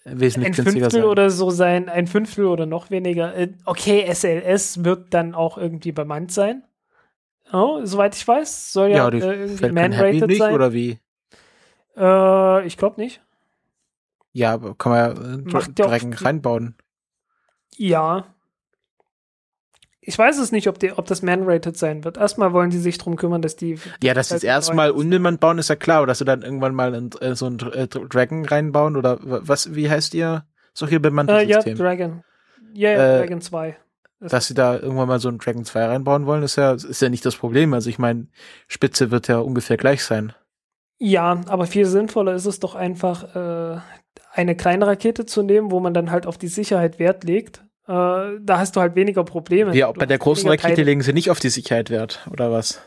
wesentlich 0.02 0.58
ein 0.58 0.64
günstiger 0.64 0.86
Fünftel 0.86 1.02
sein. 1.02 1.04
oder 1.04 1.30
so 1.30 1.50
sein, 1.50 1.88
ein 1.88 2.08
Fünftel 2.08 2.46
oder 2.46 2.66
noch 2.66 2.90
weniger. 2.90 3.36
Äh, 3.36 3.52
okay, 3.64 4.04
SLS 4.12 4.82
wird 4.82 5.14
dann 5.14 5.36
auch 5.36 5.58
irgendwie 5.58 5.92
bemannt 5.92 6.32
sein. 6.32 6.64
Oh, 7.52 7.78
soweit 7.84 8.16
ich 8.16 8.26
weiß, 8.26 8.72
soll 8.72 8.90
ja, 8.90 8.96
ja 8.96 9.10
die 9.12 9.18
äh, 9.18 9.34
irgendwie 9.34 9.70
man-rated 9.70 10.36
sein. 10.36 10.52
Oder 10.52 10.72
wie? 10.72 10.98
Äh, 11.96 12.66
ich 12.66 12.76
glaube 12.76 13.00
nicht. 13.00 13.22
Ja, 14.36 14.58
kann 14.76 14.92
man 14.92 14.98
ja 14.98 15.60
äh, 15.60 15.72
direkt 15.72 16.22
reinbauen. 16.22 16.74
Ja. 17.74 18.26
Ich 20.02 20.18
weiß 20.18 20.38
es 20.38 20.52
nicht, 20.52 20.68
ob, 20.68 20.78
die, 20.78 20.92
ob 20.92 21.06
das 21.06 21.22
man-rated 21.22 21.74
sein 21.78 22.04
wird. 22.04 22.18
Erstmal 22.18 22.52
wollen 22.52 22.68
die 22.68 22.76
sich 22.76 22.98
drum 22.98 23.16
kümmern, 23.16 23.40
dass 23.40 23.56
die. 23.56 23.78
Ja, 24.02 24.12
dass 24.12 24.28
sie 24.28 24.36
es 24.36 24.44
erstmal 24.44 24.90
unbemand 24.90 25.40
bauen, 25.40 25.58
ist 25.58 25.70
ja 25.70 25.76
klar. 25.76 26.02
Oder 26.02 26.10
dass 26.10 26.18
sie 26.18 26.26
dann 26.26 26.42
irgendwann 26.42 26.74
mal 26.74 26.92
in, 26.92 27.10
äh, 27.22 27.34
so 27.34 27.46
ein 27.46 27.58
äh, 27.72 27.88
Dragon 27.88 28.44
reinbauen 28.44 28.98
oder 28.98 29.18
was, 29.22 29.74
wie 29.74 29.88
heißt 29.88 30.12
ihr? 30.12 30.44
Solche 30.74 31.00
bemannte 31.00 31.32
äh, 31.32 31.44
Ja, 31.46 31.62
Dragon. 31.62 32.22
Ja, 32.74 32.90
yeah, 32.90 33.14
äh, 33.14 33.18
Dragon 33.20 33.40
2. 33.40 33.78
Das 34.20 34.32
dass 34.32 34.48
sie 34.48 34.54
da 34.54 34.74
irgendwann 34.74 35.08
mal 35.08 35.18
so 35.18 35.30
ein 35.30 35.38
Dragon 35.38 35.64
2 35.64 35.86
reinbauen 35.86 36.26
wollen, 36.26 36.42
ist 36.42 36.56
ja, 36.56 36.72
ist 36.72 37.00
ja 37.00 37.08
nicht 37.08 37.24
das 37.24 37.36
Problem. 37.36 37.72
Also 37.72 37.88
ich 37.88 37.98
meine, 37.98 38.26
Spitze 38.68 39.10
wird 39.10 39.28
ja 39.28 39.38
ungefähr 39.38 39.78
gleich 39.78 40.04
sein. 40.04 40.34
Ja, 40.98 41.40
aber 41.46 41.66
viel 41.66 41.86
sinnvoller 41.86 42.34
ist 42.34 42.46
es 42.46 42.60
doch 42.60 42.74
einfach, 42.74 43.34
äh, 43.34 43.80
eine 44.32 44.54
kleine 44.54 44.86
Rakete 44.86 45.26
zu 45.26 45.42
nehmen, 45.42 45.70
wo 45.70 45.80
man 45.80 45.94
dann 45.94 46.10
halt 46.10 46.26
auf 46.26 46.38
die 46.38 46.48
Sicherheit 46.48 46.98
Wert 46.98 47.24
legt. 47.24 47.62
Äh, 47.88 47.92
da 47.92 48.58
hast 48.58 48.76
du 48.76 48.80
halt 48.80 48.94
weniger 48.94 49.24
Probleme. 49.24 49.74
Ja, 49.76 49.90
bei 49.92 50.06
der 50.06 50.18
großen 50.18 50.48
Rakete 50.48 50.74
Teile. 50.74 50.82
legen 50.82 51.02
sie 51.02 51.12
nicht 51.12 51.30
auf 51.30 51.38
die 51.38 51.50
Sicherheit 51.50 51.90
Wert, 51.90 52.26
oder 52.30 52.50
was? 52.50 52.80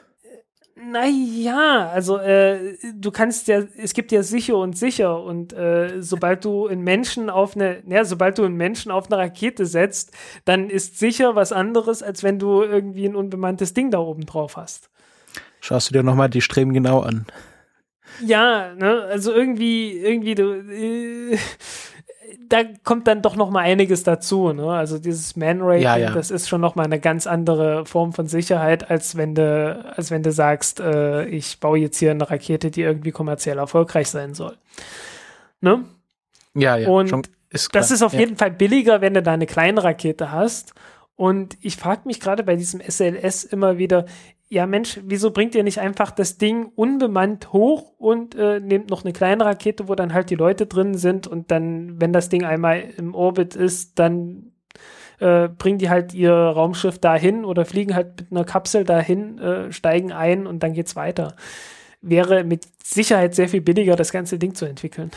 Naja, 0.81 1.89
also 1.93 2.17
äh, 2.17 2.77
du 2.95 3.11
kannst 3.11 3.47
ja, 3.47 3.63
es 3.77 3.93
gibt 3.93 4.11
ja 4.11 4.23
sicher 4.23 4.57
und 4.57 4.77
sicher 4.77 5.21
und 5.21 5.51
äh, 5.51 6.01
sobald 6.01 6.45
du 6.45 6.67
einen 6.67 6.83
Menschen 6.83 7.29
auf 7.29 7.55
eine, 7.55 7.83
ja, 7.87 8.05
sobald 8.05 8.37
du 8.37 8.45
einen 8.45 8.55
Menschen 8.55 8.89
auf 8.89 9.11
eine 9.11 9.17
Rakete 9.17 9.65
setzt, 9.65 10.13
dann 10.45 10.69
ist 10.69 10.97
sicher 10.97 11.35
was 11.35 11.51
anderes, 11.51 12.01
als 12.01 12.23
wenn 12.23 12.39
du 12.39 12.63
irgendwie 12.63 13.05
ein 13.05 13.15
unbemanntes 13.15 13.73
Ding 13.73 13.91
da 13.91 13.99
oben 13.99 14.25
drauf 14.25 14.55
hast. 14.55 14.89
Schaust 15.59 15.89
du 15.89 15.93
dir 15.93 16.03
nochmal 16.03 16.29
die 16.29 16.41
Streben 16.41 16.73
genau 16.73 17.01
an. 17.01 17.25
Ja, 18.25 18.73
ne, 18.75 19.03
also 19.09 19.33
irgendwie, 19.33 19.97
irgendwie, 19.97 20.35
du, 20.35 20.53
äh, 20.53 21.37
da 22.49 22.63
kommt 22.83 23.07
dann 23.07 23.21
doch 23.21 23.35
noch 23.35 23.49
mal 23.51 23.61
einiges 23.61 24.03
dazu, 24.03 24.53
ne? 24.53 24.71
Also 24.71 24.97
dieses 24.97 25.35
Man-Rating, 25.35 25.83
Ja, 25.83 25.97
ja. 25.97 26.11
das 26.11 26.31
ist 26.31 26.49
schon 26.49 26.61
noch 26.61 26.75
mal 26.75 26.85
eine 26.85 26.99
ganz 26.99 27.27
andere 27.27 27.85
Form 27.85 28.13
von 28.13 28.27
Sicherheit, 28.27 28.89
als 28.89 29.15
wenn 29.15 29.35
du, 29.35 29.93
als 29.95 30.09
wenn 30.09 30.23
du 30.23 30.31
sagst, 30.31 30.79
äh, 30.79 31.25
ich 31.25 31.59
baue 31.59 31.77
jetzt 31.77 31.97
hier 31.97 32.11
eine 32.11 32.29
Rakete, 32.29 32.71
die 32.71 32.81
irgendwie 32.81 33.11
kommerziell 33.11 33.57
erfolgreich 33.57 34.09
sein 34.09 34.33
soll. 34.33 34.57
Ne? 35.61 35.85
Ja, 36.55 36.75
ja. 36.77 36.89
Und 36.89 37.09
schon, 37.09 37.21
ist 37.51 37.73
Das 37.73 37.91
ist 37.91 38.01
auf 38.01 38.13
ja. 38.13 38.21
jeden 38.21 38.35
Fall 38.35 38.51
billiger, 38.51 39.01
wenn 39.01 39.13
du 39.13 39.21
da 39.21 39.33
eine 39.33 39.45
kleine 39.45 39.83
Rakete 39.83 40.31
hast. 40.31 40.73
Und 41.15 41.57
ich 41.61 41.75
frage 41.77 42.01
mich 42.05 42.19
gerade 42.19 42.43
bei 42.43 42.55
diesem 42.55 42.79
SLS 42.79 43.43
immer 43.43 43.77
wieder, 43.77 44.05
ja 44.49 44.65
Mensch, 44.65 44.99
wieso 45.03 45.31
bringt 45.31 45.55
ihr 45.55 45.63
nicht 45.63 45.79
einfach 45.79 46.11
das 46.11 46.37
Ding 46.37 46.71
unbemannt 46.75 47.53
hoch 47.53 47.93
und 47.97 48.35
äh, 48.35 48.59
nehmt 48.59 48.89
noch 48.89 49.03
eine 49.03 49.13
kleine 49.13 49.45
Rakete, 49.45 49.87
wo 49.87 49.95
dann 49.95 50.13
halt 50.13 50.29
die 50.29 50.35
Leute 50.35 50.65
drin 50.65 50.95
sind 50.97 51.27
und 51.27 51.51
dann, 51.51 51.99
wenn 52.01 52.13
das 52.13 52.29
Ding 52.29 52.43
einmal 52.43 52.81
im 52.97 53.13
Orbit 53.15 53.55
ist, 53.55 53.99
dann 53.99 54.51
äh, 55.19 55.49
bringen 55.49 55.77
die 55.77 55.89
halt 55.89 56.13
ihr 56.13 56.33
Raumschiff 56.33 56.97
dahin 56.99 57.45
oder 57.45 57.65
fliegen 57.65 57.93
halt 57.95 58.21
mit 58.21 58.31
einer 58.31 58.45
Kapsel 58.45 58.83
dahin, 58.85 59.37
äh, 59.39 59.71
steigen 59.71 60.11
ein 60.11 60.47
und 60.47 60.63
dann 60.63 60.73
geht's 60.73 60.95
weiter. 60.95 61.35
Wäre 62.01 62.43
mit 62.43 62.65
Sicherheit 62.83 63.35
sehr 63.35 63.49
viel 63.49 63.61
billiger, 63.61 63.95
das 63.95 64.11
ganze 64.11 64.39
Ding 64.39 64.55
zu 64.55 64.65
entwickeln. 64.65 65.11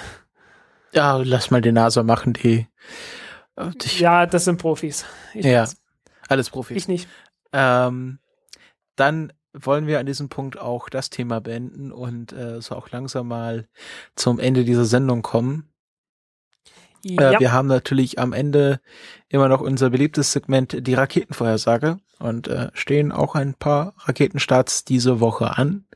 Ja, 0.92 1.16
lass 1.16 1.50
mal 1.50 1.60
die 1.62 1.72
NASA 1.72 2.02
machen, 2.02 2.34
die. 2.34 2.66
äh, 3.56 3.70
Ja, 3.96 4.26
das 4.26 4.44
sind 4.44 4.58
Profis. 4.58 5.04
Ich 5.34 5.46
Ja, 5.46 5.62
weiß. 5.62 5.76
alles 6.28 6.50
Profis. 6.50 6.76
Ich 6.76 6.88
nicht. 6.88 7.08
Ähm, 7.52 8.18
dann 8.96 9.32
wollen 9.54 9.86
wir 9.86 10.00
an 10.00 10.06
diesem 10.06 10.28
Punkt 10.28 10.58
auch 10.58 10.88
das 10.88 11.10
Thema 11.10 11.40
beenden 11.40 11.92
und 11.92 12.32
äh, 12.32 12.60
so 12.60 12.74
auch 12.74 12.90
langsam 12.90 13.28
mal 13.28 13.68
zum 14.16 14.38
Ende 14.38 14.64
dieser 14.64 14.84
Sendung 14.86 15.22
kommen. 15.22 15.68
Äh, 17.04 17.32
Ja, 17.32 17.40
Wir 17.40 17.52
haben 17.52 17.68
natürlich 17.68 18.18
am 18.18 18.32
Ende 18.32 18.80
immer 19.28 19.48
noch 19.48 19.60
unser 19.60 19.90
beliebtes 19.90 20.32
Segment, 20.32 20.86
die 20.86 20.94
Raketenvorhersage. 20.94 21.98
Und 22.18 22.46
äh, 22.46 22.70
stehen 22.72 23.10
auch 23.10 23.34
ein 23.34 23.54
paar 23.54 23.94
Raketenstarts 23.98 24.84
diese 24.84 25.18
Woche 25.18 25.56
an. 25.56 25.86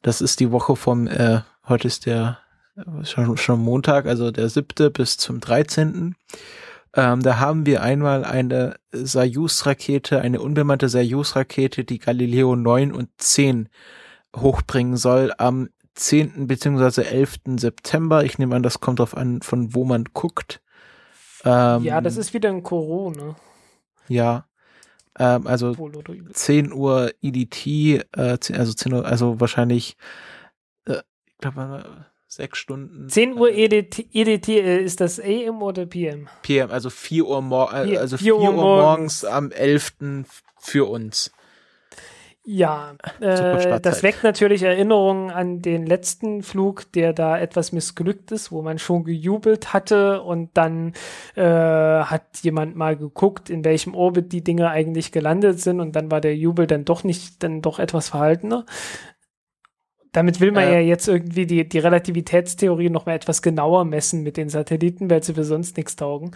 Das 0.00 0.22
ist 0.22 0.40
die 0.40 0.50
Woche 0.50 0.74
vom, 0.74 1.06
äh, 1.06 1.42
heute 1.68 1.86
ist 1.86 2.06
der 2.06 2.38
äh, 2.76 3.04
schon, 3.04 3.36
schon 3.36 3.60
Montag, 3.60 4.06
also 4.06 4.30
der 4.30 4.48
siebte 4.48 4.90
bis 4.90 5.18
zum 5.18 5.38
13. 5.38 6.14
Ähm, 6.96 7.22
da 7.22 7.38
haben 7.38 7.66
wir 7.66 7.82
einmal 7.82 8.24
eine 8.24 8.76
Soyuz-Rakete, 8.90 10.20
eine 10.22 10.40
unbemannte 10.40 10.88
Soyuz-Rakete, 10.88 11.84
die 11.84 11.98
Galileo 11.98 12.56
9 12.56 12.90
und 12.90 13.10
10 13.18 13.68
hochbringen 14.34 14.96
soll 14.96 15.32
am 15.36 15.68
10. 15.94 16.46
bzw. 16.46 17.02
11. 17.02 17.38
September. 17.58 18.24
Ich 18.24 18.38
nehme 18.38 18.56
an, 18.56 18.62
das 18.62 18.80
kommt 18.80 18.98
darauf 18.98 19.14
an, 19.16 19.42
von 19.42 19.74
wo 19.74 19.84
man 19.84 20.04
guckt. 20.14 20.62
Ähm, 21.44 21.84
ja, 21.84 22.00
das 22.00 22.16
ist 22.16 22.32
wieder 22.32 22.48
ein 22.48 22.62
Corona. 22.62 23.36
Ja. 24.08 24.46
Ähm, 25.18 25.46
also 25.46 25.76
Wohl 25.76 25.96
oder 25.96 26.14
übel. 26.14 26.32
10 26.32 26.72
Uhr 26.72 27.12
EDT, 27.20 28.06
äh, 28.16 28.38
10, 28.38 28.56
also 28.56 28.72
10 28.72 28.92
Uhr, 28.94 29.06
also 29.06 29.38
wahrscheinlich, 29.38 29.96
äh, 30.86 31.02
ich 31.26 31.38
glaube, 31.38 32.06
sechs 32.28 32.58
Stunden. 32.58 33.08
10 33.08 33.38
Uhr 33.38 33.50
äh, 33.50 33.64
EDT, 33.64 34.06
EDT 34.12 34.48
äh, 34.48 34.78
ist 34.78 35.00
das 35.00 35.20
AM 35.20 35.62
oder 35.62 35.86
PM? 35.86 36.28
PM, 36.42 36.70
also 36.70 36.90
4 36.90 37.26
Uhr, 37.26 37.42
mor 37.42 37.72
äh, 37.72 37.84
Vier- 37.86 38.00
also 38.00 38.16
4 38.16 38.24
vier 38.24 38.34
Uhr, 38.34 38.48
Uhr 38.50 38.54
morgens 38.54 39.24
am 39.24 39.50
11. 39.50 40.24
für 40.58 40.88
uns. 40.88 41.32
Ja, 42.48 42.94
Super 43.18 43.74
äh, 43.74 43.80
das 43.80 44.04
weckt 44.04 44.22
natürlich 44.22 44.62
Erinnerungen 44.62 45.30
an 45.32 45.62
den 45.62 45.84
letzten 45.84 46.44
Flug, 46.44 46.92
der 46.92 47.12
da 47.12 47.36
etwas 47.36 47.72
missglückt 47.72 48.30
ist, 48.30 48.52
wo 48.52 48.62
man 48.62 48.78
schon 48.78 49.02
gejubelt 49.02 49.72
hatte 49.72 50.22
und 50.22 50.50
dann 50.54 50.92
äh, 51.34 51.42
hat 51.42 52.22
jemand 52.42 52.76
mal 52.76 52.96
geguckt, 52.96 53.50
in 53.50 53.64
welchem 53.64 53.96
Orbit 53.96 54.30
die 54.32 54.44
Dinge 54.44 54.70
eigentlich 54.70 55.10
gelandet 55.10 55.60
sind 55.60 55.80
und 55.80 55.96
dann 55.96 56.08
war 56.12 56.20
der 56.20 56.36
Jubel 56.36 56.68
dann 56.68 56.84
doch 56.84 57.02
nicht, 57.02 57.42
dann 57.42 57.62
doch 57.62 57.80
etwas 57.80 58.10
verhaltener. 58.10 58.64
Damit 60.12 60.40
will 60.40 60.52
man 60.52 60.64
Äh. 60.64 60.74
ja 60.74 60.80
jetzt 60.80 61.08
irgendwie 61.08 61.46
die, 61.46 61.68
die 61.68 61.78
Relativitätstheorie 61.78 62.90
noch 62.90 63.06
mal 63.06 63.14
etwas 63.14 63.42
genauer 63.42 63.84
messen 63.84 64.22
mit 64.22 64.36
den 64.36 64.48
Satelliten, 64.48 65.10
weil 65.10 65.22
sie 65.22 65.34
für 65.34 65.44
sonst 65.44 65.76
nichts 65.76 65.96
taugen. 65.96 66.30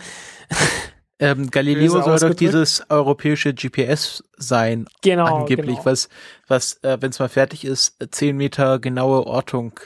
Ähm, 1.23 1.51
Galileo 1.51 2.01
soll 2.01 2.19
doch 2.19 2.33
dieses 2.35 2.83
europäische 2.89 3.53
GPS 3.53 4.25
sein, 4.39 4.87
Genau, 5.03 5.41
angeblich, 5.41 5.77
genau. 5.77 5.85
was, 5.85 6.09
was, 6.49 6.83
äh, 6.83 6.97
wenn 7.03 7.11
es 7.11 7.19
mal 7.19 7.29
fertig 7.29 7.67
ist, 7.67 7.99
10 8.11 8.39
Meter 8.39 8.79
genaue 8.79 9.27
Ortung. 9.27 9.79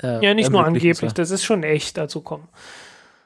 Äh, 0.00 0.24
Ja, 0.24 0.32
nicht 0.32 0.50
nur 0.50 0.64
angeblich, 0.64 0.98
soll. 0.98 1.10
das 1.10 1.32
ist 1.32 1.42
schon 1.44 1.64
echt, 1.64 1.98
also 1.98 2.20
komm. 2.20 2.46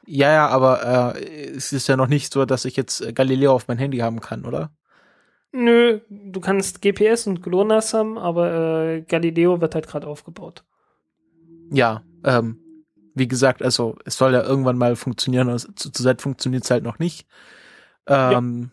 Ja, 0.07 0.31
ja, 0.33 0.47
aber 0.47 1.15
äh, 1.15 1.49
es 1.51 1.71
ist 1.71 1.87
ja 1.87 1.95
noch 1.95 2.07
nicht 2.07 2.33
so, 2.33 2.45
dass 2.45 2.65
ich 2.65 2.75
jetzt 2.77 3.13
Galileo 3.13 3.53
auf 3.53 3.67
mein 3.67 3.77
Handy 3.77 3.99
haben 3.99 4.19
kann, 4.19 4.43
oder? 4.45 4.71
Nö, 5.53 5.99
du 6.09 6.39
kannst 6.39 6.81
GPS 6.81 7.27
und 7.27 7.43
GLONASS 7.43 7.93
haben, 7.93 8.17
aber 8.17 8.53
äh, 8.53 9.01
Galileo 9.01 9.59
wird 9.59 9.75
halt 9.75 9.87
gerade 9.87 10.07
aufgebaut. 10.07 10.63
Ja, 11.71 12.03
ähm, 12.23 12.59
wie 13.13 13.27
gesagt, 13.27 13.61
also 13.61 13.97
es 14.05 14.17
soll 14.17 14.33
ja 14.33 14.43
irgendwann 14.43 14.77
mal 14.77 14.95
funktionieren, 14.95 15.49
und 15.49 15.59
zu, 15.59 15.91
zurzeit 15.91 16.21
funktioniert 16.21 16.63
es 16.63 16.71
halt 16.71 16.83
noch 16.83 16.99
nicht. 16.99 17.27
Ähm, 18.07 18.71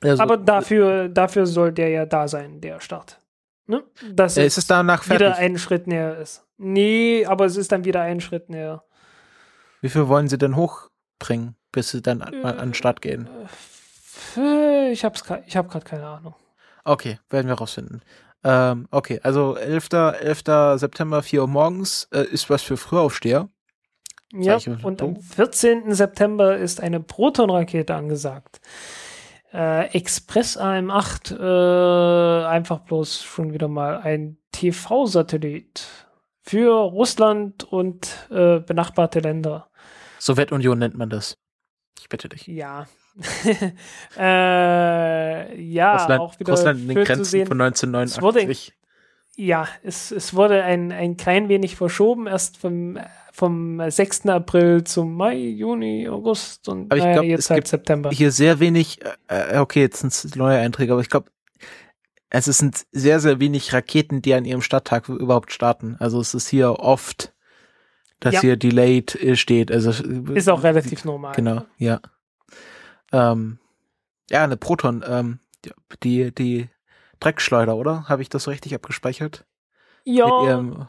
also, 0.00 0.22
aber 0.22 0.36
dafür, 0.36 1.08
dafür 1.08 1.46
soll 1.46 1.72
der 1.72 1.90
ja 1.90 2.06
da 2.06 2.26
sein, 2.26 2.60
der 2.60 2.80
Start. 2.80 3.20
Ne? 3.66 3.84
Dass 4.12 4.36
äh, 4.36 4.46
ist 4.46 4.58
es 4.58 4.66
danach 4.66 5.06
wieder 5.06 5.18
fertig? 5.18 5.38
einen 5.38 5.58
Schritt 5.58 5.86
näher 5.86 6.18
ist. 6.18 6.44
Nee, 6.58 7.24
aber 7.26 7.44
es 7.44 7.56
ist 7.56 7.70
dann 7.70 7.84
wieder 7.84 8.00
einen 8.00 8.20
Schritt 8.20 8.50
näher. 8.50 8.82
Wie 9.80 9.88
viel 9.88 10.08
wollen 10.08 10.28
sie 10.28 10.38
denn 10.38 10.56
hochbringen, 10.56 11.54
bis 11.70 11.90
sie 11.90 12.02
dann 12.02 12.22
an, 12.22 12.34
Äh, 12.34 12.46
an 12.46 12.70
den 12.70 12.74
Start 12.74 13.00
gehen? 13.00 13.26
Äh, 13.26 13.46
Ich 14.36 15.04
hab's, 15.04 15.24
gra- 15.24 15.42
ich 15.46 15.56
hab 15.56 15.70
gerade 15.70 15.84
keine 15.84 16.06
Ahnung. 16.06 16.34
Okay, 16.84 17.18
werden 17.28 17.48
wir 17.48 17.54
rausfinden. 17.54 18.02
Ähm, 18.42 18.88
okay, 18.90 19.20
also 19.22 19.56
11. 19.56 19.88
11. 19.92 20.78
September, 20.80 21.22
4 21.22 21.42
Uhr 21.42 21.48
morgens, 21.48 22.08
äh, 22.12 22.22
ist 22.24 22.48
was 22.48 22.62
für 22.62 22.76
Frühaufsteher. 22.76 23.48
Ja, 24.32 24.56
ich 24.56 24.68
und 24.68 25.02
am 25.02 25.14
doof. 25.14 25.24
14. 25.34 25.92
September 25.92 26.56
ist 26.56 26.80
eine 26.80 27.00
Protonrakete 27.00 27.94
angesagt. 27.94 28.60
Äh, 29.52 29.86
Express 29.96 30.56
AM8, 30.56 31.36
äh, 31.36 32.46
einfach 32.46 32.80
bloß 32.80 33.24
schon 33.24 33.52
wieder 33.52 33.66
mal 33.68 33.98
ein 33.98 34.38
TV-Satellit 34.52 35.86
für 36.42 36.72
Russland 36.72 37.64
und 37.64 38.28
äh, 38.30 38.60
benachbarte 38.60 39.18
Länder. 39.20 39.68
Sowjetunion 40.20 40.78
nennt 40.78 40.96
man 40.96 41.10
das. 41.10 41.36
Ich 41.98 42.08
bitte 42.08 42.28
dich. 42.28 42.46
Ja. 42.46 42.86
äh, 44.16 45.62
ja, 45.62 45.92
Russland, 45.96 46.20
auch 46.20 46.38
wieder 46.40 46.52
Russland 46.52 46.80
in 46.80 46.88
den 46.88 47.04
Grenzen 47.04 47.24
zu 47.24 47.30
sehen. 47.30 47.46
von 47.46 47.60
Es 47.60 47.82
wurde- 47.82 48.40
1989. 48.40 48.74
Ja, 49.36 49.66
es, 49.82 50.10
es 50.10 50.34
wurde 50.34 50.62
ein, 50.64 50.92
ein 50.92 51.16
klein 51.16 51.48
wenig 51.48 51.76
verschoben, 51.76 52.26
erst 52.26 52.58
vom, 52.58 52.98
vom 53.32 53.80
6. 53.90 54.26
April 54.26 54.84
zum 54.84 55.14
Mai, 55.14 55.36
Juni, 55.36 56.08
August 56.08 56.68
und 56.68 56.92
Aber 56.92 56.96
ich 56.98 57.12
glaub, 57.12 57.24
jetzt 57.24 57.40
es 57.40 57.50
halt 57.50 57.58
gibt 57.58 57.68
September. 57.68 58.10
Hier 58.10 58.32
sehr 58.32 58.60
wenig, 58.60 58.98
äh, 59.28 59.58
okay, 59.58 59.80
jetzt 59.80 60.00
sind 60.00 60.12
es 60.12 60.34
neue 60.36 60.58
Einträge, 60.58 60.92
aber 60.92 61.00
ich 61.00 61.08
glaube, 61.08 61.30
es 62.28 62.44
sind 62.44 62.84
sehr, 62.92 63.18
sehr 63.20 63.40
wenig 63.40 63.72
Raketen, 63.72 64.20
die 64.20 64.34
an 64.34 64.44
ihrem 64.44 64.62
Starttag 64.62 65.08
überhaupt 65.08 65.52
starten. 65.52 65.96
Also 66.00 66.20
es 66.20 66.34
ist 66.34 66.48
hier 66.48 66.72
oft, 66.78 67.32
dass 68.20 68.34
Ja. 68.34 68.40
hier 68.42 68.56
delayed 68.56 69.14
äh, 69.16 69.36
steht. 69.36 69.72
Also 69.72 69.90
Ist 70.34 70.48
auch 70.50 70.62
relativ 70.64 71.04
normal. 71.04 71.32
Genau, 71.34 71.62
ja. 71.78 72.00
Ähm, 73.12 73.58
ja, 74.30 74.44
eine 74.44 74.56
Proton, 74.56 75.04
ähm, 75.06 75.38
die, 76.02 76.32
die 76.34 76.68
Dreckschleuder, 77.20 77.76
oder? 77.76 78.08
Habe 78.08 78.22
ich 78.22 78.28
das 78.28 78.44
so 78.44 78.50
richtig 78.50 78.74
abgespeichert? 78.74 79.44
Mit 80.04 80.16
Ja, 80.16 80.44
ihrem 80.44 80.86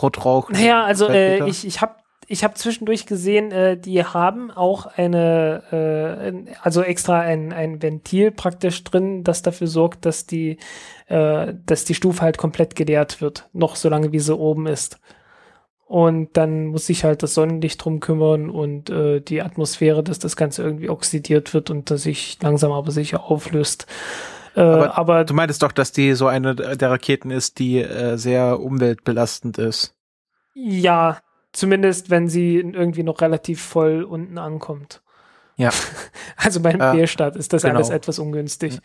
Rotrauch. 0.00 0.50
naja, 0.50 0.84
also 0.84 1.08
äh, 1.08 1.48
ich, 1.48 1.66
ich 1.66 1.80
habe 1.80 1.96
ich 2.30 2.44
hab 2.44 2.58
zwischendurch 2.58 3.06
gesehen, 3.06 3.50
äh, 3.52 3.78
die 3.78 4.04
haben 4.04 4.50
auch 4.50 4.86
eine, 4.86 5.62
äh, 5.72 6.54
also 6.62 6.82
extra 6.82 7.20
ein, 7.20 7.52
ein 7.52 7.80
Ventil 7.82 8.30
praktisch 8.30 8.84
drin, 8.84 9.24
das 9.24 9.40
dafür 9.42 9.66
sorgt, 9.66 10.04
dass 10.04 10.26
die, 10.26 10.58
äh, 11.06 11.54
dass 11.64 11.86
die 11.86 11.94
Stufe 11.94 12.20
halt 12.20 12.36
komplett 12.36 12.76
geleert 12.76 13.22
wird, 13.22 13.48
noch 13.54 13.76
so 13.76 13.88
lange 13.88 14.12
wie 14.12 14.18
sie 14.18 14.36
oben 14.36 14.66
ist. 14.66 14.98
Und 15.88 16.36
dann 16.36 16.66
muss 16.66 16.86
sich 16.86 17.04
halt 17.04 17.22
das 17.22 17.32
Sonnenlicht 17.34 17.82
drum 17.82 18.00
kümmern 18.00 18.50
und 18.50 18.90
äh, 18.90 19.20
die 19.20 19.40
Atmosphäre, 19.42 20.04
dass 20.04 20.18
das 20.18 20.36
Ganze 20.36 20.62
irgendwie 20.62 20.90
oxidiert 20.90 21.54
wird 21.54 21.70
und 21.70 21.90
dass 21.90 22.02
sich 22.02 22.38
langsam 22.42 22.72
aber 22.72 22.90
sicher 22.90 23.24
auflöst. 23.24 23.86
Äh, 24.54 24.60
Aber 24.60 24.98
aber 24.98 25.24
Du 25.24 25.34
meintest 25.34 25.62
doch, 25.62 25.72
dass 25.72 25.92
die 25.92 26.14
so 26.14 26.26
eine 26.26 26.54
der 26.54 26.90
Raketen 26.90 27.30
ist, 27.30 27.58
die 27.58 27.78
äh, 27.82 28.16
sehr 28.18 28.60
umweltbelastend 28.60 29.58
ist. 29.58 29.94
Ja, 30.54 31.20
zumindest 31.52 32.10
wenn 32.10 32.28
sie 32.28 32.56
irgendwie 32.58 33.02
noch 33.02 33.20
relativ 33.22 33.62
voll 33.62 34.02
unten 34.04 34.38
ankommt. 34.38 35.02
Ja. 35.56 35.70
Also 36.36 36.60
beim 36.60 36.80
Äh, 36.80 36.92
B-Start 36.92 37.36
ist 37.36 37.52
das 37.52 37.64
genau. 37.64 37.76
alles 37.76 37.90
etwas 37.90 38.18
ungünstig. 38.18 38.80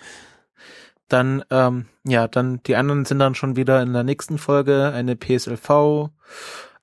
dann, 1.10 1.44
ähm, 1.52 1.88
ja, 2.06 2.28
dann 2.28 2.62
die 2.64 2.76
anderen 2.76 3.06
sind 3.06 3.20
dann 3.20 3.36
schon 3.36 3.56
wieder 3.56 3.82
in 3.82 3.94
der 3.94 4.04
nächsten 4.04 4.38
Folge 4.38 4.92
eine 4.94 5.16
PSLV, 5.16 6.10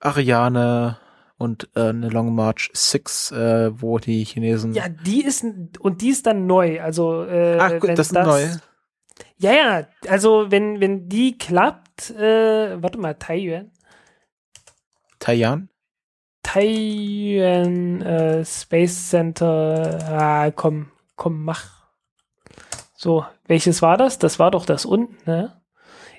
Ariane 0.00 0.98
und 1.36 1.68
äh, 1.74 1.88
eine 1.88 2.08
Long 2.08 2.34
March 2.34 2.70
6, 2.72 3.32
äh, 3.32 3.80
wo 3.80 3.98
die 3.98 4.24
Chinesen. 4.24 4.74
Ja, 4.74 4.88
die 4.88 5.24
ist 5.24 5.44
und 5.78 6.02
die 6.02 6.10
ist 6.10 6.26
dann 6.26 6.46
neu. 6.46 6.82
Also 6.82 7.24
äh, 7.24 7.58
Ach 7.58 7.78
gut, 7.80 7.90
das 7.90 8.08
ist 8.08 8.12
neu. 8.12 8.46
Ja, 9.38 9.52
ja, 9.52 9.86
also 10.08 10.50
wenn, 10.50 10.80
wenn 10.80 11.08
die 11.08 11.38
klappt, 11.38 12.10
äh, 12.10 12.82
warte 12.82 12.98
mal, 12.98 13.14
Taiyuan. 13.14 13.70
Taiyan? 15.18 15.68
Taiwan 16.42 18.02
äh, 18.02 18.44
Space 18.44 19.10
Center. 19.10 19.98
Ah, 20.10 20.50
komm, 20.50 20.90
komm, 21.16 21.44
mach. 21.44 21.80
So, 22.94 23.24
welches 23.46 23.82
war 23.82 23.96
das? 23.96 24.18
Das 24.18 24.38
war 24.38 24.50
doch 24.50 24.66
das 24.66 24.84
unten, 24.84 25.16
ne? 25.24 25.59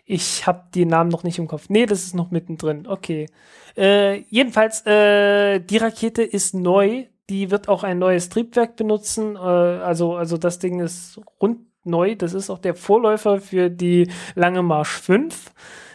Ich 0.06 0.48
habe 0.48 0.64
die 0.74 0.86
Namen 0.86 1.10
noch 1.10 1.24
nicht 1.24 1.40
im 1.40 1.48
Kopf. 1.48 1.70
Nee, 1.70 1.86
das 1.86 2.04
ist 2.04 2.16
noch 2.16 2.32
mittendrin. 2.32 2.88
Okay. 2.88 3.28
Äh, 3.78 4.22
jedenfalls, 4.30 4.86
äh, 4.86 5.60
die 5.60 5.78
Rakete 5.78 6.24
ist 6.24 6.54
neu. 6.54 7.06
Die 7.30 7.52
wird 7.52 7.70
auch 7.70 7.84
ein 7.84 8.00
neues 8.00 8.30
Triebwerk 8.30 8.76
benutzen. 8.76 9.36
Äh, 9.36 9.40
also, 9.40 10.16
also 10.16 10.38
das 10.38 10.60
Ding 10.60 10.80
ist 10.80 11.20
rund 11.42 11.60
neu. 11.84 12.16
Das 12.16 12.34
ist 12.34 12.50
auch 12.50 12.60
der 12.60 12.76
Vorläufer 12.76 13.40
für 13.40 13.70
die 13.70 14.10
Lange 14.36 14.64
Marsch 14.64 15.00
5. 15.02 15.54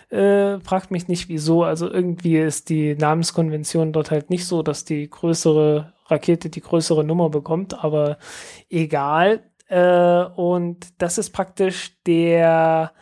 Äh, 0.08 0.60
fragt 0.60 0.90
mich 0.90 1.08
nicht 1.08 1.28
wieso. 1.28 1.64
Also 1.64 1.90
irgendwie 1.90 2.38
ist 2.38 2.68
die 2.68 2.94
Namenskonvention 2.94 3.92
dort 3.92 4.10
halt 4.10 4.30
nicht 4.30 4.46
so, 4.46 4.62
dass 4.62 4.84
die 4.84 5.10
größere 5.10 5.92
Rakete 6.06 6.48
die 6.48 6.60
größere 6.60 7.04
Nummer 7.04 7.30
bekommt, 7.30 7.82
aber 7.82 8.18
egal. 8.70 9.42
Äh, 9.68 10.24
und 10.36 11.02
das 11.02 11.18
ist 11.18 11.30
praktisch 11.30 11.96
der, 12.04 12.92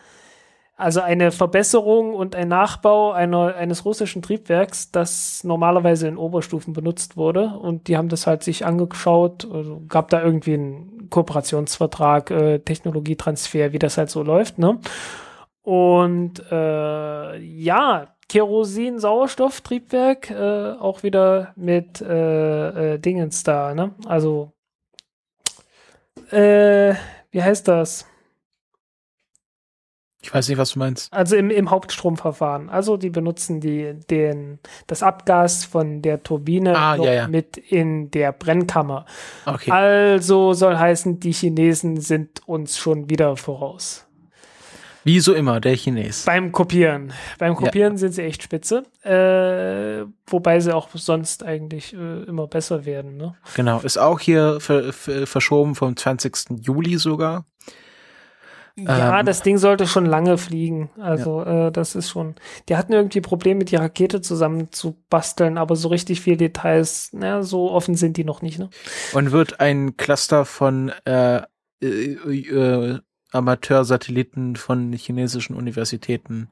also 0.77 0.99
eine 0.99 1.31
Verbesserung 1.31 2.13
und 2.13 2.35
ein 2.35 2.49
Nachbau 2.49 3.11
einer, 3.13 3.55
eines 3.55 3.85
russischen 3.85 4.21
Triebwerks, 4.21 4.91
das 4.91 5.43
normalerweise 5.45 6.07
in 6.07 6.17
Oberstufen 6.17 6.73
benutzt 6.73 7.15
wurde. 7.15 7.57
Und 7.57 7.87
die 7.87 7.95
haben 7.95 8.09
das 8.09 8.27
halt 8.27 8.43
sich 8.43 8.65
angeschaut, 8.65 9.47
also 9.51 9.81
gab 9.87 10.09
da 10.09 10.21
irgendwie 10.21 10.55
einen 10.55 11.09
Kooperationsvertrag, 11.09 12.31
äh, 12.31 12.59
Technologietransfer, 12.59 13.71
wie 13.71 13.79
das 13.79 13.97
halt 13.97 14.09
so 14.09 14.21
läuft, 14.23 14.59
ne? 14.59 14.79
Und 15.61 16.43
äh, 16.51 17.37
ja, 17.39 18.15
Kerosin, 18.27 18.99
Sauerstofftriebwerk, 18.99 20.29
äh, 20.29 20.73
auch 20.73 21.03
wieder 21.03 21.53
mit 21.55 22.01
äh, 22.01 22.95
äh, 22.95 22.99
Dingens 22.99 23.43
da, 23.43 23.73
ne? 23.73 23.95
Also, 24.05 24.51
äh, 26.31 26.93
wie 27.31 27.41
heißt 27.41 27.67
das? 27.67 28.07
Ich 30.25 30.33
weiß 30.33 30.49
nicht, 30.49 30.57
was 30.57 30.71
du 30.71 30.79
meinst. 30.79 31.13
Also 31.13 31.35
im, 31.35 31.51
im 31.51 31.69
Hauptstromverfahren. 31.69 32.67
Also 32.71 32.97
die 32.97 33.11
benutzen 33.11 33.59
die, 33.61 33.93
den, 34.09 34.57
das 34.87 35.03
Abgas 35.03 35.65
von 35.65 36.01
der 36.01 36.23
Turbine 36.23 36.75
ah, 36.75 36.95
ja, 36.95 37.13
ja. 37.13 37.27
mit 37.27 37.57
in 37.57 38.09
der 38.09 38.31
Brennkammer. 38.31 39.05
Okay. 39.45 39.69
Also 39.69 40.53
soll 40.53 40.77
heißen, 40.77 41.19
die 41.19 41.31
Chinesen 41.31 42.01
sind 42.01 42.41
uns 42.47 42.79
schon 42.79 43.07
wieder 43.07 43.37
voraus. 43.37 44.07
Wie 45.03 45.19
so 45.19 45.35
immer, 45.35 45.59
der 45.59 45.75
Chines. 45.75 46.23
Beim 46.25 46.51
Kopieren. 46.51 47.13
Beim 47.37 47.53
Kopieren 47.53 47.93
ja. 47.93 47.97
sind 47.99 48.13
sie 48.15 48.23
echt 48.23 48.41
spitze. 48.41 48.81
Äh, 49.03 50.07
wobei 50.25 50.59
sie 50.59 50.73
auch 50.73 50.89
sonst 50.95 51.43
eigentlich 51.43 51.93
äh, 51.93 52.23
immer 52.23 52.47
besser 52.47 52.85
werden. 52.85 53.15
Ne? 53.17 53.35
Genau, 53.55 53.79
ist 53.81 53.99
auch 53.99 54.19
hier 54.19 54.57
ver 54.59 54.91
ver 54.91 55.27
verschoben 55.27 55.75
vom 55.75 55.95
20. 55.95 56.61
Juli 56.61 56.97
sogar. 56.97 57.45
Ja, 58.77 59.19
ähm, 59.19 59.25
das 59.25 59.41
Ding 59.41 59.57
sollte 59.57 59.87
schon 59.87 60.05
lange 60.05 60.37
fliegen. 60.37 60.89
Also 60.99 61.41
ja. 61.41 61.67
äh, 61.67 61.71
das 61.71 61.95
ist 61.95 62.09
schon. 62.09 62.35
Die 62.67 62.75
hatten 62.75 62.91
irgendwie 62.91 63.21
Probleme, 63.21 63.63
die 63.63 63.77
Rakete 63.77 64.21
zusammen 64.21 64.71
zu 64.71 64.97
basteln, 65.09 65.57
aber 65.57 65.75
so 65.75 65.87
richtig 65.87 66.21
viel 66.21 66.35
Details, 66.35 67.09
na, 67.13 67.41
so 67.41 67.71
offen 67.71 67.95
sind 67.95 68.17
die 68.17 68.25
noch 68.25 68.41
nicht. 68.41 68.59
Ne? 68.59 68.69
Und 69.13 69.31
wird 69.31 69.61
ein 69.61 69.95
Cluster 69.95 70.45
von 70.45 70.91
äh, 71.05 71.41
äh, 71.81 72.13
äh 72.13 72.99
Amateursatelliten 73.31 74.55
von 74.55 74.93
chinesischen 74.93 75.55
Universitäten 75.57 76.49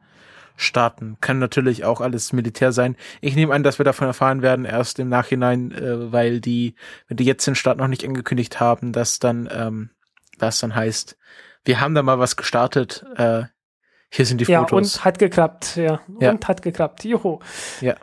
starten. 0.57 1.17
Kann 1.21 1.39
natürlich 1.39 1.85
auch 1.85 2.01
alles 2.01 2.33
Militär 2.33 2.71
sein. 2.73 2.97
Ich 3.21 3.35
nehme 3.35 3.53
an, 3.53 3.63
dass 3.63 3.79
wir 3.79 3.85
davon 3.85 4.07
erfahren 4.07 4.41
werden, 4.41 4.65
erst 4.65 4.99
im 4.99 5.07
Nachhinein, 5.09 5.71
äh, 5.71 6.11
weil 6.11 6.41
die, 6.41 6.75
wenn 7.07 7.17
die 7.17 7.25
jetzt 7.25 7.47
den 7.47 7.55
Start 7.55 7.77
noch 7.77 7.87
nicht 7.87 8.05
angekündigt 8.05 8.59
haben, 8.59 8.91
dass 8.91 9.19
dann, 9.19 9.49
ähm, 9.51 9.89
das 10.37 10.59
dann 10.59 10.75
heißt, 10.75 11.17
wir 11.65 11.79
haben 11.79 11.95
da 11.95 12.03
mal 12.03 12.19
was 12.19 12.35
gestartet, 12.35 13.05
äh, 13.15 13.43
hier 14.09 14.25
sind 14.25 14.41
die 14.41 14.45
ja, 14.45 14.59
Fotos. 14.59 14.95
Ja, 14.95 14.99
und 14.99 15.05
hat 15.05 15.19
geklappt, 15.19 15.75
ja. 15.75 15.99
ja. 16.19 16.31
Und 16.31 16.47
hat 16.47 16.61
geklappt. 16.61 17.03
Juhu. 17.03 17.39
Ja 17.81 17.95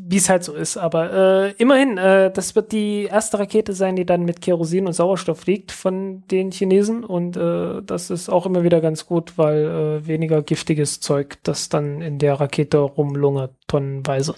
wie 0.00 0.16
es 0.16 0.28
halt 0.28 0.44
so 0.44 0.54
ist. 0.54 0.76
Aber 0.76 1.12
äh, 1.12 1.52
immerhin, 1.52 1.98
äh, 1.98 2.30
das 2.30 2.54
wird 2.54 2.72
die 2.72 3.04
erste 3.04 3.38
Rakete 3.38 3.72
sein, 3.72 3.96
die 3.96 4.06
dann 4.06 4.24
mit 4.24 4.40
Kerosin 4.40 4.86
und 4.86 4.92
Sauerstoff 4.92 5.40
fliegt 5.40 5.72
von 5.72 6.26
den 6.28 6.50
Chinesen. 6.50 7.04
Und 7.04 7.36
äh, 7.36 7.82
das 7.82 8.10
ist 8.10 8.28
auch 8.28 8.46
immer 8.46 8.62
wieder 8.62 8.80
ganz 8.80 9.06
gut, 9.06 9.36
weil 9.36 9.64
äh, 9.64 10.06
weniger 10.06 10.42
giftiges 10.42 11.00
Zeug, 11.00 11.38
das 11.42 11.68
dann 11.68 12.00
in 12.00 12.18
der 12.18 12.34
Rakete 12.34 12.78
rumlungert, 12.78 13.52
tonnenweise. 13.66 14.34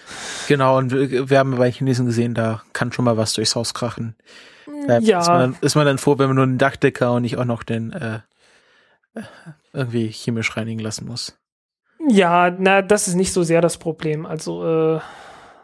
Genau, 0.48 0.78
und 0.78 0.92
wir, 0.92 1.30
wir 1.30 1.38
haben 1.38 1.56
bei 1.56 1.70
Chinesen 1.70 2.06
gesehen, 2.06 2.34
da 2.34 2.62
kann 2.72 2.92
schon 2.92 3.04
mal 3.04 3.16
was 3.16 3.32
durchs 3.32 3.56
Haus 3.56 3.74
krachen. 3.74 4.16
Da 4.86 4.98
ja. 4.98 5.20
Ist 5.20 5.28
man, 5.28 5.56
ist 5.60 5.74
man 5.74 5.86
dann 5.86 5.98
froh, 5.98 6.18
wenn 6.18 6.26
man 6.26 6.36
nur 6.36 6.44
einen 6.44 6.58
Dachdecker 6.58 7.12
und 7.12 7.22
nicht 7.22 7.38
auch 7.38 7.44
noch 7.44 7.62
den 7.62 7.92
äh, 7.92 8.20
irgendwie 9.72 10.08
chemisch 10.08 10.56
reinigen 10.56 10.80
lassen 10.80 11.06
muss. 11.06 11.38
Ja, 12.08 12.50
na, 12.50 12.82
das 12.82 13.08
ist 13.08 13.14
nicht 13.14 13.32
so 13.32 13.42
sehr 13.42 13.60
das 13.60 13.78
Problem. 13.78 14.26
Also, 14.26 14.96
äh, 14.96 15.00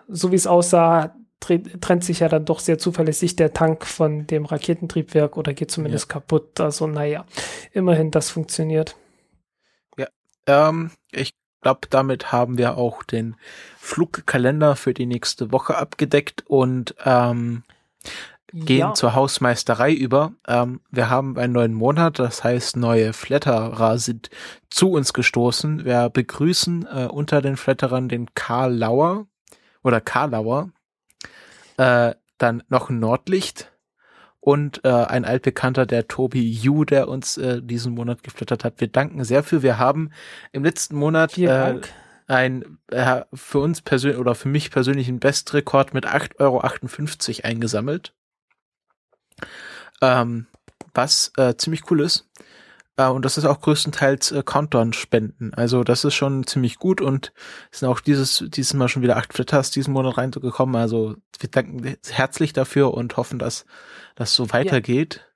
so 0.09 0.33
wie 0.33 0.37
es 0.37 0.47
aussah, 0.47 1.15
trennt 1.41 2.05
sich 2.05 2.21
ja 2.21 2.29
dann 2.29 2.45
doch 2.45 2.61
sehr 2.61 2.79
zuverlässig 2.79 3.37
der 3.37 3.53
Tank 3.53 3.85
von 3.85 4.27
dem 4.27 4.45
Raketentriebwerk 4.45 5.37
oder 5.37 5.55
geht 5.55 5.71
zumindest 5.71 6.09
ja. 6.09 6.15
kaputt. 6.15 6.61
Also 6.61 6.87
naja, 6.87 7.25
immerhin 7.73 8.11
das 8.11 8.31
funktioniert. 8.31 8.97
Ja, 9.97 10.07
ähm, 10.47 10.93
ich 11.11 11.35
glaube, 11.61 11.89
damit 11.91 12.33
haben 12.33 12.59
wir 12.59 12.77
auch 12.77 13.03
den 13.03 13.37
Flugkalender 13.79 14.77
für 14.77 14.95
die 14.95 15.07
nächste 15.07 15.51
Woche 15.53 15.77
abgedeckt 15.77 16.45
und 16.47 16.95
ähm, 17.05 17.65
gehen 18.53 18.79
ja. 18.79 18.95
zur 18.95 19.15
Hausmeisterei 19.15 19.93
über. 19.93 20.33
Ähm, 20.47 20.81
wir 20.91 21.09
haben 21.09 21.39
einen 21.39 21.53
neuen 21.53 21.75
Monat, 21.75 22.19
das 22.19 22.45
heißt, 22.45 22.77
neue 22.77 23.13
Flatterer 23.13 23.99
sind 23.99 24.31
zu 24.71 24.91
uns 24.91 25.13
gestoßen. 25.13 25.85
Wir 25.85 26.11
begrüßen 26.11 26.87
äh, 26.87 27.07
unter 27.07 27.41
den 27.43 27.57
Flatterern 27.57 28.09
den 28.09 28.35
Karl 28.35 28.75
Lauer 28.75 29.27
oder 29.83 30.01
Karlauer, 30.01 30.71
äh, 31.77 32.15
dann 32.39 32.63
noch 32.69 32.91
ein 32.91 33.01
Nordlicht 33.01 33.73
und 34.41 34.85
äh, 34.85 34.89
ein 34.89 35.25
altbekannter, 35.25 35.87
der 35.87 36.09
Tobi 36.09 36.51
Yu, 36.51 36.85
der 36.85 37.09
uns 37.09 37.39
äh, 37.39 37.63
diesen 37.63 37.95
Monat 37.95 38.23
geflattert 38.23 38.65
hat. 38.65 38.81
Wir 38.81 38.89
danken 38.89 39.25
sehr 39.25 39.45
für. 39.45 39.63
Wir 39.63 39.79
haben 39.79 40.11
im 40.51 40.65
letzten 40.65 40.97
Monat 40.97 41.39
äh, 41.39 41.81
ein 42.27 42.79
äh, 42.89 43.23
für 43.33 43.61
uns 43.61 43.83
persönlich 43.83 44.19
oder 44.19 44.35
für 44.35 44.49
mich 44.49 44.71
persönlich 44.71 45.09
ein 45.09 45.21
Bestrekord 45.21 45.95
mit 45.95 46.07
8,58 46.07 46.41
Euro 46.41 47.49
eingesammelt. 47.49 48.15
Ähm, 50.03 50.47
was 50.95 51.33
äh, 51.39 51.55
ziemlich 51.57 51.91
cool 51.91 52.01
ist. 52.01 52.29
Äh, 52.97 53.09
und 53.09 53.25
das 53.25 53.39
ist 53.39 53.45
auch 53.45 53.61
größtenteils 53.61 54.33
äh, 54.33 54.43
Countdown-Spenden. 54.45 55.55
Also 55.55 55.85
das 55.85 56.05
ist 56.05 56.15
schon 56.15 56.47
ziemlich 56.47 56.79
gut 56.79 57.01
und 57.01 57.33
es 57.71 57.81
sind 57.81 57.89
auch 57.89 58.01
dieses, 58.01 58.45
dieses 58.49 58.75
Mal 58.75 58.89
schon 58.89 59.03
wieder 59.03 59.17
acht 59.17 59.33
Flitters 59.33 59.71
diesen 59.71 59.95
Monat 59.95 60.19
reingekommen. 60.19 60.77
Also 60.77 61.17
wir 61.39 61.51
danken 61.51 61.97
herzlich 62.11 62.53
dafür 62.53 62.95
und 62.95 63.17
hoffen, 63.17 63.39
dass 63.39 63.65
das 64.15 64.35
so 64.35 64.53
weitergeht. 64.53 65.27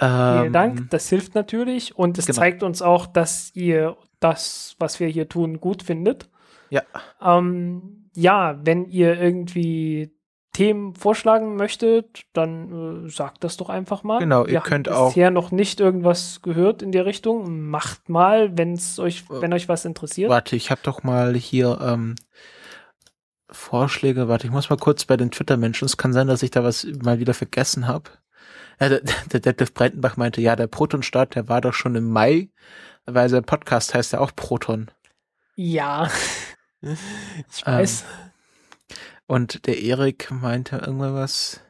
Ja. 0.00 0.38
Vielen 0.40 0.46
ähm, 0.46 0.52
Dank, 0.52 0.90
das 0.90 1.08
hilft 1.08 1.36
natürlich 1.36 1.96
und 1.96 2.18
es 2.18 2.26
genau. 2.26 2.38
zeigt 2.38 2.62
uns 2.64 2.82
auch, 2.82 3.06
dass 3.06 3.54
ihr 3.54 3.96
das, 4.18 4.74
was 4.80 4.98
wir 4.98 5.06
hier 5.06 5.28
tun, 5.28 5.60
gut 5.60 5.84
findet. 5.84 6.28
Ja. 6.70 6.82
Ähm, 7.22 8.10
ja, 8.16 8.58
wenn 8.64 8.86
ihr 8.86 9.20
irgendwie 9.20 10.13
Themen 10.54 10.94
vorschlagen 10.94 11.56
möchtet, 11.56 12.22
dann 12.32 13.06
äh, 13.06 13.10
sagt 13.10 13.44
das 13.44 13.58
doch 13.58 13.68
einfach 13.68 14.04
mal. 14.04 14.20
Genau, 14.20 14.44
ihr 14.46 14.52
Wir 14.52 14.60
könnt 14.60 14.88
auch. 14.88 15.08
bisher 15.08 15.30
noch 15.30 15.50
nicht 15.50 15.80
irgendwas 15.80 16.40
gehört 16.42 16.80
in 16.80 16.92
der 16.92 17.04
Richtung. 17.04 17.68
Macht 17.68 18.08
mal, 18.08 18.56
wenn 18.56 18.72
es 18.72 18.98
euch, 18.98 19.24
äh, 19.30 19.42
wenn 19.42 19.52
euch 19.52 19.68
was 19.68 19.84
interessiert. 19.84 20.30
Warte, 20.30 20.56
ich 20.56 20.70
habe 20.70 20.80
doch 20.82 21.02
mal 21.02 21.34
hier 21.34 21.78
ähm, 21.82 22.14
Vorschläge. 23.50 24.28
Warte, 24.28 24.46
ich 24.46 24.52
muss 24.52 24.70
mal 24.70 24.76
kurz 24.76 25.04
bei 25.04 25.16
den 25.16 25.30
Twitter-Menschen. 25.30 25.86
Es 25.86 25.96
kann 25.96 26.12
sein, 26.12 26.28
dass 26.28 26.42
ich 26.42 26.52
da 26.52 26.62
was 26.64 26.86
mal 27.02 27.18
wieder 27.18 27.34
vergessen 27.34 27.86
habe. 27.88 28.10
Ja, 28.80 28.88
der, 28.88 29.00
der 29.32 29.40
Detlef 29.40 29.74
Breitenbach 29.74 30.16
meinte, 30.16 30.40
ja, 30.40 30.56
der 30.56 30.68
Proton-Start, 30.68 31.34
der 31.34 31.48
war 31.48 31.60
doch 31.60 31.74
schon 31.74 31.96
im 31.96 32.10
Mai, 32.10 32.48
weil 33.06 33.28
sein 33.28 33.44
Podcast 33.44 33.92
heißt 33.92 34.12
ja 34.12 34.20
auch 34.20 34.30
Proton. 34.34 34.90
Ja, 35.56 36.08
ich 36.80 37.66
weiß. 37.66 38.02
Ähm, 38.02 38.30
und 39.26 39.66
der 39.66 39.80
Erik 39.80 40.30
meinte 40.30 40.76
irgendwas. 40.76 41.60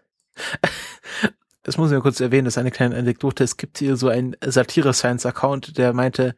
das 1.63 1.77
muss 1.77 1.91
ich 1.91 1.95
mal 1.95 2.03
kurz 2.03 2.21
erwähnen, 2.21 2.45
das 2.45 2.55
ist 2.55 2.59
eine 2.59 2.71
kleine 2.71 2.97
Anekdote. 2.97 3.45
Es 3.45 3.57
gibt 3.57 3.79
hier 3.79 3.97
so 3.97 4.09
einen 4.09 4.37
Satire-Science-Account, 4.45 5.79
der 5.79 5.93
meinte, 5.93 6.37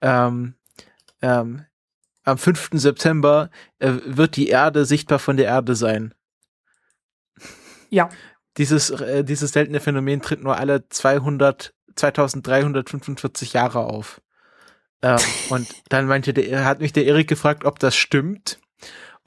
ähm, 0.00 0.54
ähm, 1.22 1.64
am 2.24 2.38
5. 2.38 2.70
September 2.72 3.50
äh, 3.78 3.92
wird 4.04 4.36
die 4.36 4.48
Erde 4.48 4.84
sichtbar 4.84 5.18
von 5.18 5.36
der 5.36 5.46
Erde 5.46 5.74
sein. 5.74 6.14
Ja. 7.90 8.10
Dieses, 8.58 8.90
äh, 8.90 9.24
dieses 9.24 9.52
seltene 9.52 9.80
Phänomen 9.80 10.20
tritt 10.20 10.42
nur 10.42 10.56
alle 10.56 10.88
200, 10.88 11.74
2345 11.96 13.54
Jahre 13.54 13.80
auf. 13.80 14.20
Ähm, 15.00 15.18
und 15.48 15.68
dann 15.88 16.06
meinte 16.06 16.34
der, 16.34 16.64
hat 16.64 16.80
mich 16.80 16.92
der 16.92 17.06
Erik 17.06 17.28
gefragt, 17.28 17.64
ob 17.64 17.78
das 17.78 17.96
stimmt. 17.96 18.60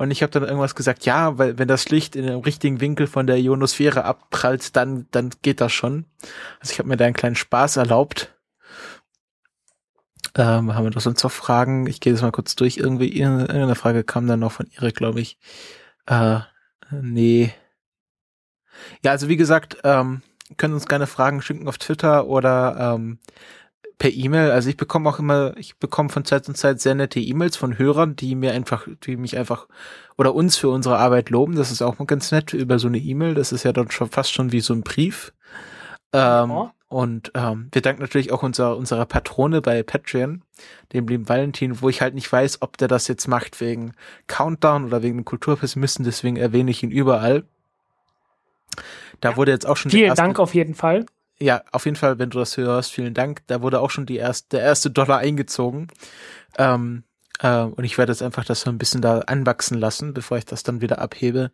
Und 0.01 0.09
ich 0.09 0.23
habe 0.23 0.31
dann 0.31 0.41
irgendwas 0.41 0.73
gesagt, 0.73 1.05
ja, 1.05 1.37
weil 1.37 1.59
wenn 1.59 1.67
das 1.67 1.89
Licht 1.89 2.15
in 2.15 2.25
dem 2.25 2.39
richtigen 2.39 2.81
Winkel 2.81 3.05
von 3.05 3.27
der 3.27 3.37
Ionosphäre 3.37 4.03
abprallt, 4.03 4.75
dann, 4.75 5.05
dann 5.11 5.29
geht 5.43 5.61
das 5.61 5.73
schon. 5.73 6.07
Also 6.59 6.71
ich 6.71 6.79
habe 6.79 6.89
mir 6.89 6.97
da 6.97 7.05
einen 7.05 7.13
kleinen 7.13 7.35
Spaß 7.35 7.77
erlaubt. 7.77 8.33
Ähm, 10.35 10.73
haben 10.73 10.85
wir 10.85 10.89
doch 10.89 11.01
sonst 11.01 11.23
noch 11.23 11.31
Fragen? 11.31 11.85
Ich 11.85 11.99
gehe 11.99 12.11
das 12.13 12.23
mal 12.23 12.31
kurz 12.31 12.55
durch. 12.55 12.77
Irgendwie 12.77 13.15
irgendeine 13.15 13.75
Frage 13.75 14.03
kam 14.03 14.25
dann 14.25 14.39
noch 14.39 14.53
von 14.53 14.65
Erik, 14.75 14.95
glaube 14.95 15.21
ich. 15.21 15.37
Äh, 16.07 16.39
nee. 16.89 17.53
Ja, 19.03 19.11
also 19.11 19.27
wie 19.27 19.37
gesagt, 19.37 19.77
ähm, 19.83 20.23
können 20.57 20.73
uns 20.73 20.87
gerne 20.87 21.05
Fragen 21.05 21.43
schicken 21.43 21.67
auf 21.67 21.77
Twitter 21.77 22.25
oder 22.25 22.95
ähm, 22.95 23.19
per 24.01 24.11
E-Mail. 24.11 24.49
Also 24.49 24.67
ich 24.67 24.77
bekomme 24.77 25.07
auch 25.07 25.19
immer, 25.19 25.55
ich 25.57 25.77
bekomme 25.77 26.09
von 26.09 26.25
Zeit 26.25 26.43
zu 26.43 26.53
Zeit 26.53 26.81
sehr 26.81 26.95
nette 26.95 27.19
E-Mails 27.19 27.55
von 27.55 27.77
Hörern, 27.77 28.15
die 28.15 28.33
mir 28.33 28.51
einfach, 28.51 28.87
die 29.03 29.15
mich 29.15 29.37
einfach 29.37 29.67
oder 30.17 30.33
uns 30.33 30.57
für 30.57 30.69
unsere 30.69 30.97
Arbeit 30.97 31.29
loben. 31.29 31.53
Das 31.53 31.69
ist 31.69 31.83
auch 31.83 31.99
mal 31.99 32.05
ganz 32.05 32.31
nett 32.31 32.51
über 32.51 32.79
so 32.79 32.87
eine 32.87 32.97
E-Mail. 32.97 33.35
Das 33.35 33.51
ist 33.51 33.61
ja 33.61 33.71
dann 33.71 33.91
schon 33.91 34.09
fast 34.09 34.33
schon 34.33 34.51
wie 34.51 34.61
so 34.61 34.73
ein 34.73 34.81
Brief. 34.81 35.33
Ähm, 36.13 36.49
ja. 36.49 36.73
Und 36.87 37.31
ähm, 37.35 37.69
wir 37.71 37.83
danken 37.83 38.01
natürlich 38.01 38.31
auch 38.31 38.41
unserer, 38.41 38.75
unserer 38.75 39.05
Patrone 39.05 39.61
bei 39.61 39.83
Patreon, 39.83 40.41
dem 40.93 41.07
lieben 41.07 41.29
Valentin, 41.29 41.79
wo 41.79 41.87
ich 41.87 42.01
halt 42.01 42.15
nicht 42.15 42.31
weiß, 42.31 42.63
ob 42.63 42.77
der 42.77 42.87
das 42.87 43.07
jetzt 43.07 43.27
macht 43.27 43.61
wegen 43.61 43.91
Countdown 44.25 44.85
oder 44.85 45.03
wegen 45.03 45.25
Kulturpessimisten, 45.25 46.03
deswegen 46.03 46.37
erwähne 46.37 46.71
ich 46.71 46.81
ihn 46.81 46.89
überall. 46.89 47.43
Da 49.19 49.37
wurde 49.37 49.51
jetzt 49.51 49.67
auch 49.67 49.77
schon. 49.77 49.91
Vielen 49.91 50.15
Dank 50.15 50.39
auf 50.39 50.55
jeden 50.55 50.73
Fall. 50.73 51.05
Ja, 51.41 51.63
auf 51.71 51.85
jeden 51.85 51.97
Fall, 51.97 52.19
wenn 52.19 52.29
du 52.29 52.37
das 52.37 52.55
hörst, 52.55 52.91
vielen 52.91 53.15
Dank. 53.15 53.41
Da 53.47 53.63
wurde 53.63 53.79
auch 53.79 53.89
schon 53.89 54.05
die 54.05 54.17
erste, 54.17 54.57
der 54.57 54.61
erste 54.61 54.91
Dollar 54.91 55.17
eingezogen. 55.17 55.87
Ähm, 56.55 57.03
äh, 57.39 57.61
und 57.63 57.83
ich 57.83 57.97
werde 57.97 58.11
jetzt 58.11 58.21
einfach 58.21 58.45
das 58.45 58.61
so 58.61 58.69
ein 58.69 58.77
bisschen 58.77 59.01
da 59.01 59.19
anwachsen 59.21 59.79
lassen, 59.79 60.13
bevor 60.13 60.37
ich 60.37 60.45
das 60.45 60.61
dann 60.61 60.81
wieder 60.81 60.99
abhebe. 60.99 61.51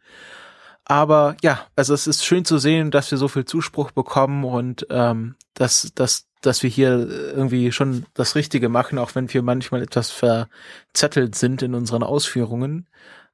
Aber 0.83 1.37
ja, 1.41 1.65
also 1.77 1.93
es 1.93 2.05
ist 2.05 2.25
schön 2.25 2.43
zu 2.43 2.57
sehen, 2.57 2.91
dass 2.91 3.11
wir 3.11 3.17
so 3.17 3.29
viel 3.29 3.45
Zuspruch 3.45 3.91
bekommen 3.91 4.43
und 4.43 4.85
ähm, 4.89 5.35
dass, 5.53 5.93
dass, 5.95 6.27
dass 6.41 6.63
wir 6.63 6.69
hier 6.69 7.07
irgendwie 7.09 7.71
schon 7.71 8.05
das 8.13 8.35
Richtige 8.35 8.67
machen, 8.67 8.97
auch 8.97 9.15
wenn 9.15 9.33
wir 9.33 9.41
manchmal 9.41 9.83
etwas 9.83 10.11
verzettelt 10.11 11.35
sind 11.35 11.61
in 11.61 11.75
unseren 11.75 12.03
Ausführungen. 12.03 12.89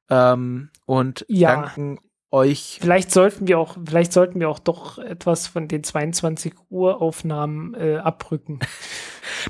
Ähm, 0.08 0.70
und 0.86 1.24
ja. 1.28 1.56
danken 1.56 1.98
euch. 2.34 2.78
Vielleicht 2.82 3.12
sollten 3.12 3.48
wir 3.48 3.58
auch, 3.58 3.76
vielleicht 3.86 4.12
sollten 4.12 4.40
wir 4.40 4.48
auch 4.48 4.58
doch 4.58 4.98
etwas 4.98 5.46
von 5.46 5.68
den 5.68 5.84
22 5.84 6.52
Uhr 6.68 7.00
Aufnahmen 7.00 7.74
äh, 7.74 7.96
abrücken. 7.96 8.58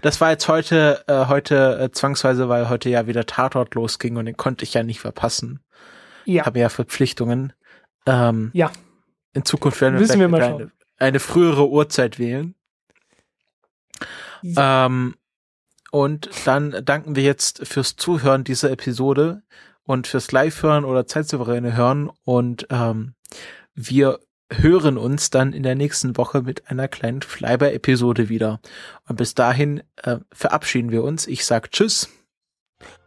Das 0.03 0.21
war 0.21 0.31
jetzt 0.31 0.47
heute, 0.47 1.05
äh, 1.09 1.27
heute 1.27 1.79
äh, 1.81 1.91
zwangsweise, 1.91 2.49
weil 2.49 2.69
heute 2.69 2.89
ja 2.91 3.09
wieder 3.09 3.27
Tatort 3.27 3.75
losging 3.75 4.17
und 4.17 4.27
den 4.27 4.37
konnte 4.37 4.65
ich 4.65 4.73
ja 4.73 4.85
nicht 4.85 5.01
verpassen. 5.01 5.61
Ja. 6.25 6.47
Habe 6.47 6.61
ja 6.61 6.69
Verpflichtungen. 6.69 7.53
Ähm, 8.07 8.51
ja. 8.55 8.71
In 9.33 9.45
Zukunft 9.45 9.81
werden 9.81 9.99
wir, 9.99 10.31
wir 10.31 10.45
eine, 10.45 10.71
eine, 10.99 11.21
frühere 11.21 11.69
Uhrzeit 11.69 12.21
wählen. 12.21 12.55
Ja. 14.43 14.87
Ähm, 14.87 15.17
und 15.91 16.31
dann 16.45 16.85
danken 16.85 17.17
wir 17.17 17.25
jetzt 17.25 17.67
fürs 17.67 17.97
Zuhören 17.97 18.45
dieser 18.45 18.71
Episode 18.71 19.43
und 19.85 20.07
fürs 20.07 20.33
Live-Hören 20.33 20.85
oder 20.85 21.07
zeitsouveräne 21.07 21.77
Hören. 21.77 22.11
Und 22.25 22.67
ähm, 22.71 23.15
wir 23.75 24.21
hören 24.51 24.99
uns 24.99 25.31
dann 25.31 25.53
in 25.53 25.63
der 25.63 25.75
nächsten 25.75 26.17
Woche 26.17 26.43
mit 26.43 26.71
einer 26.71 26.89
kleinen 26.89 27.23
Flyby-Episode 27.23 28.29
wieder. 28.29 28.61
Und 29.09 29.17
bis 29.17 29.35
dahin 29.35 29.83
äh, 30.03 30.19
verabschieden 30.33 30.91
wir 30.91 31.03
uns. 31.03 31.27
Ich 31.27 31.45
sag 31.45 31.71
Tschüss. 31.71 32.09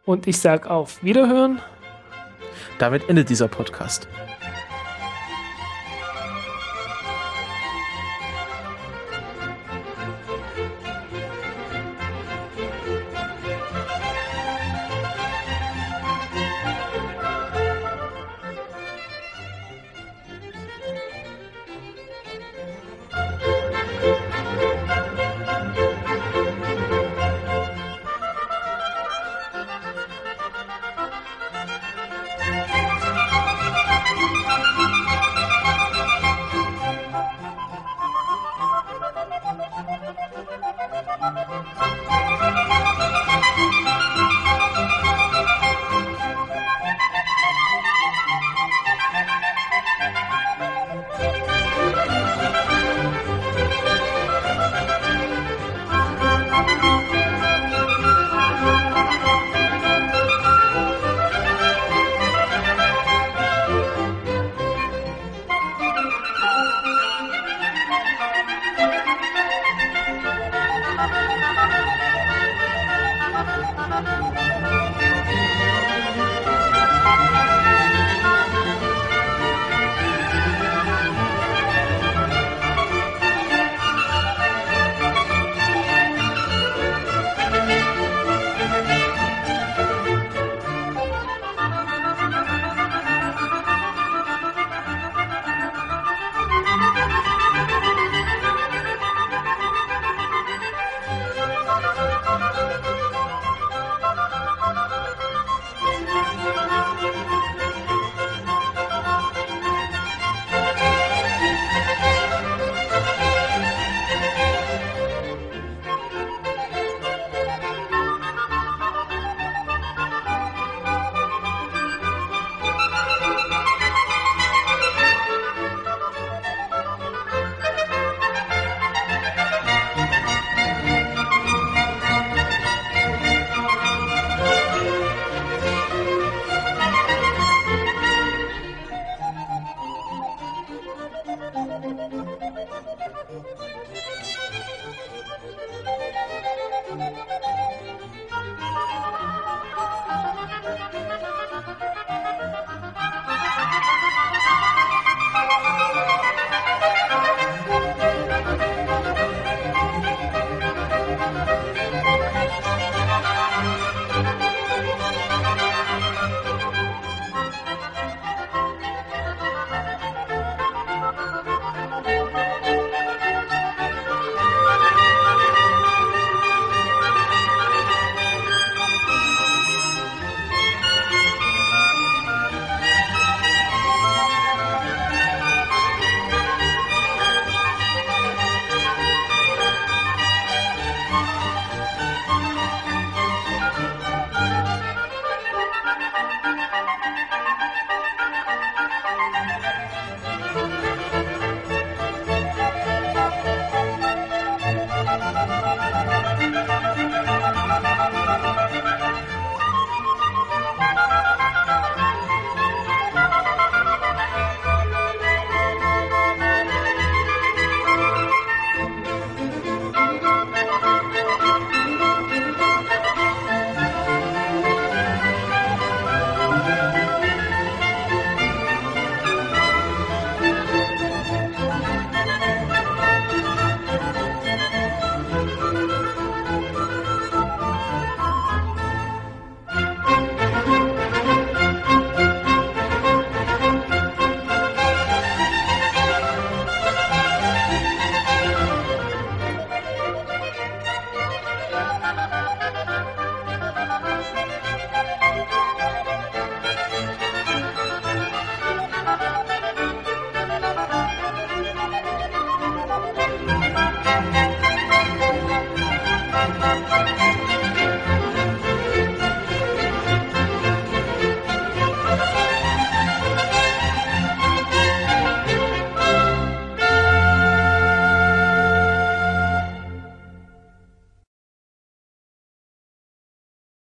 Und 0.06 0.28
ich 0.28 0.40
sag 0.40 0.68
auf 0.68 1.04
Wiederhören. 1.04 1.62
Damit 2.80 3.10
endet 3.10 3.30
dieser 3.30 3.48
Podcast. 3.48 4.08